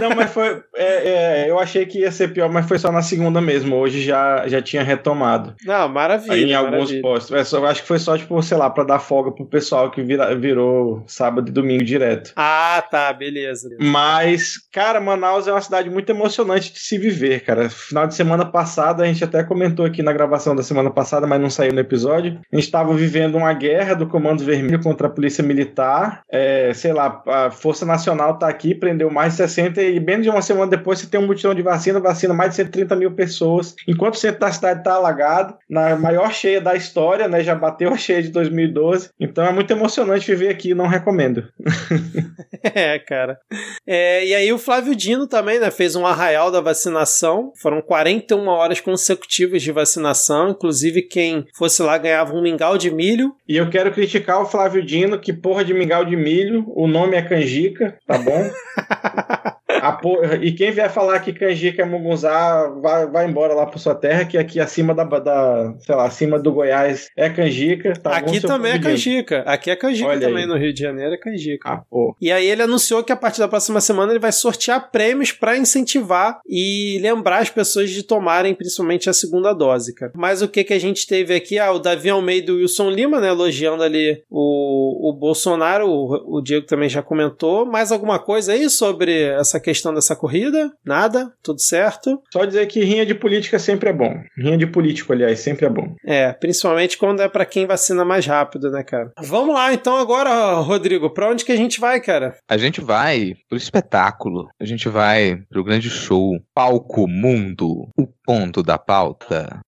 Não, 0.00 0.10
mas 0.10 0.32
foi. 0.32 0.62
É, 0.76 1.44
é, 1.44 1.50
eu 1.50 1.58
achei 1.58 1.86
que 1.86 2.00
ia 2.00 2.12
ser 2.12 2.32
pior, 2.32 2.50
mas 2.50 2.66
foi 2.66 2.78
só 2.78 2.90
na 2.90 3.02
segunda 3.02 3.40
mesmo. 3.40 3.76
Hoje 3.76 4.02
já, 4.02 4.46
já 4.48 4.60
tinha 4.60 4.82
retomado. 4.82 5.54
Não, 5.64 5.88
maravilha. 5.88 6.32
Aí, 6.32 6.44
em 6.44 6.52
maravilha. 6.52 6.78
alguns 6.78 7.00
postos. 7.00 7.36
É, 7.36 7.44
só, 7.44 7.64
acho 7.66 7.82
que 7.82 7.88
foi 7.88 7.98
só, 7.98 8.16
tipo, 8.16 8.40
sei 8.42 8.56
lá, 8.56 8.68
pra 8.70 8.84
dar 8.84 8.98
folga 8.98 9.32
pro 9.32 9.46
pessoal 9.46 9.90
que 9.90 10.02
vira, 10.02 10.34
virou 10.44 11.02
sábado 11.06 11.48
e 11.48 11.52
domingo 11.52 11.82
direto. 11.82 12.32
Ah, 12.36 12.84
tá, 12.90 13.12
beleza. 13.12 13.70
Mas, 13.80 14.58
cara, 14.70 15.00
Manaus 15.00 15.48
é 15.48 15.52
uma 15.52 15.60
cidade 15.60 15.88
muito 15.88 16.10
emocionante 16.10 16.70
de 16.70 16.78
se 16.78 16.98
viver, 16.98 17.40
cara. 17.40 17.70
Final 17.70 18.06
de 18.06 18.14
semana 18.14 18.44
passada, 18.44 19.02
a 19.02 19.06
gente 19.06 19.24
até 19.24 19.42
comentou 19.42 19.86
aqui 19.86 20.02
na 20.02 20.12
gravação 20.12 20.54
da 20.54 20.62
semana 20.62 20.90
passada, 20.90 21.26
mas 21.26 21.40
não 21.40 21.48
saiu 21.48 21.72
no 21.72 21.80
episódio. 21.80 22.38
A 22.52 22.56
gente 22.56 22.66
estava 22.66 22.92
vivendo 22.94 23.36
uma 23.36 23.52
guerra 23.54 23.94
do 23.94 24.06
Comando 24.06 24.44
Vermelho 24.44 24.82
contra 24.82 25.06
a 25.06 25.10
Polícia 25.10 25.42
Militar. 25.42 26.22
É, 26.30 26.72
sei 26.74 26.92
lá, 26.92 27.22
a 27.26 27.50
Força 27.50 27.86
Nacional 27.86 28.38
tá 28.38 28.46
aqui, 28.48 28.74
prendeu 28.74 29.10
mais 29.10 29.32
de 29.32 29.38
60 29.38 29.82
e 29.82 29.98
menos 29.98 30.24
de 30.24 30.30
uma 30.30 30.42
semana 30.42 30.70
depois 30.70 30.98
você 30.98 31.06
tem 31.06 31.18
um 31.18 31.26
mutirão 31.26 31.54
de 31.54 31.62
vacina, 31.62 32.00
vacina 32.00 32.34
mais 32.34 32.50
de 32.50 32.56
130 32.56 32.94
mil 32.96 33.12
pessoas. 33.12 33.74
Enquanto 33.88 34.14
o 34.14 34.18
centro 34.18 34.40
da 34.40 34.52
cidade 34.52 34.84
tá 34.84 34.94
alagado, 34.94 35.54
na 35.68 35.96
maior 35.96 36.32
cheia 36.32 36.60
da 36.60 36.74
história, 36.74 37.28
né? 37.28 37.42
Já 37.42 37.54
bateu 37.54 37.92
a 37.92 37.96
cheia 37.96 38.22
de 38.22 38.28
2012. 38.28 39.10
Então 39.18 39.44
é 39.44 39.52
muito 39.52 39.70
emocionante 39.70 40.33
viver 40.34 40.50
aqui, 40.50 40.74
não 40.74 40.86
recomendo. 40.86 41.48
é, 42.74 42.98
cara. 42.98 43.38
É, 43.86 44.26
e 44.26 44.34
aí 44.34 44.52
o 44.52 44.58
Flávio 44.58 44.94
Dino 44.94 45.26
também, 45.26 45.58
né, 45.58 45.70
fez 45.70 45.96
um 45.96 46.06
arraial 46.06 46.50
da 46.50 46.60
vacinação. 46.60 47.52
Foram 47.60 47.80
41 47.80 48.46
horas 48.48 48.80
consecutivas 48.80 49.62
de 49.62 49.72
vacinação, 49.72 50.50
inclusive 50.50 51.02
quem 51.02 51.46
fosse 51.56 51.82
lá 51.82 51.96
ganhava 51.96 52.34
um 52.34 52.42
mingau 52.42 52.76
de 52.76 52.90
milho. 52.90 53.34
E 53.48 53.56
eu 53.56 53.70
quero 53.70 53.92
criticar 53.92 54.42
o 54.42 54.46
Flávio 54.46 54.84
Dino, 54.84 55.18
que 55.18 55.32
porra 55.32 55.64
de 55.64 55.72
mingau 55.72 56.04
de 56.04 56.16
milho, 56.16 56.64
o 56.68 56.86
nome 56.86 57.16
é 57.16 57.22
canjica, 57.22 57.96
tá 58.06 58.18
bom? 58.18 58.50
Porra, 59.92 60.36
e 60.36 60.52
quem 60.52 60.70
vier 60.70 60.90
falar 60.90 61.20
que 61.20 61.32
canjica 61.32 61.82
é 61.82 61.84
mugunzá, 61.84 62.68
vai, 62.80 63.06
vai 63.06 63.26
embora 63.26 63.54
lá 63.54 63.66
pra 63.66 63.78
sua 63.78 63.94
terra, 63.94 64.24
que 64.24 64.38
aqui 64.38 64.60
acima 64.60 64.94
da, 64.94 65.04
da 65.04 65.74
sei 65.78 65.94
lá, 65.94 66.06
acima 66.06 66.38
do 66.38 66.52
Goiás 66.52 67.08
é 67.16 67.28
canjica. 67.28 67.92
Tá 67.94 68.16
aqui 68.16 68.40
também 68.40 68.72
é 68.72 68.78
canjica. 68.78 69.42
Aqui 69.46 69.70
é 69.70 69.76
canjica 69.76 70.08
Olha 70.08 70.23
também, 70.26 70.44
aí. 70.44 70.48
no 70.48 70.56
Rio 70.56 70.72
de 70.72 70.80
Janeiro 70.80 71.14
é 71.14 71.18
canjica. 71.18 71.68
Ah, 71.68 71.82
e 72.20 72.30
aí 72.30 72.46
ele 72.46 72.62
anunciou 72.62 73.02
que 73.02 73.12
a 73.12 73.16
partir 73.16 73.38
da 73.40 73.48
próxima 73.48 73.80
semana 73.80 74.12
ele 74.12 74.18
vai 74.18 74.32
sortear 74.32 74.90
prêmios 74.90 75.32
para 75.32 75.56
incentivar 75.56 76.40
e 76.46 76.98
lembrar 77.00 77.38
as 77.38 77.50
pessoas 77.50 77.90
de 77.90 78.02
tomarem 78.02 78.54
principalmente 78.54 79.08
a 79.08 79.12
segunda 79.12 79.52
dose, 79.52 79.94
cara. 79.94 80.12
Mas 80.14 80.42
o 80.42 80.48
que 80.48 80.64
que 80.64 80.72
a 80.72 80.78
gente 80.78 81.06
teve 81.06 81.34
aqui? 81.34 81.58
Ah, 81.58 81.72
o 81.72 81.78
Davi 81.78 82.10
Almeida 82.10 82.50
e 82.50 82.54
o 82.54 82.58
Wilson 82.58 82.90
Lima, 82.90 83.20
né, 83.20 83.28
elogiando 83.28 83.82
ali 83.82 84.22
o, 84.30 85.10
o 85.10 85.12
Bolsonaro, 85.12 85.86
o, 85.88 86.38
o 86.38 86.42
Diego 86.42 86.66
também 86.66 86.88
já 86.88 87.02
comentou. 87.02 87.66
Mais 87.66 87.92
alguma 87.92 88.18
coisa 88.18 88.52
aí 88.52 88.68
sobre 88.70 89.22
essa 89.22 89.60
questão 89.60 89.92
dessa 89.92 90.16
corrida? 90.16 90.70
Nada? 90.84 91.32
Tudo 91.42 91.60
certo? 91.60 92.20
Só 92.32 92.44
dizer 92.44 92.66
que 92.66 92.84
rinha 92.84 93.06
de 93.06 93.14
política 93.14 93.58
sempre 93.58 93.90
é 93.90 93.92
bom. 93.92 94.14
Rinha 94.36 94.56
de 94.56 94.66
político, 94.66 95.12
aliás, 95.12 95.40
sempre 95.40 95.66
é 95.66 95.70
bom. 95.70 95.94
É, 96.04 96.32
principalmente 96.32 96.98
quando 96.98 97.20
é 97.20 97.28
para 97.28 97.44
quem 97.44 97.66
vacina 97.66 98.04
mais 98.04 98.26
rápido, 98.26 98.70
né, 98.70 98.82
cara? 98.82 99.12
Vamos 99.20 99.54
lá, 99.54 99.72
então 99.72 99.96
agora, 99.96 100.13
Rodrigo, 100.62 101.10
pra 101.10 101.28
onde 101.28 101.44
que 101.44 101.50
a 101.50 101.56
gente 101.56 101.80
vai, 101.80 102.00
cara? 102.00 102.36
A 102.48 102.56
gente 102.56 102.80
vai 102.80 103.34
pro 103.48 103.58
espetáculo. 103.58 104.48
A 104.60 104.64
gente 104.64 104.88
vai 104.88 105.36
pro 105.48 105.64
grande 105.64 105.90
show. 105.90 106.38
Palco 106.54 107.08
Mundo. 107.08 107.88
O 107.98 108.06
ponto 108.24 108.62
da 108.62 108.78
pauta. 108.78 109.60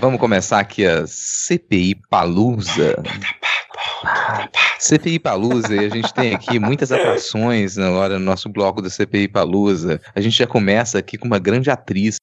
Vamos 0.00 0.20
começar 0.20 0.60
aqui 0.60 0.86
a 0.86 1.06
CPI 1.06 1.96
Palusa. 2.08 3.02
CPI 4.78 5.18
Palusa, 5.18 5.74
e 5.74 5.86
a 5.86 5.88
gente 5.88 6.14
tem 6.14 6.34
aqui 6.34 6.58
muitas 6.58 6.92
atrações 6.92 7.76
agora 7.76 8.18
no 8.18 8.24
nosso 8.24 8.48
bloco 8.48 8.80
da 8.80 8.88
CPI 8.88 9.28
Palusa. 9.28 10.00
A 10.14 10.20
gente 10.20 10.38
já 10.38 10.46
começa 10.46 10.98
aqui 10.98 11.18
com 11.18 11.26
uma 11.26 11.38
grande 11.38 11.68
atriz 11.68 12.16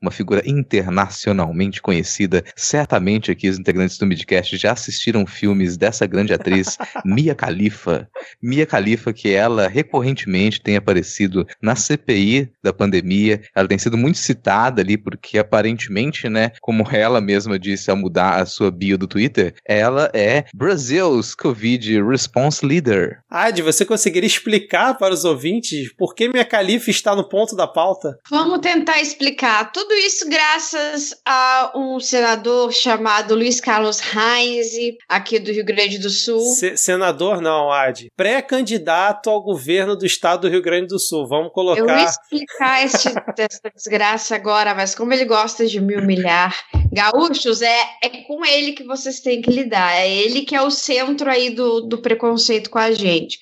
uma 0.00 0.10
figura 0.10 0.42
internacionalmente 0.44 1.80
conhecida. 1.80 2.44
Certamente 2.56 3.30
aqui 3.30 3.48
os 3.48 3.58
integrantes 3.58 3.98
do 3.98 4.06
Midcast 4.06 4.56
já 4.56 4.72
assistiram 4.72 5.26
filmes 5.26 5.76
dessa 5.76 6.06
grande 6.06 6.34
atriz, 6.34 6.76
Mia 7.04 7.34
Khalifa. 7.34 8.08
Mia 8.42 8.66
Khalifa, 8.66 9.12
que 9.12 9.30
ela 9.30 9.68
recorrentemente 9.68 10.60
tem 10.60 10.76
aparecido 10.76 11.46
na 11.60 11.76
CPI 11.76 12.50
da 12.62 12.72
pandemia. 12.72 13.42
Ela 13.54 13.68
tem 13.68 13.78
sido 13.78 13.96
muito 13.96 14.18
citada 14.18 14.82
ali, 14.82 14.96
porque 14.96 15.38
aparentemente, 15.38 16.28
né, 16.28 16.52
como 16.60 16.86
ela 16.90 17.20
mesma 17.20 17.58
disse 17.58 17.90
ao 17.90 17.96
mudar 17.96 18.40
a 18.40 18.46
sua 18.46 18.70
bio 18.70 18.98
do 18.98 19.06
Twitter, 19.06 19.54
ela 19.66 20.10
é 20.12 20.44
Brasil's 20.54 21.34
Covid 21.34 22.02
Response 22.02 22.64
Leader. 22.64 23.20
Ad, 23.30 23.60
você 23.62 23.84
conseguiria 23.84 24.26
explicar 24.26 24.94
para 24.98 25.14
os 25.14 25.24
ouvintes 25.24 25.92
por 25.96 26.14
que 26.14 26.28
Mia 26.28 26.44
Khalifa 26.44 26.90
está 26.90 27.14
no 27.14 27.28
ponto 27.28 27.56
da 27.56 27.66
pauta? 27.66 28.18
Vamos 28.30 28.60
tentar 28.60 29.00
explicar 29.00 29.61
tudo 29.64 29.92
isso 29.94 30.28
graças 30.28 31.14
a 31.26 31.72
um 31.74 32.00
senador 32.00 32.72
chamado 32.72 33.34
Luiz 33.34 33.60
Carlos 33.60 34.00
Reis, 34.00 34.72
aqui 35.08 35.38
do 35.38 35.52
Rio 35.52 35.64
Grande 35.64 35.98
do 35.98 36.10
Sul. 36.10 36.40
Se 36.40 36.76
senador 36.76 37.40
não, 37.40 37.70
Ad. 37.70 38.08
Pré-candidato 38.16 39.30
ao 39.30 39.42
governo 39.42 39.96
do 39.96 40.06
estado 40.06 40.42
do 40.42 40.48
Rio 40.48 40.62
Grande 40.62 40.88
do 40.88 40.98
Sul. 40.98 41.26
Vamos 41.26 41.52
colocar. 41.52 41.80
Eu 41.80 41.86
vou 41.86 41.96
explicar 41.96 42.84
este, 42.84 43.08
essa 43.08 43.70
desgraça 43.74 44.34
agora, 44.34 44.74
mas 44.74 44.94
como 44.94 45.12
ele 45.12 45.24
gosta 45.24 45.66
de 45.66 45.80
me 45.80 45.96
humilhar. 45.96 46.56
Gaúchos, 46.92 47.62
é, 47.62 47.80
é 48.02 48.08
com 48.26 48.44
ele 48.44 48.72
que 48.72 48.84
vocês 48.84 49.20
têm 49.20 49.40
que 49.40 49.50
lidar. 49.50 49.92
É 49.96 50.10
ele 50.10 50.42
que 50.42 50.54
é 50.54 50.62
o 50.62 50.70
centro 50.70 51.30
aí 51.30 51.50
do, 51.50 51.80
do 51.80 51.98
preconceito 51.98 52.70
com 52.70 52.78
a 52.78 52.92
gente. 52.92 53.38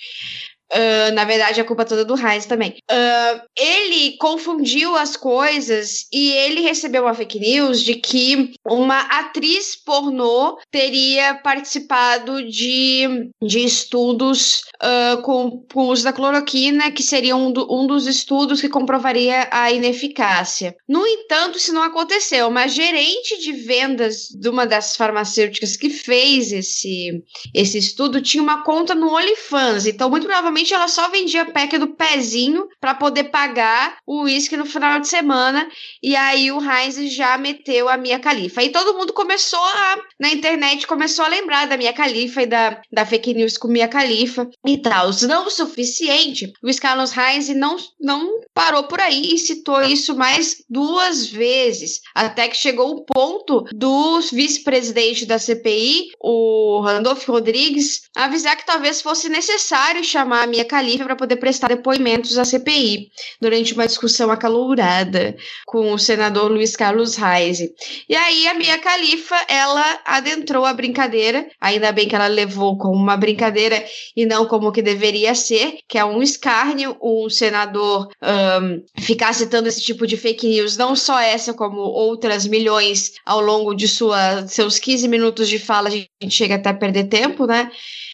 Uh, 0.73 1.13
na 1.15 1.25
verdade, 1.25 1.61
a 1.61 1.65
culpa 1.65 1.85
toda 1.85 2.05
do 2.05 2.15
Heinz 2.15 2.47
também. 2.47 2.77
Uh, 2.91 3.41
ele 3.57 4.17
confundiu 4.19 4.97
as 4.97 5.17
coisas 5.17 6.07
e 6.13 6.31
ele 6.31 6.61
recebeu 6.61 7.03
uma 7.03 7.15
fake 7.15 7.41
news 7.41 7.83
de 7.83 7.95
que 7.95 8.53
uma 8.65 9.01
atriz 9.01 9.75
pornô 9.75 10.59
teria 10.71 11.35
participado 11.35 12.45
de, 12.45 13.31
de 13.43 13.65
estudos 13.65 14.63
uh, 14.81 15.21
com, 15.23 15.65
com 15.73 15.87
o 15.87 15.89
uso 15.89 16.05
da 16.05 16.13
cloroquina, 16.13 16.93
que 16.93 17.03
seria 17.03 17.35
um, 17.35 17.51
do, 17.51 17.67
um 17.69 17.87
dos 17.87 18.07
estudos 18.07 18.61
que 18.61 18.69
comprovaria 18.69 19.49
a 19.51 19.73
ineficácia. 19.73 20.77
No 20.89 21.05
entanto, 21.07 21.59
isso 21.59 21.73
não 21.73 21.83
aconteceu. 21.83 22.47
Uma 22.47 22.69
gerente 22.69 23.41
de 23.41 23.53
vendas 23.53 24.29
de 24.29 24.49
uma 24.49 24.67
das 24.67 24.97
farmacêuticas 24.97 25.77
que 25.77 25.91
fez 25.91 26.53
esse, 26.53 27.23
esse 27.53 27.79
estudo 27.79 28.21
tinha 28.23 28.43
uma 28.43 28.63
conta 28.63 28.95
no 28.95 29.13
OnlyFans, 29.13 29.87
então 29.87 30.09
muito 30.09 30.27
provavelmente 30.27 30.60
Ela 30.69 30.89
só 30.89 31.09
vendia 31.09 31.45
pack 31.45 31.79
do 31.79 31.89
pezinho 31.89 32.69
para 32.81 32.95
poder 32.95 33.25
pagar 33.25 33.99
o 34.07 34.23
uísque 34.23 34.57
no 34.57 34.67
final 34.67 35.01
de 35.01 35.09
semana. 35.09 35.69
E 36.03 36.15
aí 36.15 36.53
o 36.53 36.61
Heinz 36.61 36.97
já 37.13 37.37
meteu 37.39 37.89
a 37.89 37.97
Mia 37.97 38.19
Khalifa. 38.19 38.63
E 38.63 38.71
todo 38.71 38.97
mundo 38.97 39.13
começou 39.13 39.59
a, 39.59 39.99
na 40.19 40.31
internet, 40.31 40.87
começou 40.87 41.25
a 41.25 41.29
lembrar 41.29 41.67
da 41.67 41.77
Mia 41.77 41.93
Khalifa 41.93 42.43
e 42.43 42.47
da, 42.47 42.81
da 42.93 43.07
fake 43.07 43.35
news 43.35 43.57
com 43.57 43.69
Mia 43.69 43.87
Khalifa 43.87 44.49
e 44.67 44.79
tal. 44.79 45.11
Não 45.27 45.47
o 45.47 45.51
suficiente, 45.51 46.53
o 46.63 46.81
Carlos 46.81 47.17
Heinz 47.17 47.49
não, 47.51 47.77
não 48.01 48.41
parou 48.55 48.85
por 48.85 49.01
aí 49.01 49.35
e 49.35 49.39
citou 49.39 49.83
isso 49.83 50.17
mais 50.17 50.65
duas 50.69 51.27
vezes. 51.27 52.01
Até 52.15 52.49
que 52.49 52.57
chegou 52.57 52.91
o 52.91 53.05
ponto 53.05 53.65
do 53.73 54.21
vice-presidente 54.33 55.27
da 55.27 55.39
CPI, 55.39 56.11
o 56.21 56.81
Randolfo 56.81 57.33
Rodrigues, 57.33 58.03
avisar 58.17 58.57
que 58.57 58.67
talvez 58.67 59.03
fosse 59.03 59.29
necessário 59.29 60.03
chamar 60.03 60.47
Mia 60.51 60.65
Khalifa 60.65 61.05
para 61.05 61.17
poder 61.17 61.37
prestar 61.37 61.69
depoimentos 61.69 62.37
à 62.37 62.45
CPI 62.45 63.11
durante 63.41 63.73
uma 63.73 63.87
discussão 63.87 64.31
acalorada 64.31 65.37
com 65.67 65.93
o 65.93 65.99
senador 65.99 66.51
Luiz 66.51 66.77
Carlos 66.77 67.17
Reis. 67.17 67.61
E 68.09 68.15
aí 68.15 68.49
a 68.49 68.55
Mia 68.55 68.77
Khalifa, 68.77 69.37
ela 69.49 70.01
adentrou 70.05 70.67
a 70.67 70.75
brincadeira, 70.75 71.49
ainda 71.61 71.93
bem 71.93 72.09
que 72.09 72.15
ela 72.15 72.27
levou 72.27 72.77
como 72.77 72.95
uma 72.95 73.17
brincadeira 73.17 73.83
e 74.17 74.27
não 74.27 74.47
como 74.47 74.73
que 74.73 74.83
deveria 74.83 75.35
ser, 75.35 75.79
que 75.89 75.97
é 75.97 76.05
um 76.05 76.23
escárnio 76.23 76.97
um 77.01 77.29
senador 77.31 78.09
um, 78.23 78.83
ficar 79.03 79.33
citando 79.33 79.69
esse 79.69 79.81
tipo 79.81 80.07
de 80.07 80.17
fake 80.17 80.47
news, 80.47 80.77
não 80.77 80.97
só 80.97 81.19
essa, 81.21 81.55
como 81.55 81.81
outras 81.81 82.47
milhões 82.47 83.13
ao 83.25 83.41
longo 83.41 83.75
de 83.75 83.87
sua, 83.87 84.47
seus 84.47 84.79
15 84.79 85.09
minutos 85.09 85.49
de 85.49 85.59
fala, 85.59 85.89
a 85.89 85.93
gente 85.93 86.09
chega 86.31 86.57
até 86.57 86.71
a 86.71 86.75
perder 86.75 87.05
tempo, 87.05 87.47
né? 87.47 87.71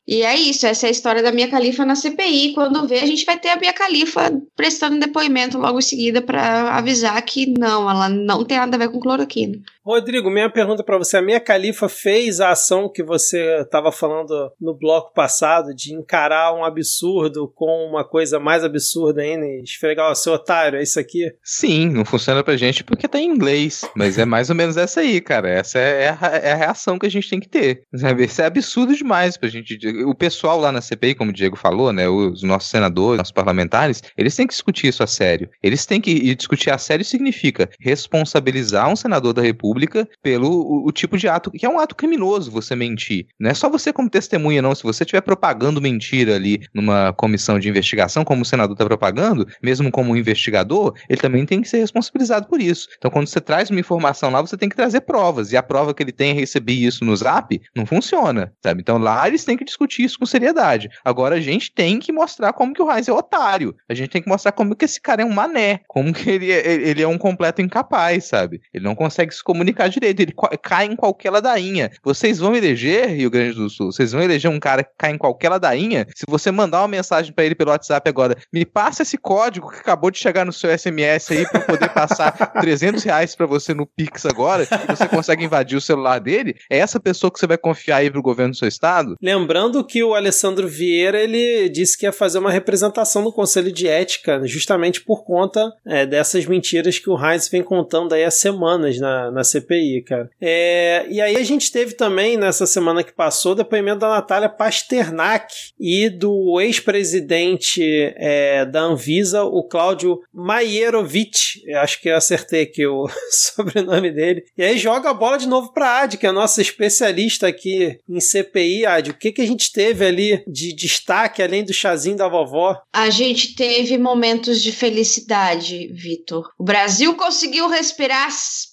E 0.06 0.22
é 0.22 0.36
isso, 0.36 0.66
essa 0.66 0.86
é 0.86 0.88
a 0.88 0.92
história 0.92 1.22
da 1.22 1.32
Mia 1.32 1.48
Califa 1.48 1.84
na 1.84 1.96
CPI. 1.96 2.52
Quando 2.54 2.86
vê, 2.86 3.00
a 3.00 3.06
gente 3.06 3.24
vai 3.24 3.38
ter 3.38 3.48
a 3.48 3.56
Mia 3.56 3.72
Califa 3.72 4.30
prestando 4.54 5.00
depoimento 5.00 5.58
logo 5.58 5.78
em 5.78 5.82
seguida 5.82 6.22
para 6.22 6.76
avisar 6.76 7.20
que 7.22 7.46
não, 7.58 7.90
ela 7.90 8.08
não 8.08 8.44
tem 8.44 8.56
nada 8.58 8.76
a 8.76 8.78
ver 8.78 8.88
com 8.88 9.00
cloroquina. 9.00 9.58
Rodrigo, 9.84 10.28
minha 10.28 10.50
pergunta 10.50 10.82
para 10.82 10.98
você: 10.98 11.16
a 11.16 11.22
Mia 11.22 11.38
Califa 11.38 11.88
fez 11.88 12.40
a 12.40 12.50
ação 12.50 12.90
que 12.92 13.04
você 13.04 13.60
estava 13.60 13.92
falando 13.92 14.50
no 14.60 14.74
bloco 14.74 15.12
passado 15.14 15.72
de 15.72 15.94
encarar 15.94 16.52
um 16.52 16.64
absurdo 16.64 17.52
com 17.54 17.86
uma 17.88 18.04
coisa 18.04 18.40
mais 18.40 18.64
absurda 18.64 19.22
ainda 19.22 19.46
e 19.46 19.62
esfregar 19.62 20.10
o 20.10 20.14
seu 20.14 20.32
otário? 20.32 20.78
É 20.78 20.82
isso 20.82 20.98
aqui? 20.98 21.32
Sim, 21.42 21.88
não 21.88 22.04
funciona 22.04 22.42
pra 22.42 22.56
gente 22.56 22.82
porque 22.82 23.06
tá 23.06 23.20
em 23.20 23.28
inglês. 23.28 23.88
Mas 23.94 24.18
é 24.18 24.24
mais 24.24 24.50
ou 24.50 24.56
menos 24.56 24.76
essa 24.76 25.00
aí, 25.00 25.20
cara. 25.20 25.48
Essa 25.48 25.78
é 25.78 26.08
a, 26.08 26.26
é 26.36 26.52
a 26.52 26.56
reação 26.56 26.98
que 26.98 27.06
a 27.06 27.10
gente 27.10 27.30
tem 27.30 27.38
que 27.38 27.48
ter. 27.48 27.82
Sabe? 27.94 28.24
Isso 28.24 28.42
é 28.42 28.46
absurdo 28.46 28.92
demais 28.92 29.36
pra 29.36 29.48
gente 29.48 29.78
o 30.04 30.14
pessoal 30.14 30.58
lá 30.58 30.72
na 30.72 30.80
CPI, 30.80 31.14
como 31.14 31.30
o 31.30 31.34
Diego 31.34 31.56
falou, 31.56 31.92
né, 31.92 32.08
os 32.08 32.42
nossos 32.42 32.70
senadores, 32.70 33.18
nossos 33.18 33.32
parlamentares, 33.32 34.02
eles 34.16 34.34
têm 34.34 34.46
que 34.46 34.52
discutir 34.52 34.88
isso 34.88 35.02
a 35.02 35.06
sério. 35.06 35.48
Eles 35.62 35.86
têm 35.86 36.00
que 36.00 36.10
e 36.10 36.34
discutir 36.34 36.70
a 36.70 36.78
sério 36.78 37.04
significa 37.04 37.68
responsabilizar 37.80 38.88
um 38.88 38.96
senador 38.96 39.32
da 39.32 39.42
República 39.42 40.08
pelo 40.22 40.50
o, 40.50 40.88
o, 40.88 40.92
tipo 40.92 41.16
de 41.16 41.28
ato, 41.28 41.50
que 41.50 41.66
é 41.66 41.68
um 41.68 41.78
ato 41.78 41.94
criminoso 41.94 42.50
você 42.50 42.74
mentir. 42.74 43.26
Não 43.38 43.50
é 43.50 43.54
só 43.54 43.68
você 43.68 43.92
como 43.92 44.10
testemunha, 44.10 44.62
não. 44.62 44.74
Se 44.74 44.82
você 44.82 45.04
estiver 45.04 45.20
propagando 45.20 45.80
mentira 45.80 46.34
ali 46.34 46.62
numa 46.74 47.12
comissão 47.12 47.58
de 47.58 47.68
investigação, 47.68 48.24
como 48.24 48.42
o 48.42 48.44
senador 48.44 48.74
está 48.74 48.84
propagando, 48.84 49.46
mesmo 49.62 49.90
como 49.90 50.16
investigador, 50.16 50.94
ele 51.08 51.20
também 51.20 51.44
tem 51.44 51.60
que 51.60 51.68
ser 51.68 51.78
responsabilizado 51.78 52.46
por 52.48 52.60
isso. 52.60 52.88
Então, 52.96 53.10
quando 53.10 53.26
você 53.26 53.40
traz 53.40 53.70
uma 53.70 53.80
informação 53.80 54.30
lá, 54.30 54.40
você 54.40 54.56
tem 54.56 54.68
que 54.68 54.76
trazer 54.76 55.02
provas. 55.02 55.52
E 55.52 55.56
a 55.56 55.62
prova 55.62 55.94
que 55.94 56.02
ele 56.02 56.12
tem 56.12 56.30
é 56.30 56.34
receber 56.34 56.72
isso 56.72 57.04
no 57.04 57.16
zap 57.16 57.60
não 57.74 57.86
funciona, 57.86 58.52
sabe? 58.62 58.80
Então 58.80 58.98
lá 58.98 59.26
eles 59.26 59.44
têm 59.44 59.56
que 59.56 59.64
discutir 59.64 59.85
discutir 59.86 60.04
isso 60.04 60.18
com 60.18 60.26
seriedade. 60.26 60.90
Agora 61.04 61.36
a 61.36 61.40
gente 61.40 61.72
tem 61.72 61.98
que 61.98 62.12
mostrar 62.12 62.52
como 62.52 62.74
que 62.74 62.82
o 62.82 62.90
Heinz 62.90 63.08
é 63.08 63.12
otário. 63.12 63.74
A 63.88 63.94
gente 63.94 64.10
tem 64.10 64.22
que 64.22 64.28
mostrar 64.28 64.52
como 64.52 64.74
que 64.74 64.84
esse 64.84 65.00
cara 65.00 65.22
é 65.22 65.24
um 65.24 65.32
mané. 65.32 65.80
Como 65.86 66.12
que 66.12 66.28
ele 66.28 66.52
é, 66.52 66.72
ele 66.72 67.02
é 67.02 67.08
um 67.08 67.18
completo 67.18 67.62
incapaz, 67.62 68.24
sabe? 68.24 68.60
Ele 68.74 68.84
não 68.84 68.94
consegue 68.94 69.34
se 69.34 69.42
comunicar 69.42 69.88
direito. 69.88 70.20
Ele 70.20 70.34
cai 70.62 70.86
em 70.86 70.96
qualquer 70.96 71.30
ladainha. 71.30 71.90
Vocês 72.02 72.38
vão 72.38 72.54
eleger, 72.54 73.08
Rio 73.08 73.30
Grande 73.30 73.54
do 73.54 73.70
Sul, 73.70 73.92
vocês 73.92 74.12
vão 74.12 74.22
eleger 74.22 74.50
um 74.50 74.60
cara 74.60 74.82
que 74.82 74.90
cai 74.98 75.12
em 75.12 75.18
qualquer 75.18 75.48
ladainha. 75.48 76.06
Se 76.14 76.24
você 76.28 76.50
mandar 76.50 76.80
uma 76.82 76.88
mensagem 76.88 77.32
para 77.32 77.44
ele 77.44 77.54
pelo 77.54 77.70
WhatsApp 77.70 78.08
agora, 78.08 78.36
me 78.52 78.64
passa 78.64 79.02
esse 79.02 79.16
código 79.16 79.70
que 79.70 79.78
acabou 79.78 80.10
de 80.10 80.18
chegar 80.18 80.44
no 80.44 80.52
seu 80.52 80.76
SMS 80.76 81.30
aí 81.30 81.48
para 81.48 81.60
poder 81.60 81.88
passar 81.90 82.32
300 82.60 83.02
reais 83.04 83.34
para 83.34 83.46
você 83.46 83.72
no 83.72 83.86
Pix 83.86 84.26
agora, 84.26 84.64
e 84.64 84.96
você 84.96 85.08
consegue 85.08 85.44
invadir 85.44 85.76
o 85.76 85.80
celular 85.80 86.18
dele, 86.18 86.56
é 86.70 86.78
essa 86.78 86.98
pessoa 86.98 87.30
que 87.30 87.38
você 87.38 87.46
vai 87.46 87.58
confiar 87.58 87.98
aí 87.98 88.10
pro 88.10 88.22
governo 88.22 88.52
do 88.52 88.56
seu 88.56 88.68
estado? 88.68 89.16
Lembrando 89.22 89.75
que 89.84 90.02
o 90.02 90.14
Alessandro 90.14 90.68
Vieira, 90.68 91.20
ele 91.22 91.68
disse 91.68 91.96
que 91.96 92.06
ia 92.06 92.12
fazer 92.12 92.38
uma 92.38 92.50
representação 92.50 93.22
no 93.22 93.32
Conselho 93.32 93.72
de 93.72 93.88
Ética, 93.88 94.40
justamente 94.44 95.00
por 95.00 95.24
conta 95.24 95.72
é, 95.84 96.06
dessas 96.06 96.46
mentiras 96.46 96.98
que 96.98 97.10
o 97.10 97.18
Heinz 97.18 97.48
vem 97.48 97.62
contando 97.62 98.12
aí 98.12 98.24
há 98.24 98.30
semanas 98.30 98.98
na, 98.98 99.30
na 99.30 99.44
CPI, 99.44 100.02
cara. 100.02 100.30
É, 100.40 101.06
e 101.08 101.20
aí 101.20 101.36
a 101.36 101.44
gente 101.44 101.70
teve 101.70 101.94
também, 101.94 102.36
nessa 102.36 102.66
semana 102.66 103.02
que 103.02 103.12
passou, 103.12 103.52
o 103.52 103.56
depoimento 103.56 104.00
da 104.00 104.08
Natália 104.08 104.48
Pasternak 104.48 105.52
e 105.78 106.08
do 106.08 106.60
ex-presidente 106.60 107.82
é, 108.16 108.64
da 108.64 108.82
Anvisa, 108.82 109.44
o 109.44 109.62
Cláudio 109.62 110.20
Maierovic, 110.32 111.62
acho 111.76 112.00
que 112.00 112.08
eu 112.08 112.16
acertei 112.16 112.62
aqui 112.62 112.86
o 112.86 113.08
sobrenome 113.30 114.10
dele. 114.10 114.44
E 114.56 114.62
aí 114.62 114.78
joga 114.78 115.10
a 115.10 115.14
bola 115.14 115.38
de 115.38 115.46
novo 115.46 115.72
para 115.72 115.88
a 115.88 116.02
Ad, 116.02 116.16
que 116.16 116.26
é 116.26 116.28
a 116.28 116.32
nossa 116.32 116.60
especialista 116.60 117.46
aqui 117.46 117.98
em 118.08 118.20
CPI. 118.20 118.86
Ad, 118.86 119.10
o 119.10 119.14
que, 119.14 119.32
que 119.32 119.42
a 119.42 119.46
gente 119.46 119.55
teve 119.56 120.04
ali 120.04 120.44
de 120.46 120.74
destaque, 120.74 121.42
além 121.42 121.64
do 121.64 121.72
chazinho 121.72 122.16
da 122.16 122.28
vovó? 122.28 122.76
A 122.92 123.10
gente 123.10 123.54
teve 123.54 123.98
momentos 123.98 124.62
de 124.62 124.72
felicidade, 124.72 125.88
Vitor. 125.92 126.50
O 126.58 126.64
Brasil 126.64 127.14
conseguiu 127.14 127.68
respirar 127.68 128.26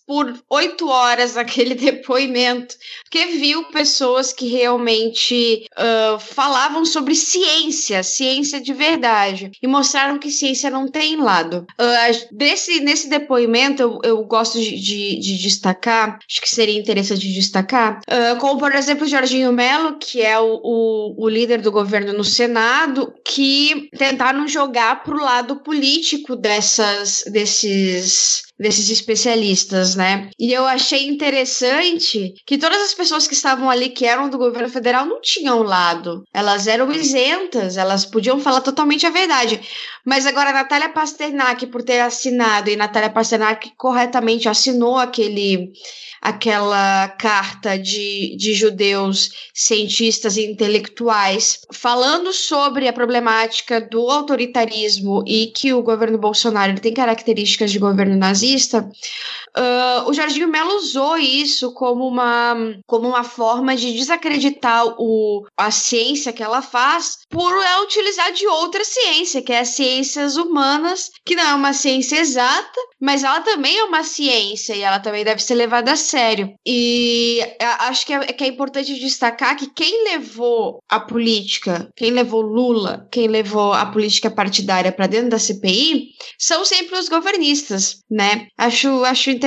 por 0.06 0.34
oito 0.50 0.88
horas 0.88 1.36
aquele 1.38 1.76
depoimento, 1.76 2.76
porque 3.04 3.26
viu 3.38 3.66
pessoas 3.66 4.34
que 4.34 4.48
realmente 4.48 5.66
uh, 5.78 6.20
falavam 6.20 6.86
sobre 6.86 7.16
ciência, 7.16 8.04
ciência 8.04 8.60
de 8.60 8.74
verdade, 8.74 9.52
e 9.62 9.68
mostraram 9.68 10.20
que 10.20 10.32
ciência 10.32 10.70
não 10.70 10.88
tem 10.88 11.16
lado. 11.18 11.66
Uh, 11.80 12.36
desse, 12.36 12.80
nesse 12.80 13.10
depoimento, 13.10 13.82
eu, 13.82 14.00
eu 14.04 14.24
gosto 14.24 14.60
de, 14.60 14.80
de, 14.80 15.20
de, 15.20 15.38
destacar, 15.38 16.20
acho 16.30 16.42
que 16.42 16.50
seria 16.50 16.80
interessante 16.80 17.32
destacar, 17.32 18.02
uh, 18.02 18.38
como 18.40 18.60
por 18.60 18.74
exemplo 18.74 19.08
Jorginho 19.08 19.52
Melo, 19.52 19.98
que 19.98 20.22
é 20.22 20.40
o, 20.40 20.60
o, 20.64 21.26
o 21.26 21.30
líder 21.30 21.62
do 21.62 21.72
governo 21.72 22.14
no 22.14 22.24
Senado, 22.24 23.14
que 23.26 23.90
tentaram 23.98 24.48
jogar 24.48 25.04
para 25.04 25.16
o 25.16 25.22
lado 25.22 25.58
político 25.58 26.36
dessas, 26.36 27.24
desses 27.28 28.44
desses 28.64 28.90
especialistas, 28.90 29.94
né? 29.96 30.30
E 30.40 30.52
eu 30.52 30.66
achei 30.66 31.08
interessante 31.08 32.34
que 32.48 32.58
todas 32.58 32.82
as 32.82 32.94
pessoas 32.94 33.28
que 33.28 33.34
estavam 33.34 33.70
ali, 33.70 33.90
que 33.90 34.06
eram 34.06 34.30
do 34.30 34.38
governo 34.38 34.70
federal, 34.70 35.06
não 35.06 35.22
tinham 35.22 35.62
lado. 35.62 36.24
Elas 36.34 36.66
eram 36.66 36.92
isentas, 36.92 37.78
elas 37.78 38.06
podiam 38.06 38.40
falar 38.40 38.62
totalmente 38.62 39.06
a 39.06 39.10
verdade. 39.10 39.60
Mas 40.06 40.26
agora 40.26 40.52
Natália 40.52 40.90
Pasternak, 40.90 41.66
por 41.68 41.82
ter 41.82 42.02
assinado, 42.02 42.70
e 42.70 42.76
Natália 42.76 43.10
Pasternak 43.10 43.72
corretamente 43.78 44.50
assinou 44.50 44.98
aquele 44.98 45.72
aquela 46.24 47.10
carta 47.10 47.78
de, 47.78 48.38
de 48.38 48.54
judeus 48.54 49.30
cientistas 49.54 50.38
e 50.38 50.46
intelectuais 50.50 51.60
falando 51.74 52.32
sobre 52.32 52.88
a 52.88 52.94
problemática 52.94 53.82
do 53.82 54.10
autoritarismo 54.10 55.22
e 55.28 55.48
que 55.48 55.74
o 55.74 55.84
governo 55.84 56.18
Bolsonaro 56.18 56.80
tem 56.80 56.94
características 56.94 57.74
de 57.74 57.80
governo 57.80 58.16
nazista, 58.16 58.90
uh, 59.58 60.10
o 60.10 60.14
Jorginho 60.14 60.48
Melo 60.48 60.76
usou 60.76 61.18
isso 61.18 61.74
como 61.74 62.08
uma, 62.08 62.56
como 62.86 63.08
uma 63.08 63.24
forma 63.24 63.76
de 63.76 63.94
desacreditar 63.94 64.86
o, 64.98 65.46
a 65.58 65.72
ciência 65.72 66.34
que 66.34 66.44
ela 66.44 66.62
faz 66.62 67.20
por 67.30 67.52
ela 67.52 67.84
utilizar 67.84 68.32
de 68.32 68.48
outra 68.48 68.84
ciência, 68.84 69.42
que 69.42 69.54
é 69.54 69.60
as 69.60 69.70
ciências 69.70 70.38
humanas, 70.38 71.12
que 71.26 71.36
não 71.36 71.44
é 71.44 71.54
uma 71.54 71.74
ciência 71.74 72.18
exata, 72.18 72.80
mas 73.00 73.24
ela 73.24 73.42
também 73.42 73.78
é 73.78 73.84
uma 73.84 74.04
ciência 74.04 74.76
e 74.76 74.82
ela 74.82 75.00
também 75.00 75.24
deve 75.24 75.42
ser 75.42 75.56
levada 75.56 75.92
a 75.92 75.96
sério. 75.96 76.54
E 76.66 77.40
acho 77.80 78.06
que 78.06 78.14
é, 78.14 78.20
que 78.20 78.44
é 78.44 78.48
importante 78.48 79.00
destacar 79.00 79.56
que 79.56 79.72
quem 79.74 80.06
levou 80.06 80.80
a 80.90 81.00
política, 81.00 81.90
quem 81.96 82.12
levou 82.12 82.42
Lula, 82.42 83.08
quem 83.12 83.28
levou 83.28 83.74
a 83.74 83.86
política 83.86 84.30
partidária 84.30 84.92
para 84.92 85.08
dentro 85.08 85.30
da 85.30 85.40
CPI, 85.40 86.10
são 86.40 86.66
sempre 86.66 86.98
os 86.98 87.10
governistas, 87.10 88.00
né? 88.10 88.48
Acho, 88.58 89.04
acho 89.04 89.30
interessante 89.30 89.43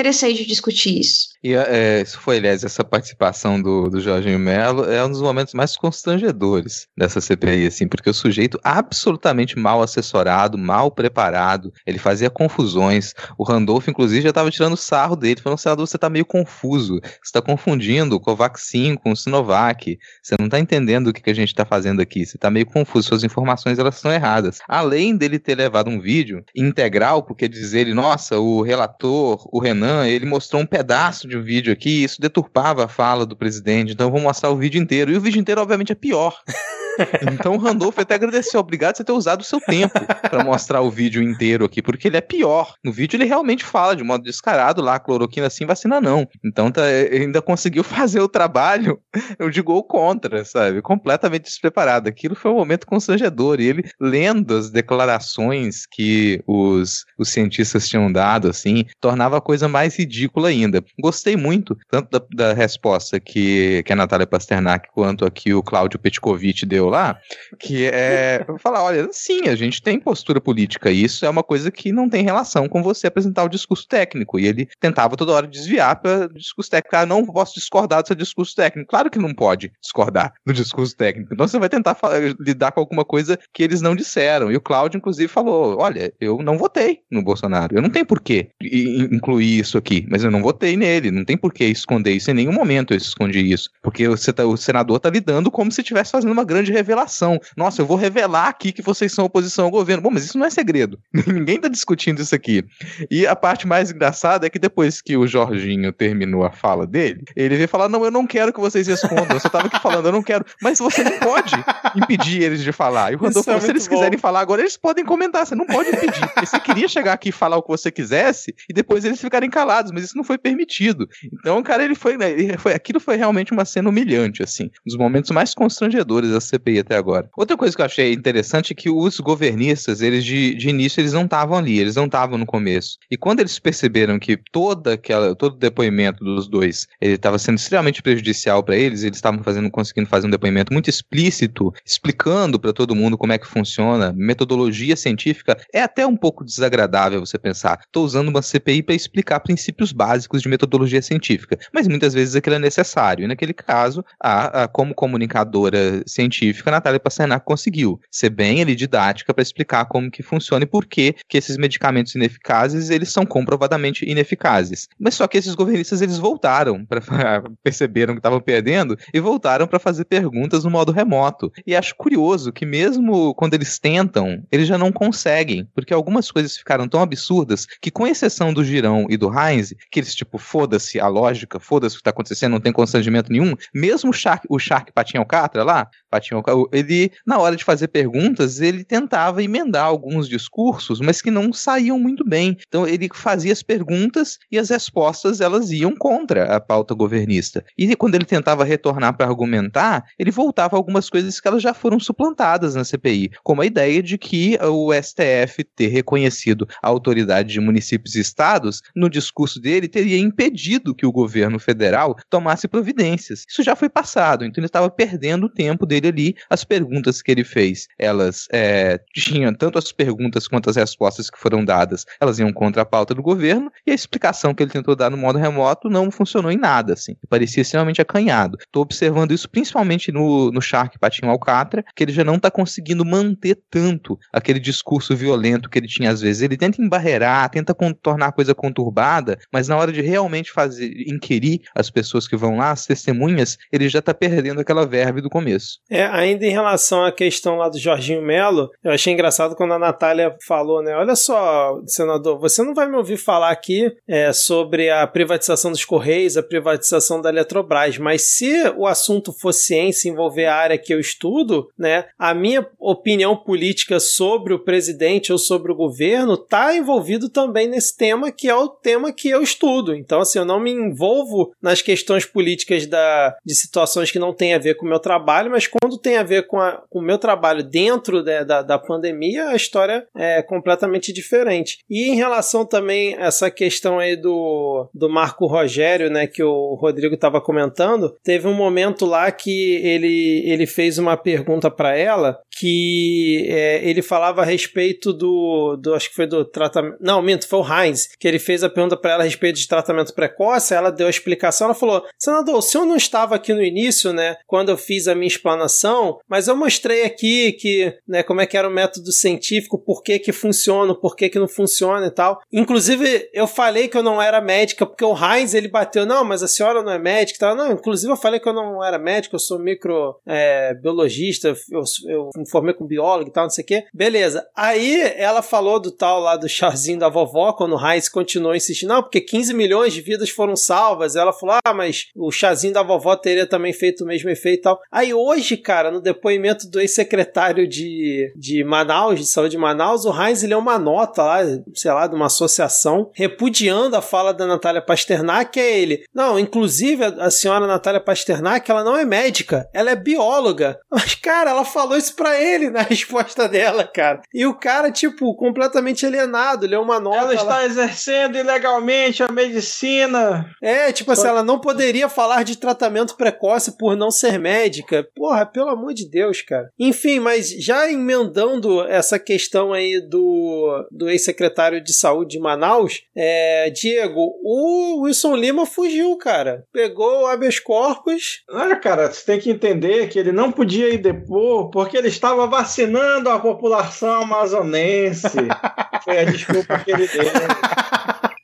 discutir 0.47 1.01
isso. 1.01 1.29
E 1.47 1.55
é, 1.55 2.03
isso 2.03 2.19
foi, 2.19 2.39
aliás, 2.39 2.65
essa 2.65 2.83
participação 2.83 3.63
do, 3.63 3.89
do 3.89 4.01
Jorginho 4.01 4.37
Melo 4.37 4.85
é 4.91 5.05
um 5.05 5.09
dos 5.09 5.23
momentos 5.23 5.55
mais 5.55 5.77
constrangedores 5.77 6.89
dessa 6.99 7.21
CPI, 7.21 7.69
assim, 7.69 7.87
porque 7.87 8.11
o 8.11 8.13
sujeito 8.13 8.59
absolutamente 8.65 9.57
mal 9.57 9.81
assessorado, 9.81 10.59
mal 10.59 10.91
preparado, 10.91 11.73
ele 11.87 12.01
fazia 12.01 12.29
confusões. 12.29 13.15
O 13.39 13.45
Randolph, 13.45 13.87
inclusive, 13.87 14.23
já 14.23 14.31
estava 14.31 14.51
tirando 14.51 14.77
sarro 14.77 15.15
dele, 15.15 15.41
falando, 15.41 15.61
senador, 15.61 15.87
você 15.87 15.97
está 15.97 16.11
meio 16.11 16.25
confuso, 16.25 16.99
você 17.01 17.21
está 17.23 17.41
confundindo 17.41 18.17
o 18.17 18.21
Covaxin 18.21 18.97
com 18.97 19.13
o 19.13 19.17
Sinovac, 19.17 19.97
você 20.21 20.35
não 20.41 20.47
está 20.47 20.59
entendendo 20.59 21.07
o 21.07 21.13
que, 21.13 21.23
que 21.23 21.31
a 21.31 21.35
gente 21.35 21.51
está 21.51 21.65
fazendo 21.65 22.03
aqui, 22.03 22.27
você 22.27 22.37
está 22.37 22.51
meio 22.51 22.67
confuso, 22.67 23.07
suas 23.07 23.23
informações 23.23 23.79
elas 23.79 23.95
são 23.95 24.13
erradas. 24.13 24.59
Além 24.67 25.17
dele 25.17 25.39
ter 25.39 25.55
levado 25.55 25.89
um 25.91 26.01
vídeo 26.01 26.45
integral, 26.57 27.23
porque 27.23 27.47
diz 27.47 27.73
ele, 27.73 27.95
nossa, 27.95 28.37
o 28.37 28.63
relator, 28.63 29.49
o 29.53 29.61
Renan, 29.61 30.09
ele 30.09 30.27
mostrou 30.27 30.61
um 30.61 30.67
pedaço 30.67 31.29
de 31.29 31.36
um 31.37 31.43
vídeo 31.43 31.73
aqui, 31.73 32.05
isso 32.05 32.21
deturpava 32.21 32.85
a 32.85 32.89
fala 32.89 33.27
do 33.27 33.37
presidente, 33.37 33.93
então 33.93 34.07
eu 34.07 34.11
vou 34.11 34.21
mostrar 34.21 34.51
o 34.51 34.57
vídeo 34.57 34.81
inteiro. 34.81 35.11
E 35.11 35.17
o 35.17 35.21
vídeo 35.21 35.41
inteiro, 35.41 35.61
obviamente, 35.61 35.93
é 35.93 35.95
pior. 35.95 36.41
Então 37.33 37.55
o 37.55 37.59
Randolph 37.59 37.99
até 37.99 38.15
agradeceu. 38.15 38.61
Obrigado 38.61 38.95
por 38.95 38.99
você 38.99 39.05
ter 39.05 39.13
usado 39.13 39.41
o 39.41 39.45
seu 39.45 39.61
tempo 39.61 39.99
para 40.23 40.45
mostrar 40.45 40.81
o 40.81 40.91
vídeo 40.91 41.23
inteiro 41.23 41.65
aqui, 41.65 41.83
porque 41.83 42.09
ele 42.09 42.17
é 42.17 42.21
pior. 42.21 42.75
No 42.85 42.93
vídeo 42.93 43.17
ele 43.17 43.25
realmente 43.25 43.65
fala 43.65 43.95
de 43.95 44.03
modo 44.03 44.23
descarado 44.23 44.83
lá, 44.83 44.99
cloroquina 44.99 45.51
sim, 45.51 45.67
vacina 45.67 46.01
não. 46.01 46.27
Então 46.45 46.71
tá, 46.71 46.83
ainda 46.85 47.43
conseguiu 47.43 47.83
fazer 47.85 48.21
o 48.21 48.29
trabalho, 48.29 48.99
eu 49.39 49.51
digo 49.51 49.75
o 49.75 49.83
contra, 49.83 50.45
sabe? 50.45 50.83
Completamente 50.83 51.45
despreparado. 51.45 52.09
Aquilo 52.09 52.35
foi 52.35 52.51
um 52.51 52.57
momento 52.57 52.87
constrangedor. 52.87 53.61
E 53.61 53.65
ele 53.65 53.89
lendo 54.01 54.57
as 54.57 54.71
declarações 54.71 55.87
que 55.91 56.43
os, 56.47 57.05
os 57.19 57.29
cientistas 57.29 57.89
tinham 57.89 58.11
dado, 58.11 58.49
assim, 58.49 58.85
tornava 59.01 59.39
a 59.39 59.41
coisa 59.41 59.69
mais 59.69 59.97
ridícula 59.97 60.49
ainda. 60.49 60.83
Gostei 60.99 61.37
muito, 61.37 61.77
tanto 61.91 62.11
da, 62.11 62.25
da 62.33 62.53
resposta 62.53 63.21
que, 63.21 63.83
que 63.85 63.93
a 63.93 63.97
Natália 63.97 64.27
Pasternak 64.27 64.89
quanto 64.93 65.25
aqui 65.25 65.53
o 65.53 65.63
Cláudio 65.63 65.99
Petkovic 65.99 66.65
deu 66.65 66.86
lá, 66.91 67.19
que 67.59 67.87
é 67.87 68.45
falar, 68.59 68.83
olha, 68.83 69.09
sim, 69.13 69.49
a 69.49 69.57
gente 69.57 69.83
tem 69.83 69.99
postura 69.99 70.41
política, 70.41 70.91
e 70.91 71.05
isso 71.05 71.25
é 71.25 71.31
uma 71.31 71.43
coisa 71.43 71.71
que 71.71 71.93
não 71.93 72.09
tem 72.09 72.25
relação 72.25 72.69
com 72.69 72.83
você 72.83 73.07
apresentar 73.07 73.45
o 73.45 73.49
discurso 73.49 73.87
técnico. 73.89 74.39
E 74.39 74.47
ele 74.47 74.69
tentava 74.81 75.17
toda 75.17 75.33
hora 75.33 75.47
desviar 75.47 75.97
para 75.97 76.29
discurso 76.29 76.71
técnico. 76.71 76.97
Ah, 76.97 77.07
não 77.07 77.25
posso 77.25 77.55
discordar 77.55 78.03
do 78.03 78.07
seu 78.09 78.17
discurso 78.17 78.55
técnico. 78.55 78.91
Claro 78.91 79.11
que 79.11 79.19
não 79.19 79.35
pode 79.35 79.73
discordar 79.81 80.33
do 80.45 80.53
discurso 80.53 80.97
técnico. 80.97 81.33
Então 81.33 81.47
você 81.47 81.59
vai 81.59 81.69
tentar 81.69 81.97
lidar 82.41 82.73
com 82.73 82.81
alguma 82.81 83.05
coisa 83.05 83.39
que 83.53 83.63
eles 83.63 83.81
não 83.81 83.95
disseram. 83.95 84.51
E 84.51 84.57
o 84.57 84.61
Cláudio, 84.61 84.99
inclusive, 84.99 85.29
falou: 85.29 85.79
olha, 85.79 86.13
eu 86.21 86.39
não 86.43 86.59
votei 86.59 87.01
no 87.11 87.23
Bolsonaro. 87.23 87.77
Eu 87.77 87.83
não 87.83 87.91
tenho 87.91 88.07
por 88.07 88.21
que 88.21 88.49
incluir 88.61 89.59
isso 89.59 89.79
aqui, 89.79 90.07
mas 90.09 90.25
eu 90.25 90.31
não 90.31 90.43
votei 90.43 90.77
nele. 90.77 91.11
Não 91.11 91.25
tem 91.25 91.37
por 91.37 91.53
que 91.53 91.65
esconder 91.65 92.13
isso. 92.13 92.31
Em 92.31 92.35
nenhum 92.35 92.53
momento 92.53 92.93
eu 92.93 92.99
escondi 92.99 93.41
isso. 93.41 93.71
Porque 93.83 94.07
o 94.07 94.17
senador 94.17 94.97
está 94.97 95.11
lidando 95.11 95.51
como 95.51 95.71
se 95.71 95.81
estivesse 95.81 96.13
fazendo 96.13 96.33
uma 96.33 96.45
grande 96.45 96.73
revelação. 96.77 97.41
Nossa, 97.57 97.83
eu 97.83 97.87
vou 97.87 97.97
revelar 97.97 98.49
aqui 98.49 98.73
que 98.73 98.83
vocês 98.83 99.13
são 99.13 99.25
oposição 99.25 99.67
ao 99.67 99.71
governo. 99.71 100.03
Bom, 100.03 100.11
mas 100.11 100.25
isso 100.25 100.39
não 100.39 100.47
é 100.47 100.51
segredo. 100.51 100.99
Ninguém 101.27 101.61
tá 101.61 101.69
discutindo 101.69 102.21
isso 102.21 102.35
aqui. 102.35 102.65
E 103.11 103.27
a 103.27 103.35
parte 103.35 103.67
mais 103.67 103.91
engraçada 103.91 104.47
é 104.47 104.51
que 104.51 104.59
depois 104.59 105.01
que 105.01 105.17
o 105.17 105.27
Jorginho 105.27 105.93
terminou 105.93 106.45
a 106.45 106.53
fala 106.53 106.87
dele, 106.87 107.25
ele 107.35 107.57
veio 107.57 107.69
falar: 107.69 107.89
Não, 107.89 108.05
eu 108.05 108.11
não 108.11 108.27
quero 108.27 108.53
que 108.53 108.61
vocês 108.61 108.87
respondam. 108.87 109.37
Eu 109.37 109.41
só 109.41 109.49
tava 109.49 109.67
aqui 109.67 109.81
falando, 109.81 110.07
eu 110.07 110.13
não 110.13 110.23
quero. 110.23 110.45
Mas 110.63 110.79
você 110.79 111.03
não 111.03 111.19
pode 111.19 111.55
impedir 111.97 112.43
eles 112.43 112.63
de 112.63 112.73
falar. 112.73 113.13
E 113.13 113.17
o 113.17 113.19
Rodolfo 113.19 113.45
falou: 113.45 113.59
é 113.59 113.65
Se 113.65 113.71
eles 113.71 113.87
bom. 113.87 113.95
quiserem 113.95 114.19
falar 114.19 114.41
agora, 114.41 114.63
eles 114.63 114.77
podem 114.77 115.05
comentar. 115.05 115.47
Você 115.47 115.55
não 115.55 115.67
pode 115.67 115.91
impedir. 115.91 116.21
Porque 116.21 116.47
você 116.47 116.61
queria 116.61 116.89
chegar 116.89 117.13
aqui 117.13 117.31
e 117.31 117.33
falar 117.33 117.57
o 117.57 117.63
que 117.63 117.69
você 117.69 117.91
quisesse 117.91 118.55
e 118.69 118.73
depois 118.73 119.05
eles 119.05 119.21
ficarem 119.21 119.51
calados, 119.51 119.93
mas 119.93 120.05
isso 120.05 120.17
não 120.17 120.25
foi 120.25 120.39
permitido. 120.39 121.09
Então, 121.33 121.63
cara, 121.63 121.85
ele 121.85 121.95
foi, 121.95 122.17
né, 122.17 122.31
ele 122.31 122.59
foi. 122.59 122.75
Aquilo 122.75 123.01
foi 123.01 123.17
realmente 123.17 123.53
uma 123.53 123.65
cena 123.65 123.89
humilhante, 123.89 124.43
assim. 124.43 124.65
Um 124.65 124.87
dos 124.87 124.97
momentos 124.97 125.31
mais 125.31 125.55
constrangedores 125.55 126.31
da 126.31 126.41
CPI 126.41 126.66
CPI 126.67 126.81
até 126.81 126.97
agora. 126.97 127.31
Outra 127.37 127.57
coisa 127.57 127.75
que 127.75 127.81
eu 127.81 127.87
achei 127.87 128.13
interessante 128.13 128.73
é 128.73 128.75
que 128.75 128.91
os 128.91 129.21
governistas, 129.21 130.01
eles 130.01 130.25
de, 130.25 130.55
de 130.55 130.69
início, 130.69 131.01
eles 131.01 131.13
não 131.13 131.25
estavam 131.25 131.57
ali, 131.57 131.79
eles 131.79 131.95
não 131.95 132.07
estavam 132.07 132.37
no 132.37 132.47
começo. 132.47 132.99
E 133.11 133.17
quando 133.17 133.41
eles 133.41 133.59
perceberam 133.59 134.19
que 134.19 134.37
toda 134.53 134.95
aquela, 134.95 135.35
todo 135.35 135.55
o 135.55 135.59
depoimento 135.59 136.25
dos 136.25 136.49
dois, 136.49 136.87
estava 137.01 137.39
sendo 137.39 137.59
extremamente 137.59 138.03
prejudicial 138.03 138.63
para 138.63 138.77
eles, 138.77 139.03
eles 139.03 139.17
estavam 139.17 139.43
fazendo, 139.43 139.71
conseguindo 139.71 140.09
fazer 140.09 140.27
um 140.27 140.31
depoimento 140.31 140.73
muito 140.73 140.91
explícito, 140.91 141.73
explicando 141.85 142.59
para 142.59 142.73
todo 142.73 142.95
mundo 142.95 143.17
como 143.17 143.33
é 143.33 143.39
que 143.39 143.47
funciona, 143.47 144.13
metodologia 144.13 144.97
científica, 144.97 145.57
é 145.73 145.83
até 145.83 146.07
um 146.07 146.17
pouco 146.17 146.45
desagradável 146.45 147.21
você 147.21 147.39
pensar, 147.39 147.81
estou 147.87 148.05
usando 148.05 148.29
uma 148.29 148.43
CPI 148.43 148.83
para 148.83 148.95
explicar 148.95 149.41
princípios 149.41 149.93
básicos 149.93 150.43
de 150.43 150.49
metodologia 150.49 151.03
científica, 151.03 151.59
mas 151.73 151.87
muitas 151.87 152.15
vezes 152.15 152.35
aquilo 152.35 152.57
é 152.57 152.59
necessário. 152.59 153.25
E 153.25 153.29
naquele 153.29 153.53
caso, 153.53 154.05
a, 154.21 154.65
a 154.65 154.69
como 154.69 154.95
comunicadora 154.95 156.03
científica, 156.07 156.46
a 156.65 156.71
Natália 156.71 157.01
Pasternak 157.01 157.45
conseguiu 157.45 158.01
ser 158.11 158.31
bem 158.31 158.61
ali 158.61 158.75
didática 158.75 159.33
para 159.33 159.43
explicar 159.43 159.87
como 159.87 160.11
que 160.11 160.23
funciona 160.23 160.65
e 160.65 160.69
por 160.69 160.87
que 160.87 161.15
que 161.29 161.39
esses 161.39 161.57
medicamentos 161.57 162.15
ineficazes, 162.15 162.91
eles 162.91 163.11
são 163.11 163.25
comprovadamente 163.25 164.09
ineficazes. 164.09 164.89
Mas 164.99 165.15
só 165.15 165.27
que 165.27 165.39
esses 165.39 165.55
governistas, 165.55 166.03
eles 166.03 166.19
voltaram 166.19 166.85
para 166.85 167.01
perceberam 167.63 168.15
que 168.15 168.19
estavam 168.19 168.41
perdendo 168.41 168.97
e 169.13 169.21
voltaram 169.21 169.67
para 169.67 169.79
fazer 169.79 170.05
perguntas 170.05 170.65
no 170.65 170.71
modo 170.71 170.93
remoto. 170.93 171.53
E 171.67 171.75
acho 171.75 171.95
curioso 171.97 172.53
que 172.53 172.67
mesmo 172.67 173.35
quando 173.35 173.55
eles 173.55 173.79
tentam, 173.79 174.43
eles 174.51 174.67
já 174.67 174.79
não 174.79 174.93
conseguem, 174.93 175.69
porque 175.75 175.95
algumas 175.95 176.31
coisas 176.31 176.57
ficaram 176.57 176.89
tão 176.89 177.01
absurdas 177.01 177.67
que 177.81 177.91
com 177.91 178.07
exceção 178.07 178.53
do 178.53 178.65
Girão 178.65 179.07
e 179.09 179.17
do 179.17 179.31
Heinz, 179.33 179.75
que 179.91 180.01
eles 180.01 180.15
tipo, 180.15 180.39
foda-se 180.39 181.01
a 181.01 181.09
lógica, 181.09 181.59
foda-se 181.61 181.97
o 181.97 181.99
que 181.99 182.01
está 182.01 182.11
acontecendo, 182.11 182.53
não 182.53 182.61
tem 182.61 182.73
constrangimento 182.73 183.33
nenhum, 183.33 183.55
mesmo 183.75 184.11
o 184.11 184.13
Shark, 184.13 184.47
o 184.49 184.59
Shark 184.59 184.93
Patinho 184.93 185.21
Alcatra 185.21 185.65
lá, 185.65 185.89
Patinho 186.11 186.36
ele, 186.73 187.11
na 187.27 187.39
hora 187.39 187.57
de 187.57 187.65
fazer 187.65 187.89
perguntas, 187.89 188.61
ele 188.61 188.85
tentava 188.85 189.43
emendar 189.43 189.85
alguns 189.85 190.29
discursos, 190.29 191.01
mas 191.01 191.23
que 191.23 191.31
não 191.31 191.53
saíam 191.53 191.99
muito 191.99 192.25
bem. 192.25 192.57
Então 192.67 192.87
ele 192.87 193.09
fazia 193.13 193.53
as 193.53 193.63
perguntas 193.63 194.39
e 194.51 194.59
as 194.59 194.71
respostas 194.71 195.41
elas 195.41 195.71
iam 195.71 195.95
contra 195.95 196.57
a 196.57 196.61
pauta 196.61 196.95
governista. 196.95 197.65
E 197.77 197.95
quando 197.97 198.15
ele 198.15 198.25
tentava 198.25 198.65
retornar 198.65 199.17
para 199.17 199.27
argumentar, 199.27 200.05
ele 200.19 200.31
voltava 200.31 200.77
a 200.77 200.79
algumas 200.79 201.09
coisas 201.09 201.41
que 201.41 201.49
elas 201.49 201.63
já 201.63 201.75
foram 201.75 201.99
suplantadas 201.99 202.75
na 202.75 202.85
CPI, 202.85 203.31
como 203.43 203.63
a 203.63 203.67
ideia 203.67 204.03
de 204.03 204.19
que 204.19 204.59
o 204.63 204.93
STF 204.93 205.65
ter 205.75 205.89
reconhecido 205.89 206.69
a 206.83 206.89
autoridade 206.89 207.53
de 207.53 207.61
municípios 207.61 208.15
e 208.15 208.21
estados, 208.21 208.83
no 208.95 209.09
discurso 209.09 209.61
dele, 209.61 209.89
teria 209.89 210.19
impedido 210.19 210.95
que 210.95 211.07
o 211.07 211.13
governo 211.13 211.59
federal 211.59 212.17
tomasse 212.29 212.69
providências. 212.69 213.45
Isso 213.49 213.63
já 213.63 213.77
foi 213.77 213.89
passado, 213.89 214.45
então 214.45 214.61
ele 214.61 214.67
estava 214.67 214.91
perdendo 214.91 215.47
o 215.47 215.53
tempo 215.53 215.87
dele 215.87 216.09
ali. 216.09 216.26
As 216.49 216.65
perguntas 216.65 217.23
que 217.23 217.31
ele 217.31 217.45
fez, 217.45 217.87
elas 217.99 218.47
é, 218.53 219.01
tinham 219.15 219.53
tanto 219.55 219.79
as 219.79 219.93
perguntas 219.93 220.49
quanto 220.49 220.71
as 220.71 220.77
respostas 220.77 221.31
que 221.31 221.39
foram 221.39 221.65
dadas, 221.65 222.05
elas 222.21 222.39
iam 222.39 222.53
contra 222.53 222.83
a 222.83 222.87
pauta 222.87 223.15
do 223.15 223.23
governo, 223.23 223.71
e 223.87 223.91
a 223.91 223.95
explicação 223.95 224.55
que 224.55 224.63
ele 224.63 224.71
tentou 224.71 224.97
dar 224.97 225.11
no 225.11 225.17
modo 225.17 225.39
remoto 225.39 225.89
não 225.89 226.11
funcionou 226.11 226.51
em 226.51 226.57
nada, 226.57 226.95
assim. 226.95 227.17
Parecia 227.29 227.63
extremamente 227.63 228.01
acanhado. 228.01 228.59
Estou 228.61 228.83
observando 228.83 229.33
isso 229.33 229.49
principalmente 229.49 230.11
no, 230.13 230.51
no 230.51 230.61
Shark 230.61 230.99
Patinho 230.99 231.31
Alcatra, 231.31 231.85
que 231.95 232.05
ele 232.05 232.13
já 232.13 232.25
não 232.25 232.37
está 232.37 232.51
conseguindo 232.51 233.05
manter 233.05 233.59
tanto 233.71 234.19
aquele 234.33 234.59
discurso 234.59 235.15
violento 235.15 235.69
que 235.69 235.79
ele 235.79 235.89
tinha 235.89 236.11
às 236.11 236.21
vezes. 236.21 236.43
Ele 236.43 236.57
tenta 236.57 236.81
embarrear, 236.81 237.49
tenta 237.51 237.75
tornar 238.03 238.27
a 238.27 238.33
coisa 238.33 238.55
conturbada, 238.55 239.39
mas 239.53 239.69
na 239.69 239.77
hora 239.77 239.93
de 239.93 240.01
realmente 240.01 240.53
fazer, 240.53 240.93
inquirir 241.07 241.63
as 241.75 241.91
pessoas 241.91 242.27
que 242.27 242.37
vão 242.37 242.57
lá, 242.57 242.71
as 242.71 242.87
testemunhas, 242.87 243.59
ele 243.73 243.89
já 243.89 243.99
está 243.99 244.15
perdendo 244.15 244.61
aquela 244.61 244.87
verve 244.87 245.21
do 245.21 245.31
começo. 245.31 245.79
É, 245.91 246.05
ainda 246.17 246.47
em 246.47 246.51
relação 246.51 247.05
à 247.05 247.13
questão 247.13 247.57
lá 247.57 247.69
do 247.69 247.79
Jorginho 247.79 248.23
Melo, 248.23 248.71
eu 248.83 248.91
achei 248.91 249.13
engraçado 249.13 249.55
quando 249.55 249.75
a 249.75 249.79
Natália 249.79 250.35
falou, 250.47 250.83
né? 250.83 250.97
Olha 250.97 251.15
só, 251.15 251.79
senador, 251.87 252.39
você 252.39 252.63
não 252.63 252.75
vai 252.75 252.89
me 252.89 252.97
ouvir 252.97 253.19
falar 253.19 253.51
aqui 253.51 253.93
é, 254.09 254.33
sobre 254.33 254.89
a 254.91 255.07
privatização 255.07 255.71
dos 255.71 255.85
Correios, 255.85 256.37
a 256.37 256.43
privatização 256.43 257.21
da 257.21 257.29
Eletrobras, 257.29 257.99
mas 257.99 258.23
se 258.23 258.51
o 258.77 258.87
assunto 258.87 259.33
for 259.33 259.53
ciência 259.53 260.09
envolver 260.09 260.47
a 260.47 260.55
área 260.55 260.79
que 260.79 260.93
eu 260.93 260.99
estudo, 260.99 261.69
né? 261.79 262.07
A 262.19 262.33
minha 262.33 262.67
opinião 262.79 263.37
política 263.37 264.01
sobre 264.01 264.55
o 264.55 264.59
presidente 264.59 265.33
ou 265.33 265.39
sobre 265.39 265.71
o 265.71 265.77
governo 265.77 266.35
está 266.35 266.75
envolvido 266.75 267.29
também 267.29 267.69
nesse 267.69 267.97
tema 267.97 268.33
que 268.33 268.49
é 268.49 268.55
o 268.55 268.69
tema 268.69 269.13
que 269.13 269.29
eu 269.29 269.43
estudo. 269.43 269.95
Então, 269.95 270.21
assim, 270.21 270.39
eu 270.39 270.45
não 270.45 270.59
me 270.59 270.71
envolvo 270.71 271.53
nas 271.61 271.83
questões 271.83 272.25
políticas 272.25 272.87
da, 272.87 273.37
de 273.45 273.55
situações 273.55 274.11
que 274.11 274.19
não 274.19 274.33
têm 274.33 274.55
a 274.55 274.59
ver 274.59 274.77
com 274.77 274.87
o 274.87 274.89
meu 274.89 274.99
trabalho, 274.99 275.51
mas 275.51 275.67
quando 275.67 275.99
tem 276.07 276.19
a 276.19 276.23
ver 276.23 276.47
com, 276.47 276.61
a, 276.61 276.85
com 276.89 277.01
o 277.01 277.03
meu 277.03 277.19
trabalho 277.19 277.65
dentro 277.65 278.23
de, 278.23 278.45
da, 278.45 278.63
da 278.63 278.79
pandemia, 278.79 279.49
a 279.49 279.57
história 279.57 280.07
é 280.17 280.41
completamente 280.41 281.13
diferente. 281.13 281.79
E 281.91 282.09
em 282.09 282.15
relação 282.15 282.65
também 282.65 283.17
a 283.17 283.27
essa 283.27 283.51
questão 283.51 283.99
aí 283.99 284.15
do, 284.15 284.89
do 284.95 285.11
Marco 285.11 285.47
Rogério, 285.47 286.09
né, 286.09 286.29
que 286.29 286.45
o 286.45 286.75
Rodrigo 286.75 287.17
estava 287.17 287.41
comentando, 287.41 288.17
teve 288.23 288.47
um 288.47 288.55
momento 288.55 289.05
lá 289.05 289.33
que 289.33 289.75
ele, 289.85 290.45
ele 290.47 290.65
fez 290.65 290.97
uma 290.97 291.17
pergunta 291.17 291.69
para 291.69 291.97
ela 291.97 292.39
que 292.59 293.47
é, 293.51 293.87
ele 293.87 294.01
falava 294.01 294.41
a 294.41 294.45
respeito 294.45 295.13
do, 295.13 295.77
do. 295.77 295.95
Acho 295.95 296.09
que 296.09 296.15
foi 296.15 296.27
do 296.27 296.45
tratamento. 296.45 296.97
Não, 297.01 297.21
minto, 297.21 297.47
foi 297.47 297.59
o 297.59 297.67
Heinz, 297.67 298.09
que 298.19 298.27
ele 298.27 298.39
fez 298.39 298.65
a 298.65 298.71
pergunta 298.71 298.97
para 298.97 299.13
ela 299.13 299.23
a 299.23 299.27
respeito 299.27 299.59
de 299.59 299.69
tratamento 299.69 300.15
precoce. 300.15 300.73
Ela 300.73 300.91
deu 300.91 301.07
a 301.07 301.11
explicação. 301.11 301.67
Ela 301.67 301.75
falou: 301.75 302.03
Senador, 302.19 302.57
o 302.57 302.63
senhor 302.63 302.87
não 302.87 302.97
estava 302.97 303.35
aqui 303.35 303.53
no 303.53 303.63
início, 303.63 304.13
né, 304.13 304.37
quando 304.47 304.71
eu 304.71 304.79
fiz 304.79 305.07
a 305.07 305.15
minha 305.15 305.27
explanação, 305.27 305.96
mas 306.29 306.49
eu 306.49 306.57
mostrei 306.57 307.05
aqui 307.05 307.53
que, 307.53 307.95
né, 308.07 308.23
como 308.23 308.41
é 308.41 308.47
que 308.47 308.57
era 308.57 308.69
o 308.69 308.73
método 308.73 309.13
científico, 309.13 309.79
por 309.79 310.03
que 310.03 310.19
que 310.19 310.33
funciona, 310.33 310.95
por 310.95 311.17
que 311.17 311.29
que 311.29 311.39
não 311.39 311.49
funciona 311.49 312.07
e 312.07 312.11
tal. 312.11 312.41
Inclusive, 312.53 313.29
eu 313.33 313.47
falei 313.47 313.89
que 313.89 313.97
eu 313.97 314.03
não 314.03 314.21
era 314.21 314.41
médica, 314.41 314.87
porque 314.87 315.05
o 315.05 315.17
Heinz 315.17 315.55
ele 315.55 315.69
bateu: 315.69 316.07
Não, 316.07 316.25
mas 316.25 316.43
a 316.43 316.49
senhora 316.49 316.83
não 316.83 316.93
é 316.93 316.99
médica 316.99 317.37
e 317.37 317.41
tal. 317.41 317.57
Não, 317.57 317.73
inclusive 317.73 318.13
eu 318.13 318.17
falei 318.17 318.41
que 318.41 318.49
eu 318.49 318.53
não 318.53 318.83
era 318.85 318.99
médico, 318.99 319.37
eu 319.37 319.41
sou 319.41 319.59
microbiologista, 319.59 321.49
é, 321.49 321.55
eu, 321.71 321.83
eu 322.09 322.31
me 322.37 322.49
formei 322.49 322.75
com 322.75 322.87
biólogo 322.87 323.31
e 323.31 323.33
tal, 323.33 323.45
não 323.45 323.51
sei 323.51 323.65
o 323.65 323.67
quê. 323.67 323.85
Beleza. 323.93 324.47
Aí 324.57 325.01
ela 325.17 325.43
falou 325.43 325.81
do 325.81 325.91
tal 325.91 326.21
lá 326.21 326.37
do 326.37 326.49
chazinho 326.49 326.99
da 326.99 327.09
vovó, 327.09 327.53
quando 327.53 327.77
o 327.77 327.87
Heinz 327.87 328.09
continuou 328.09 328.55
insistindo, 328.55 328.91
não, 328.91 329.03
porque 329.03 329.21
15 329.21 329.55
milhões 329.55 329.93
de 329.93 330.01
vidas 330.01 330.31
foram 330.31 330.57
salvas. 330.57 331.17
Ela 331.17 331.33
falou, 331.33 331.57
ah, 331.65 331.75
mas 331.75 332.07
o 332.15 332.31
chazinho 332.31 332.73
da 332.73 332.83
vovó 332.83 333.17
teria 333.17 333.47
também 333.47 333.73
feito 333.73 334.05
o 334.05 334.07
mesmo 334.07 334.31
efeito 334.31 334.61
e 334.61 334.63
tal. 334.63 334.81
Aí 334.91 335.15
hoje, 335.15 335.57
cara, 335.57 335.86
no 335.91 336.01
depoimento 336.01 336.69
do 336.69 336.81
ex-secretário 336.81 337.67
de, 337.69 338.33
de 338.37 338.65
Manaus, 338.65 339.19
de 339.19 339.27
saúde 339.27 339.53
de 339.53 339.59
Manaus, 339.59 340.05
o 340.05 340.13
Heinz 340.13 340.43
leu 340.43 340.59
uma 340.59 340.79
nota 340.79 341.23
lá, 341.23 341.39
sei 341.75 341.93
lá, 341.93 342.07
de 342.07 342.15
uma 342.15 342.27
associação, 342.27 343.11
repudiando 343.15 343.97
a 343.97 344.03
fala 344.03 344.33
da 344.33 344.47
Natália 344.47 344.83
Pasternak, 344.83 345.59
é 345.59 345.79
ele. 345.79 346.05
Não, 346.15 346.39
inclusive 346.39 347.05
a, 347.05 347.09
a 347.27 347.31
senhora 347.31 347.67
Natália 347.67 348.01
Pasternak, 348.01 348.71
ela 348.71 348.85
não 348.85 348.97
é 348.97 349.05
médica, 349.05 349.69
ela 349.73 349.91
é 349.91 349.97
bióloga. 349.97 350.79
Mas, 350.91 351.15
cara, 351.15 351.51
ela 351.51 351.65
falou 351.65 351.97
isso 351.97 352.15
pra 352.15 352.41
ele 352.41 352.71
na 352.71 352.83
resposta 352.89 353.49
dela, 353.49 353.85
cara. 353.85 354.23
E 354.33 354.47
o 354.47 354.55
cara, 354.55 354.91
tipo, 354.91 355.35
completamente 355.37 356.07
alienado, 356.07 356.67
leu 356.67 356.83
uma 356.83 357.01
nota. 357.01 357.19
Ela 357.19 357.35
está 357.35 357.45
lá... 357.45 357.65
exercendo 357.65 358.37
ilegalmente 358.37 359.23
a 359.23 359.29
medicina. 359.29 360.47
É, 360.63 360.93
tipo 360.93 361.13
assim, 361.13 361.27
ela 361.27 361.43
não 361.43 361.61
poderia 361.61 362.09
falar 362.09 362.43
de 362.43 362.57
tratamento 362.57 363.17
precoce 363.17 363.77
por 363.77 363.97
não 363.97 364.11
ser 364.11 364.39
médica. 364.39 365.07
Porra, 365.15 365.47
pelo 365.47 365.76
amor 365.77 365.95
de 365.95 366.09
Deus, 366.09 366.43
cara. 366.43 366.71
Enfim, 366.79 367.21
mas 367.21 367.51
já 367.51 367.91
emendando 367.91 368.83
essa 368.83 369.19
questão 369.19 369.73
aí 369.73 370.01
do, 370.01 370.87
do 370.91 371.09
ex-secretário 371.09 371.83
de 371.83 371.93
saúde 371.93 372.37
de 372.37 372.41
Manaus, 372.41 373.03
é, 373.17 373.71
Diego, 373.71 374.35
o 374.43 375.03
Wilson 375.03 375.37
Lima 375.37 375.67
fugiu, 375.67 376.17
cara. 376.17 376.65
Pegou 376.73 377.23
o 377.23 377.27
habeas 377.27 377.59
corpus. 377.59 378.43
Olha, 378.51 378.77
cara, 378.77 379.11
você 379.11 379.25
tem 379.25 379.39
que 379.39 379.51
entender 379.51 380.09
que 380.09 380.19
ele 380.19 380.33
não 380.33 380.51
podia 380.51 380.89
ir 380.89 380.99
depor 380.99 381.71
porque 381.71 381.97
ele 381.97 382.09
estava 382.09 382.47
vacinando 382.47 383.31
a 383.31 383.39
população 383.39 384.23
amazonense. 384.23 385.29
Foi 386.05 386.19
a 386.19 386.25
desculpa 386.25 386.79
que 386.79 386.91
ele 386.91 387.07
deu. 387.07 387.25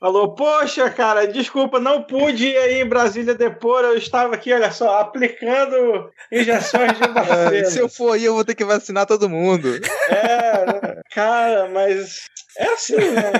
Falou, 0.02 0.34
poxa, 0.34 0.90
cara, 0.90 1.28
desculpa, 1.28 1.78
não 1.78 2.02
pude 2.02 2.48
ir 2.48 2.56
aí 2.56 2.80
em 2.80 2.88
Brasília 2.88 3.36
depor, 3.36 3.84
eu 3.84 3.96
estava 3.96 4.34
aqui, 4.34 4.52
olha 4.52 4.72
só, 4.72 4.98
aplicando 4.98 6.10
injeções 6.32 6.98
de 6.98 7.06
vacina. 7.14 7.56
É, 7.56 7.64
se 7.66 7.78
eu 7.78 7.88
for 7.88 8.14
aí, 8.14 8.24
eu 8.24 8.34
vou 8.34 8.44
ter 8.44 8.56
que 8.56 8.64
vacinar 8.64 9.06
todo 9.06 9.28
mundo. 9.30 9.68
É, 10.10 11.00
cara, 11.14 11.68
mas 11.68 12.24
é 12.58 12.66
assim, 12.72 12.96
né? 12.96 13.32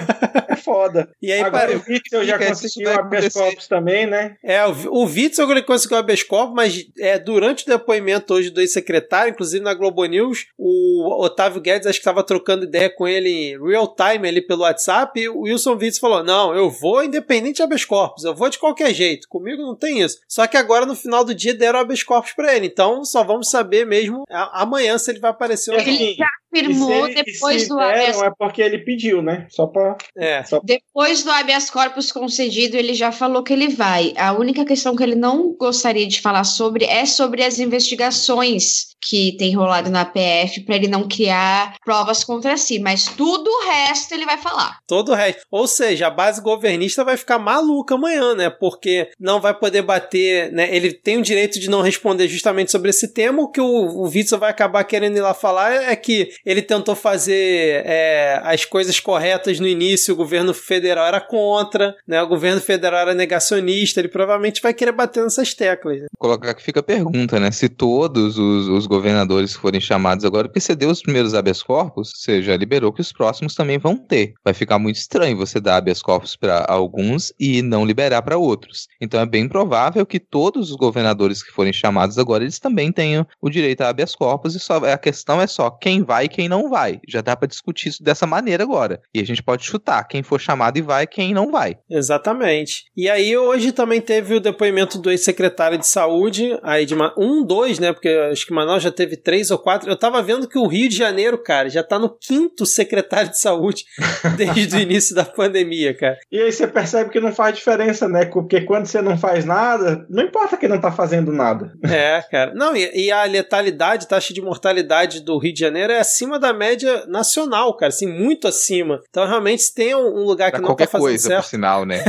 É 0.48 0.56
foda. 0.56 1.10
E 1.20 1.32
aí, 1.32 1.40
Agora 1.40 1.68
para... 1.68 1.78
o 1.78 1.82
Witzel 1.88 2.24
já 2.24 2.38
conseguiu 2.38 2.88
vai 2.88 2.98
habeas 2.98 3.32
corpus 3.32 3.68
também, 3.68 4.06
né? 4.06 4.36
É, 4.42 4.64
o, 4.66 4.72
o 4.90 5.04
Witzel 5.04 5.50
ele 5.50 5.62
conseguiu 5.62 5.98
habeas 5.98 6.22
corpus, 6.22 6.54
mas 6.54 6.84
é, 6.98 7.18
durante 7.18 7.64
o 7.64 7.66
depoimento 7.66 8.34
hoje 8.34 8.50
do 8.50 8.60
ex-secretário, 8.60 9.30
inclusive 9.30 9.62
na 9.62 9.74
Globo 9.74 10.04
News, 10.04 10.46
o 10.58 11.24
Otávio 11.24 11.60
Guedes 11.60 11.86
acho 11.86 11.98
que 11.98 12.02
estava 12.02 12.22
trocando 12.22 12.64
ideia 12.64 12.90
com 12.90 13.06
ele 13.06 13.28
em 13.28 13.66
real 13.66 13.94
time 13.94 14.28
ali 14.28 14.40
pelo 14.40 14.62
WhatsApp, 14.62 15.18
e 15.20 15.28
o 15.28 15.40
Wilson 15.40 15.76
Witzel 15.76 16.00
falou, 16.00 16.24
não, 16.24 16.54
eu 16.54 16.70
vou 16.70 17.02
independente 17.02 17.56
de 17.56 17.62
habeas 17.62 17.84
corpus, 17.84 18.24
eu 18.24 18.34
vou 18.34 18.48
de 18.48 18.58
qualquer 18.58 18.92
jeito, 18.94 19.28
comigo 19.28 19.62
não 19.62 19.76
tem 19.76 20.00
isso. 20.00 20.18
Só 20.28 20.46
que 20.46 20.56
agora 20.56 20.86
no 20.86 20.96
final 20.96 21.24
do 21.24 21.34
dia 21.34 21.54
deram 21.54 21.80
habeas 21.80 22.02
corpus 22.02 22.32
pra 22.32 22.54
ele, 22.54 22.66
então 22.66 23.04
só 23.04 23.22
vamos 23.22 23.50
saber 23.50 23.86
mesmo 23.86 24.24
amanhã 24.30 24.98
se 24.98 25.10
ele 25.10 25.20
vai 25.20 25.30
aparecer 25.30 25.72
ou 25.72 25.76
não. 25.76 25.86
Ele 25.86 26.14
já 26.14 26.28
E 26.52 26.74
se 26.74 27.20
e 27.20 27.24
depois 27.24 27.62
se 27.62 27.68
do 27.68 27.76
deram, 27.76 27.90
habeas 27.90 28.22
é 28.22 28.30
porque 28.38 28.62
ele 28.62 28.78
pediu, 28.78 29.22
né? 29.22 29.46
Só 29.50 29.66
pra. 29.66 29.96
É. 30.16 30.42
Só... 30.44 30.60
Depois 30.62 31.22
do 31.22 31.30
habeas 31.30 31.70
corpus 31.70 32.12
concedido, 32.12 32.76
ele 32.76 32.94
já 32.94 33.10
falou 33.10 33.42
que 33.42 33.52
ele 33.52 33.68
vai. 33.68 34.12
A 34.16 34.32
única 34.32 34.64
questão 34.64 34.94
que 34.94 35.02
ele 35.02 35.14
não 35.14 35.54
gostaria 35.54 36.06
de 36.06 36.20
falar 36.20 36.44
sobre 36.44 36.84
é 36.84 37.06
sobre 37.06 37.42
as 37.42 37.58
investigações 37.58 38.92
que 39.04 39.36
tem 39.36 39.54
rolado 39.54 39.90
na 39.90 40.04
PF 40.04 40.60
para 40.64 40.76
ele 40.76 40.86
não 40.86 41.08
criar 41.08 41.74
provas 41.84 42.22
contra 42.22 42.56
si, 42.56 42.78
mas 42.78 43.06
tudo 43.06 43.48
o 43.50 43.64
resto 43.66 44.14
ele 44.14 44.24
vai 44.24 44.38
falar. 44.38 44.78
Todo 44.86 45.10
o 45.10 45.14
resto. 45.14 45.42
Ou 45.50 45.66
seja, 45.66 46.06
a 46.06 46.10
base 46.10 46.40
governista 46.40 47.04
vai 47.04 47.16
ficar 47.16 47.38
maluca 47.38 47.94
amanhã, 47.94 48.34
né? 48.34 48.48
Porque 48.48 49.10
não 49.18 49.40
vai 49.40 49.58
poder 49.58 49.82
bater, 49.82 50.52
né? 50.52 50.74
Ele 50.74 50.92
tem 50.92 51.18
o 51.18 51.22
direito 51.22 51.58
de 51.58 51.68
não 51.68 51.82
responder 51.82 52.28
justamente 52.28 52.70
sobre 52.70 52.90
esse 52.90 53.12
tema. 53.12 53.42
O 53.42 53.50
que 53.50 53.60
o, 53.60 53.66
o 53.66 54.04
Witzel 54.04 54.38
vai 54.38 54.50
acabar 54.50 54.84
querendo 54.84 55.16
ir 55.16 55.20
lá 55.20 55.34
falar 55.34 55.72
é 55.72 55.96
que 55.96 56.30
ele 56.44 56.62
tentou 56.62 56.94
fazer 56.94 57.82
é, 57.84 58.40
as 58.44 58.64
coisas 58.64 58.98
corretas 59.00 59.60
no 59.60 59.66
início, 59.66 60.14
o 60.14 60.16
governo 60.16 60.52
federal 60.52 61.06
era 61.06 61.20
contra, 61.20 61.94
né? 62.06 62.22
O 62.22 62.28
governo 62.28 62.60
federal 62.60 63.00
era 63.00 63.14
negacionista. 63.14 64.00
Ele 64.00 64.08
provavelmente 64.08 64.60
vai 64.62 64.74
querer 64.74 64.92
bater 64.92 65.22
nessas 65.22 65.54
teclas. 65.54 66.00
Né? 66.00 66.06
Colocar 66.18 66.54
que 66.54 66.62
fica 66.62 66.80
a 66.80 66.82
pergunta, 66.82 67.38
né? 67.38 67.50
Se 67.50 67.68
todos 67.68 68.38
os, 68.38 68.68
os 68.68 68.86
governadores 68.86 69.54
forem 69.54 69.80
chamados 69.80 70.24
agora, 70.24 70.48
porque 70.48 70.60
você 70.60 70.74
deu 70.74 70.90
os 70.90 71.02
primeiros 71.02 71.34
habeas 71.34 71.62
corpus, 71.62 72.12
você 72.16 72.42
já 72.42 72.56
liberou 72.56 72.92
que 72.92 73.00
os 73.00 73.12
próximos 73.12 73.54
também 73.54 73.78
vão 73.78 73.96
ter. 73.96 74.34
Vai 74.44 74.54
ficar 74.54 74.78
muito 74.78 74.96
estranho 74.96 75.36
você 75.36 75.60
dar 75.60 75.76
habeas 75.76 76.02
corpus 76.02 76.36
para 76.36 76.64
alguns 76.68 77.32
e 77.38 77.62
não 77.62 77.84
liberar 77.84 78.22
para 78.22 78.38
outros. 78.38 78.88
Então 79.00 79.20
é 79.20 79.26
bem 79.26 79.48
provável 79.48 80.04
que 80.04 80.18
todos 80.18 80.70
os 80.70 80.76
governadores 80.76 81.42
que 81.42 81.52
forem 81.52 81.72
chamados 81.72 82.18
agora, 82.18 82.44
eles 82.44 82.58
também 82.58 82.90
tenham 82.90 83.26
o 83.40 83.50
direito 83.50 83.82
a 83.82 83.88
habeas 83.88 84.14
corpus 84.14 84.54
e 84.54 84.60
só 84.60 84.76
a 84.78 84.98
questão 84.98 85.40
é 85.40 85.46
só 85.46 85.70
quem 85.70 86.02
vai 86.02 86.28
quem 86.32 86.48
não 86.48 86.68
vai. 86.68 87.00
Já 87.06 87.20
dá 87.20 87.36
para 87.36 87.46
discutir 87.46 87.90
isso 87.90 88.02
dessa 88.02 88.26
maneira 88.26 88.64
agora. 88.64 89.00
E 89.14 89.20
a 89.20 89.24
gente 89.24 89.42
pode 89.42 89.64
chutar 89.64 90.02
quem 90.04 90.22
for 90.22 90.40
chamado 90.40 90.78
e 90.78 90.82
vai, 90.82 91.06
quem 91.06 91.32
não 91.32 91.50
vai. 91.50 91.76
Exatamente. 91.88 92.86
E 92.96 93.08
aí 93.08 93.36
hoje 93.36 93.70
também 93.72 94.00
teve 94.00 94.34
o 94.34 94.40
depoimento 94.40 94.98
do 94.98 95.10
ex-secretário 95.10 95.78
de 95.78 95.86
saúde, 95.86 96.58
aí 96.62 96.86
de 96.86 96.94
um, 97.16 97.44
dois, 97.44 97.78
né? 97.78 97.92
Porque 97.92 98.08
acho 98.08 98.46
que 98.46 98.52
Manaus 98.52 98.82
já 98.82 98.90
teve 98.90 99.16
três 99.16 99.50
ou 99.50 99.58
quatro. 99.58 99.90
Eu 99.90 99.96
tava 99.96 100.22
vendo 100.22 100.48
que 100.48 100.58
o 100.58 100.66
Rio 100.66 100.88
de 100.88 100.96
Janeiro, 100.96 101.38
cara, 101.38 101.68
já 101.68 101.82
tá 101.82 101.98
no 101.98 102.08
quinto 102.08 102.64
secretário 102.64 103.30
de 103.30 103.38
saúde 103.38 103.84
desde 104.36 104.76
o 104.76 104.80
início 104.80 105.14
da 105.14 105.24
pandemia, 105.24 105.94
cara. 105.96 106.18
E 106.30 106.40
aí 106.40 106.50
você 106.50 106.66
percebe 106.66 107.10
que 107.10 107.20
não 107.20 107.32
faz 107.32 107.54
diferença, 107.56 108.08
né? 108.08 108.24
Porque 108.24 108.62
quando 108.62 108.86
você 108.86 109.02
não 109.02 109.16
faz 109.18 109.44
nada, 109.44 110.06
não 110.08 110.22
importa 110.22 110.56
quem 110.56 110.68
não 110.68 110.80
tá 110.80 110.90
fazendo 110.90 111.32
nada. 111.32 111.72
É, 111.84 112.22
cara. 112.30 112.52
Não, 112.54 112.74
e, 112.74 113.06
e 113.06 113.12
a 113.12 113.24
letalidade, 113.24 114.08
taxa 114.08 114.32
de 114.32 114.40
mortalidade 114.40 115.20
do 115.20 115.38
Rio 115.38 115.52
de 115.52 115.60
Janeiro 115.60 115.92
é 115.92 116.00
acima 116.22 116.38
da 116.38 116.52
média 116.52 117.04
nacional, 117.08 117.76
cara, 117.76 117.88
assim, 117.88 118.06
muito 118.06 118.46
acima. 118.46 119.00
Então, 119.10 119.26
realmente, 119.26 119.62
se 119.64 119.74
tem 119.74 119.94
um 119.94 120.24
lugar 120.24 120.46
que 120.46 120.52
Pra 120.52 120.60
não 120.60 120.68
qualquer 120.68 120.86
tá 120.86 120.92
fazendo 120.92 121.08
coisa, 121.08 121.28
certo. 121.28 121.42
por 121.42 121.48
sinal, 121.50 121.84
né? 121.84 122.02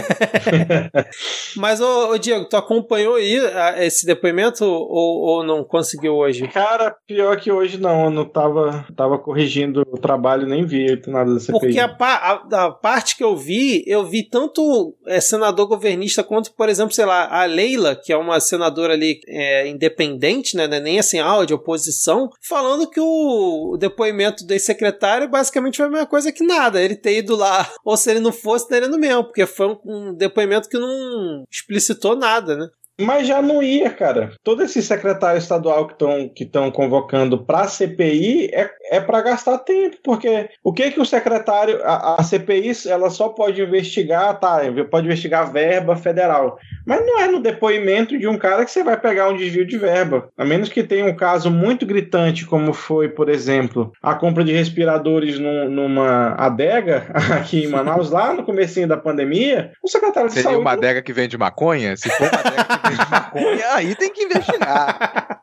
Mas, 1.58 1.82
ô, 1.82 2.12
ô, 2.12 2.18
Diego, 2.18 2.46
tu 2.46 2.56
acompanhou 2.58 3.16
aí 3.16 3.40
ah, 3.40 3.84
esse 3.84 4.06
depoimento 4.06 4.64
ou, 4.66 5.18
ou 5.22 5.44
não 5.44 5.64
conseguiu 5.64 6.16
hoje? 6.16 6.48
Cara, 6.48 6.96
pior 7.08 7.38
que 7.40 7.52
hoje 7.52 7.78
não, 7.80 8.06
eu 8.06 8.10
não 8.12 8.26
tava, 8.26 8.86
tava 8.96 9.18
corrigindo 9.18 9.82
o 9.90 9.98
trabalho, 9.98 10.48
nem 10.48 10.66
vi 10.66 11.02
nada 11.08 11.34
da 11.34 11.40
CPI. 11.40 11.52
Porque 11.60 11.80
a, 11.80 11.96
a- 12.00 12.66
a 12.66 12.72
parte 12.72 13.16
que 13.18 13.24
eu 13.24 13.36
vi, 13.36 13.84
eu 13.88 14.06
vi 14.06 14.24
tanto 14.30 14.96
é, 15.08 15.20
senador 15.20 15.68
governista 15.68 16.24
quanto, 16.24 16.54
por 16.54 16.70
exemplo, 16.70 16.94
sei 16.94 17.06
lá, 17.06 17.28
a 17.32 17.46
Leila, 17.46 17.96
que 17.96 18.12
é 18.14 18.18
uma 18.18 18.40
senadora 18.40 18.94
ali 18.94 19.20
é, 19.28 19.68
independente, 19.68 20.56
né, 20.56 20.68
não 20.68 20.78
é 20.78 20.80
nem 20.80 21.00
assim, 21.00 21.20
ah, 21.20 21.44
de 21.46 21.54
oposição, 21.54 22.30
falando 22.48 22.90
que 22.90 23.00
o, 23.00 23.72
o 23.74 23.78
depoimento 23.78 24.03
do 24.46 24.52
ex-secretário 24.52 25.30
basicamente 25.30 25.78
foi 25.78 25.86
a 25.86 25.90
mesma 25.90 26.06
coisa 26.06 26.32
que 26.32 26.44
nada, 26.44 26.82
ele 26.82 26.96
ter 26.96 27.18
ido 27.18 27.36
lá, 27.36 27.70
ou 27.84 27.96
se 27.96 28.12
ele 28.12 28.20
não 28.20 28.32
fosse, 28.32 28.70
daria 28.70 28.88
no 28.88 28.98
mesmo, 28.98 29.24
porque 29.24 29.46
foi 29.46 29.78
um 29.86 30.14
depoimento 30.14 30.70
que 30.70 30.78
não 30.78 31.46
explicitou 31.50 32.16
nada, 32.16 32.56
né? 32.56 32.70
Mas 33.02 33.28
já 33.28 33.42
não 33.42 33.62
ia, 33.64 33.90
cara. 33.90 34.32
Todo 34.44 34.62
esse 34.64 34.82
secretário 34.82 35.38
estadual 35.40 35.88
que 35.88 35.94
estão 35.94 36.30
que 36.30 36.46
tão 36.46 36.70
convocando 36.70 37.44
pra 37.44 37.68
CPI 37.68 38.52
é, 38.54 38.70
é 38.92 39.00
para 39.02 39.22
gastar 39.22 39.58
tempo, 39.60 39.98
porque 40.04 40.50
o 40.64 40.72
que 40.72 40.92
que 40.92 41.00
o 41.02 41.06
secretário. 41.06 41.80
A, 41.84 42.20
a 42.20 42.24
CPI 42.24 42.72
ela 42.88 43.10
só 43.10 43.30
pode 43.30 43.62
investigar, 43.62 44.40
tá? 44.40 44.62
Pode 44.92 45.08
investigar 45.08 45.52
verba 45.52 45.96
federal. 45.96 46.58
Mas 46.86 47.06
não 47.06 47.20
é 47.20 47.28
no 47.28 47.40
depoimento 47.42 48.18
de 48.18 48.28
um 48.28 48.38
cara 48.38 48.64
que 48.66 48.72
você 48.72 48.84
vai 48.84 49.00
pegar 49.00 49.30
um 49.30 49.38
desvio 49.38 49.66
de 49.66 49.78
verba. 49.78 50.30
A 50.38 50.46
menos 50.46 50.70
que 50.70 50.84
tenha 50.84 51.06
um 51.06 51.16
caso 51.16 51.50
muito 51.50 51.86
gritante, 51.86 52.46
como 52.46 52.74
foi, 52.74 53.10
por 53.10 53.30
exemplo, 53.30 53.92
a 54.02 54.14
compra 54.16 54.44
de 54.44 54.52
respiradores 54.52 55.40
num- 55.40 55.70
numa 55.70 56.36
adega 56.36 57.08
aqui 57.40 57.64
em 57.64 57.68
Manaus, 57.68 58.12
lá 58.12 58.34
no 58.34 58.44
comecinho 58.44 58.88
da 58.88 58.98
pandemia, 58.98 59.72
o 59.82 59.88
secretário 59.90 60.28
de 60.30 60.36
Seria 60.36 60.52
saúde. 60.52 60.62
uma 60.62 60.72
adega 60.74 61.02
que 61.02 61.14
vende 61.14 61.38
maconha? 61.38 61.96
Se 61.98 62.10
for 62.10 62.28
uma 62.30 62.40
adega 62.40 62.64
que 62.83 62.83
maconha, 63.10 63.74
aí 63.76 63.96
tem 63.96 64.12
que 64.12 64.24
investigar. 64.24 65.43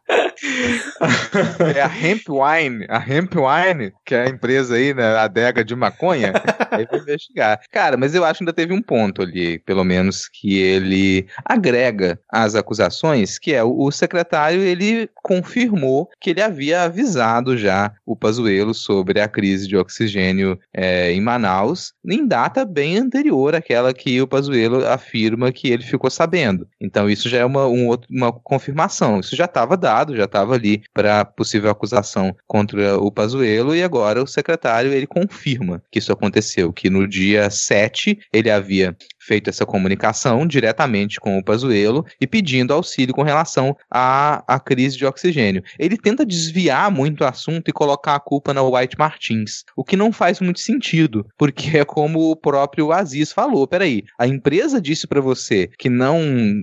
É 1.75 1.83
a 1.83 1.87
Hemp 1.87 2.23
Wine, 2.29 2.87
a 2.89 2.99
Hemp 2.99 3.35
Wine, 3.37 3.93
que 4.05 4.15
é 4.15 4.23
a 4.25 4.29
empresa 4.29 4.75
aí, 4.75 4.95
né, 4.95 5.05
a 5.05 5.23
adega 5.25 5.65
de 5.65 5.75
maconha, 5.75 6.33
aí 6.71 6.87
vai 6.87 7.01
investigar. 7.01 7.61
Cara, 7.71 7.97
mas 7.97 8.15
eu 8.15 8.25
acho 8.25 8.39
que 8.39 8.45
ainda 8.45 8.53
teve 8.53 8.73
um 8.73 8.83
ponto 8.83 9.23
ali, 9.23 9.59
pelo 9.61 9.85
menos, 9.85 10.29
que 10.29 10.59
ele 10.59 11.27
agrega 11.45 12.19
às 12.31 12.55
acusações, 12.55 13.39
que 13.39 13.55
é 13.55 13.63
o, 13.63 13.91
secretário, 13.91 14.63
ele 14.63 15.09
confirmou 15.23 16.09
que 16.21 16.31
ele 16.31 16.41
havia 16.43 16.83
avisado 16.83 17.57
já 17.57 17.93
o 18.07 18.17
Pazuello 18.17 18.73
sobre 18.73 19.21
a 19.21 19.29
crise 19.29 19.67
de 19.69 19.77
oxigênio 19.77 20.59
é, 20.73 21.13
em 21.13 21.21
Manaus, 21.21 21.93
em 22.05 22.27
data 22.27 22.65
bem 22.65 22.97
anterior 22.99 23.55
àquela 23.55 23.93
que 23.93 24.21
o 24.23 24.27
Pazuello 24.27 24.87
afirma 24.87 25.53
que 25.53 25.69
ele 25.69 25.83
ficou 25.83 26.11
sabendo. 26.11 26.67
Então 26.81 27.11
isso 27.11 27.29
já 27.29 27.39
é 27.39 27.45
uma, 27.45 27.67
um 27.67 27.89
outro- 27.89 28.09
uma 28.11 28.33
confirmação. 28.33 29.21
Isso 29.21 29.37
já 29.37 29.45
estava 29.45 29.77
dado, 29.77 30.00
já 30.17 30.25
estava 30.25 30.55
ali 30.55 30.83
para 30.93 31.25
possível 31.25 31.71
acusação 31.71 32.35
contra 32.47 32.99
o 32.99 33.11
Pazuello 33.11 33.75
e 33.75 33.83
agora 33.83 34.23
o 34.23 34.27
secretário 34.27 34.93
ele 34.93 35.07
confirma 35.07 35.83
que 35.91 35.99
isso 35.99 36.13
aconteceu, 36.13 36.73
que 36.73 36.91
no 36.91 37.07
dia 37.07 37.51
7 37.51 38.19
ele 38.33 38.51
havia 38.51 38.97
feito 39.31 39.49
essa 39.49 39.65
comunicação 39.65 40.45
diretamente 40.45 41.21
com 41.21 41.39
o 41.39 41.45
Pazuello 41.45 42.05
e 42.21 42.27
pedindo 42.27 42.75
auxílio 42.75 43.15
com 43.15 43.23
relação 43.23 43.77
à, 43.89 44.43
à 44.45 44.59
crise 44.59 44.97
de 44.97 45.07
oxigênio. 45.07 45.63
Ele 45.79 45.97
tenta 45.97 46.27
desviar 46.27 46.91
muito 46.91 47.21
o 47.21 47.25
assunto 47.25 47.69
e 47.69 47.73
colocar 47.73 48.17
a 48.17 48.21
culpa 48.21 48.53
na 48.53 48.61
White 48.61 48.99
Martins, 48.99 49.63
o 49.77 49.85
que 49.85 49.97
não 49.97 50.11
faz 50.11 50.41
muito 50.41 50.59
sentido, 50.59 51.25
porque 51.39 51.79
é 51.79 51.85
como 51.85 52.29
o 52.33 52.35
próprio 52.35 52.91
Aziz 52.91 53.31
falou, 53.31 53.69
peraí, 53.69 54.03
a 54.19 54.27
empresa 54.27 54.81
disse 54.81 55.07
para 55.07 55.21
você 55.21 55.71
que 55.79 55.89
não 55.89 56.19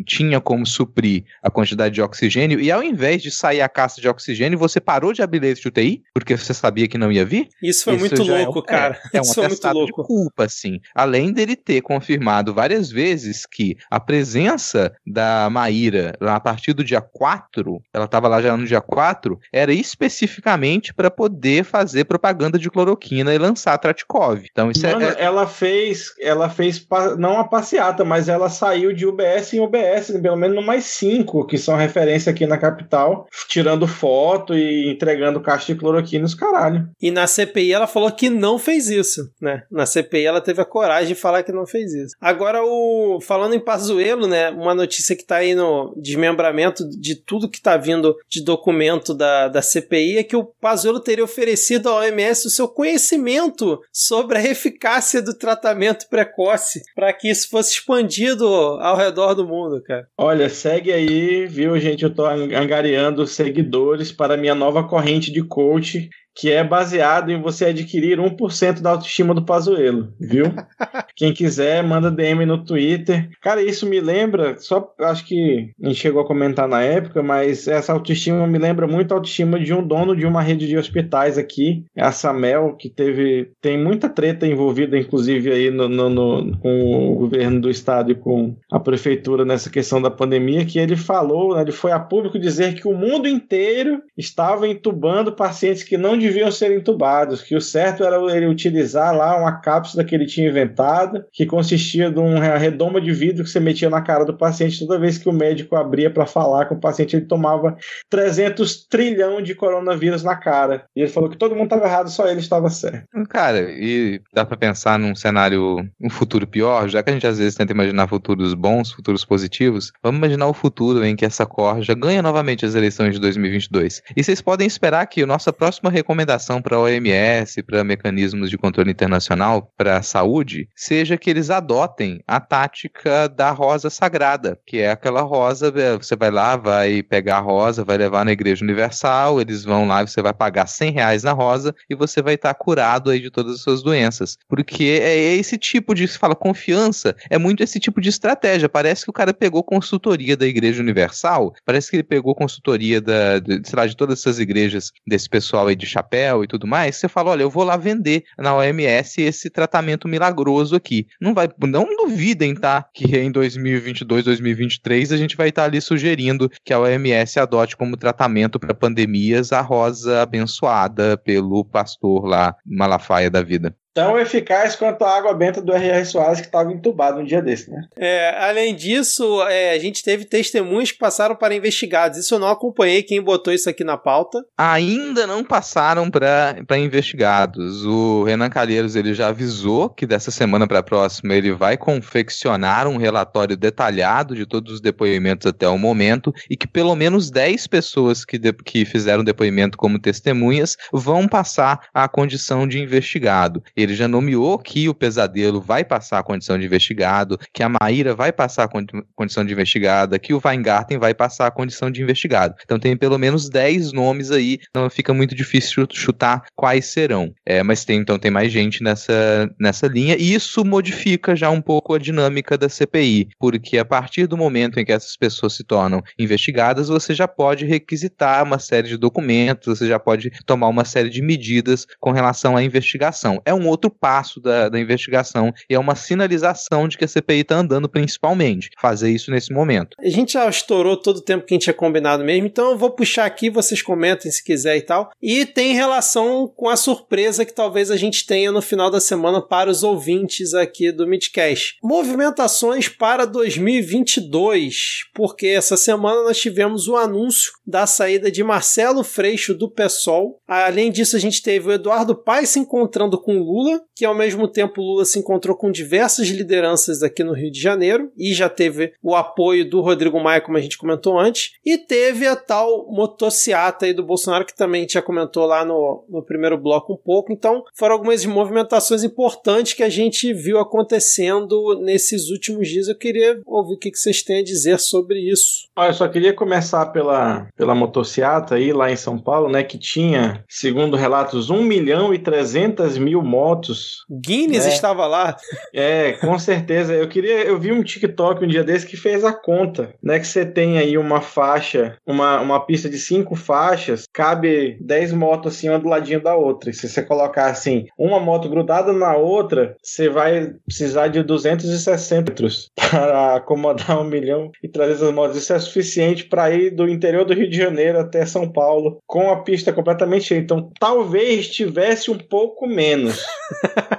tinha 0.06 0.42
como 0.42 0.66
suprir 0.66 1.24
a 1.42 1.50
quantidade 1.50 1.96
de 1.96 2.02
oxigênio 2.02 2.60
e 2.60 2.70
ao 2.70 2.84
invés 2.84 3.22
de 3.22 3.32
sair 3.32 3.62
a 3.62 3.70
caça 3.70 4.02
de 4.02 4.10
oxigênio, 4.10 4.60
você 4.60 4.82
parou 4.82 5.14
de 5.14 5.22
abrir 5.22 5.40
leite 5.40 5.62
de 5.62 5.70
UTI, 5.70 6.04
porque 6.14 6.36
você 6.36 6.54
sabia 6.54 6.86
que 6.86 6.98
não 6.98 7.14
ia 7.14 7.24
vir? 7.24 7.48
Isso 7.64 7.86
foi 7.86 7.96
Isso 7.96 8.02
muito 8.02 8.22
é 8.30 8.44
louco, 8.44 8.60
um- 8.60 8.64
cara. 8.64 9.00
É, 9.14 9.18
é 9.18 9.22
um 9.22 9.24
Isso 9.24 9.36
foi 9.36 9.44
muito 9.44 9.54
atestado 9.54 9.86
de 9.86 9.92
culpa, 9.94 10.44
assim. 10.44 10.82
Além 10.94 11.32
dele 11.32 11.56
ter 11.56 11.82
confirmado 11.82 12.54
várias 12.58 12.90
vezes 12.90 13.46
que 13.46 13.78
a 13.88 14.00
presença 14.00 14.92
da 15.06 15.48
Maíra, 15.48 16.14
lá 16.20 16.38
a 16.38 16.40
partir 16.40 16.74
do 16.74 16.84
dia 16.84 17.00
4, 17.00 17.80
ela 17.94 18.06
estava 18.06 18.28
lá 18.28 18.42
já 18.42 18.58
no 18.58 18.66
dia 18.66 18.82
4, 18.82 19.38
era 19.54 19.72
especificamente 19.72 20.92
para 20.92 21.12
poder 21.12 21.64
fazer 21.64 22.06
propaganda 22.06 22.58
de 22.58 22.68
cloroquina 22.72 23.32
e 23.32 23.38
lançar 23.38 23.74
a 23.74 23.78
Tratikov. 23.78 24.44
Então 24.52 24.72
isso 24.72 24.88
Mano, 24.88 25.04
é, 25.06 25.10
é- 25.10 25.24
ela 25.24 25.46
fez, 25.46 26.14
ela 26.20 26.50
fez 26.50 26.80
pa- 26.80 27.16
não 27.16 27.38
a 27.40 27.44
passeata, 27.44 28.04
mas 28.04 28.28
ela 28.28 28.50
saiu 28.50 28.92
de 28.92 29.06
UBS 29.06 29.54
em 29.54 29.60
UBS, 29.60 30.20
pelo 30.20 30.36
menos 30.36 30.56
no 30.56 30.64
mais 30.64 30.86
cinco, 30.86 31.46
que 31.46 31.60
são 31.60 31.76
referência 31.76 32.32
aqui 32.32 32.48
na 32.48 32.58
capital, 32.58 33.28
tirando 33.48 33.88
foto 33.88 34.56
e 34.56 34.90
entregando 34.92 35.40
caixa 35.42 35.74
de 35.74 35.80
cloroquina 35.80 36.26
os 36.26 36.34
caralho. 36.34 36.90
E 37.00 37.12
na 37.12 37.28
CPI 37.28 37.72
ela 37.74 37.86
falou 37.86 38.12
que 38.12 38.30
não 38.32 38.58
fez 38.58 38.90
isso, 38.90 39.22
né? 39.40 39.62
Na 39.70 39.86
CPI 39.86 40.26
ela 40.26 40.42
teve 40.42 40.60
a 40.62 40.66
coragem 40.66 41.10
de 41.14 41.16
falar 41.16 41.44
que 41.44 41.52
não 41.52 41.68
fez 41.68 41.94
isso. 41.94 42.16
Agora 42.20 42.37
Agora, 42.38 42.64
o 42.64 43.20
falando 43.20 43.56
em 43.56 43.60
Pazuello, 43.60 44.28
né? 44.28 44.52
Uma 44.52 44.76
notícia 44.76 45.16
que 45.16 45.26
tá 45.26 45.38
aí 45.38 45.56
no 45.56 45.92
desmembramento 45.98 46.88
de 46.88 47.16
tudo 47.16 47.50
que 47.50 47.60
tá 47.60 47.76
vindo 47.78 48.16
de 48.30 48.44
documento 48.44 49.12
da, 49.16 49.48
da 49.48 49.60
CPI 49.60 50.20
é 50.20 50.24
que 50.24 50.36
o 50.36 50.44
Pazuello 50.44 51.00
teria 51.00 51.24
oferecido 51.24 51.90
à 51.90 51.96
OMS 51.96 52.46
o 52.46 52.52
seu 52.52 52.68
conhecimento 52.68 53.82
sobre 53.92 54.38
a 54.38 54.44
eficácia 54.44 55.20
do 55.20 55.34
tratamento 55.34 56.08
precoce 56.12 56.84
para 56.94 57.12
que 57.12 57.28
isso 57.28 57.50
fosse 57.50 57.74
expandido 57.74 58.46
ao 58.46 58.96
redor 58.96 59.34
do 59.34 59.48
mundo, 59.48 59.82
cara. 59.82 60.08
Olha, 60.16 60.48
segue 60.48 60.94
aí, 60.94 61.48
viu, 61.48 61.80
gente? 61.80 62.04
Eu 62.04 62.14
tô 62.14 62.24
angariando 62.24 63.26
seguidores 63.26 64.12
para 64.12 64.38
minha 64.38 64.54
nova 64.54 64.88
corrente 64.88 65.32
de 65.32 65.42
coach 65.44 66.08
que 66.38 66.52
é 66.52 66.64
baseado 66.64 67.32
em 67.32 67.42
você 67.42 67.66
adquirir 67.66 68.20
1% 68.20 68.80
da 68.80 68.92
autoestima 68.92 69.34
do 69.34 69.44
Pazuello, 69.44 70.14
viu? 70.20 70.46
Quem 71.16 71.34
quiser, 71.34 71.84
manda 71.84 72.12
DM 72.12 72.46
no 72.46 72.64
Twitter. 72.64 73.28
Cara, 73.42 73.64
isso 73.64 73.88
me 73.88 74.00
lembra, 74.00 74.56
só 74.60 74.94
acho 75.00 75.26
que 75.26 75.72
a 75.82 75.88
gente 75.88 76.00
chegou 76.00 76.22
a 76.22 76.28
comentar 76.28 76.68
na 76.68 76.84
época, 76.84 77.24
mas 77.24 77.68
essa 77.68 77.92
autoestima 77.92 78.46
me 78.46 78.60
lembra 78.60 78.86
muito 78.86 79.12
a 79.12 79.16
autoestima 79.16 79.60
de 79.60 79.74
um 79.74 79.86
dono 79.86 80.16
de 80.16 80.28
uma 80.28 80.44
rede 80.44 80.68
de 80.68 80.78
hospitais 80.78 81.40
aqui, 81.40 81.84
a 81.98 82.12
Samel, 82.12 82.76
que 82.76 82.88
teve 82.88 83.52
tem 83.60 83.76
muita 83.76 84.08
treta 84.08 84.46
envolvida, 84.46 84.96
inclusive 84.96 85.52
aí 85.52 85.72
no, 85.72 85.90
no, 85.90 86.10
no, 86.10 86.58
com 86.60 87.14
o 87.14 87.16
governo 87.16 87.60
do 87.60 87.70
estado 87.70 88.12
e 88.12 88.16
com 88.16 88.56
a 88.72 88.80
prefeitura 88.80 89.44
nessa 89.44 89.72
questão 89.72 90.00
da 90.00 90.12
pandemia, 90.12 90.66
que 90.66 90.78
ele 90.78 90.96
falou, 90.96 91.56
né, 91.56 91.64
ele 91.64 91.72
foi 91.72 91.92
a 91.92 92.00
público 92.00 92.38
dizer 92.38 92.76
que 92.76 92.88
o 92.88 92.94
mundo 92.94 93.28
inteiro 93.28 94.04
estava 94.16 94.68
entubando 94.68 95.32
pacientes 95.32 95.82
que 95.82 95.98
não 95.98 96.16
deviam 96.28 96.52
ser 96.52 96.78
entubados, 96.78 97.42
que 97.42 97.56
o 97.56 97.62
certo 97.62 98.04
era 98.04 98.18
ele 98.36 98.48
utilizar 98.48 99.16
lá 99.16 99.38
uma 99.38 99.54
cápsula 99.54 100.04
que 100.04 100.14
ele 100.14 100.26
tinha 100.26 100.50
inventado, 100.50 101.26
que 101.32 101.46
consistia 101.46 102.12
de 102.12 102.20
uma 102.20 102.58
redoma 102.58 103.00
de 103.00 103.12
vidro 103.14 103.44
que 103.44 103.50
você 103.50 103.60
metia 103.60 103.90
na 103.90 104.02
cara 104.02 104.26
do 104.26 104.34
paciente 104.34 104.80
toda 104.80 105.00
vez 105.00 105.18
que 105.18 105.30
o 105.30 105.34
médico 105.34 105.76
abria 105.76 106.10
para 106.10 106.26
falar 106.26 106.66
com 106.66 106.76
o 106.76 106.80
paciente, 106.80 107.16
ele 107.16 107.26
tomava 107.26 107.78
300 108.10 108.86
trilhão 108.88 109.42
de 109.42 109.56
coronavírus 109.56 110.24
na 110.24 110.36
cara. 110.36 110.86
E 110.96 111.02
ele 111.02 111.10
falou 111.10 111.30
que 111.30 111.38
todo 111.38 111.56
mundo 111.56 111.66
estava 111.66 111.86
errado, 111.86 112.10
só 112.10 112.28
ele 112.28 112.42
estava 112.42 112.70
certo. 112.70 113.08
Cara, 113.30 113.72
e 113.72 114.22
dá 114.34 114.46
para 114.46 114.58
pensar 114.58 115.00
num 115.00 115.16
cenário, 115.16 115.88
um 116.02 116.10
futuro 116.10 116.46
pior, 116.46 116.90
já 116.90 117.02
que 117.02 117.10
a 117.10 117.14
gente 117.14 117.28
às 117.28 117.38
vezes 117.38 117.56
tenta 117.56 117.72
imaginar 117.72 118.08
futuros 118.08 118.54
bons, 118.54 118.92
futuros 118.92 119.24
positivos, 119.24 119.92
vamos 120.04 120.18
imaginar 120.18 120.48
o 120.48 120.54
futuro 120.54 121.06
em 121.06 121.16
que 121.16 121.26
essa 121.26 121.46
corja 121.46 121.94
ganha 121.94 122.22
novamente 122.22 122.66
as 122.66 122.76
eleições 122.76 123.14
de 123.14 123.22
2022. 123.22 124.02
E 124.16 124.24
vocês 124.24 124.42
podem 124.42 124.68
esperar 124.68 125.06
que 125.08 125.24
a 125.24 125.28
nossa 125.28 125.54
próxima 125.54 125.90
recomendação 125.90 126.17
recomendação 126.18 126.62
para 126.62 126.76
a 126.76 126.80
OMS, 126.80 127.62
para 127.62 127.84
mecanismos 127.84 128.50
de 128.50 128.58
controle 128.58 128.90
internacional 128.90 129.72
para 129.78 129.98
a 129.98 130.02
saúde, 130.02 130.68
seja 130.76 131.16
que 131.16 131.30
eles 131.30 131.52
adotem 131.52 132.24
a 132.28 132.40
tática 132.40 133.30
da 133.30 133.52
rosa 133.52 133.90
sagrada, 133.90 134.60
que 134.66 134.80
é 134.80 134.90
aquela 134.90 135.22
rosa, 135.22 135.72
é, 135.76 135.96
você 135.96 136.16
vai 136.16 136.32
lá, 136.32 136.56
vai 136.56 137.04
pegar 137.04 137.38
a 137.38 137.42
rosa, 137.42 137.84
vai 137.84 137.98
levar 137.98 138.26
na 138.26 138.32
Igreja 138.32 138.64
Universal, 138.64 139.40
eles 139.40 139.64
vão 139.64 139.88
lá, 139.88 140.06
você 140.06 140.22
vai 140.22 140.34
pagar 140.34 140.66
100 140.66 140.92
reais 140.92 141.24
na 141.24 141.34
rosa 141.34 141.76
e 141.88 141.94
você 141.94 142.22
vai 142.22 142.34
estar 142.34 142.54
tá 142.54 142.60
curado 142.60 143.12
aí 143.12 143.20
de 143.20 143.30
todas 143.30 143.56
as 143.56 143.62
suas 143.62 143.84
doenças. 143.84 144.38
Porque 144.48 145.00
é 145.02 145.36
esse 145.36 145.58
tipo 145.58 145.94
de, 145.94 146.08
se 146.08 146.18
fala 146.18 146.36
confiança, 146.36 147.16
é 147.30 147.38
muito 147.38 147.62
esse 147.62 147.80
tipo 147.80 148.02
de 148.02 148.10
estratégia. 148.10 148.68
Parece 148.68 149.04
que 149.04 149.10
o 149.10 149.14
cara 149.14 149.34
pegou 149.34 149.64
consultoria 149.64 150.36
da 150.36 150.48
Igreja 150.48 150.82
Universal, 150.82 151.54
parece 151.64 151.92
que 151.92 151.98
ele 151.98 152.04
pegou 152.04 152.34
consultoria 152.34 153.00
da, 153.00 153.40
de, 153.40 153.62
sei 153.64 153.78
lá, 153.78 153.86
de 153.86 153.96
todas 153.96 154.20
essas 154.20 154.40
igrejas 154.40 154.92
desse 155.06 155.30
pessoal 155.30 155.68
aí 155.68 155.76
de 155.76 155.86
chapéu 155.98 156.44
e 156.44 156.48
tudo 156.48 156.68
mais, 156.68 156.96
você 156.96 157.08
fala, 157.08 157.32
olha, 157.32 157.42
eu 157.42 157.50
vou 157.50 157.64
lá 157.64 157.76
vender 157.76 158.24
na 158.38 158.56
OMS 158.56 159.22
esse 159.22 159.50
tratamento 159.50 160.08
milagroso 160.08 160.76
aqui. 160.76 161.08
Não 161.20 161.34
vai, 161.34 161.50
não 161.60 161.86
duvidem, 161.96 162.54
tá? 162.54 162.86
Que 162.94 163.18
em 163.18 163.32
2022, 163.32 164.26
2023 164.26 165.12
a 165.12 165.18
gente 165.18 165.36
vai 165.36 165.50
estar 165.50 165.64
tá 165.64 165.68
ali 165.68 165.82
sugerindo 165.82 166.50
que 166.64 166.74
a 166.74 166.80
OMS 166.80 167.40
adote 167.40 167.76
como 167.76 167.98
tratamento 167.98 168.60
para 168.60 168.74
pandemias 168.74 169.52
a 169.52 169.62
rosa 169.62 170.22
abençoada 170.22 171.18
pelo 171.18 171.66
pastor 171.66 172.26
lá 172.26 172.56
Malafaia 172.66 173.30
da 173.30 173.42
vida 173.42 173.76
tão 173.98 174.20
eficaz 174.20 174.76
quanto 174.76 175.04
a 175.04 175.18
água 175.18 175.34
benta 175.34 175.60
do 175.60 175.74
R.R. 175.74 176.06
Soares 176.06 176.40
que 176.40 176.46
estava 176.46 176.72
entubado 176.72 177.20
um 177.20 177.24
dia 177.24 177.42
desse, 177.42 177.72
né? 177.72 177.82
É, 177.98 178.38
além 178.38 178.76
disso, 178.76 179.42
é, 179.48 179.72
a 179.72 179.80
gente 179.80 180.04
teve 180.04 180.24
testemunhos 180.24 180.92
que 180.92 181.00
passaram 181.00 181.36
para 181.36 181.56
investigados. 181.56 182.20
Isso 182.20 182.36
eu 182.36 182.40
não 182.40 182.48
acompanhei 182.48 183.02
quem 183.02 183.20
botou 183.20 183.52
isso 183.52 183.68
aqui 183.68 183.84
na 183.84 183.98
pauta. 183.98 184.46
Ainda 184.56 185.26
não 185.26 185.44
passaram 185.44 186.12
para 186.12 186.78
investigados. 186.78 187.84
O 187.86 188.24
Renan 188.24 188.52
Calheiros 188.52 188.96
ele 188.96 189.16
já 189.16 189.30
avisou 189.30 189.90
que 189.90 190.06
dessa 190.06 190.30
semana 190.30 190.68
para 190.68 190.78
a 190.78 190.84
próxima 190.84 191.34
ele 191.34 191.52
vai 191.52 191.76
confeccionar 191.76 192.88
um 192.88 192.98
relatório 192.98 193.58
detalhado 193.58 194.36
de 194.36 194.46
todos 194.46 194.74
os 194.74 194.80
depoimentos 194.80 195.48
até 195.48 195.68
o 195.68 195.78
momento 195.80 196.32
e 196.48 196.56
que 196.56 196.68
pelo 196.68 196.96
menos 196.96 197.32
10 197.32 197.66
pessoas 197.66 198.24
que, 198.24 198.38
de, 198.38 198.54
que 198.54 198.86
fizeram 198.86 199.24
depoimento 199.24 199.76
como 199.76 199.98
testemunhas 199.98 200.78
vão 200.94 201.28
passar 201.28 201.88
à 201.92 202.08
condição 202.08 202.68
de 202.68 202.80
investigado. 202.80 203.64
Ele 203.76 203.87
ele 203.88 203.96
já 203.96 204.08
nomeou 204.08 204.58
que 204.60 204.88
o 204.90 204.94
Pesadelo 204.94 205.62
vai 205.62 205.84
passar 205.84 206.20
a 206.20 206.24
condição 206.24 206.58
de 206.58 206.66
investigado, 206.66 207.40
que 207.54 207.64
a 207.64 207.70
Maíra 207.70 208.14
vai 208.14 208.32
passar 208.32 208.66
a 208.66 208.68
condição 209.16 209.46
de 209.46 209.54
investigada, 209.54 210.20
que 210.20 210.34
o 210.34 210.42
Weingarten 210.44 210.98
vai 210.98 211.14
passar 211.14 211.48
a 211.48 211.52
condição 211.52 211.90
de 211.90 212.02
investigado. 212.02 212.56
Então 212.64 212.80
tem 212.80 212.96
pelo 212.96 213.18
menos 213.18 213.50
10 213.50 213.94
nomes 213.94 214.32
aí, 214.32 214.60
não 214.76 214.90
fica 214.90 215.14
muito 215.14 215.34
difícil 215.34 215.88
chutar 215.92 216.44
quais 216.56 216.86
serão. 216.88 217.34
É, 217.46 217.64
mas 217.64 217.86
tem 217.86 218.00
então 218.00 218.20
tem 218.20 218.32
mais 218.32 218.52
gente 218.52 218.84
nessa, 218.84 219.50
nessa 219.60 219.88
linha, 219.88 220.16
e 220.18 220.34
isso 220.34 220.64
modifica 220.64 221.36
já 221.36 221.50
um 221.50 221.62
pouco 221.62 221.94
a 221.94 222.00
dinâmica 222.00 222.58
da 222.58 222.70
CPI, 222.70 223.30
porque 223.40 223.78
a 223.78 223.86
partir 223.86 224.28
do 224.28 224.38
momento 224.38 224.80
em 224.80 224.86
que 224.86 224.92
essas 224.92 225.16
pessoas 225.16 225.54
se 225.54 225.64
tornam 225.64 226.02
investigadas, 226.18 226.90
você 226.90 227.14
já 227.14 227.28
pode 227.28 227.66
requisitar 227.66 228.44
uma 228.44 228.60
série 228.60 228.88
de 228.88 228.98
documentos, 228.98 229.78
você 229.78 229.88
já 229.88 230.00
pode 230.00 230.32
tomar 230.46 230.68
uma 230.68 230.86
série 230.86 231.10
de 231.10 231.22
medidas 231.22 231.86
com 232.00 232.12
relação 232.12 232.56
à 232.56 232.64
investigação. 232.64 233.42
É 233.46 233.54
um 233.54 233.67
outro 233.68 233.90
passo 233.90 234.40
da, 234.40 234.70
da 234.70 234.80
investigação 234.80 235.54
e 235.70 235.76
é 235.76 235.80
uma 235.80 235.96
sinalização 235.96 236.88
de 236.88 236.98
que 236.98 237.06
a 237.06 237.08
CPI 237.08 237.42
está 237.42 237.56
andando 237.56 237.90
principalmente. 237.90 238.70
Fazer 238.80 239.10
isso 239.10 239.32
nesse 239.32 239.54
momento. 239.54 239.96
A 240.00 240.10
gente 240.10 240.34
já 240.34 240.48
estourou 240.50 240.98
todo 240.98 241.18
o 241.18 241.24
tempo 241.24 241.46
que 241.46 241.54
a 241.54 241.56
gente 241.56 241.64
tinha 241.64 241.74
combinado 241.74 242.24
mesmo, 242.24 242.48
então 242.48 242.72
eu 242.72 242.78
vou 242.78 242.92
puxar 242.92 243.26
aqui, 243.26 243.50
vocês 243.50 243.82
comentem 243.82 244.32
se 244.32 244.44
quiser 244.44 244.78
e 244.78 244.82
tal. 244.82 245.12
E 245.22 245.46
tem 245.46 245.74
relação 245.74 246.52
com 246.56 246.70
a 246.70 246.76
surpresa 246.76 247.46
que 247.46 247.54
talvez 247.54 247.92
a 247.92 247.96
gente 247.96 248.26
tenha 248.26 248.52
no 248.52 248.62
final 248.62 248.90
da 248.90 249.00
semana 249.00 249.42
para 249.42 249.70
os 249.70 249.84
ouvintes 249.84 250.54
aqui 250.54 250.92
do 250.92 251.08
Midcast. 251.08 251.78
Movimentações 251.84 252.88
para 252.88 253.26
2022, 253.26 255.10
porque 255.14 255.48
essa 255.48 255.78
semana 255.78 256.24
nós 256.24 256.38
tivemos 256.38 256.88
o 256.88 256.96
anúncio 256.96 257.52
da 257.66 257.86
saída 257.86 258.32
de 258.32 258.44
Marcelo 258.44 259.04
Freixo 259.04 259.54
do 259.54 259.70
PSOL. 259.70 260.40
Além 260.48 260.92
disso, 260.92 261.16
a 261.16 261.20
gente 261.20 261.42
teve 261.42 261.70
o 261.70 261.72
Eduardo 261.72 262.16
Paes 262.16 262.50
se 262.50 262.60
encontrando 262.60 263.22
com 263.22 263.40
Lula 263.40 263.57
Lula, 263.58 263.82
que 263.96 264.06
ao 264.06 264.14
mesmo 264.14 264.48
tempo 264.48 264.82
Lula 264.82 265.04
se 265.04 265.18
encontrou 265.18 265.58
com 265.58 265.72
diversas 265.72 266.28
lideranças 266.28 267.02
aqui 267.02 267.24
no 267.24 267.34
Rio 267.34 267.52
de 267.52 267.60
Janeiro 267.60 268.12
e 268.16 268.32
já 268.32 268.48
teve 268.48 268.94
o 269.02 269.16
apoio 269.16 269.68
do 269.68 269.82
Rodrigo 269.82 270.20
Maia, 270.20 270.42
como 270.42 270.58
a 270.58 270.62
gente 270.62 270.78
comentou 270.78 271.18
antes, 271.18 271.54
e 271.66 271.76
teve 271.76 272.28
a 272.28 272.36
tal 272.36 272.88
motociata 272.92 273.88
aí 273.88 273.94
do 273.94 274.04
Bolsonaro, 274.04 274.46
que 274.46 274.56
também 274.56 274.82
a 274.82 274.84
gente 274.84 274.94
já 274.94 275.02
comentou 275.02 275.48
lá 275.48 275.66
no, 275.66 276.06
no 276.08 276.24
primeiro 276.24 276.56
bloco 276.56 276.94
um 276.94 276.98
pouco. 276.98 277.34
Então, 277.34 277.64
foram 277.74 277.96
algumas 277.96 278.24
movimentações 278.26 279.04
importantes 279.04 279.74
que 279.74 279.84
a 279.84 279.90
gente 279.90 280.32
viu 280.34 280.60
acontecendo 280.60 281.80
nesses 281.82 282.30
últimos 282.30 282.68
dias. 282.68 282.88
Eu 282.88 282.96
queria 282.96 283.42
ouvir 283.44 283.74
o 283.74 283.80
que 283.80 283.92
vocês 283.92 284.22
têm 284.22 284.40
a 284.40 284.44
dizer 284.44 284.80
sobre 284.80 285.20
isso. 285.20 285.68
Olha, 285.76 285.90
eu 285.90 285.94
só 285.94 286.08
queria 286.08 286.34
começar 286.34 286.86
pela, 286.88 287.48
pela 287.56 287.74
motociata 287.74 288.56
aí 288.56 288.72
lá 288.72 288.92
em 288.92 288.96
São 288.96 289.18
Paulo, 289.18 289.50
né, 289.50 289.64
que 289.64 289.80
tinha, 289.80 290.44
segundo 290.48 290.96
relatos, 290.96 291.50
1 291.50 291.64
milhão 291.64 292.14
e 292.14 292.20
300 292.20 293.00
mil 293.00 293.24
motos 293.24 293.47
fotos. 293.48 294.06
Guinness 294.10 294.66
né? 294.66 294.74
estava 294.74 295.06
lá. 295.08 295.36
É, 295.74 296.14
com 296.14 296.38
certeza. 296.38 296.94
Eu 296.94 297.08
queria, 297.08 297.44
eu 297.44 297.60
vi 297.60 297.72
um 297.72 297.84
TikTok 297.84 298.44
um 298.44 298.48
dia 298.48 298.64
desse 298.64 298.86
que 298.86 298.98
fez 298.98 299.24
a 299.24 299.34
conta, 299.34 299.94
né? 300.02 300.20
Que 300.20 300.28
você 300.28 300.46
tem 300.46 300.78
aí 300.78 300.98
uma 300.98 301.22
faixa, 301.22 301.98
uma, 302.06 302.40
uma 302.42 302.66
pista 302.66 302.90
de 302.90 302.98
cinco 302.98 303.36
faixas, 303.36 304.06
cabe 304.14 304.78
10 304.82 305.14
motos 305.14 305.56
assim 305.56 305.70
uma 305.70 305.80
do 305.80 305.88
ladinho 305.88 306.22
da 306.22 306.36
outra. 306.36 306.70
E 306.70 306.74
se 306.74 306.88
você 306.90 307.02
colocar 307.02 307.48
assim, 307.48 307.86
uma 307.98 308.20
moto 308.20 308.50
grudada 308.50 308.92
na 308.92 309.16
outra, 309.16 309.76
você 309.82 310.10
vai 310.10 310.54
precisar 310.66 311.08
de 311.08 311.24
260 311.24 312.38
metros 312.38 312.70
para 312.76 313.36
acomodar 313.36 314.00
um 314.00 314.04
milhão 314.04 314.52
e 314.64 314.68
trazer 314.68 314.94
essas 314.94 315.14
motos. 315.14 315.38
Isso 315.38 315.54
é 315.54 315.60
suficiente 315.60 316.26
para 316.26 316.52
ir 316.52 316.72
do 316.72 316.88
interior 316.88 317.26
do 317.26 317.34
Rio 317.34 317.50
de 317.50 317.58
Janeiro 317.58 318.00
até 318.00 318.26
São 318.26 318.52
Paulo 318.52 319.00
com 319.06 319.32
a 319.32 319.44
pista 319.44 319.74
completamente 319.74 320.26
cheia. 320.26 320.40
Então, 320.40 320.72
talvez 320.80 321.48
tivesse 321.48 322.12
um 322.12 322.18
pouco 322.18 322.68
menos. 322.68 323.24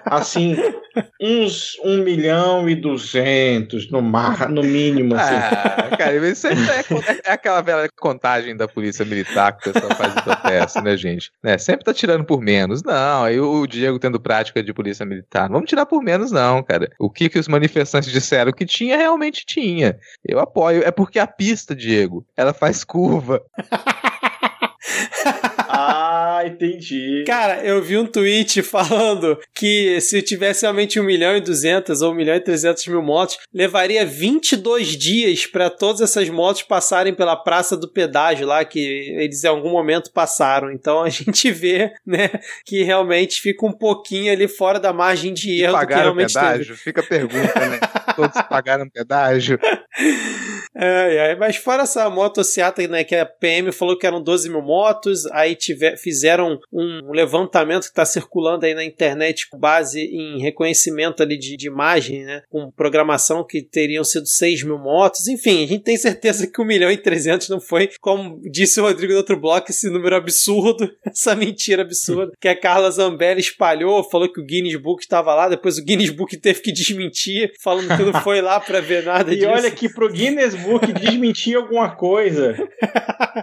Assim, 0.05 0.57
uns 1.21 1.79
1 1.85 2.03
milhão 2.03 2.69
e 2.69 2.75
200 2.75 3.91
no, 3.91 4.01
mar, 4.01 4.49
no 4.49 4.63
mínimo. 4.63 5.15
Assim. 5.15 5.35
Ah, 5.35 5.97
cara, 5.97 6.29
isso 6.29 6.47
é, 6.47 6.53
é, 6.53 7.21
é, 7.25 7.33
aquela 7.33 7.61
velha 7.61 7.89
contagem 7.97 8.57
da 8.57 8.67
polícia 8.67 9.05
militar 9.05 9.53
que 9.53 9.69
o 9.69 9.73
pessoal 9.73 9.95
faz 9.95 10.17
em 10.17 10.23
protesto, 10.23 10.83
né, 10.83 10.97
gente? 10.97 11.31
Né, 11.43 11.59
sempre 11.59 11.85
tá 11.85 11.93
tirando 11.93 12.25
por 12.25 12.41
menos. 12.41 12.83
Não, 12.83 13.25
aí 13.25 13.39
o 13.41 13.67
Diego 13.67 13.99
tendo 13.99 14.21
prática 14.21 14.63
de 14.63 14.73
polícia 14.73 15.05
militar. 15.05 15.49
Não 15.49 15.55
vamos 15.55 15.69
tirar 15.69 15.87
por 15.87 16.03
menos, 16.03 16.31
não, 16.31 16.63
cara. 16.63 16.91
O 16.99 17.11
que, 17.11 17.29
que 17.29 17.39
os 17.39 17.49
manifestantes 17.49 18.11
disseram 18.11 18.53
que 18.53 18.65
tinha, 18.65 18.97
realmente 18.97 19.45
tinha. 19.45 19.99
Eu 20.25 20.39
apoio. 20.39 20.83
É 20.85 20.91
porque 20.91 21.19
a 21.19 21.27
pista, 21.27 21.75
Diego, 21.75 22.25
ela 22.37 22.55
faz 22.55 22.85
curva. 22.85 23.43
Ah, 25.81 26.43
entendi. 26.45 27.25
Cara, 27.27 27.65
eu 27.65 27.81
vi 27.81 27.97
um 27.97 28.07
tweet 28.07 28.63
falando 28.63 29.39
que 29.55 30.01
se 30.01 30.21
tivesse 30.23 30.63
realmente 30.63 30.99
1 30.99 31.05
milhão 31.05 31.37
e 31.37 31.41
200 31.41 32.03
ou 32.03 32.13
1 32.13 32.15
milhão 32.15 32.35
e 32.35 32.41
300 32.41 32.87
mil 32.89 33.03
motos, 33.03 33.39
levaria 33.55 34.05
22 34.05 34.89
dias 34.89 35.47
para 35.47 35.71
todas 35.71 36.01
essas 36.01 36.29
motos 36.29 36.63
passarem 36.63 37.15
pela 37.15 37.37
Praça 37.37 37.77
do 37.77 37.89
Pedágio 37.89 38.47
lá, 38.47 38.65
que 38.65 38.81
eles 38.81 39.45
em 39.45 39.49
algum 39.49 39.71
momento 39.71 40.11
passaram. 40.13 40.73
Então 40.73 41.03
a 41.03 41.09
gente 41.11 41.51
vê, 41.53 41.93
né, 42.07 42.29
que 42.65 42.83
realmente 42.83 43.41
fica 43.41 43.65
um 43.65 43.73
pouquinho 43.73 44.33
ali 44.33 44.49
fora 44.49 44.81
da 44.81 44.93
margem 44.93 45.33
de 45.33 45.63
erro. 45.63 45.75
Pagaram 45.75 45.87
do 45.87 45.97
que 45.97 46.03
realmente 46.03 46.35
pedágio? 46.35 46.67
Teve. 46.67 46.79
Fica 46.79 47.01
a 47.01 47.05
pergunta, 47.05 47.69
né? 47.69 47.81
todos 48.19 48.43
pagaram 48.49 48.89
pedágio. 48.89 49.59
É, 50.81 51.33
é, 51.33 51.37
mas 51.37 51.57
fora 51.57 51.83
essa 51.83 52.09
motociata, 52.09 52.87
né, 52.87 53.03
que 53.03 53.17
a 53.17 53.27
PM 53.27 53.73
falou 53.73 53.99
que 53.99 54.07
eram 54.07 54.23
12 54.23 54.49
mil 54.49 54.63
motos, 54.63 55.27
aí 55.33 55.57
tiver, 55.57 55.97
fizeram 55.99 56.61
um 56.73 57.11
levantamento 57.11 57.83
que 57.83 57.89
está 57.89 58.05
circulando 58.05 58.65
aí 58.65 58.75
na 58.75 58.85
internet 58.85 59.49
com 59.51 59.59
base 59.59 60.01
em 60.01 60.41
reconhecimento 60.41 61.21
ali 61.21 61.37
de, 61.37 61.57
de 61.57 61.67
imagem, 61.67 62.25
né, 62.25 62.43
com 62.49 62.71
programação 62.71 63.45
que 63.45 63.61
teriam 63.61 64.05
sido 64.05 64.29
6 64.29 64.63
mil 64.63 64.79
motos, 64.79 65.27
enfim, 65.27 65.65
a 65.65 65.67
gente 65.67 65.83
tem 65.83 65.97
certeza 65.97 66.47
que 66.47 66.63
1 66.63 66.65
milhão 66.65 66.93
e 66.93 66.97
300 66.97 67.49
não 67.49 67.61
foi, 67.61 67.91
como 68.01 68.41
disse 68.49 68.81
o 68.81 68.85
Rodrigo 68.85 69.13
do 69.13 69.17
outro 69.17 69.37
bloco, 69.37 69.73
esse 69.73 69.91
número 69.91 70.15
absurdo, 70.15 70.89
essa 71.05 71.35
mentira 71.35 71.83
absurda, 71.83 72.33
que 72.41 72.47
a 72.47 72.55
Carla 72.55 72.89
Zambelli 72.93 73.41
espalhou, 73.41 74.09
falou 74.09 74.33
que 74.33 74.41
o 74.41 74.45
Guinness 74.45 74.77
Book 74.77 75.03
estava 75.03 75.35
lá, 75.35 75.49
depois 75.49 75.77
o 75.77 75.85
Guinness 75.85 76.11
Book 76.11 76.37
teve 76.37 76.61
que 76.61 76.71
desmentir, 76.71 77.51
falando 77.61 77.97
que 77.97 78.05
não 78.05 78.23
foi 78.23 78.41
lá 78.41 78.61
para 78.61 78.81
ver 78.81 79.03
nada 79.03 79.33
e 79.33 79.37
disso. 79.39 79.49
E 79.49 79.53
olha 79.53 79.71
que 79.73 79.89
pro 79.89 80.09
Guinness 80.09 80.55
Book 80.55 80.68
desmentir 80.93 81.57
alguma 81.57 81.91
coisa 81.91 82.55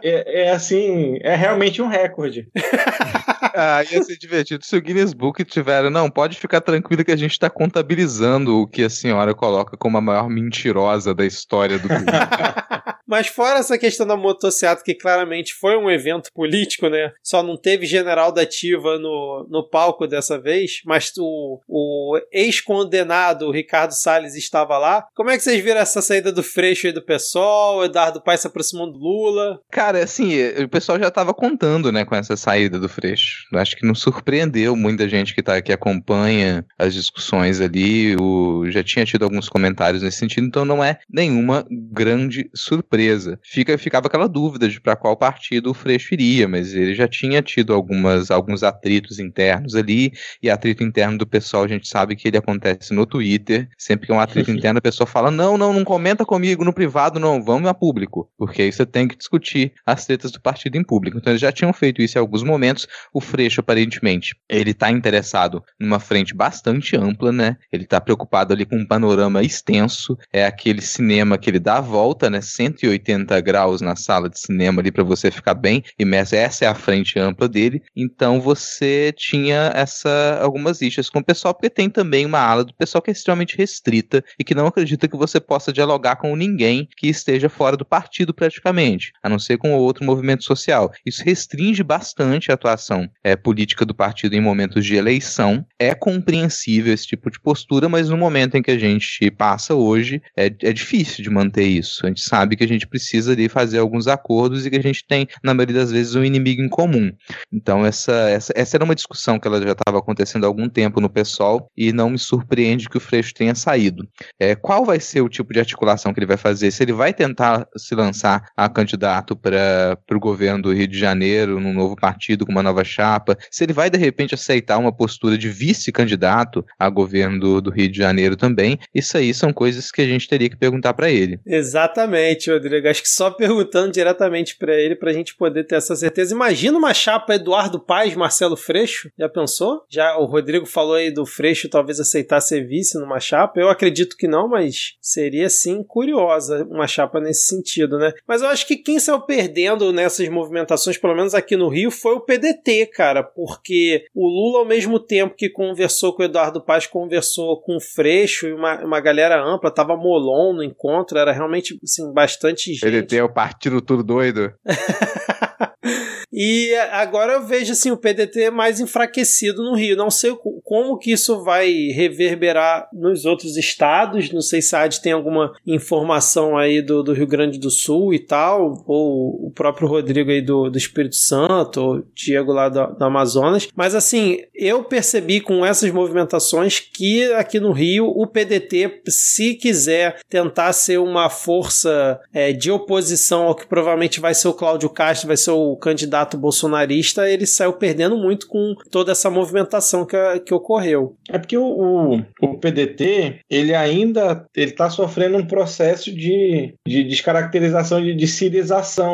é, 0.04 0.44
é, 0.44 0.52
assim, 0.52 1.18
é 1.22 1.36
realmente 1.36 1.82
um 1.82 1.88
recorde. 1.88 2.48
ah, 3.56 3.84
ia 3.90 4.04
ser 4.04 4.18
divertido 4.18 4.66
se 4.66 4.76
o 4.76 4.82
Guinness 4.82 5.14
Book 5.14 5.44
tiver. 5.44 5.90
Não, 5.90 6.10
pode 6.10 6.38
ficar 6.38 6.62
tranquilo 6.62 7.04
que 7.04 7.12
a 7.12 7.16
gente 7.16 7.32
está 7.32 7.50
contabilizando 7.50 8.62
o 8.62 8.68
que 8.68 8.84
a 8.84 8.90
senhora 8.90 9.34
coloca 9.34 9.78
como 9.78 9.98
a 9.98 10.02
maior 10.02 10.30
mentirosa 10.30 11.14
da 11.14 11.26
história 11.26 11.80
do 11.80 11.88
mundo. 11.90 12.06
Mas 13.08 13.28
fora 13.28 13.60
essa 13.60 13.78
questão 13.78 14.06
da 14.06 14.18
motocicleta, 14.18 14.84
que 14.84 14.96
claramente 14.96 15.54
foi 15.54 15.78
um 15.78 15.90
evento 15.90 16.32
político, 16.34 16.90
né? 16.90 17.12
Só 17.24 17.44
não 17.44 17.56
teve 17.56 17.86
general 17.86 18.32
da 18.32 18.42
ativa 18.42 18.98
no, 18.98 19.48
no 19.50 19.68
palco 19.68 20.08
dessa 20.08 20.40
vez, 20.40 20.82
mas 20.86 21.12
o, 21.18 21.60
o 21.68 22.20
ex-condenado 22.32 23.52
Ricardo 23.52 23.92
Salles 23.92 24.36
estava 24.36 24.78
lá. 24.78 25.06
Como 25.16 25.30
é 25.30 25.38
que 25.38 25.44
vocês 25.44 25.64
viram 25.64 25.80
essa 25.80 26.02
saída 26.02 26.32
do 26.32 26.42
Freixo 26.42 26.88
e 26.88 26.92
do 26.92 27.02
PSOL? 27.02 27.78
O 27.78 27.86
Eduardo 27.86 28.22
Paes 28.22 28.42
se 28.42 28.48
aproximando 28.48 28.94
do 28.94 29.00
Lula? 29.00 29.60
Cara, 29.72 30.04
assim, 30.04 30.34
o 30.64 30.70
pessoal 30.70 31.00
já 31.00 31.10
estava 31.10 31.34
contando, 31.34 31.92
né, 31.92 32.06
com 32.06 32.16
essa 32.16 32.36
saída 32.36 32.80
do 32.80 32.90
Freixo. 32.90 33.46
Acho 33.54 33.76
que 33.76 33.86
não 33.86 33.96
surpreendeu 33.96 34.76
muita 34.76 35.08
gente 35.08 35.36
que 35.36 35.44
tá 35.44 35.62
que 35.62 35.72
acompanha 35.72 36.66
as 36.78 36.94
discussões 36.94 37.62
ali. 37.62 38.16
O, 38.16 38.70
já 38.70 38.84
tinha 38.84 39.06
tido 39.06 39.24
alguns 39.24 39.48
comentários 39.48 40.02
nesse 40.02 40.18
sentido, 40.18 40.48
então 40.48 40.66
não 40.66 40.84
é 40.84 40.98
nenhuma 41.10 41.66
grande 41.70 42.50
surpresa 42.54 42.95
surpresa. 42.96 43.40
Fica, 43.44 43.78
ficava 43.78 44.08
aquela 44.08 44.28
dúvida 44.28 44.68
de 44.68 44.80
para 44.80 44.96
qual 44.96 45.16
partido 45.18 45.70
o 45.70 45.74
Freixo 45.74 46.14
iria, 46.14 46.48
mas 46.48 46.74
ele 46.74 46.96
já 46.96 47.08
tinha 47.08 47.42
tido 47.42 47.74
algumas, 47.74 48.32
alguns 48.32 48.64
atritos 48.64 49.20
internos 49.20 49.76
ali, 49.76 50.14
e 50.42 50.50
atrito 50.50 50.84
interno 50.84 51.18
do 51.18 51.28
pessoal 51.28 51.64
a 51.64 51.68
gente 51.68 51.88
sabe 51.88 52.16
que 52.16 52.28
ele 52.28 52.38
acontece 52.38 52.94
no 52.94 53.06
Twitter. 53.06 53.68
Sempre 53.78 54.08
que 54.08 54.14
é 54.14 54.16
um 54.16 54.20
atrito 54.20 54.50
interno, 54.52 54.80
a 54.80 54.82
pessoa 54.82 55.06
fala: 55.06 55.30
não, 55.30 55.58
não, 55.58 55.74
não 55.74 55.84
comenta 55.84 56.26
comigo 56.26 56.64
no 56.64 56.74
privado, 56.74 57.20
não, 57.20 57.44
vamos 57.44 57.70
a 57.70 57.74
público. 57.74 58.30
Porque 58.38 58.62
aí 58.62 58.72
você 58.72 58.86
tem 58.86 59.08
que 59.08 59.18
discutir 59.18 59.74
as 59.86 60.06
tretas 60.06 60.32
do 60.32 60.42
partido 60.42 60.78
em 60.78 60.84
público. 60.84 61.18
Então 61.18 61.32
eles 61.32 61.42
já 61.42 61.52
tinham 61.52 61.74
feito 61.74 62.02
isso 62.02 62.18
em 62.18 62.22
alguns 62.22 62.44
momentos. 62.44 62.88
O 63.14 63.20
Freixo, 63.20 63.60
aparentemente, 63.60 64.36
ele 64.50 64.72
está 64.72 64.90
interessado 64.90 65.64
numa 65.80 66.00
frente 66.00 66.34
bastante 66.34 66.96
ampla, 66.96 67.32
né? 67.32 67.58
Ele 67.72 67.84
está 67.84 68.00
preocupado 68.00 68.54
ali 68.54 68.66
com 68.66 68.78
um 68.78 68.86
panorama 68.86 69.44
extenso. 69.44 70.18
É 70.32 70.46
aquele 70.46 70.82
cinema 70.82 71.38
que 71.38 71.50
ele 71.50 71.60
dá 71.60 71.78
a 71.78 71.82
volta, 71.82 72.30
né? 72.30 72.42
180 72.42 72.85
180 72.86 73.40
graus 73.42 73.82
na 73.82 73.96
sala 73.96 74.30
de 74.30 74.40
cinema 74.40 74.82
ali 74.82 74.92
para 74.92 75.04
você 75.04 75.32
ficar 75.32 75.54
bem 75.54 75.84
imerso. 75.98 76.36
Essa 76.36 76.66
é 76.66 76.68
a 76.68 76.76
frente 76.76 77.20
ampla 77.20 77.48
dele. 77.48 77.82
Então 77.96 78.40
você 78.40 79.14
tinha 79.16 79.72
essa 79.74 80.40
algumas 80.42 80.82
issues 80.82 81.10
com 81.10 81.20
o 81.20 81.24
pessoal, 81.24 81.54
porque 81.54 81.70
tem 81.70 81.90
também 81.90 82.26
uma 82.26 82.40
ala 82.40 82.64
do 82.64 82.74
pessoal 82.74 83.02
que 83.02 83.10
é 83.10 83.14
extremamente 83.14 83.58
restrita 83.58 84.24
e 84.40 84.44
que 84.44 84.56
não 84.56 84.68
acredita 84.68 85.08
que 85.08 85.18
você 85.18 85.40
possa 85.40 85.72
dialogar 85.72 86.18
com 86.18 86.36
ninguém 86.36 86.88
que 86.98 87.08
esteja 87.08 87.50
fora 87.50 87.78
do 87.78 87.86
partido 87.86 88.34
praticamente, 88.34 89.12
a 89.24 89.30
não 89.30 89.40
ser 89.40 89.58
com 89.58 89.74
outro 89.74 90.04
movimento 90.04 90.44
social. 90.44 90.92
Isso 91.06 91.24
restringe 91.24 91.84
bastante 91.84 92.52
a 92.52 92.56
atuação 92.56 93.10
é, 93.24 93.36
política 93.36 93.86
do 93.86 93.94
partido 93.94 94.36
em 94.36 94.42
momentos 94.42 94.86
de 94.86 94.96
eleição. 94.96 95.66
É 95.80 95.94
compreensível 95.94 96.94
esse 96.94 97.08
tipo 97.08 97.30
de 97.30 97.40
postura, 97.40 97.90
mas 97.90 98.10
no 98.10 98.18
momento 98.18 98.56
em 98.56 98.62
que 98.62 98.72
a 98.72 98.78
gente 98.78 99.30
passa 99.32 99.74
hoje, 99.74 100.22
é, 100.36 100.46
é 100.46 100.74
difícil 100.74 101.24
de 101.24 101.30
manter 101.30 101.66
isso. 101.66 102.06
A 102.06 102.10
gente 102.10 102.22
sabe 102.22 102.56
que 102.56 102.64
a 102.64 102.68
gente 102.68 102.75
gente 102.76 102.88
precisa 102.88 103.36
de 103.36 103.50
fazer 103.50 103.80
alguns 103.80 104.08
acordos 104.08 104.66
e 104.66 104.70
que 104.70 104.78
a 104.78 104.82
gente 104.82 105.06
tem, 105.08 105.28
na 105.44 105.54
maioria 105.54 105.76
das 105.76 105.92
vezes, 105.92 106.16
um 106.16 106.24
inimigo 106.24 106.62
em 106.62 106.70
comum. 106.70 107.12
Então, 107.52 107.86
essa, 107.86 108.14
essa, 108.30 108.54
essa 108.56 108.78
era 108.78 108.84
uma 108.84 108.96
discussão 108.96 109.40
que 109.40 109.48
ela 109.48 109.62
já 109.62 109.72
estava 109.72 110.00
acontecendo 110.00 110.44
há 110.44 110.48
algum 110.48 110.70
tempo 110.70 111.02
no 111.02 111.10
PSOL 111.10 111.70
e 111.76 111.92
não 111.92 112.10
me 112.10 112.20
surpreende 112.20 112.90
que 112.90 112.98
o 112.98 113.00
Freixo 113.00 113.34
tenha 113.34 113.56
saído. 113.56 114.08
É, 114.40 114.56
qual 114.56 114.86
vai 114.86 115.00
ser 115.00 115.22
o 115.22 115.30
tipo 115.30 115.54
de 115.54 115.60
articulação 115.60 116.14
que 116.14 116.20
ele 116.20 116.26
vai 116.26 116.38
fazer? 116.38 116.72
Se 116.72 116.84
ele 116.84 116.94
vai 116.94 117.14
tentar 117.14 117.68
se 117.78 117.96
lançar 117.96 118.50
a 118.56 118.70
candidato 118.70 119.36
para 119.36 119.98
o 120.12 120.20
governo 120.20 120.64
do 120.64 120.74
Rio 120.74 120.88
de 120.88 120.98
Janeiro, 120.98 121.60
num 121.60 121.74
novo 121.74 121.96
partido, 121.96 122.46
com 122.46 122.52
uma 122.52 122.64
nova 122.64 122.84
chapa, 122.84 123.38
se 123.50 123.64
ele 123.64 123.74
vai, 123.74 123.90
de 123.90 123.98
repente, 123.98 124.36
aceitar 124.36 124.78
uma 124.78 124.92
postura 124.92 125.38
de 125.38 125.50
vice-candidato 125.50 126.66
a 126.78 126.90
governo 126.90 127.40
do, 127.40 127.62
do 127.62 127.72
Rio 127.72 127.90
de 127.90 127.98
Janeiro 127.98 128.36
também, 128.36 128.80
isso 128.94 129.18
aí 129.18 129.34
são 129.34 129.52
coisas 129.54 129.92
que 129.92 130.02
a 130.02 130.06
gente 130.06 130.28
teria 130.28 130.50
que 130.50 130.58
perguntar 130.58 130.94
para 130.94 131.10
ele. 131.10 131.40
Exatamente, 131.46 132.52
Rodrigo. 132.66 132.88
Acho 132.88 133.02
que 133.02 133.10
só 133.10 133.32
perguntando 133.32 133.92
diretamente 133.92 134.58
para 134.58 134.76
ele 134.76 134.96
pra 134.96 135.14
gente 135.14 135.36
poder 135.36 135.64
ter 135.66 135.76
essa 135.76 135.96
certeza. 135.96 136.34
Imagina 136.34 136.78
uma 136.78 136.94
chapa 136.94 137.36
Eduardo 137.36 137.80
Paz, 137.80 138.16
Marcelo 138.16 138.58
Freixo. 138.58 139.10
Já 139.18 139.30
pensou? 139.30 139.84
Já 139.90 140.18
o 140.18 140.26
Rodrigo 140.26 140.66
falou 140.66 140.96
aí 140.96 141.12
do 141.12 141.26
Freixo 141.26 141.70
talvez 141.70 142.00
aceitar 142.00 142.42
ser 142.42 142.68
vice 142.68 143.00
numa 143.00 143.20
chapa. 143.20 143.60
Eu 143.60 143.70
acredito 143.70 144.18
que 144.18 144.28
não, 144.28 144.48
mas 144.48 144.96
seria 145.02 145.50
sim 145.50 145.84
curiosa 145.84 146.66
uma 146.70 146.88
chapa 146.88 147.20
nesse 147.20 147.48
sentido, 147.48 147.98
né? 147.98 148.14
Mas 148.28 148.42
eu 148.42 148.48
acho 148.48 148.68
que 148.68 148.78
quem 148.78 149.00
saiu 149.00 149.22
perdendo 149.22 149.92
nessas 149.92 150.28
movimentações, 150.30 150.98
pelo 150.98 151.16
menos 151.16 151.34
aqui 151.34 151.56
no 151.56 151.70
Rio, 151.70 151.92
foi 151.92 152.14
o 152.14 152.22
PDT, 152.22 152.88
cara, 152.88 153.24
porque 153.24 154.06
o 154.14 154.28
Lula, 154.28 154.60
ao 154.60 154.66
mesmo 154.66 155.00
tempo 155.00 155.36
que 155.36 155.50
conversou 155.50 156.14
com 156.14 156.22
o 156.22 156.26
Eduardo 156.26 156.62
Paz, 156.62 156.88
conversou 156.88 157.62
com 157.62 157.78
o 157.78 157.82
Freixo 157.82 158.48
e 158.48 158.54
uma, 158.54 158.84
uma 158.84 159.00
galera 159.00 159.42
ampla, 159.44 159.72
tava 159.72 159.96
Molon 159.96 160.54
no 160.54 160.64
encontro, 160.64 161.18
era 161.18 161.32
realmente 161.32 161.78
assim, 161.84 162.12
bastante 162.14 162.55
bastante 162.56 162.74
gente. 162.74 162.82
PDT 162.82 163.18
é 163.18 163.24
o 163.24 163.30
partido 163.30 163.82
tudo 163.82 164.04
doido. 164.04 164.54
E 166.38 166.76
agora 166.92 167.32
eu 167.32 167.46
vejo 167.46 167.72
assim 167.72 167.92
o 167.92 167.98
PDT 167.98 168.52
mais 168.52 168.82
enfraquecido 168.82 169.64
no 169.64 169.74
Rio. 169.74 169.96
Não 169.96 170.12
sei 170.12 170.36
como 170.66 170.98
que 170.98 171.14
isso 171.14 171.42
vai 171.42 171.72
reverberar 171.94 172.90
nos 172.92 173.24
outros 173.24 173.56
estados. 173.56 174.34
Não 174.34 174.42
sei 174.42 174.62
se 174.62 174.76
a 174.76 174.82
AD 174.82 175.02
tem 175.02 175.14
alguma 175.14 175.54
informação 175.66 176.58
aí 176.58 176.82
do, 176.82 177.02
do 177.02 177.14
Rio 177.14 177.26
Grande 177.26 177.58
do 177.58 177.72
Sul 177.72 178.14
e 178.14 178.20
tal, 178.20 178.84
ou 178.86 179.48
o 179.48 179.52
próprio 179.52 179.88
Rodrigo 179.88 180.30
aí 180.30 180.42
do, 180.42 180.70
do 180.70 180.78
Espírito 180.78 181.16
Santo, 181.16 181.82
ou 181.82 182.04
Diego 182.14 182.52
lá 182.52 182.68
do, 182.68 182.86
do 182.88 183.06
Amazonas. 183.06 183.70
Mas 183.74 183.96
assim, 183.96 184.40
eu 184.54 184.84
percebi 184.84 185.40
com 185.40 185.66
essas 185.66 185.90
movimentações 185.90 186.82
que 186.82 187.32
aqui 187.32 187.62
no 187.62 187.72
Rio 187.72 188.08
o 188.08 188.28
PDT, 188.28 189.04
se 189.08 189.54
quiser 189.54 190.20
tentar 190.30 190.74
ser 190.74 190.98
uma 190.98 191.30
força 191.30 192.20
é, 192.34 192.52
de 192.52 192.70
oposição 192.70 193.44
ao 193.44 193.56
que 193.56 193.66
provavelmente 193.66 194.20
vai 194.20 194.34
ser 194.34 194.50
o 194.50 194.54
Cláudio 194.54 194.90
Castro, 194.90 195.28
vai 195.28 195.38
ser 195.38 195.52
o 195.52 195.78
candidato 195.78 196.25
candidato 196.26 196.38
bolsonarista, 196.38 197.30
ele 197.30 197.46
saiu 197.46 197.74
perdendo 197.74 198.18
muito 198.18 198.48
com 198.48 198.76
toda 198.90 199.12
essa 199.12 199.30
movimentação 199.30 200.06
que, 200.06 200.18
que 200.46 200.54
ocorreu. 200.54 201.16
É 201.30 201.38
porque 201.38 201.58
o, 201.58 201.64
o, 201.64 202.26
o 202.42 202.58
PDT, 202.58 203.42
ele 203.50 203.74
ainda 203.74 204.46
ele 204.56 204.72
está 204.72 204.90
sofrendo 204.90 205.38
um 205.38 205.46
processo 205.46 206.14
de, 206.14 206.74
de 206.88 207.04
descaracterização, 207.04 208.02
de, 208.02 208.14
de 208.14 208.26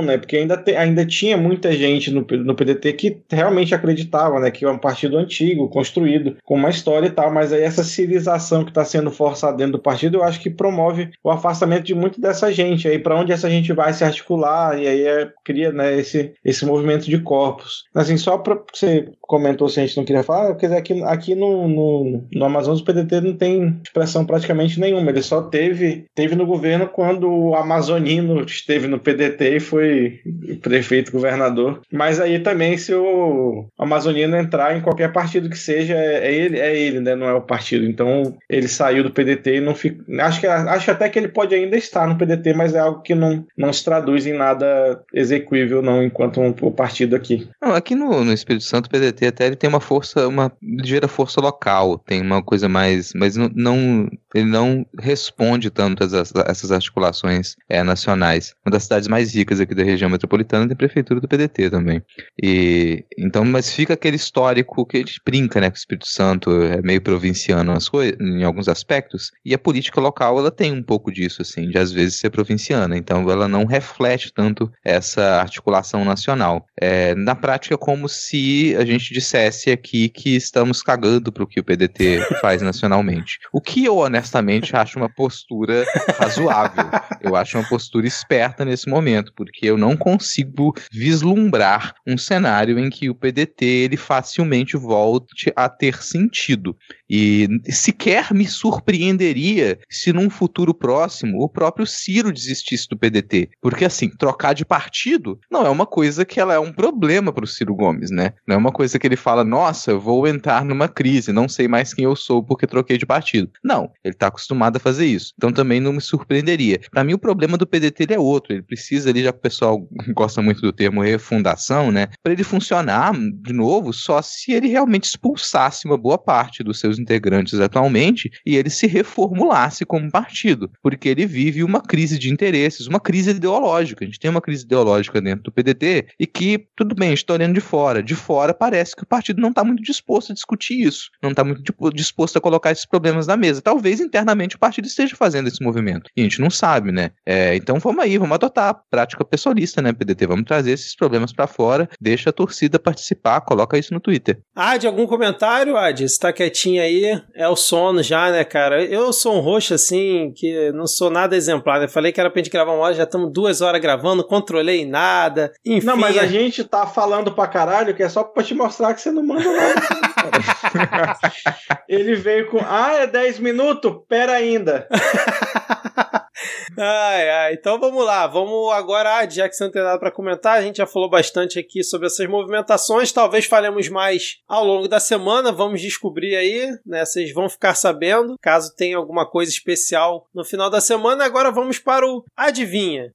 né? 0.04 0.18
Porque 0.18 0.38
ainda, 0.38 0.58
te, 0.58 0.76
ainda 0.76 1.06
tinha 1.06 1.38
muita 1.38 1.72
gente 1.74 2.12
no, 2.12 2.22
no 2.22 2.56
PDT 2.56 2.94
que 2.94 3.22
realmente 3.30 3.76
acreditava, 3.76 4.40
né? 4.40 4.52
Que 4.52 4.66
é 4.66 4.70
um 4.70 4.78
partido 4.78 5.18
antigo, 5.18 5.70
construído, 5.70 6.38
com 6.44 6.56
uma 6.56 6.70
história 6.70 7.08
e 7.08 7.12
tal, 7.12 7.32
mas 7.32 7.52
aí 7.52 7.62
essa 7.62 7.84
cirização 7.84 8.64
que 8.64 8.72
está 8.72 8.86
sendo 8.86 9.12
forçada 9.12 9.58
dentro 9.58 9.74
do 9.74 9.82
partido, 9.82 10.18
eu 10.18 10.24
acho 10.24 10.40
que 10.40 10.50
promove 10.50 11.10
o 11.24 11.30
afastamento 11.30 11.84
de 11.84 11.96
muito 11.96 12.22
dessa 12.22 12.52
gente. 12.52 12.88
Aí 12.88 13.00
para 13.00 13.16
onde 13.16 13.32
essa 13.32 13.50
gente 13.50 13.74
vai 13.74 13.94
se 13.94 14.04
articular 14.04 14.80
e 14.80 14.88
aí 14.88 15.06
é, 15.06 15.30
cria 15.44 15.72
né, 15.72 15.98
esse, 15.98 16.34
esse 16.44 16.66
movimento 16.66 17.01
de 17.10 17.20
corpos. 17.22 17.86
Assim, 17.94 18.18
só 18.18 18.38
para 18.38 18.62
você 18.74 19.12
comentou 19.32 19.70
se 19.70 19.80
a 19.80 19.86
gente 19.86 19.96
não 19.96 20.04
queria 20.04 20.24
falar, 20.24 20.54
quer 20.56 20.66
dizer, 20.66 20.78
aqui, 20.78 21.04
aqui 21.04 21.36
no, 21.36 21.66
no, 21.66 22.28
no 22.34 22.46
Amazonas 22.46 22.82
o 22.82 22.84
PDT 22.84 23.22
não 23.22 23.34
tem 23.34 23.80
expressão 23.82 24.26
praticamente 24.26 24.78
nenhuma. 24.78 25.10
Ele 25.10 25.22
só 25.22 25.44
teve, 25.44 26.06
teve 26.14 26.36
no 26.36 26.46
governo 26.46 26.86
quando 26.90 27.32
o 27.32 27.56
Amazonino 27.56 28.44
esteve 28.44 28.90
no 28.90 29.00
PDT 29.00 29.56
e 29.56 29.60
foi 29.62 30.20
prefeito, 30.62 31.14
governador. 31.14 31.80
Mas 31.90 32.20
aí 32.20 32.40
também, 32.40 32.78
se 32.78 32.94
o 32.94 33.68
Amazonino 33.80 34.36
entrar 34.36 34.78
em 34.78 34.82
qualquer 34.82 35.14
partido 35.14 35.50
que 35.50 35.58
seja, 35.58 35.96
é, 35.96 36.28
é 36.28 36.34
ele, 36.34 36.60
é 36.60 36.78
ele, 36.78 37.00
né? 37.00 37.16
Não 37.16 37.30
é 37.30 37.34
o 37.34 37.42
partido. 37.42 37.86
Então 37.86 38.36
ele 38.50 38.68
saiu 38.68 39.02
do 39.02 39.12
PDT 39.12 39.56
e 39.56 39.62
não 39.62 39.74
fica. 39.74 40.04
Acho, 40.26 40.42
que, 40.42 40.48
acho 40.48 40.92
até 40.92 41.08
que 41.08 41.18
ele 41.18 41.30
pode 41.30 41.56
ainda 41.56 41.78
estar 41.78 42.06
no 42.06 42.18
PDT, 42.18 42.54
mas 42.54 42.76
é 42.76 42.80
algo 42.80 43.02
que 43.02 43.16
não, 43.16 43.46
não 43.58 43.72
se 43.72 43.86
traduz 43.86 44.28
em 44.28 44.34
nada 44.34 45.02
execuível, 45.14 45.82
não, 45.82 46.04
enquanto 46.04 46.42
um, 46.42 46.54
o 46.62 46.72
partido 46.72 47.16
aqui. 47.16 47.48
Não, 47.62 47.74
aqui 47.74 47.96
no, 47.96 48.26
no 48.26 48.34
Espírito 48.34 48.66
Santo, 48.66 48.88
o 48.88 48.90
PDT 48.90 49.21
até 49.28 49.48
ele 49.48 49.56
tem 49.56 49.70
uma 49.70 49.80
força, 49.80 50.28
uma 50.28 50.52
ligeira 50.62 51.08
força 51.08 51.40
local, 51.42 51.98
tem 51.98 52.22
uma 52.22 52.42
coisa 52.44 52.68
mais, 52.68 53.14
mas 53.14 53.36
não, 53.36 53.50
não 53.54 54.10
ele 54.34 54.46
não 54.46 54.86
responde 55.00 55.70
tanto 55.70 56.04
a 56.04 56.50
essas 56.50 56.72
articulações 56.72 57.56
é, 57.70 57.84
nacionais. 57.84 58.54
Uma 58.66 58.72
das 58.72 58.84
cidades 58.84 59.08
mais 59.08 59.34
ricas 59.34 59.60
aqui 59.60 59.76
da 59.76 59.84
região 59.84 60.10
metropolitana 60.10 60.68
tem 60.68 60.76
prefeitura 60.76 61.20
do 61.20 61.28
PDT 61.28 61.70
também. 61.70 62.02
E 62.42 63.06
então, 63.18 63.44
mas 63.46 63.74
fica 63.74 63.94
aquele 63.94 64.16
histórico 64.16 64.86
que 64.86 64.98
a 64.98 65.00
gente 65.00 65.22
brinca, 65.26 65.60
né, 65.60 65.70
que 65.70 65.78
o 65.78 65.80
Espírito 65.80 66.08
Santo 66.08 66.52
é 66.62 66.82
meio 66.82 67.02
provinciano 67.02 67.74
em 68.20 68.44
alguns 68.44 68.68
aspectos, 68.68 69.32
e 69.46 69.54
a 69.54 69.60
política 69.60 70.00
local 70.00 70.38
ela 70.38 70.52
tem 70.52 70.72
um 70.72 70.84
pouco 70.84 71.12
disso, 71.12 71.42
assim, 71.42 71.70
de 71.70 71.78
às 71.78 71.92
vezes 71.92 72.16
ser 72.16 72.30
provinciana. 72.30 72.98
Então, 72.98 73.30
ela 73.30 73.48
não 73.48 73.66
reflete 73.66 74.32
tanto 74.34 74.72
essa 74.84 75.42
articulação 75.42 76.04
nacional. 76.06 76.66
É, 76.80 77.14
na 77.16 77.36
prática, 77.36 77.76
é 77.76 77.78
como 77.78 78.08
se 78.08 78.76
a 78.78 78.86
gente 78.86 79.14
dissesse 79.14 79.72
aqui 79.72 80.10
que 80.10 80.36
estamos 80.36 80.82
cagando 80.82 81.32
para 81.32 81.44
o 81.44 81.48
que 81.48 81.60
o 81.60 81.64
PDT 81.64 82.40
faz 82.42 82.62
nacionalmente. 82.62 83.40
O 83.52 83.62
que 83.62 83.86
eu 83.86 84.04
honestamente 84.22 84.76
acho 84.76 85.00
uma 85.00 85.10
postura 85.10 85.84
razoável. 86.18 86.86
Eu 87.20 87.36
acho 87.36 87.58
uma 87.58 87.68
postura 87.68 88.08
esperta 88.08 88.64
nesse 88.64 88.88
momento, 88.88 89.34
porque 89.36 89.66
eu 89.66 89.78
não 89.78 89.98
consigo 89.98 90.74
vislumbrar 90.92 91.94
um 92.08 92.18
cenário 92.18 92.78
em 92.80 92.90
que 92.90 93.10
o 93.10 93.16
PDT 93.16 93.66
ele 93.66 93.98
facilmente 93.98 94.78
volte 94.78 95.52
a 95.56 95.68
ter 95.68 96.02
sentido. 96.02 96.76
E 97.12 97.50
sequer 97.70 98.34
me 98.34 98.48
surpreenderia 98.48 99.78
se 99.90 100.14
num 100.14 100.30
futuro 100.30 100.74
próximo 100.74 101.44
o 101.44 101.50
próprio 101.50 101.86
Ciro 101.86 102.32
desistisse 102.32 102.88
do 102.88 102.98
PDT. 102.98 103.50
Porque 103.62 103.84
assim, 103.84 104.10
trocar 104.10 104.54
de 104.54 104.64
partido 104.64 105.38
não 105.52 105.66
é 105.66 105.70
uma 105.70 105.86
coisa 105.86 106.24
que 106.24 106.40
ela 106.40 106.54
é 106.54 106.60
um 106.60 106.72
problema 106.72 107.34
para 107.34 107.44
o 107.44 107.48
Ciro 107.48 107.76
Gomes, 107.76 108.10
né? 108.10 108.34
Não 108.48 108.56
é 108.56 108.58
uma 108.58 108.72
coisa 108.72 108.98
que 108.98 109.06
ele 109.06 109.18
fala, 109.18 109.44
nossa, 109.44 109.94
vou 109.98 110.26
entrar 110.26 110.64
numa 110.64 110.88
crise, 110.88 111.34
não 111.34 111.50
sei 111.50 111.68
mais 111.68 111.94
quem 111.94 112.06
eu 112.06 112.16
sou 112.16 112.42
porque 112.42 112.66
troquei 112.66 112.98
de 112.98 113.06
partido. 113.06 113.52
Não, 113.62 113.92
ele 114.06 114.14
está 114.14 114.28
acostumado 114.28 114.78
a 114.78 114.80
fazer 114.80 115.06
isso. 115.06 115.34
Então 115.36 115.52
também 115.52 115.82
não 115.82 115.92
me 115.92 116.02
surpreenderia. 116.02 116.80
Para 116.90 117.04
mim 117.04 117.14
o 117.14 117.20
problema 117.20 117.58
do 117.58 117.68
PDT 117.68 118.14
é 118.14 118.20
outro. 118.20 118.54
Ele 118.54 118.62
precisa 118.62 119.10
ali, 119.10 119.22
já 119.22 119.34
que 119.34 119.40
o 119.40 119.42
pessoal 119.42 119.86
gosta 120.16 120.42
muito 120.42 120.62
do 120.62 120.72
termo 120.72 121.02
refundação, 121.02 121.92
né? 121.92 122.08
Para 122.24 122.32
ele 122.32 122.44
funcionar 122.44 123.12
de 123.14 123.52
novo, 123.52 123.92
só 123.92 124.22
se 124.22 124.54
ele 124.54 124.70
realmente 124.70 125.04
expulsasse 125.04 125.86
uma 125.86 125.98
boa 125.98 126.18
parte 126.18 126.64
dos 126.64 126.80
seus 126.80 127.01
integrantes 127.02 127.60
atualmente 127.60 128.30
e 128.46 128.56
ele 128.56 128.70
se 128.70 128.88
reformulasse 128.88 129.86
como 129.86 130.12
partido, 130.12 130.72
porque 130.82 131.10
ele 131.10 131.26
vive 131.26 131.64
uma 131.64 131.82
crise 131.82 132.18
de 132.18 132.32
interesses, 132.32 132.88
uma 132.88 133.00
crise 133.00 133.32
ideológica. 133.32 134.04
A 134.04 134.08
gente 134.08 134.20
tem 134.20 134.30
uma 134.30 134.42
crise 134.42 134.64
ideológica 134.64 135.22
dentro 135.22 135.44
do 135.44 135.52
PDT 135.52 136.08
e 136.20 136.28
que, 136.28 136.66
tudo 136.76 136.96
bem, 136.96 137.14
estou 137.14 137.36
olhando 137.36 137.54
de 137.54 137.62
fora. 137.62 138.04
De 138.04 138.16
fora 138.16 138.54
parece 138.54 138.96
que 138.96 139.04
o 139.04 139.08
partido 139.08 139.42
não 139.42 139.50
está 139.50 139.64
muito 139.64 139.84
disposto 139.84 140.32
a 140.32 140.36
discutir 140.36 140.82
isso, 140.82 141.10
não 141.22 141.32
está 141.32 141.44
muito 141.44 141.64
disposto 141.94 142.38
a 142.38 142.42
colocar 142.42 142.72
esses 142.72 142.86
problemas 142.86 143.28
na 143.28 143.38
mesa. 143.38 143.62
Talvez 143.62 144.00
internamente 144.00 144.56
o 144.56 144.60
partido 144.60 144.86
esteja 144.86 145.16
fazendo 145.16 145.48
esse 145.48 145.64
movimento 145.64 146.10
e 146.16 146.22
a 146.22 146.24
gente 146.24 146.40
não 146.40 146.50
sabe, 146.50 146.92
né? 146.92 147.12
É, 147.26 147.56
então 147.56 147.80
vamos 147.80 148.04
aí, 148.04 148.18
vamos 148.18 148.36
adotar 148.36 148.70
a 148.70 148.74
prática 148.74 149.26
pessoalista, 149.26 149.82
né, 149.82 149.94
PDT? 149.94 150.28
Vamos 150.28 150.46
trazer 150.46 150.72
esses 150.72 150.96
problemas 150.96 151.34
para 151.34 151.48
fora, 151.48 151.90
deixa 152.00 152.30
a 152.30 152.34
torcida 152.34 152.80
participar, 152.80 153.42
coloca 153.42 153.78
isso 153.78 153.94
no 153.94 154.00
Twitter. 154.00 154.40
Ad, 154.56 154.86
algum 154.86 155.08
comentário, 155.08 155.78
Ad? 155.78 156.08
Você 156.08 156.20
tá 156.20 156.34
quietinho 156.34 156.82
aí? 156.82 156.91
É 157.36 157.48
o 157.48 157.56
sono 157.56 158.04
já, 158.04 158.32
né, 158.32 158.44
cara? 158.44 158.84
Eu 158.84 159.12
sou 159.14 159.36
um 159.36 159.40
roxo 159.40 159.74
assim, 159.74 160.34
que 160.36 160.72
não 160.72 160.88
sou 160.88 161.10
nada 161.10 161.36
exemplar. 161.36 161.78
Eu 161.78 161.82
né? 161.84 161.88
falei 161.88 162.12
que 162.12 162.20
era 162.20 162.30
pra 162.30 162.42
gente 162.42 162.52
gravar 162.52 162.74
uma 162.74 162.84
hora, 162.84 162.94
já 162.94 163.04
estamos 163.04 163.32
duas 163.32 163.62
horas 163.62 163.82
gravando, 163.82 164.24
controlei 164.24 164.86
nada. 164.86 165.52
Enfim. 165.66 165.86
Não, 165.86 165.98
mas 165.98 166.18
a 166.18 166.28
gente 166.28 166.64
tá 166.64 166.86
falando 166.86 167.32
pra 167.32 167.48
caralho 167.48 167.96
que 167.96 168.04
é 168.04 168.10
só 168.10 168.24
pra 168.24 168.44
te 168.44 168.54
mostrar 168.54 168.94
que 168.94 169.02
você 169.02 169.12
não 169.12 169.24
manda 169.24 169.52
nada. 169.52 169.82
Ele 171.88 172.16
veio 172.16 172.50
com, 172.50 172.60
ah, 172.64 172.94
é 172.94 173.08
10 173.08 173.40
minutos? 173.40 173.94
Pera 174.08 174.34
ainda. 174.34 174.88
ai, 176.78 177.30
ai. 177.30 177.54
Então 177.54 177.80
vamos 177.80 178.06
lá, 178.06 178.28
vamos 178.28 178.72
agora, 178.74 179.28
já 179.30 179.48
que 179.48 179.56
você 179.56 179.64
não 179.64 179.72
tem 179.72 179.84
nada 179.84 180.00
para 180.00 180.12
comentar, 180.12 180.58
a 180.58 180.62
gente 180.62 180.78
já 180.78 180.88
falou 180.88 181.10
bastante 181.10 181.60
aqui 181.60 181.84
sobre 181.84 182.08
essas 182.08 182.28
movimentações, 182.28 183.12
talvez 183.12 183.46
falemos 183.46 183.90
mais 183.90 184.38
ao 184.48 184.66
longo 184.66 184.88
da 184.88 185.00
semana, 185.00 185.52
vamos 185.52 185.82
descobrir 185.82 186.36
aí, 186.36 186.70
né? 186.86 187.06
Vocês 187.06 187.34
vão 187.34 187.50
ficar 187.50 187.76
sabendo, 187.76 188.36
caso 188.42 188.76
tenha 188.76 188.98
alguma 188.98 189.30
coisa 189.30 189.52
especial 189.52 190.28
no 190.34 190.46
final 190.46 190.70
da 190.70 190.82
semana. 190.82 191.26
Agora 191.26 191.52
vamos 191.52 191.80
para 191.80 192.06
o 192.06 192.24
Adivinha. 192.36 193.12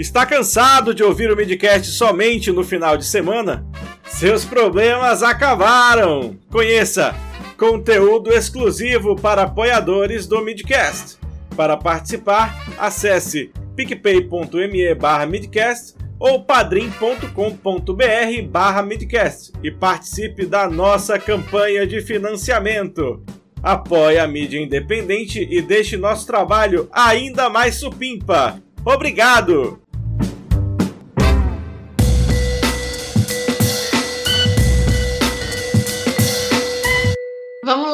Está 0.00 0.24
cansado 0.24 0.94
de 0.94 1.04
ouvir 1.04 1.30
o 1.30 1.36
Midcast 1.36 1.90
somente 1.90 2.50
no 2.50 2.64
final 2.64 2.96
de 2.96 3.04
semana? 3.04 3.66
Seus 4.04 4.46
problemas 4.46 5.22
acabaram! 5.22 6.38
Conheça 6.50 7.14
conteúdo 7.58 8.32
exclusivo 8.32 9.14
para 9.14 9.42
apoiadores 9.42 10.26
do 10.26 10.40
Midcast. 10.40 11.18
Para 11.54 11.76
participar, 11.76 12.66
acesse 12.78 13.52
picpay.me 13.76 14.94
barra 14.94 15.26
midcast 15.26 15.94
ou 16.18 16.44
padrim.com.br 16.44 18.42
barra 18.48 18.82
midcast 18.82 19.52
e 19.62 19.70
participe 19.70 20.46
da 20.46 20.66
nossa 20.66 21.18
campanha 21.18 21.86
de 21.86 22.00
financiamento. 22.00 23.22
Apoie 23.62 24.18
a 24.18 24.26
mídia 24.26 24.58
independente 24.58 25.46
e 25.50 25.60
deixe 25.60 25.98
nosso 25.98 26.26
trabalho 26.26 26.88
ainda 26.90 27.50
mais 27.50 27.74
supimpa. 27.74 28.62
Obrigado! 28.82 29.78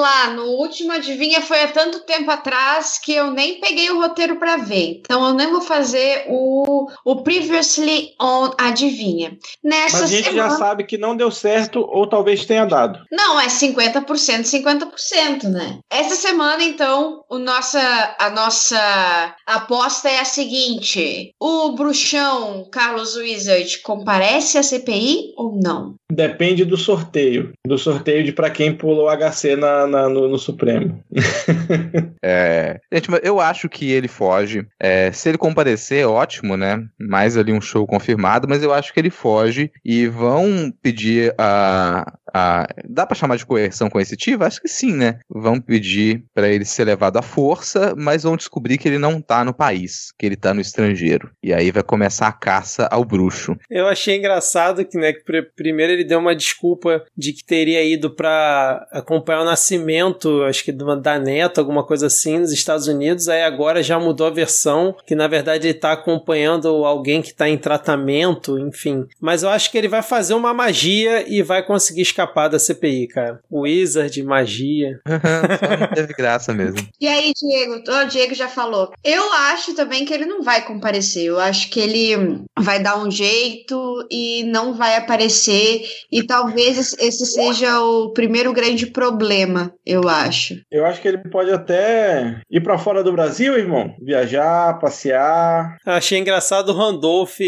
Lá, 0.06 0.30
no 0.30 0.44
último 0.44 0.92
Adivinha 0.92 1.40
foi 1.40 1.62
há 1.62 1.68
tanto 1.68 2.00
tempo 2.04 2.30
atrás 2.30 2.98
que 2.98 3.12
eu 3.12 3.30
nem 3.30 3.60
peguei 3.60 3.90
o 3.90 4.00
roteiro 4.00 4.36
para 4.36 4.56
ver. 4.56 5.00
Então 5.00 5.26
eu 5.26 5.34
nem 5.34 5.50
vou 5.50 5.60
fazer 5.60 6.24
o, 6.28 6.88
o 7.04 7.22
Previously 7.22 8.10
on 8.20 8.50
Adivinha. 8.58 9.36
Nessa 9.62 10.00
Mas 10.00 10.02
a 10.02 10.06
gente 10.06 10.30
semana... 10.30 10.50
já 10.50 10.56
sabe 10.56 10.84
que 10.84 10.96
não 10.96 11.16
deu 11.16 11.30
certo 11.30 11.80
ou 11.80 12.08
talvez 12.08 12.44
tenha 12.44 12.64
dado. 12.64 13.00
Não, 13.10 13.40
é 13.40 13.46
50%, 13.46 14.04
50%, 14.06 15.44
né? 15.44 15.78
Essa 15.90 16.14
semana, 16.14 16.62
então, 16.62 17.24
o 17.28 17.38
nossa, 17.38 18.14
a 18.18 18.30
nossa 18.30 19.34
aposta 19.46 20.08
é 20.08 20.20
a 20.20 20.24
seguinte: 20.24 21.32
o 21.40 21.72
bruxão 21.72 22.68
Carlos 22.70 23.16
Wizard 23.16 23.80
comparece 23.82 24.58
à 24.58 24.62
CPI 24.62 25.32
ou 25.36 25.58
não? 25.62 25.94
Depende 26.10 26.64
do 26.64 26.76
sorteio. 26.76 27.52
Do 27.66 27.76
sorteio 27.76 28.22
de 28.22 28.32
para 28.32 28.50
quem 28.50 28.72
pulou 28.72 29.08
HC 29.08 29.56
na, 29.56 29.86
na 29.86 29.95
no, 30.02 30.28
no, 30.28 30.38
Supremo. 30.38 31.02
é, 32.22 32.80
gente, 32.92 33.08
eu 33.22 33.40
acho 33.40 33.68
que 33.68 33.90
ele 33.90 34.08
foge. 34.08 34.66
É, 34.78 35.10
se 35.12 35.28
ele 35.28 35.38
comparecer, 35.38 36.06
ótimo, 36.06 36.56
né? 36.56 36.84
Mais 36.98 37.36
ali 37.36 37.52
um 37.52 37.60
show 37.60 37.86
confirmado, 37.86 38.46
mas 38.48 38.62
eu 38.62 38.72
acho 38.72 38.92
que 38.92 39.00
ele 39.00 39.10
foge 39.10 39.70
e 39.84 40.06
vão 40.06 40.72
pedir 40.82 41.34
a, 41.38 42.12
a. 42.36 42.66
Dá 42.88 43.06
pra 43.06 43.14
chamar 43.16 43.36
de 43.36 43.46
coerção 43.46 43.88
coercitiva? 43.88 44.46
Acho 44.46 44.60
que 44.60 44.68
sim, 44.68 44.92
né? 44.92 45.18
Vão 45.28 45.60
pedir 45.60 46.24
para 46.34 46.48
ele 46.48 46.64
ser 46.64 46.84
levado 46.84 47.16
à 47.16 47.22
força, 47.22 47.94
mas 47.96 48.22
vão 48.22 48.36
descobrir 48.36 48.78
que 48.78 48.88
ele 48.88 48.98
não 48.98 49.20
tá 49.20 49.44
no 49.44 49.54
país, 49.54 50.12
que 50.18 50.26
ele 50.26 50.36
tá 50.36 50.52
no 50.54 50.60
estrangeiro. 50.60 51.30
E 51.42 51.52
aí 51.52 51.70
vai 51.70 51.82
começar 51.82 52.28
a 52.28 52.32
caça 52.32 52.86
ao 52.90 53.04
bruxo. 53.04 53.56
Eu 53.70 53.86
achei 53.86 54.16
engraçado 54.16 54.84
que, 54.84 54.98
né, 54.98 55.12
que 55.12 55.24
pr- 55.24 55.48
primeiro 55.56 55.92
ele 55.92 56.04
deu 56.04 56.18
uma 56.18 56.34
desculpa 56.34 57.04
de 57.16 57.32
que 57.32 57.44
teria 57.44 57.82
ido 57.82 58.10
pra 58.14 58.86
acompanhar 58.92 59.42
o 59.42 59.44
nascimento, 59.44 60.42
acho 60.44 60.64
que 60.64 60.72
da 60.72 61.18
neta, 61.18 61.60
alguma 61.60 61.84
coisa 61.84 62.06
assim, 62.06 62.38
nos 62.38 62.52
Estados 62.52 62.86
Unidos. 62.86 63.28
Aí 63.28 63.42
agora 63.42 63.82
já 63.82 63.98
mudou 63.98 64.26
a 64.26 64.30
versão, 64.30 64.94
que 65.06 65.14
na 65.14 65.28
verdade 65.28 65.68
ele 65.68 65.74
tá 65.78 65.92
acompanhando 65.92 66.68
alguém 66.84 67.22
que 67.22 67.34
tá 67.34 67.48
em 67.48 67.58
tratamento, 67.58 68.58
enfim. 68.58 69.06
Mas 69.20 69.42
eu 69.42 69.48
acho 69.48 69.70
que 69.70 69.78
ele 69.78 69.88
vai 69.88 70.02
fazer 70.02 70.34
uma 70.34 70.52
magia 70.54 71.24
e 71.28 71.42
vai 71.42 71.62
conseguir 71.64 72.02
escapar 72.02 72.25
da 72.50 72.58
CPI, 72.58 73.08
cara. 73.08 73.40
Wizard, 73.50 74.22
magia. 74.22 75.00
Só 75.06 75.76
não 75.76 75.88
teve 75.94 76.14
graça 76.14 76.52
mesmo. 76.52 76.86
E 77.00 77.06
aí, 77.08 77.32
Diego? 77.34 77.82
O 77.90 78.04
Diego 78.06 78.34
já 78.34 78.48
falou. 78.48 78.92
Eu 79.04 79.32
acho 79.32 79.74
também 79.74 80.04
que 80.04 80.12
ele 80.14 80.24
não 80.26 80.42
vai 80.42 80.64
comparecer. 80.64 81.24
Eu 81.24 81.38
acho 81.40 81.70
que 81.70 81.80
ele 81.80 82.42
vai 82.58 82.80
dar 82.82 82.98
um 82.98 83.10
jeito 83.10 84.06
e 84.10 84.44
não 84.44 84.74
vai 84.74 84.96
aparecer. 84.96 85.82
E 86.10 86.22
talvez 86.22 86.94
esse- 86.98 87.26
seja 87.26 87.80
o 87.80 88.12
primeiro 88.12 88.52
grande 88.52 88.86
problema, 88.86 89.72
eu 89.84 90.08
acho. 90.08 90.54
Eu 90.70 90.84
acho 90.86 91.00
que 91.00 91.08
ele 91.08 91.18
pode 91.30 91.50
até 91.50 92.40
ir 92.50 92.60
pra 92.62 92.78
fora 92.78 93.02
do 93.02 93.12
Brasil, 93.12 93.58
irmão. 93.58 93.94
Viajar, 94.00 94.78
passear. 94.78 95.76
Achei 95.84 96.18
engraçado 96.18 96.70
o 96.70 96.76
Randolph 96.76 97.38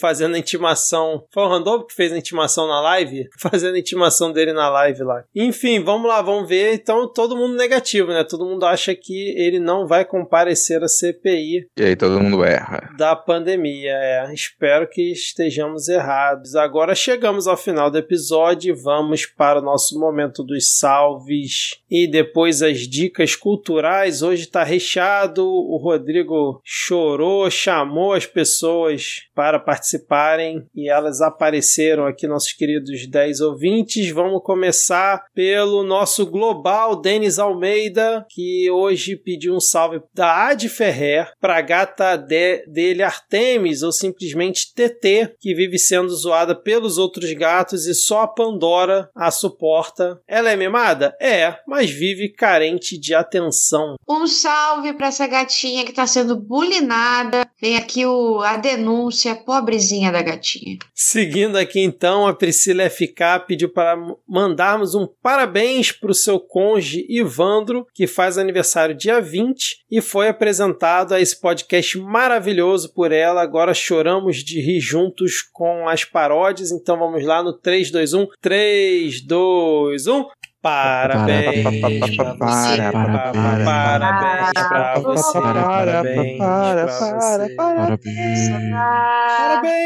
fazendo 0.00 0.36
intimação. 0.36 1.24
Foi 1.32 1.42
o 1.44 1.48
Randolph 1.48 1.86
que 1.88 1.94
fez 1.94 2.12
a 2.12 2.18
intimação 2.18 2.66
na 2.66 2.80
live? 2.80 3.28
Fazendo 3.40 3.74
a 3.74 3.78
intimação 4.20 4.32
dele 4.32 4.52
na 4.52 4.68
live 4.68 5.02
lá. 5.02 5.24
Enfim, 5.34 5.82
vamos 5.82 6.08
lá, 6.08 6.20
vamos 6.20 6.48
ver. 6.48 6.74
Então, 6.74 7.10
todo 7.10 7.36
mundo 7.36 7.56
negativo, 7.56 8.08
né? 8.08 8.24
Todo 8.24 8.44
mundo 8.44 8.64
acha 8.66 8.94
que 8.94 9.34
ele 9.36 9.58
não 9.58 9.86
vai 9.86 10.04
comparecer 10.04 10.82
à 10.82 10.88
CPI 10.88 11.66
E 11.76 11.82
aí 11.82 11.96
todo 11.96 12.20
mundo 12.20 12.44
erra. 12.44 12.90
da 12.96 13.16
pandemia. 13.16 13.92
É, 13.92 14.34
espero 14.34 14.88
que 14.88 15.12
estejamos 15.12 15.88
errados. 15.88 16.54
Agora 16.54 16.94
chegamos 16.94 17.46
ao 17.46 17.56
final 17.56 17.90
do 17.90 17.98
episódio 17.98 18.74
e 18.74 18.78
vamos 18.82 19.26
para 19.26 19.60
o 19.60 19.64
nosso 19.64 19.98
momento 19.98 20.42
dos 20.44 20.76
salves 20.78 21.80
e 21.90 22.06
depois 22.06 22.62
as 22.62 22.78
dicas 22.80 23.34
culturais. 23.34 24.22
Hoje 24.22 24.42
está 24.42 24.62
recheado. 24.62 25.46
O 25.46 25.76
Rodrigo 25.76 26.60
chorou, 26.64 27.50
chamou 27.50 28.12
as 28.12 28.26
pessoas 28.26 29.22
para 29.34 29.58
participarem 29.58 30.66
e 30.74 30.88
elas 30.88 31.20
apareceram 31.20 32.06
aqui, 32.06 32.26
nossos 32.26 32.52
queridos 32.52 33.06
10 33.06 33.40
ouvintes. 33.40 33.99
Vamos 34.08 34.40
começar 34.42 35.22
pelo 35.34 35.82
nosso 35.82 36.24
global 36.26 36.96
Denis 37.00 37.38
Almeida, 37.38 38.24
que 38.30 38.70
hoje 38.70 39.16
pediu 39.16 39.54
um 39.54 39.60
salve 39.60 40.00
da 40.14 40.48
Ad 40.48 40.66
Ferrer 40.68 41.30
para 41.40 41.58
a 41.58 41.60
gata 41.60 42.16
de- 42.16 42.64
dele 42.66 43.02
Artemis, 43.02 43.82
ou 43.82 43.92
simplesmente 43.92 44.72
TT, 44.74 45.34
que 45.38 45.54
vive 45.54 45.78
sendo 45.78 46.08
zoada 46.08 46.54
pelos 46.54 46.96
outros 46.98 47.32
gatos 47.34 47.86
e 47.86 47.94
só 47.94 48.22
a 48.22 48.28
Pandora 48.28 49.10
a 49.14 49.30
suporta. 49.30 50.20
Ela 50.26 50.50
é 50.50 50.56
mimada? 50.56 51.14
É, 51.20 51.56
mas 51.66 51.90
vive 51.90 52.28
carente 52.32 52.98
de 52.98 53.14
atenção. 53.14 53.96
Um 54.08 54.26
salve 54.26 54.92
pra 54.94 55.08
essa 55.08 55.26
gatinha 55.26 55.84
que 55.84 55.92
tá 55.92 56.06
sendo 56.06 56.36
bulinada. 56.36 57.46
Vem 57.60 57.76
aqui 57.76 58.06
o, 58.06 58.40
a 58.40 58.56
denúncia, 58.56 59.34
pobrezinha 59.34 60.10
da 60.10 60.22
gatinha. 60.22 60.78
Seguindo 60.94 61.56
aqui 61.56 61.80
então, 61.80 62.26
a 62.26 62.32
Priscila 62.34 62.88
FK 62.88 63.44
pediu 63.46 63.68
para 63.72 63.89
mandarmos 64.28 64.94
um 64.94 65.06
parabéns 65.22 65.92
para 65.92 66.10
o 66.10 66.14
seu 66.14 66.38
cônjuge 66.38 67.06
Ivandro, 67.08 67.86
que 67.94 68.06
faz 68.06 68.38
aniversário 68.38 68.94
dia 68.94 69.20
20 69.20 69.84
e 69.90 70.00
foi 70.00 70.28
apresentado 70.28 71.14
a 71.14 71.20
esse 71.20 71.40
podcast 71.40 71.98
maravilhoso 71.98 72.92
por 72.92 73.12
ela. 73.12 73.42
Agora 73.42 73.74
choramos 73.74 74.38
de 74.38 74.60
rir 74.60 74.80
juntos 74.80 75.42
com 75.52 75.88
as 75.88 76.04
paródias, 76.04 76.70
então 76.70 76.98
vamos 76.98 77.24
lá 77.24 77.42
no 77.42 77.52
3, 77.52 77.90
2, 77.90 78.14
1. 78.14 78.26
3, 78.40 79.26
2, 79.26 80.06
1. 80.06 80.24
Parabéns 80.62 81.64
você, 81.64 82.90
Para, 82.92 83.06
pa- 83.06 83.32
pa- 83.32 83.32
para, 83.32 83.64
parabéns 83.64 84.52
pra 84.68 84.98
você, 84.98 85.40
para, 85.40 85.62
parabéns 85.62 86.38
para, 86.38 86.86
para, 86.86 87.16
você. 87.16 87.54
Parabéns. 87.56 88.50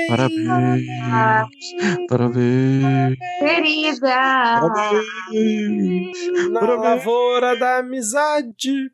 Parabéns! 0.08 0.82
Parabéns. 2.08 3.18
Querida! 3.38 4.60
Na 6.50 6.60
lavoura 6.60 7.56
da 7.58 7.78
amizade. 7.78 8.90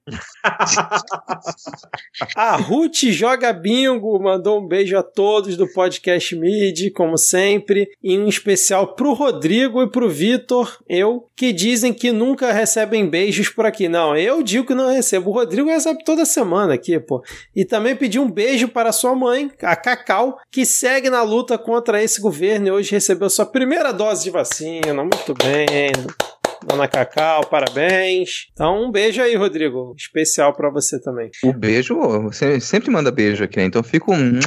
a 2.37 2.57
Ruth 2.57 3.05
Joga 3.11 3.53
Bingo 3.53 4.19
mandou 4.23 4.61
um 4.61 4.67
beijo 4.67 4.97
a 4.97 5.03
todos 5.03 5.57
do 5.57 5.67
podcast 5.73 6.37
Mid, 6.37 6.93
como 6.93 7.17
sempre, 7.17 7.89
e 8.03 8.19
um 8.19 8.29
especial 8.29 8.95
pro 8.95 9.13
Rodrigo 9.15 9.83
e 9.83 9.91
pro 9.91 10.09
Vitor, 10.09 10.79
eu, 10.89 11.27
que 11.37 11.53
dizem 11.71 11.93
que 11.93 12.11
nunca 12.11 12.53
recebem 12.53 13.09
beijos 13.09 13.49
por 13.49 13.65
aqui. 13.65 13.89
Não, 13.89 14.17
eu 14.17 14.43
digo 14.43 14.67
que 14.67 14.75
não 14.75 14.91
recebo. 14.91 15.31
O 15.31 15.33
Rodrigo 15.33 15.69
recebe 15.69 16.03
toda 16.05 16.25
semana 16.25 16.75
aqui, 16.75 16.99
pô. 16.99 17.23
E 17.55 17.65
também 17.65 17.95
pediu 17.95 18.23
um 18.23 18.31
beijo 18.31 18.69
para 18.69 18.93
sua 18.93 19.15
mãe, 19.15 19.51
a 19.63 19.77
Cacau, 19.77 20.39
que 20.51 20.67
segue 20.67 21.09
na 21.09 21.23
luta 21.23 21.57
contra 21.57 22.03
esse 22.03 22.21
governo 22.21 22.69
e 22.69 22.71
hoje 22.71 22.91
recebeu 22.91 23.31
sua 23.31 23.47
primeira 23.47 23.93
dose 23.93 24.25
de 24.25 24.31
vacina. 24.31 25.03
Muito 25.03 25.35
bem. 25.35 25.93
Dona 26.67 26.87
Cacau, 26.87 27.47
parabéns. 27.47 28.47
Então, 28.53 28.85
um 28.85 28.91
beijo 28.91 29.21
aí, 29.23 29.35
Rodrigo. 29.35 29.95
Especial 29.97 30.55
para 30.55 30.71
você 30.71 31.01
também. 31.01 31.31
O 31.43 31.53
beijo, 31.53 31.97
você 32.23 32.61
sempre 32.61 32.91
manda 32.91 33.11
beijo 33.11 33.45
aqui, 33.45 33.57
né? 33.57 33.65
Então 33.65 33.83
fica 33.83 34.11
um. 34.11 34.39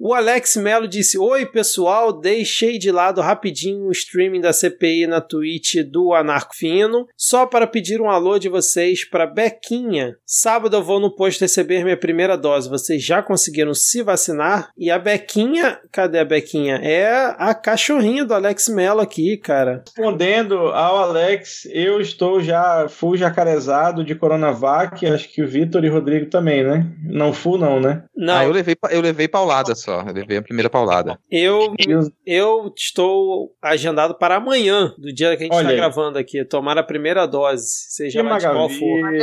O 0.00 0.14
Alex 0.14 0.56
Melo 0.56 0.88
disse: 0.88 1.18
Oi, 1.18 1.46
pessoal, 1.46 2.12
deixei 2.12 2.78
de 2.78 2.90
lado 2.90 3.20
rapidinho 3.20 3.86
o 3.86 3.92
streaming 3.92 4.40
da 4.40 4.52
CPI 4.52 5.06
na 5.06 5.20
Twitch 5.20 5.76
do 5.90 6.12
Anarco 6.12 6.54
Fino, 6.54 7.06
só 7.16 7.46
para 7.46 7.66
pedir 7.66 8.00
um 8.00 8.10
alô 8.10 8.38
de 8.38 8.48
vocês 8.48 9.08
para 9.08 9.26
Bequinha. 9.26 10.16
Sábado 10.26 10.76
eu 10.76 10.82
vou 10.82 11.00
no 11.00 11.14
posto 11.14 11.40
receber 11.40 11.84
minha 11.84 11.96
primeira 11.96 12.36
dose. 12.36 12.68
Vocês 12.68 13.04
já 13.04 13.22
conseguiram 13.22 13.74
se 13.74 14.02
vacinar? 14.02 14.70
E 14.76 14.90
a 14.90 14.98
Bequinha, 14.98 15.78
cadê 15.92 16.18
a 16.18 16.24
Bequinha? 16.24 16.76
É 16.76 17.34
a 17.38 17.54
cachorrinha 17.54 18.24
do 18.24 18.34
Alex 18.34 18.68
Melo 18.68 19.00
aqui, 19.00 19.36
cara. 19.36 19.84
Respondendo 19.86 20.54
ao 20.54 20.98
Alex, 20.98 21.43
eu 21.70 22.00
estou 22.00 22.40
já 22.40 22.86
full 22.88 23.16
jacarezado 23.16 24.04
de 24.04 24.14
Coronavac, 24.14 25.06
acho 25.06 25.28
que 25.32 25.42
o 25.42 25.48
Vitor 25.48 25.84
e 25.84 25.90
o 25.90 25.92
Rodrigo 25.92 26.26
também, 26.30 26.62
né? 26.64 26.86
Não 27.04 27.32
full 27.32 27.58
não, 27.58 27.80
né? 27.80 28.04
Não, 28.16 28.34
Ah, 28.36 28.44
eu 28.44 28.52
levei, 28.52 28.76
eu 28.90 29.00
levei 29.00 29.28
paulada 29.28 29.74
só. 29.74 30.02
Eu 30.02 30.12
levei 30.12 30.36
a 30.38 30.42
primeira 30.42 30.70
paulada. 30.70 31.18
eu, 31.30 31.74
eu 32.26 32.72
estou 32.76 33.54
agendado 33.62 34.14
para 34.14 34.36
amanhã, 34.36 34.92
do 34.98 35.12
dia 35.12 35.36
que 35.36 35.44
a 35.44 35.46
gente 35.46 35.56
está 35.56 35.72
gravando 35.72 36.18
aqui, 36.18 36.44
tomar 36.44 36.78
a 36.78 36.82
primeira 36.82 37.26
dose, 37.26 37.66
seja 37.88 38.22
Que 38.22 38.28
lá 38.28 38.38
de 38.38 38.46
qual 38.46 38.68
for. 38.68 39.14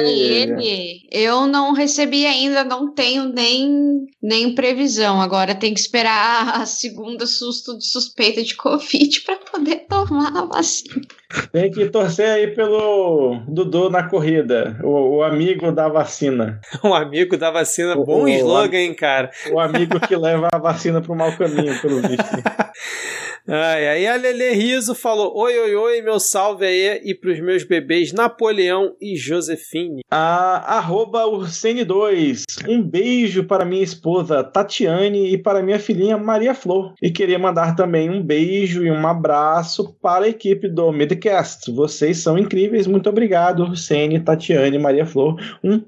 Eu 1.11 1.48
não 1.48 1.73
recebi 1.73 2.26
ainda, 2.26 2.64
não 2.64 2.93
tenho 2.93 3.26
nem, 3.26 4.06
nem 4.22 4.53
previsão. 4.56 5.22
Agora 5.22 5.56
tem 5.56 5.73
que 5.73 5.80
esperar 5.80 6.61
a 6.61 6.65
segunda 6.65 7.26
susto 7.26 7.77
de 7.77 7.85
suspeita 7.85 8.43
de 8.43 8.56
Covid 8.56 9.22
para 9.26 9.38
poder 9.38 9.85
tomar 9.88 10.35
a 10.35 10.45
vacina. 10.45 11.02
Tem 11.51 11.69
que 11.71 11.85
torcer 11.89 12.27
aí 12.29 12.47
pelo 12.47 13.41
Dudu 13.47 13.89
na 13.89 14.03
corrida, 14.03 14.77
o, 14.83 15.17
o 15.17 15.23
amigo 15.23 15.71
da 15.71 15.87
vacina. 15.87 16.59
Um 16.83 16.93
amigo 16.93 17.37
da 17.37 17.51
vacina, 17.51 17.95
O- 17.97 18.05
bom 18.05 18.23
o- 18.23 18.27
slogan, 18.29 18.77
hein, 18.77 18.93
cara. 18.93 19.29
O 19.51 19.59
amigo 19.59 19.99
que 19.99 20.15
leva 20.15 20.47
a 20.51 20.57
vacina 20.57 21.01
pro 21.01 21.15
mau 21.15 21.31
caminho, 21.37 21.79
pelo 21.81 22.01
visto. 22.01 22.25
Ai, 23.47 23.88
aí 23.88 24.07
a 24.07 24.15
Lele 24.15 24.51
Riso 24.51 24.93
falou: 24.93 25.35
Oi, 25.35 25.57
oi, 25.57 25.76
oi, 25.76 26.01
meu 26.01 26.19
salve 26.19 26.65
aí 26.65 27.01
e 27.03 27.15
pros 27.15 27.39
meus 27.39 27.63
bebês 27.63 28.13
Napoleão 28.13 28.95
e 29.01 29.15
Josefine. 29.15 30.01
A 30.09 30.77
arroba 30.77 31.23
Ursene2. 31.23 32.43
Um 32.68 32.81
beijo 32.84 33.43
para 33.43 33.65
minha 33.65 33.84
esposa 33.84 34.43
Tatiane 34.43 35.34
e 35.34 35.38
para 35.38 35.63
minha 35.63 35.80
filhinha 35.80 36.18
Maria 36.18 36.53
Flor. 36.53 36.93
E 37.01 37.09
queria 37.09 37.39
mandar 37.39 37.76
também 37.76 38.09
um 38.09 38.22
beijo 38.22 38.85
e 38.85 38.91
um 38.91 39.07
abraço 39.07 39.95
para 40.01 40.26
a 40.26 40.30
equipe 40.30 40.68
do 40.68 40.91
Midcast. 40.91 41.72
Vocês 41.72 42.19
são 42.19 42.38
incríveis. 42.38 42.85
Muito 42.85 43.09
obrigado, 43.09 43.63
Ursene, 43.63 44.19
Tatiane 44.19 44.76
e 44.76 44.80
Maria 44.80 45.05
Flor. 45.05 45.35
Um 45.63 45.81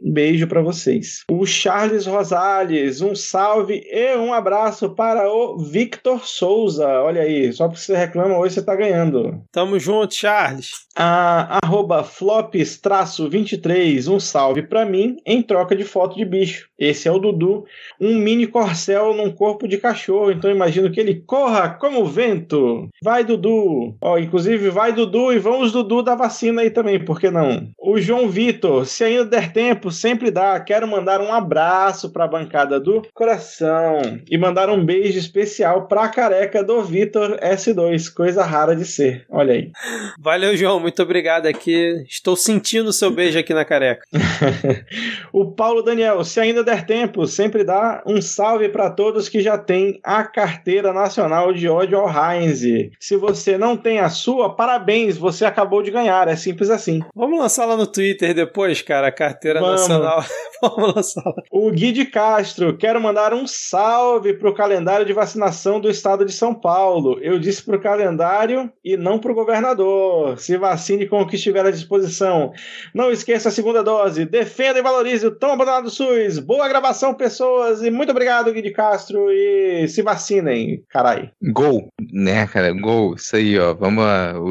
Um 0.00 0.12
beijo 0.12 0.46
para 0.46 0.62
vocês. 0.62 1.24
O 1.30 1.44
Charles 1.44 2.06
Rosales, 2.06 3.00
um 3.00 3.14
salve 3.14 3.82
e 3.90 4.16
um 4.16 4.32
abraço 4.32 4.90
para 4.90 5.28
o 5.28 5.58
Victor 5.58 6.24
Souza. 6.24 6.86
Olha 6.86 7.22
aí, 7.22 7.52
só 7.52 7.66
porque 7.66 7.82
você 7.82 7.96
reclama, 7.96 8.38
hoje 8.38 8.54
você 8.54 8.62
tá 8.62 8.76
ganhando. 8.76 9.42
Tamo 9.50 9.76
junto, 9.78 10.14
Charles. 10.14 10.70
A, 10.96 11.58
arroba 11.64 12.04
flops-23, 12.04 14.12
um 14.12 14.20
salve 14.20 14.62
para 14.62 14.84
mim 14.84 15.16
em 15.26 15.42
troca 15.42 15.74
de 15.74 15.84
foto 15.84 16.16
de 16.16 16.24
bicho. 16.24 16.67
Esse 16.78 17.08
é 17.08 17.12
o 17.12 17.18
Dudu, 17.18 17.64
um 18.00 18.14
mini 18.14 18.46
corcel 18.46 19.12
num 19.12 19.32
corpo 19.32 19.66
de 19.66 19.78
cachorro, 19.78 20.30
então 20.30 20.50
imagino 20.50 20.90
que 20.90 21.00
ele 21.00 21.22
corra 21.26 21.70
como 21.70 22.02
o 22.02 22.06
vento. 22.06 22.88
Vai, 23.02 23.24
Dudu. 23.24 23.96
Ó, 24.00 24.18
inclusive, 24.18 24.70
vai, 24.70 24.92
Dudu, 24.92 25.32
e 25.32 25.38
vamos, 25.38 25.72
Dudu, 25.72 26.02
da 26.02 26.14
vacina 26.14 26.62
aí 26.62 26.70
também, 26.70 27.04
por 27.04 27.18
que 27.20 27.30
não? 27.30 27.68
O 27.78 27.98
João 27.98 28.28
Vitor, 28.28 28.86
se 28.86 29.02
ainda 29.02 29.24
der 29.24 29.52
tempo, 29.52 29.90
sempre 29.90 30.30
dá. 30.30 30.60
Quero 30.60 30.86
mandar 30.86 31.20
um 31.20 31.32
abraço 31.32 32.10
para 32.10 32.24
a 32.24 32.28
bancada 32.28 32.78
do 32.78 33.02
coração 33.12 34.20
e 34.30 34.38
mandar 34.38 34.70
um 34.70 34.84
beijo 34.84 35.18
especial 35.18 35.88
para 35.88 36.04
a 36.04 36.08
careca 36.08 36.62
do 36.62 36.82
Vitor 36.82 37.38
S2, 37.40 38.12
coisa 38.12 38.44
rara 38.44 38.76
de 38.76 38.84
ser. 38.84 39.26
Olha 39.30 39.54
aí. 39.54 39.72
Valeu, 40.18 40.56
João, 40.56 40.78
muito 40.78 41.02
obrigado 41.02 41.46
aqui. 41.46 42.04
Estou 42.08 42.36
sentindo 42.36 42.88
o 42.88 42.92
seu 42.92 43.10
beijo 43.10 43.38
aqui 43.38 43.52
na 43.52 43.64
careca. 43.64 44.02
o 45.32 45.50
Paulo 45.50 45.82
Daniel, 45.82 46.22
se 46.24 46.38
ainda 46.38 46.67
der 46.68 46.84
tempo, 46.84 47.26
sempre 47.26 47.64
dá 47.64 48.02
um 48.06 48.20
salve 48.20 48.68
para 48.68 48.90
todos 48.90 49.28
que 49.28 49.40
já 49.40 49.56
têm 49.56 49.98
a 50.04 50.22
carteira 50.22 50.92
nacional 50.92 51.52
de 51.52 51.66
ódio 51.66 51.98
ao 51.98 52.08
Heinz. 52.08 52.60
Se 53.00 53.16
você 53.16 53.56
não 53.56 53.76
tem 53.76 54.00
a 54.00 54.10
sua, 54.10 54.54
parabéns, 54.54 55.16
você 55.16 55.44
acabou 55.44 55.82
de 55.82 55.90
ganhar. 55.90 56.28
É 56.28 56.36
simples 56.36 56.68
assim. 56.68 57.00
Vamos 57.14 57.38
lançar 57.38 57.64
lá 57.64 57.76
no 57.76 57.86
Twitter 57.86 58.34
depois, 58.34 58.82
cara, 58.82 59.08
a 59.08 59.12
carteira 59.12 59.60
Vamos. 59.60 59.80
nacional. 59.80 60.22
Vamos 60.60 60.94
lançar 60.96 61.22
lá. 61.24 61.42
O 61.50 61.70
Gui 61.70 61.92
de 61.92 62.04
Castro, 62.04 62.76
quero 62.76 63.00
mandar 63.00 63.32
um 63.32 63.46
salve 63.46 64.34
pro 64.34 64.54
calendário 64.54 65.06
de 65.06 65.12
vacinação 65.12 65.80
do 65.80 65.88
estado 65.88 66.24
de 66.24 66.32
São 66.32 66.52
Paulo. 66.52 67.18
Eu 67.22 67.38
disse 67.38 67.62
pro 67.62 67.80
calendário 67.80 68.70
e 68.84 68.96
não 68.96 69.18
pro 69.18 69.34
governador. 69.34 70.38
Se 70.38 70.56
vacine 70.56 71.06
com 71.06 71.20
o 71.20 71.26
que 71.26 71.36
estiver 71.36 71.64
à 71.64 71.70
disposição. 71.70 72.52
Não 72.92 73.10
esqueça 73.10 73.48
a 73.48 73.52
segunda 73.52 73.82
dose. 73.82 74.24
Defenda 74.24 74.80
e 74.80 74.82
valorize 74.82 75.26
o 75.26 75.30
tão 75.30 75.52
abandonado 75.52 75.84
do 75.84 75.90
SUS. 75.90 76.40
Boa 76.40 76.57
gravação, 76.66 77.14
pessoas. 77.14 77.82
E 77.82 77.90
muito 77.90 78.10
obrigado, 78.10 78.52
Gui 78.52 78.62
de 78.62 78.70
Castro. 78.72 79.30
E 79.30 79.86
se 79.86 80.02
vacinem, 80.02 80.82
carai. 80.88 81.30
Gol, 81.52 81.92
né, 82.12 82.46
cara? 82.46 82.72
Gol. 82.72 83.14
Isso 83.14 83.36
aí, 83.36 83.58
ó. 83.58 83.74
Vamos. 83.74 84.02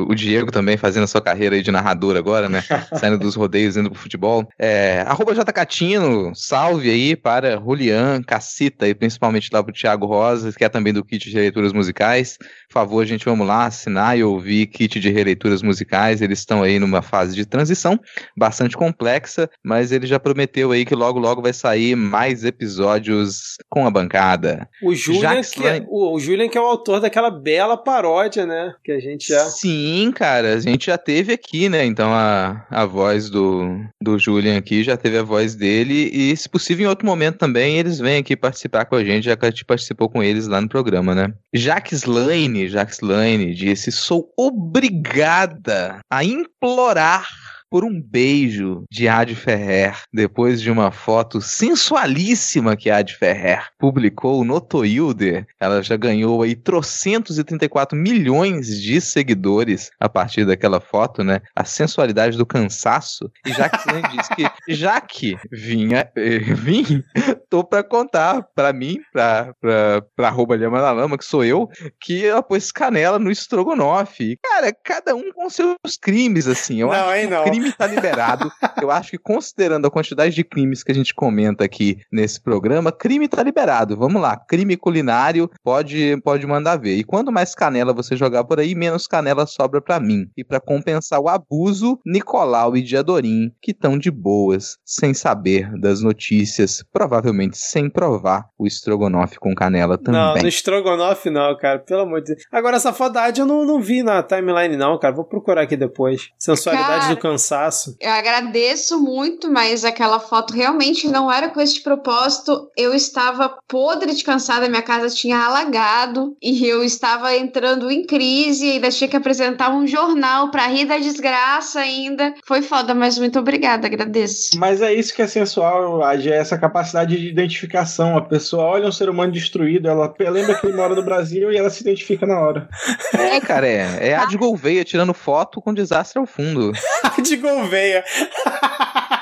O 0.07 0.13
Diego 0.13 0.51
também 0.51 0.77
fazendo 0.77 1.03
a 1.03 1.07
sua 1.07 1.21
carreira 1.21 1.55
aí 1.55 1.63
de 1.63 1.71
narrador 1.71 2.15
agora, 2.15 2.47
né? 2.47 2.63
Saindo 2.99 3.17
dos 3.17 3.35
rodeios, 3.35 3.75
indo 3.75 3.89
pro 3.89 3.99
futebol. 3.99 4.47
É, 4.59 5.01
arroba 5.07 5.33
JCatino, 5.33 6.33
salve 6.35 6.89
aí 6.89 7.15
para 7.15 7.59
Julian, 7.59 8.21
Cacita 8.21 8.87
e 8.87 8.93
principalmente 8.93 9.49
lá 9.51 9.63
pro 9.63 9.73
Thiago 9.73 10.05
Rosa, 10.05 10.53
que 10.53 10.63
é 10.63 10.69
também 10.69 10.93
do 10.93 11.03
kit 11.03 11.29
de 11.29 11.35
releituras 11.35 11.73
musicais. 11.73 12.37
Por 12.37 12.73
favor, 12.73 13.05
gente, 13.05 13.25
vamos 13.25 13.47
lá 13.47 13.65
assinar 13.65 14.17
e 14.17 14.23
ouvir 14.23 14.67
kit 14.67 14.99
de 14.99 15.09
releituras 15.09 15.61
musicais. 15.61 16.21
Eles 16.21 16.39
estão 16.39 16.61
aí 16.61 16.77
numa 16.79 17.01
fase 17.01 17.35
de 17.35 17.45
transição 17.45 17.99
bastante 18.35 18.77
complexa, 18.77 19.49
mas 19.63 19.91
ele 19.91 20.05
já 20.05 20.19
prometeu 20.19 20.71
aí 20.71 20.85
que 20.85 20.95
logo, 20.95 21.19
logo 21.19 21.41
vai 21.41 21.53
sair 21.53 21.95
mais 21.97 22.43
episódios 22.45 23.57
com 23.69 23.85
a 23.85 23.91
bancada. 23.91 24.69
O 24.81 24.93
Julian, 24.93 25.41
que 25.41 25.65
é, 25.65 25.85
o, 25.87 26.13
o 26.13 26.19
Julian 26.19 26.47
que 26.47 26.57
é 26.57 26.61
o 26.61 26.65
autor 26.65 27.01
daquela 27.01 27.29
bela 27.29 27.75
paródia, 27.75 28.45
né? 28.45 28.73
Que 28.83 28.91
a 28.91 28.99
gente 28.99 29.27
já. 29.27 29.45
Sim, 29.45 30.11
cara, 30.15 30.53
a 30.53 30.59
gente 30.59 30.87
já 30.87 30.97
teve 30.97 31.33
aqui, 31.33 31.67
né? 31.69 31.85
Então 31.85 32.13
a, 32.13 32.65
a 32.69 32.85
voz 32.85 33.29
do, 33.29 33.79
do 34.01 34.17
Julian 34.17 34.57
aqui 34.57 34.83
já 34.83 34.95
teve 34.95 35.17
a 35.17 35.23
voz 35.23 35.55
dele. 35.55 36.09
E, 36.13 36.35
se 36.37 36.47
possível, 36.47 36.85
em 36.85 36.89
outro 36.89 37.05
momento 37.05 37.37
também, 37.37 37.77
eles 37.77 37.99
vêm 37.99 38.17
aqui 38.17 38.35
participar 38.35 38.85
com 38.85 38.95
a 38.95 39.03
gente, 39.03 39.25
já 39.25 39.35
que 39.35 39.45
a 39.45 39.49
gente 39.49 39.65
participou 39.65 40.09
com 40.09 40.23
eles 40.23 40.47
lá 40.47 40.61
no 40.61 40.69
programa, 40.69 41.13
né? 41.13 41.33
Jax 41.53 42.03
Lane, 42.03 42.69
Jax 42.69 43.01
Lane 43.01 43.53
disse: 43.53 43.91
sou 43.91 44.31
obrigada 44.37 45.99
a 46.09 46.23
implorar 46.23 47.27
por 47.69 47.83
um 47.83 48.01
beijo 48.01 48.83
de 48.89 49.07
Ad 49.07 49.33
Ferrer, 49.35 49.95
depois 50.13 50.61
de 50.61 50.71
uma 50.71 50.91
foto 50.91 51.41
sensualíssima 51.41 52.75
que 52.75 52.89
Ad 52.89 53.13
Ferrer 53.13 53.67
publicou 53.77 54.43
no 54.43 54.59
Toilder. 54.61 55.45
Ela 55.59 55.81
já 55.81 55.95
ganhou 55.95 56.41
aí 56.41 56.55
trocentos 56.55 57.37
e 57.37 57.43
34 57.43 57.97
milhões 57.97 58.81
de 58.81 58.99
seguidores 59.01 59.91
a 59.99 60.07
partir 60.07 60.45
daquela 60.45 60.79
foto, 60.79 61.23
né? 61.23 61.41
A 61.55 61.63
sensualidade 61.63 62.37
do 62.37 62.45
cansaço. 62.45 63.31
E 63.45 63.51
já 63.51 63.69
que 63.69 63.77
você 63.77 64.01
disse 64.15 64.35
que 64.35 64.47
já 64.73 65.01
que 65.01 65.37
vinha, 65.51 66.09
eh, 66.15 66.39
vim, 66.55 67.03
tô 67.49 67.63
pra 67.63 67.83
contar 67.83 68.43
pra 68.55 68.71
mim, 68.73 68.99
pra, 69.11 69.53
pra, 69.59 70.01
pra 70.15 70.27
arroba 70.27 70.55
Lhama 70.55 70.81
da 70.81 70.91
Lama, 70.91 71.17
que 71.17 71.25
sou 71.25 71.43
eu, 71.43 71.69
que 71.99 72.25
ela 72.25 72.43
pôs 72.43 72.71
canela 72.71 73.19
no 73.19 73.31
estrogonofe. 73.31 74.37
Cara, 74.43 74.75
cada 74.83 75.15
um 75.15 75.31
com 75.31 75.49
seus 75.49 75.75
crimes, 76.01 76.47
assim. 76.47 76.81
Eu 76.81 76.87
não, 76.87 76.93
acho 76.93 77.09
aí 77.09 77.27
não 77.27 77.43
crime 77.57 77.71
tá 77.71 77.87
liberado. 77.87 78.51
Eu 78.81 78.91
acho 78.91 79.11
que 79.11 79.17
considerando 79.17 79.87
a 79.87 79.91
quantidade 79.91 80.35
de 80.35 80.43
crimes 80.43 80.83
que 80.83 80.91
a 80.91 80.95
gente 80.95 81.13
comenta 81.13 81.63
aqui 81.63 81.99
nesse 82.11 82.39
programa, 82.39 82.91
crime 82.91 83.27
tá 83.27 83.41
liberado. 83.41 83.97
Vamos 83.97 84.21
lá, 84.21 84.37
crime 84.37 84.77
culinário 84.77 85.49
pode 85.63 86.19
pode 86.23 86.45
mandar 86.45 86.77
ver. 86.77 86.95
E 86.95 87.03
quanto 87.03 87.31
mais 87.31 87.55
canela 87.55 87.93
você 87.93 88.15
jogar 88.15 88.43
por 88.43 88.59
aí, 88.59 88.75
menos 88.75 89.07
canela 89.07 89.45
sobra 89.45 89.81
para 89.81 89.99
mim. 89.99 90.29
E 90.37 90.43
para 90.43 90.59
compensar 90.59 91.19
o 91.19 91.27
abuso, 91.27 91.99
Nicolau 92.05 92.77
e 92.77 92.81
Diadorim, 92.81 93.51
que 93.61 93.71
estão 93.71 93.97
de 93.97 94.11
boas, 94.11 94.77
sem 94.85 95.13
saber 95.13 95.71
das 95.79 96.01
notícias, 96.01 96.83
provavelmente 96.93 97.57
sem 97.57 97.89
provar 97.89 98.47
o 98.57 98.67
estrogonofe 98.67 99.39
com 99.39 99.55
canela 99.55 99.97
também. 99.97 100.21
Não, 100.21 100.35
no 100.35 100.47
estrogonofe 100.47 101.29
não, 101.29 101.57
cara, 101.57 101.79
pelo 101.79 102.01
amor 102.01 102.21
de 102.21 102.35
Deus. 102.35 102.45
Agora 102.51 102.77
essa 102.77 102.93
fodade 102.93 103.41
eu 103.41 103.45
não, 103.45 103.65
não 103.65 103.81
vi 103.81 104.03
na 104.03 104.21
timeline 104.21 104.77
não, 104.77 104.97
cara. 104.99 105.15
Vou 105.15 105.25
procurar 105.25 105.61
aqui 105.61 105.75
depois. 105.75 106.29
Sensualidade 106.37 107.01
cara, 107.01 107.15
do 107.15 107.17
cansaço 107.17 107.46
cansaço. 107.47 107.95
Eu 108.01 108.11
agradeço 108.11 108.99
muito, 108.99 109.49
mas 109.51 109.85
aquela 109.85 110.19
foto 110.19 110.53
realmente 110.53 111.07
não 111.07 111.31
era 111.31 111.49
com 111.49 111.61
este 111.61 111.81
propósito. 111.81 112.69
Eu 112.75 112.93
estava 112.93 113.57
podre 113.67 114.13
de 114.13 114.23
cansada, 114.23 114.67
minha 114.67 114.81
casa 114.81 115.13
tinha 115.13 115.39
alagado 115.39 116.35
e 116.41 116.65
eu 116.65 116.83
estava 116.83 117.35
entrando 117.35 117.89
em 117.89 118.05
crise 118.05 118.65
e 118.65 118.71
ainda 118.73 118.89
tinha 118.89 119.07
que 119.07 119.15
apresentar 119.15 119.69
um 119.69 119.87
jornal 119.87 120.51
para 120.51 120.67
rir 120.67 120.85
da 120.85 120.97
desgraça 120.97 121.79
ainda. 121.79 122.33
Foi 122.45 122.61
foda, 122.61 122.93
mas 122.93 123.17
muito 123.17 123.39
obrigada, 123.39 123.87
agradeço. 123.87 124.57
Mas 124.57 124.81
é 124.81 124.93
isso 124.93 125.13
que 125.13 125.21
é 125.21 125.27
sensual, 125.27 126.03
Adi, 126.03 126.31
é 126.31 126.37
essa 126.37 126.57
capacidade 126.57 127.17
de 127.17 127.27
identificação. 127.27 128.17
A 128.17 128.21
pessoa 128.21 128.63
olha 128.63 128.87
um 128.87 128.91
ser 128.91 129.09
humano 129.09 129.31
destruído, 129.31 129.87
ela 129.87 130.13
lembra 130.19 130.55
que 130.55 130.65
ele 130.65 130.75
mora 130.75 130.95
no 130.95 131.03
Brasil 131.03 131.51
e 131.51 131.57
ela 131.57 131.69
se 131.69 131.81
identifica 131.81 132.25
na 132.25 132.39
hora. 132.39 132.67
É, 133.13 133.39
cara, 133.39 133.67
é, 133.67 134.09
é 134.09 134.15
a 134.15 134.25
de 134.25 134.37
Gouveia 134.37 134.83
tirando 134.83 135.13
foto 135.13 135.61
com 135.61 135.73
desastre 135.73 136.19
ao 136.19 136.25
fundo. 136.25 136.71
de 137.21 137.36
Gouveia. 137.37 138.03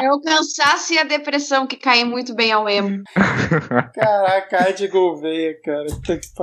É 0.00 0.10
o 0.12 0.20
cansaço 0.20 0.94
e 0.94 0.98
a 0.98 1.04
depressão 1.04 1.66
que 1.66 1.76
caem 1.76 2.04
muito 2.04 2.34
bem 2.34 2.50
ao 2.50 2.68
emo. 2.68 3.02
Caraca, 3.94 4.72
de 4.72 4.88
Gouveia, 4.88 5.54
cara. 5.62 5.86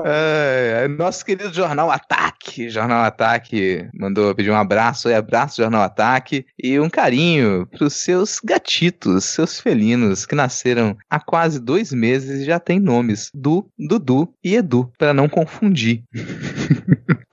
É, 0.05 0.83
é, 0.83 0.87
nosso 0.87 1.25
querido 1.25 1.51
Jornal 1.51 1.89
Ataque. 1.89 2.69
Jornal 2.69 3.03
Ataque 3.03 3.89
mandou 3.93 4.33
pedir 4.35 4.51
um 4.51 4.55
abraço 4.55 5.07
aí, 5.07 5.15
abraço 5.15 5.61
Jornal 5.61 5.81
Ataque. 5.81 6.45
E 6.61 6.79
um 6.79 6.89
carinho 6.89 7.65
pros 7.67 7.93
seus 7.93 8.39
gatitos, 8.39 9.25
seus 9.25 9.59
felinos, 9.59 10.25
que 10.25 10.35
nasceram 10.35 10.95
há 11.09 11.19
quase 11.19 11.59
dois 11.59 11.91
meses 11.91 12.41
e 12.41 12.45
já 12.45 12.59
têm 12.59 12.79
nomes: 12.79 13.31
Du, 13.33 13.67
Dudu 13.77 14.31
e 14.43 14.55
Edu, 14.55 14.91
para 14.97 15.13
não 15.13 15.27
confundir. 15.27 16.03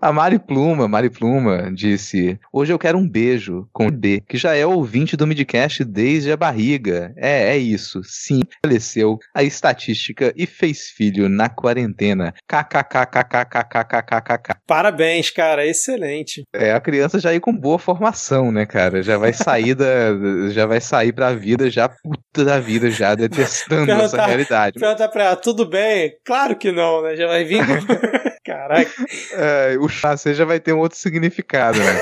A 0.00 0.12
Mari 0.12 0.38
Pluma, 0.38 0.88
Mari 0.88 1.10
Pluma 1.10 1.70
disse: 1.72 2.38
Hoje 2.52 2.72
eu 2.72 2.78
quero 2.78 2.98
um 2.98 3.08
beijo 3.08 3.68
com 3.72 3.90
D, 3.90 4.22
que 4.26 4.38
já 4.38 4.54
é 4.54 4.64
ouvinte 4.64 5.16
do 5.16 5.26
Midcast 5.26 5.69
desde 5.78 6.32
a 6.32 6.36
barriga. 6.36 7.12
É, 7.16 7.54
é 7.54 7.58
isso. 7.58 8.00
Sim, 8.04 8.42
faleceu 8.64 9.18
a 9.34 9.42
estatística 9.42 10.32
e 10.36 10.46
fez 10.46 10.88
filho 10.88 11.28
na 11.28 11.48
quarentena. 11.48 12.34
KKKKKKKKKK. 12.48 14.54
Parabéns, 14.66 15.30
cara, 15.30 15.66
excelente. 15.66 16.42
É, 16.52 16.72
a 16.72 16.80
criança 16.80 17.18
já 17.18 17.32
ir 17.32 17.40
com 17.40 17.56
boa 17.56 17.78
formação, 17.78 18.52
né, 18.52 18.66
cara? 18.66 19.02
Já 19.02 19.16
vai 19.16 19.32
sair 19.32 19.74
da. 19.74 19.86
já 20.50 20.66
vai 20.66 20.80
sair 20.80 21.12
pra 21.12 21.32
vida 21.32 21.70
já 21.70 21.88
puta 21.88 22.44
da 22.44 22.58
vida, 22.58 22.90
já 22.90 23.14
detestando 23.14 23.90
essa 23.92 24.26
realidade. 24.26 24.78
Pergunta 24.78 25.08
pra 25.08 25.24
ela, 25.24 25.36
tudo 25.36 25.66
bem? 25.66 26.12
Claro 26.24 26.56
que 26.56 26.72
não, 26.72 27.02
né? 27.02 27.16
Já 27.16 27.26
vai 27.26 27.44
vir. 27.44 27.60
Caraca. 28.44 28.90
É, 29.32 29.76
o 29.78 29.88
chassi 29.88 30.34
já 30.34 30.44
vai 30.44 30.58
ter 30.58 30.72
um 30.72 30.78
outro 30.78 30.98
significado, 30.98 31.78
né? 31.78 32.00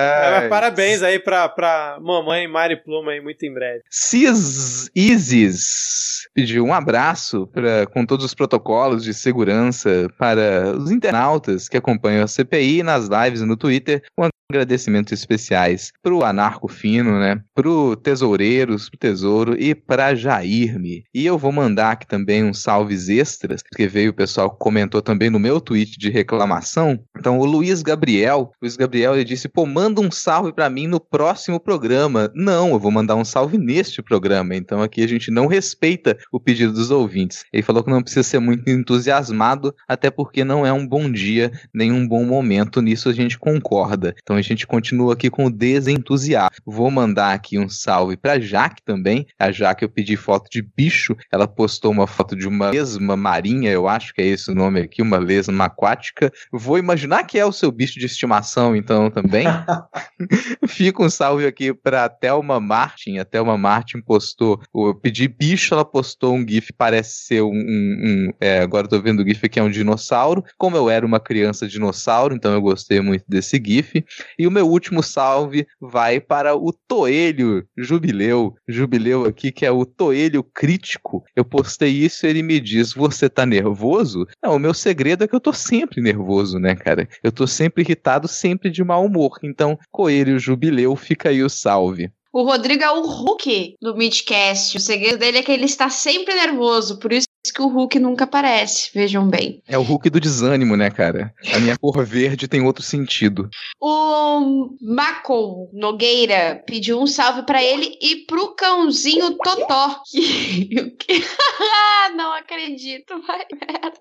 É, 0.00 0.48
parabéns 0.48 1.02
aí 1.02 1.18
pra, 1.18 1.48
pra 1.48 1.98
mamãe 2.00 2.46
Mari 2.46 2.76
Pluma 2.76 3.12
aí, 3.12 3.20
muito 3.20 3.44
em 3.44 3.52
breve. 3.52 3.82
Cis 3.90 4.90
Isis 4.94 6.28
pediu 6.32 6.64
um 6.64 6.72
abraço 6.72 7.48
pra, 7.48 7.84
com 7.86 8.06
todos 8.06 8.24
os 8.24 8.34
protocolos 8.34 9.02
de 9.02 9.12
segurança 9.12 10.08
para 10.16 10.72
os 10.76 10.90
internautas 10.90 11.68
que 11.68 11.76
acompanham 11.76 12.22
a 12.22 12.28
CPI 12.28 12.82
nas 12.84 13.08
lives 13.08 13.40
no 13.42 13.56
Twitter. 13.56 14.02
Agradecimentos 14.50 15.12
especiais 15.12 15.92
pro 16.02 16.24
Anarco 16.24 16.68
Fino, 16.68 17.20
né? 17.20 17.38
Pro 17.54 17.94
Tesoureiros, 17.96 18.88
pro 18.88 18.98
Tesouro 18.98 19.54
e 19.60 19.74
pra 19.74 20.14
Jairme. 20.14 21.04
E 21.12 21.26
eu 21.26 21.36
vou 21.36 21.52
mandar 21.52 21.90
aqui 21.90 22.06
também 22.06 22.42
uns 22.42 22.62
salves 22.62 23.10
extras, 23.10 23.62
porque 23.62 23.86
veio 23.86 24.10
o 24.10 24.14
pessoal 24.14 24.50
que 24.50 24.58
comentou 24.58 25.02
também 25.02 25.28
no 25.28 25.38
meu 25.38 25.60
tweet 25.60 25.98
de 25.98 26.08
reclamação. 26.08 26.98
Então, 27.18 27.38
o 27.38 27.44
Luiz 27.44 27.82
Gabriel, 27.82 28.50
Luiz 28.62 28.74
Gabriel, 28.74 29.14
ele 29.14 29.24
disse: 29.24 29.50
pô, 29.50 29.66
manda 29.66 30.00
um 30.00 30.10
salve 30.10 30.50
para 30.50 30.70
mim 30.70 30.86
no 30.86 30.98
próximo 30.98 31.60
programa. 31.60 32.32
Não, 32.34 32.70
eu 32.70 32.78
vou 32.78 32.90
mandar 32.90 33.16
um 33.16 33.26
salve 33.26 33.58
neste 33.58 34.00
programa. 34.02 34.56
Então, 34.56 34.80
aqui 34.80 35.02
a 35.02 35.06
gente 35.06 35.30
não 35.30 35.46
respeita 35.46 36.16
o 36.32 36.40
pedido 36.40 36.72
dos 36.72 36.90
ouvintes. 36.90 37.44
Ele 37.52 37.62
falou 37.62 37.84
que 37.84 37.90
não 37.90 38.02
precisa 38.02 38.22
ser 38.22 38.38
muito 38.38 38.70
entusiasmado, 38.70 39.74
até 39.86 40.10
porque 40.10 40.42
não 40.42 40.64
é 40.64 40.72
um 40.72 40.86
bom 40.86 41.12
dia, 41.12 41.52
nem 41.74 41.92
um 41.92 42.08
bom 42.08 42.24
momento. 42.24 42.80
Nisso 42.80 43.10
a 43.10 43.12
gente 43.12 43.38
concorda. 43.38 44.14
Então, 44.22 44.37
a 44.38 44.42
gente 44.42 44.66
continua 44.66 45.14
aqui 45.14 45.30
com 45.30 45.46
o 45.46 45.50
desentusiasmo. 45.50 46.56
Vou 46.64 46.90
mandar 46.90 47.32
aqui 47.32 47.58
um 47.58 47.68
salve 47.68 48.16
pra 48.16 48.38
Jaque 48.38 48.82
também. 48.82 49.26
A 49.38 49.50
Jaque 49.50 49.84
eu 49.84 49.88
pedi 49.88 50.16
foto 50.16 50.50
de 50.50 50.62
bicho. 50.62 51.16
Ela 51.30 51.46
postou 51.46 51.90
uma 51.90 52.06
foto 52.06 52.36
de 52.36 52.46
uma 52.46 52.70
lesma 52.70 53.16
marinha, 53.16 53.70
eu 53.70 53.88
acho 53.88 54.14
que 54.14 54.22
é 54.22 54.26
esse 54.26 54.50
o 54.50 54.54
nome 54.54 54.80
aqui, 54.80 55.02
uma 55.02 55.18
lesma 55.18 55.64
aquática. 55.64 56.32
Vou 56.52 56.78
imaginar 56.78 57.24
que 57.24 57.38
é 57.38 57.44
o 57.44 57.52
seu 57.52 57.70
bicho 57.70 57.98
de 57.98 58.06
estimação, 58.06 58.76
então, 58.76 59.10
também. 59.10 59.46
Fica 60.66 61.02
um 61.02 61.10
salve 61.10 61.46
aqui 61.46 61.72
pra 61.72 62.08
Thelma 62.08 62.60
Martin. 62.60 63.18
A 63.18 63.24
Thelma 63.24 63.56
Martin 63.56 64.00
postou, 64.00 64.60
eu 64.74 64.94
pedi 64.94 65.28
bicho, 65.28 65.74
ela 65.74 65.84
postou 65.84 66.34
um 66.34 66.46
GIF, 66.46 66.72
parece 66.72 67.26
ser 67.26 67.42
um. 67.42 67.52
um, 67.52 67.52
um 67.52 68.32
é, 68.40 68.60
agora 68.60 68.86
eu 68.86 68.90
tô 68.90 69.00
vendo 69.00 69.22
o 69.22 69.26
GIF 69.26 69.44
aqui, 69.44 69.58
é 69.58 69.62
um 69.62 69.70
dinossauro. 69.70 70.44
Como 70.56 70.76
eu 70.76 70.88
era 70.90 71.04
uma 71.04 71.20
criança 71.20 71.66
dinossauro, 71.66 72.34
então 72.34 72.52
eu 72.52 72.60
gostei 72.60 73.00
muito 73.00 73.24
desse 73.28 73.60
GIF. 73.64 74.04
E 74.38 74.46
o 74.46 74.50
meu 74.50 74.68
último 74.68 75.02
salve 75.02 75.66
vai 75.80 76.20
para 76.20 76.56
o 76.56 76.72
Toelho 76.72 77.66
Jubileu. 77.76 78.54
Jubileu 78.66 79.26
aqui, 79.26 79.52
que 79.52 79.64
é 79.64 79.70
o 79.70 79.86
Toelho 79.86 80.42
Crítico. 80.42 81.24
Eu 81.36 81.44
postei 81.44 81.90
isso 81.90 82.26
e 82.26 82.28
ele 82.28 82.42
me 82.42 82.60
diz: 82.60 82.92
Você 82.92 83.28
tá 83.28 83.46
nervoso? 83.46 84.26
Não, 84.42 84.56
o 84.56 84.58
meu 84.58 84.74
segredo 84.74 85.24
é 85.24 85.28
que 85.28 85.34
eu 85.34 85.40
tô 85.40 85.52
sempre 85.52 86.00
nervoso, 86.00 86.58
né, 86.58 86.74
cara? 86.74 87.08
Eu 87.22 87.30
tô 87.30 87.46
sempre 87.46 87.82
irritado, 87.82 88.26
sempre 88.26 88.70
de 88.70 88.82
mau 88.82 89.04
humor. 89.04 89.38
Então, 89.42 89.78
Coelho 89.90 90.38
Jubileu, 90.38 90.94
fica 90.96 91.28
aí 91.28 91.42
o 91.42 91.48
salve. 91.48 92.10
O 92.38 92.44
Rodrigo 92.44 92.84
é 92.84 92.90
o 92.92 93.00
Hulk 93.00 93.74
do 93.82 93.96
Midcast. 93.96 94.76
O 94.76 94.80
segredo 94.80 95.18
dele 95.18 95.38
é 95.38 95.42
que 95.42 95.50
ele 95.50 95.64
está 95.64 95.90
sempre 95.90 96.32
nervoso, 96.36 97.00
por 97.00 97.12
isso 97.12 97.26
que 97.52 97.60
o 97.60 97.66
Hulk 97.66 97.98
nunca 97.98 98.22
aparece, 98.22 98.90
vejam 98.94 99.28
bem. 99.28 99.60
É 99.66 99.76
o 99.76 99.82
Hulk 99.82 100.08
do 100.08 100.20
desânimo, 100.20 100.76
né, 100.76 100.88
cara? 100.88 101.34
A 101.52 101.58
minha 101.58 101.76
cor 101.76 102.04
verde 102.04 102.46
tem 102.46 102.62
outro 102.62 102.84
sentido. 102.84 103.50
O 103.80 104.68
Macon 104.80 105.68
Nogueira 105.72 106.62
pediu 106.64 107.00
um 107.00 107.08
salve 107.08 107.42
para 107.42 107.60
ele 107.60 107.98
e 108.00 108.24
pro 108.26 108.54
cãozinho 108.54 109.36
Totó. 109.38 110.00
Não 112.14 112.32
acredito, 112.34 113.20
vai 113.26 113.46
merda. 113.50 113.98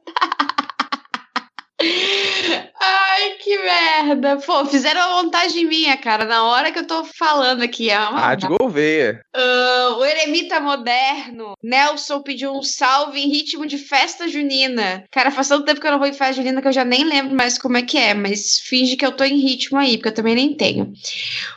Ai, 2.79 3.31
que 3.39 3.57
merda. 3.57 4.37
Pô, 4.37 4.65
fizeram 4.65 5.01
a 5.01 5.23
montagem 5.23 5.65
minha, 5.65 5.95
cara, 5.97 6.25
na 6.25 6.43
hora 6.43 6.71
que 6.71 6.79
eu 6.79 6.87
tô 6.87 7.03
falando 7.03 7.61
aqui. 7.61 7.89
É 7.89 7.99
uma... 7.99 8.19
Rádio 8.19 8.55
Gouveia. 8.57 9.21
Uh, 9.35 9.95
o 9.97 10.05
Eremita 10.05 10.59
Moderno. 10.59 11.53
Nelson 11.63 12.21
pediu 12.21 12.53
um 12.53 12.63
salve 12.63 13.19
em 13.19 13.29
ritmo 13.29 13.65
de 13.65 13.77
festa 13.77 14.27
junina. 14.27 15.03
Cara, 15.11 15.31
faz 15.31 15.47
tanto 15.47 15.65
tempo 15.65 15.79
que 15.79 15.87
eu 15.87 15.91
não 15.91 15.99
vou 15.99 16.07
em 16.07 16.13
festa 16.13 16.33
junina 16.33 16.61
que 16.61 16.67
eu 16.67 16.73
já 16.73 16.83
nem 16.83 17.03
lembro 17.03 17.35
mais 17.35 17.57
como 17.57 17.77
é 17.77 17.81
que 17.81 17.97
é, 17.97 18.13
mas 18.13 18.59
finge 18.59 18.95
que 18.95 19.05
eu 19.05 19.11
tô 19.11 19.23
em 19.23 19.37
ritmo 19.37 19.77
aí, 19.77 19.97
porque 19.97 20.09
eu 20.09 20.15
também 20.15 20.35
nem 20.35 20.55
tenho. 20.55 20.93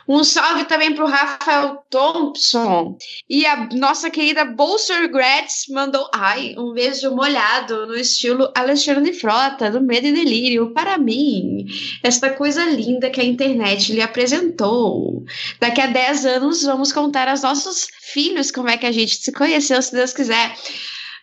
Um 0.07 0.23
salve 0.23 0.65
também 0.65 0.93
pro 0.93 1.07
Rafael 1.07 1.83
Thompson. 1.89 2.97
E 3.29 3.45
a 3.45 3.69
nossa 3.73 4.09
querida 4.09 4.45
Bolser 4.45 5.09
Gratz 5.11 5.65
mandou, 5.69 6.07
ai, 6.13 6.55
um 6.57 6.73
beijo 6.73 7.11
molhado 7.15 7.87
no 7.87 7.95
estilo 7.95 8.51
Alexandre 8.55 9.13
Frota, 9.13 9.71
do 9.71 9.81
Medo 9.81 10.10
delírio 10.11 10.73
para 10.73 10.97
mim, 10.97 11.65
esta 12.03 12.31
coisa 12.31 12.65
linda 12.65 13.09
que 13.09 13.21
a 13.21 13.23
internet 13.23 13.93
lhe 13.93 14.01
apresentou. 14.01 15.23
Daqui 15.59 15.81
a 15.81 15.87
10 15.87 16.25
anos 16.25 16.63
vamos 16.63 16.91
contar 16.91 17.27
aos 17.27 17.41
nossos 17.41 17.87
filhos 18.13 18.51
como 18.51 18.69
é 18.69 18.77
que 18.77 18.85
a 18.85 18.91
gente 18.91 19.15
se 19.15 19.31
conheceu, 19.31 19.81
se 19.81 19.93
Deus 19.93 20.13
quiser. 20.13 20.55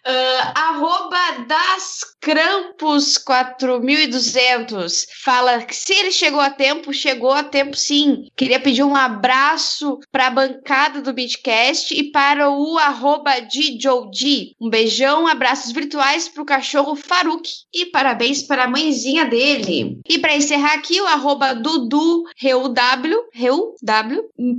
Uh, 0.07 0.53
arroba 0.55 1.45
das 1.47 2.01
Krampus 2.21 3.17
4200 3.19 5.07
fala 5.25 5.63
que 5.63 5.75
se 5.75 5.93
ele 5.93 6.11
chegou 6.11 6.41
a 6.41 6.51
tempo, 6.51 6.93
chegou 6.93 7.31
a 7.31 7.43
tempo 7.43 7.77
sim. 7.77 8.25
Queria 8.37 8.61
pedir 8.61 8.83
um 8.83 8.97
abraço 8.97 9.99
para 10.11 10.27
a 10.27 10.31
bancada 10.31 11.01
do 11.01 11.13
Bitcast 11.13 11.95
e 11.95 12.11
para 12.11 12.51
o 12.51 12.77
arroba 12.79 13.33
Um 14.61 14.69
beijão, 14.69 15.27
abraços 15.27 15.73
virtuais 15.73 16.29
para 16.29 16.43
o 16.43 16.47
cachorro 16.47 16.97
Faruk 16.97 17.49
e 17.73 17.87
parabéns 17.87 18.43
para 18.43 18.65
a 18.65 18.69
mãezinha 18.69 19.25
dele. 19.25 20.01
E 20.09 20.19
para 20.19 20.37
encerrar 20.37 20.75
aqui, 20.75 21.01
o 21.01 21.07
arroba 21.07 21.55
Dudu 21.55 22.25
ReuW, 22.37 23.25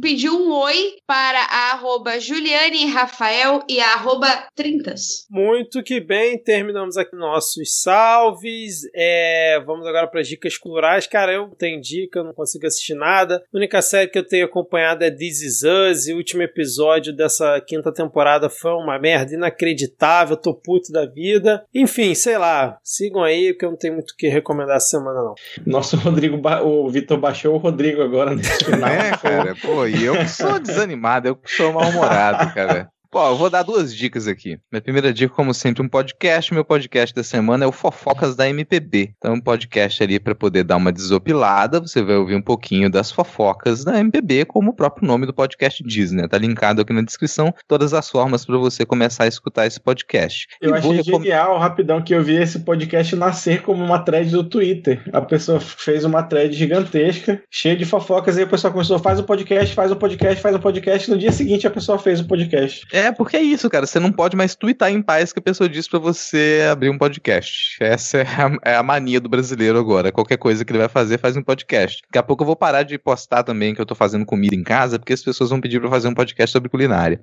pediu 0.01 0.33
um 0.33 0.51
oi 0.51 0.95
para 1.05 1.39
a 1.39 1.71
arroba 1.73 2.19
Juliane 2.19 2.85
Rafael 2.85 3.63
e 3.67 3.79
a 3.79 3.93
arroba 3.93 4.47
Trintas. 4.55 5.25
Muito 5.29 5.83
que 5.83 5.99
bem, 5.99 6.41
terminamos 6.41 6.97
aqui 6.97 7.15
nossos 7.49 7.81
salves. 7.81 8.81
É, 8.93 9.61
vamos 9.65 9.85
agora 9.87 10.07
para 10.07 10.21
as 10.21 10.27
dicas 10.27 10.57
culturais. 10.57 11.07
Cara, 11.07 11.33
eu 11.33 11.47
não 11.47 11.55
tenho 11.55 11.81
dica, 11.81 12.19
eu 12.19 12.23
não 12.23 12.33
consigo 12.33 12.67
assistir 12.67 12.93
nada. 12.93 13.43
A 13.53 13.57
única 13.57 13.81
série 13.81 14.09
que 14.09 14.19
eu 14.19 14.27
tenho 14.27 14.45
acompanhado 14.45 15.03
é 15.03 15.11
This 15.11 15.41
Is 15.41 15.61
Us, 15.63 16.07
e 16.07 16.13
o 16.13 16.17
último 16.17 16.43
episódio 16.43 17.15
dessa 17.15 17.59
quinta 17.61 17.91
temporada 17.91 18.49
foi 18.49 18.71
uma 18.71 18.99
merda 18.99 19.33
inacreditável, 19.33 20.37
tô 20.37 20.53
puto 20.53 20.91
da 20.91 21.05
vida. 21.05 21.63
Enfim, 21.73 22.13
sei 22.13 22.37
lá, 22.37 22.77
sigam 22.83 23.23
aí, 23.23 23.53
porque 23.53 23.65
eu 23.65 23.71
não 23.71 23.77
tenho 23.77 23.93
muito 23.95 24.11
o 24.11 24.15
que 24.15 24.27
recomendar 24.27 24.77
essa 24.77 24.97
semana, 24.97 25.21
não. 25.21 25.35
Nossa, 25.65 25.95
o 25.95 25.99
Rodrigo, 25.99 26.37
ba... 26.37 26.61
o 26.61 26.89
Vitor 26.89 27.17
baixou 27.17 27.55
o 27.55 27.57
Rodrigo 27.57 28.01
agora 28.01 28.35
nesse 28.35 28.65
final. 28.65 28.89
É, 28.99 29.15
cara, 29.15 29.55
pô, 29.55 29.85
e 29.85 30.03
eu 30.03 30.27
sou 30.27 30.59
desanimado, 30.59 31.27
eu 31.27 31.39
sou 31.45 31.71
mal-humorado, 31.71 32.53
cara. 32.53 32.89
Pô, 33.11 33.27
eu 33.27 33.35
vou 33.35 33.49
dar 33.49 33.63
duas 33.63 33.95
dicas 33.95 34.27
aqui. 34.27 34.59
Minha 34.71 34.83
primeira 34.83 35.11
dica, 35.11 35.33
como 35.33 35.51
sempre, 35.51 35.81
um 35.81 35.89
podcast. 35.89 36.53
Meu 36.53 36.63
podcast 36.63 37.15
da 37.15 37.23
semana 37.23 37.65
é 37.65 37.67
o 37.67 37.71
Fofocas 37.71 38.35
da 38.35 38.47
MPB. 38.47 39.15
Então, 39.17 39.33
um 39.33 39.41
podcast 39.41 40.03
ali 40.03 40.19
para 40.19 40.35
poder 40.35 40.63
dar 40.63 40.77
uma 40.77 40.91
desopilada. 40.91 41.79
Você 41.79 42.03
vai 42.03 42.17
ouvir 42.17 42.35
um 42.35 42.41
pouquinho 42.41 42.87
das 42.87 43.11
fofocas 43.11 43.83
da 43.83 43.99
MPB, 43.99 44.45
como 44.45 44.69
o 44.69 44.75
próprio 44.75 45.07
nome 45.07 45.25
do 45.25 45.33
podcast 45.33 45.83
diz, 45.83 46.11
né? 46.11 46.27
Tá 46.27 46.37
linkado 46.37 46.81
aqui 46.81 46.93
na 46.93 47.01
descrição 47.01 47.51
todas 47.67 47.95
as 47.95 48.07
formas 48.07 48.45
para 48.45 48.59
você 48.59 48.85
começar 48.85 49.23
a 49.23 49.27
escutar 49.27 49.65
esse 49.65 49.79
podcast. 49.79 50.47
Eu 50.61 50.69
e 50.69 50.73
achei 50.77 50.91
recom... 50.91 51.19
genial, 51.19 51.57
rapidão, 51.57 52.03
que 52.03 52.13
eu 52.13 52.21
vi 52.21 52.35
esse 52.35 52.59
podcast 52.59 53.15
nascer 53.15 53.63
como 53.63 53.83
uma 53.83 53.97
thread 53.97 54.29
do 54.29 54.43
Twitter. 54.43 55.01
A 55.11 55.21
pessoa 55.21 55.59
fez 55.59 56.05
uma 56.05 56.21
thread 56.21 56.55
gigantesca, 56.55 57.41
cheia 57.49 57.75
de 57.75 57.85
fofocas, 57.85 58.37
e 58.37 58.43
a 58.43 58.47
pessoa 58.47 58.71
começou, 58.71 58.99
faz 58.99 59.17
o 59.17 59.23
podcast, 59.23 59.73
faz 59.73 59.91
o 59.91 59.95
podcast, 59.95 60.39
faz 60.39 60.55
o 60.55 60.59
podcast. 60.59 61.09
No 61.09 61.17
dia 61.17 61.31
seguinte, 61.31 61.65
a 61.65 61.71
pessoa 61.71 61.97
fez 61.97 62.19
o 62.19 62.27
podcast. 62.27 62.85
É, 62.98 62.98
porque 63.11 63.37
é 63.37 63.41
isso, 63.41 63.69
cara. 63.69 63.85
Você 63.85 63.99
não 63.99 64.11
pode 64.11 64.35
mais 64.35 64.55
twittar 64.55 64.91
em 64.91 65.01
paz 65.01 65.31
que 65.31 65.39
a 65.39 65.41
pessoa 65.41 65.69
diz 65.69 65.87
para 65.87 65.99
você 65.99 66.67
abrir 66.71 66.89
um 66.89 66.97
podcast. 66.97 67.77
Essa 67.79 68.19
é 68.19 68.23
a, 68.23 68.71
é 68.71 68.75
a, 68.75 68.83
mania 68.83 69.19
do 69.19 69.29
brasileiro 69.29 69.77
agora. 69.77 70.11
Qualquer 70.11 70.37
coisa 70.37 70.65
que 70.65 70.71
ele 70.71 70.79
vai 70.79 70.89
fazer, 70.89 71.17
faz 71.17 71.37
um 71.37 71.43
podcast. 71.43 72.01
Daqui 72.07 72.17
a 72.17 72.23
pouco 72.23 72.43
eu 72.43 72.47
vou 72.47 72.55
parar 72.55 72.83
de 72.83 72.97
postar 72.97 73.43
também 73.43 73.73
que 73.73 73.81
eu 73.81 73.85
tô 73.85 73.95
fazendo 73.95 74.25
comida 74.25 74.55
em 74.55 74.63
casa, 74.63 74.99
porque 74.99 75.13
as 75.13 75.23
pessoas 75.23 75.49
vão 75.49 75.61
pedir 75.61 75.79
para 75.79 75.89
fazer 75.89 76.07
um 76.07 76.13
podcast 76.13 76.51
sobre 76.51 76.69
culinária. 76.69 77.21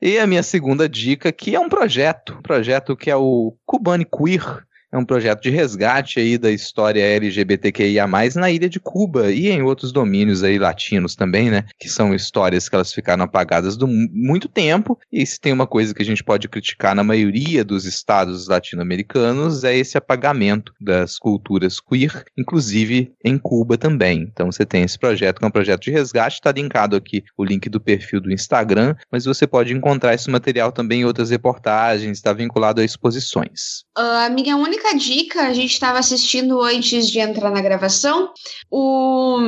E 0.00 0.18
a 0.18 0.26
minha 0.26 0.42
segunda 0.42 0.88
dica, 0.88 1.32
que 1.32 1.54
é 1.54 1.60
um 1.60 1.68
projeto. 1.68 2.36
Um 2.38 2.42
projeto 2.42 2.96
que 2.96 3.10
é 3.10 3.16
o 3.16 3.56
Cubane 3.66 4.04
Queer 4.04 4.67
é 4.90 4.98
um 4.98 5.04
projeto 5.04 5.42
de 5.42 5.50
resgate 5.50 6.18
aí 6.18 6.38
da 6.38 6.50
história 6.50 7.02
LGBTQIA+, 7.02 8.06
na 8.36 8.50
ilha 8.50 8.68
de 8.68 8.80
Cuba 8.80 9.30
e 9.30 9.48
em 9.48 9.62
outros 9.62 9.92
domínios 9.92 10.42
aí 10.42 10.58
latinos 10.58 11.14
também, 11.14 11.50
né? 11.50 11.64
Que 11.78 11.88
são 11.88 12.14
histórias 12.14 12.68
que 12.68 12.74
elas 12.74 12.92
ficaram 12.92 13.24
apagadas 13.24 13.76
do 13.76 13.86
muito 13.86 14.48
tempo. 14.48 14.98
E 15.12 15.26
se 15.26 15.38
tem 15.40 15.52
uma 15.52 15.66
coisa 15.66 15.94
que 15.94 16.02
a 16.02 16.04
gente 16.04 16.24
pode 16.24 16.48
criticar 16.48 16.94
na 16.94 17.04
maioria 17.04 17.64
dos 17.64 17.84
estados 17.84 18.48
latino-americanos 18.48 19.64
é 19.64 19.76
esse 19.76 19.98
apagamento 19.98 20.72
das 20.80 21.18
culturas 21.18 21.80
queer, 21.80 22.24
inclusive 22.36 23.12
em 23.24 23.38
Cuba 23.38 23.76
também. 23.76 24.28
Então 24.32 24.50
você 24.50 24.64
tem 24.64 24.82
esse 24.82 24.98
projeto 24.98 25.38
que 25.38 25.44
é 25.44 25.48
um 25.48 25.52
projeto 25.52 25.82
de 25.82 25.90
resgate, 25.90 26.36
está 26.36 26.52
linkado 26.52 26.96
aqui 26.96 27.24
o 27.36 27.44
link 27.44 27.68
do 27.68 27.80
perfil 27.80 28.20
do 28.20 28.32
Instagram, 28.32 28.94
mas 29.12 29.24
você 29.24 29.46
pode 29.46 29.72
encontrar 29.72 30.14
esse 30.14 30.30
material 30.30 30.72
também 30.72 31.02
em 31.02 31.04
outras 31.04 31.30
reportagens, 31.30 32.16
está 32.16 32.32
vinculado 32.32 32.80
a 32.80 32.84
exposições. 32.84 33.84
Uh, 33.96 34.26
a 34.26 34.30
minha 34.30 34.56
única 34.56 34.77
única 34.78 34.96
dica, 34.96 35.42
a 35.42 35.52
gente 35.52 35.72
estava 35.72 35.98
assistindo 35.98 36.62
antes 36.62 37.10
de 37.10 37.18
entrar 37.18 37.50
na 37.50 37.60
gravação, 37.60 38.30
o 38.70 39.38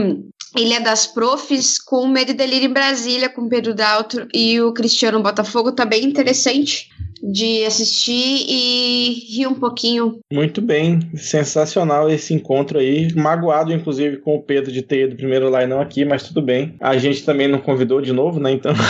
Ilha 0.57 0.81
das 0.81 1.07
Profs 1.07 1.79
com 1.79 2.09
Medo 2.09 2.33
e 2.33 2.35
Delírio 2.35 2.69
em 2.69 2.73
Brasília, 2.73 3.29
com 3.29 3.49
Pedro 3.49 3.73
Daltro 3.73 4.27
e 4.35 4.61
o 4.61 4.73
Cristiano 4.73 5.23
Botafogo, 5.23 5.73
tá 5.73 5.85
bem 5.85 6.05
interessante 6.05 6.89
de 7.23 7.65
assistir 7.67 8.47
e 8.49 9.27
rir 9.29 9.47
um 9.47 9.55
pouquinho. 9.55 10.21
Muito 10.33 10.63
bem, 10.63 11.01
sensacional 11.15 12.11
esse 12.11 12.33
encontro 12.33 12.79
aí. 12.79 13.15
Magoado, 13.15 13.73
inclusive, 13.73 14.17
com 14.17 14.37
o 14.37 14.43
Pedro 14.43 14.73
de 14.73 14.81
ter 14.81 15.05
ido 15.05 15.17
primeiro 15.17 15.51
lá 15.51 15.63
e 15.63 15.67
não 15.67 15.81
aqui, 15.83 16.05
mas 16.05 16.23
tudo 16.23 16.41
bem. 16.41 16.75
A 16.81 16.97
gente 16.97 17.23
também 17.23 17.47
não 17.47 17.59
convidou 17.59 18.01
de 18.01 18.13
novo, 18.13 18.41
né? 18.41 18.51
Então. 18.51 18.73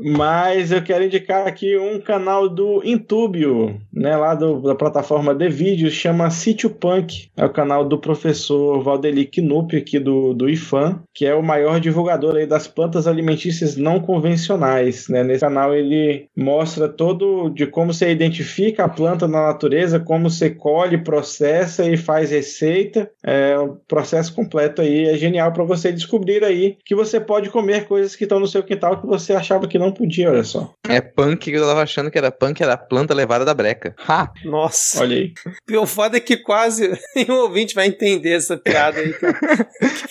Mas 0.00 0.72
eu 0.72 0.82
quero 0.82 1.04
indicar 1.04 1.46
aqui 1.46 1.76
um 1.78 1.98
canal 2.00 2.48
do 2.48 2.82
Intubio, 2.84 3.80
né, 3.92 4.14
lá 4.16 4.34
do, 4.34 4.60
da 4.60 4.74
plataforma 4.74 5.34
de 5.34 5.48
vídeos, 5.48 5.94
chama 5.94 6.30
Sítio 6.30 6.68
Punk. 6.68 7.28
É 7.36 7.44
o 7.44 7.52
canal 7.52 7.84
do 7.84 7.98
professor 7.98 8.82
Valdeli 8.82 9.26
Knupp, 9.26 9.76
aqui 9.76 9.98
do, 9.98 10.34
do 10.34 10.50
IFAM, 10.50 11.00
que 11.14 11.24
é 11.24 11.34
o 11.34 11.42
maior 11.42 11.80
divulgador 11.80 12.36
aí 12.36 12.46
das 12.46 12.68
plantas 12.68 13.06
alimentícias 13.06 13.76
não 13.76 13.98
convencionais. 13.98 15.08
Né? 15.08 15.22
Nesse 15.22 15.40
canal 15.40 15.74
ele 15.74 16.28
mostra 16.36 16.88
todo 16.88 17.48
de 17.48 17.66
como 17.66 17.92
você 17.92 18.10
identifica 18.10 18.84
a 18.84 18.88
planta 18.88 19.26
na 19.26 19.46
natureza, 19.46 19.98
como 19.98 20.28
você 20.28 20.50
colhe, 20.50 20.98
processa 20.98 21.84
e 21.84 21.96
faz 21.96 22.30
receita. 22.30 23.10
É 23.24 23.58
um 23.58 23.76
processo 23.88 24.34
completo 24.34 24.82
aí, 24.82 25.06
é 25.06 25.16
genial 25.16 25.52
para 25.52 25.64
você 25.64 25.90
descobrir 25.90 26.44
aí 26.44 26.76
que 26.84 26.94
você 26.94 27.18
pode 27.18 27.48
comer 27.48 27.86
coisas 27.86 28.14
que 28.14 28.24
estão 28.24 28.38
no 28.38 28.46
seu 28.46 28.62
quintal 28.62 29.00
que 29.00 29.06
você 29.06 29.32
achava 29.32 29.66
que 29.66 29.78
não 29.78 29.85
podia, 29.92 30.30
olha 30.30 30.44
só. 30.44 30.72
É 30.88 31.00
punk 31.00 31.50
que 31.50 31.56
eu 31.56 31.66
tava 31.66 31.82
achando 31.82 32.10
que 32.10 32.18
era 32.18 32.30
punk, 32.30 32.62
era 32.62 32.76
planta 32.76 33.14
levada 33.14 33.44
da 33.44 33.54
breca. 33.54 33.94
Ha! 34.06 34.32
Nossa. 34.44 35.00
Olha 35.00 35.16
aí. 35.16 35.32
O 35.76 35.86
foda 35.86 36.16
é 36.16 36.20
que 36.20 36.36
quase 36.36 36.98
nenhum 37.16 37.36
ouvinte 37.36 37.74
vai 37.74 37.86
entender 37.86 38.32
essa 38.32 38.56
piada 38.56 39.00
aí. 39.00 39.12
Cara. 39.12 39.38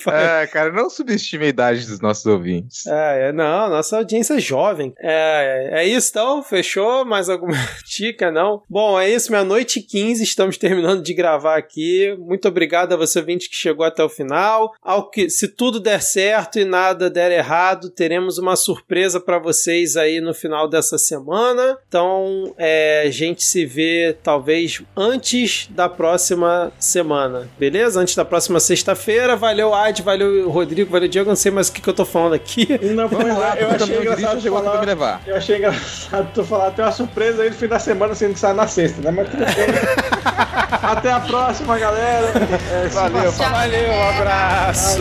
é, 0.43 0.47
cara, 0.47 0.72
não 0.72 0.89
subestime 0.89 1.45
a 1.45 1.49
idade 1.49 1.85
dos 1.85 1.99
nossos 1.99 2.26
ouvintes. 2.26 2.85
É, 2.88 3.30
é 3.30 3.31
não, 3.31 3.69
nossa 3.69 3.97
audiência 3.97 4.35
é 4.35 4.39
jovem. 4.39 4.93
É, 4.99 5.81
é 5.81 5.88
isso 5.88 6.10
então, 6.10 6.41
fechou? 6.41 7.03
Mais 7.03 7.30
alguma 7.30 7.56
dica, 7.85 8.31
não? 8.31 8.61
Bom, 8.69 8.99
é 8.99 9.10
isso, 9.10 9.31
meia-noite 9.31 9.80
e 9.80 9.84
15, 9.84 10.23
estamos 10.23 10.57
terminando 10.57 11.03
de 11.03 11.14
gravar 11.14 11.57
aqui. 11.57 12.15
Muito 12.19 12.47
obrigado 12.47 12.93
a 12.93 12.97
você 12.97 13.19
ouvinte 13.19 13.49
que 13.49 13.56
chegou 13.56 13.85
até 13.85 14.03
o 14.03 14.10
final. 14.10 14.73
Ao 14.81 15.10
que, 15.10 15.30
se 15.30 15.47
tudo 15.47 15.80
der 15.80 16.02
certo 16.02 16.60
e 16.60 16.65
nada 16.65 17.10
der 17.10 17.31
errado, 17.31 17.89
teremos 17.89 18.38
uma 18.38 18.56
surpresa 18.56 19.19
para 19.19 19.39
vocês 19.65 19.97
aí 19.97 20.21
no 20.21 20.33
final 20.33 20.67
dessa 20.67 20.97
semana. 20.97 21.77
Então, 21.87 22.53
é, 22.57 23.03
a 23.07 23.09
gente 23.09 23.43
se 23.43 23.65
vê 23.65 24.15
talvez 24.21 24.83
antes 24.95 25.67
da 25.71 25.89
próxima 25.89 26.71
semana, 26.77 27.49
beleza? 27.57 27.99
Antes 27.99 28.15
da 28.15 28.23
próxima 28.23 28.59
sexta-feira. 28.59 29.35
Valeu, 29.35 29.73
Ad, 29.73 30.03
valeu, 30.03 30.49
Rodrigo, 30.49 30.91
valeu, 30.91 31.09
Diego. 31.09 31.29
Não 31.29 31.35
sei 31.35 31.51
mais 31.51 31.69
o 31.69 31.73
que, 31.73 31.81
que 31.81 31.89
eu 31.89 31.93
tô 31.93 32.05
falando 32.05 32.33
aqui. 32.33 32.79
Não, 32.93 33.07
vamos 33.09 33.37
lá, 33.37 33.57
eu, 33.57 33.71
achei 33.71 33.97
engraçado 33.97 34.41
chegou 34.41 34.61
falar, 34.61 34.79
me 34.79 34.85
levar. 34.85 35.23
Eu 35.25 35.35
achei 35.35 35.57
engraçado 35.57 36.29
tu 36.33 36.43
falar, 36.43 36.71
tem 36.71 36.85
uma 36.85 36.91
surpresa 36.91 37.41
aí 37.41 37.49
no 37.49 37.55
fim 37.55 37.67
da 37.67 37.79
semana, 37.79 38.13
sendo 38.13 38.33
que 38.33 38.39
sai 38.39 38.53
na 38.53 38.67
sexta, 38.67 39.01
né? 39.01 39.11
Mas 39.11 39.27
Até 40.83 41.11
a 41.11 41.19
próxima, 41.21 41.77
galera. 41.79 42.31
É, 42.71 42.87
valeu, 42.89 43.31
valeu, 43.31 43.91
um 43.91 44.09
abraço. 44.09 44.99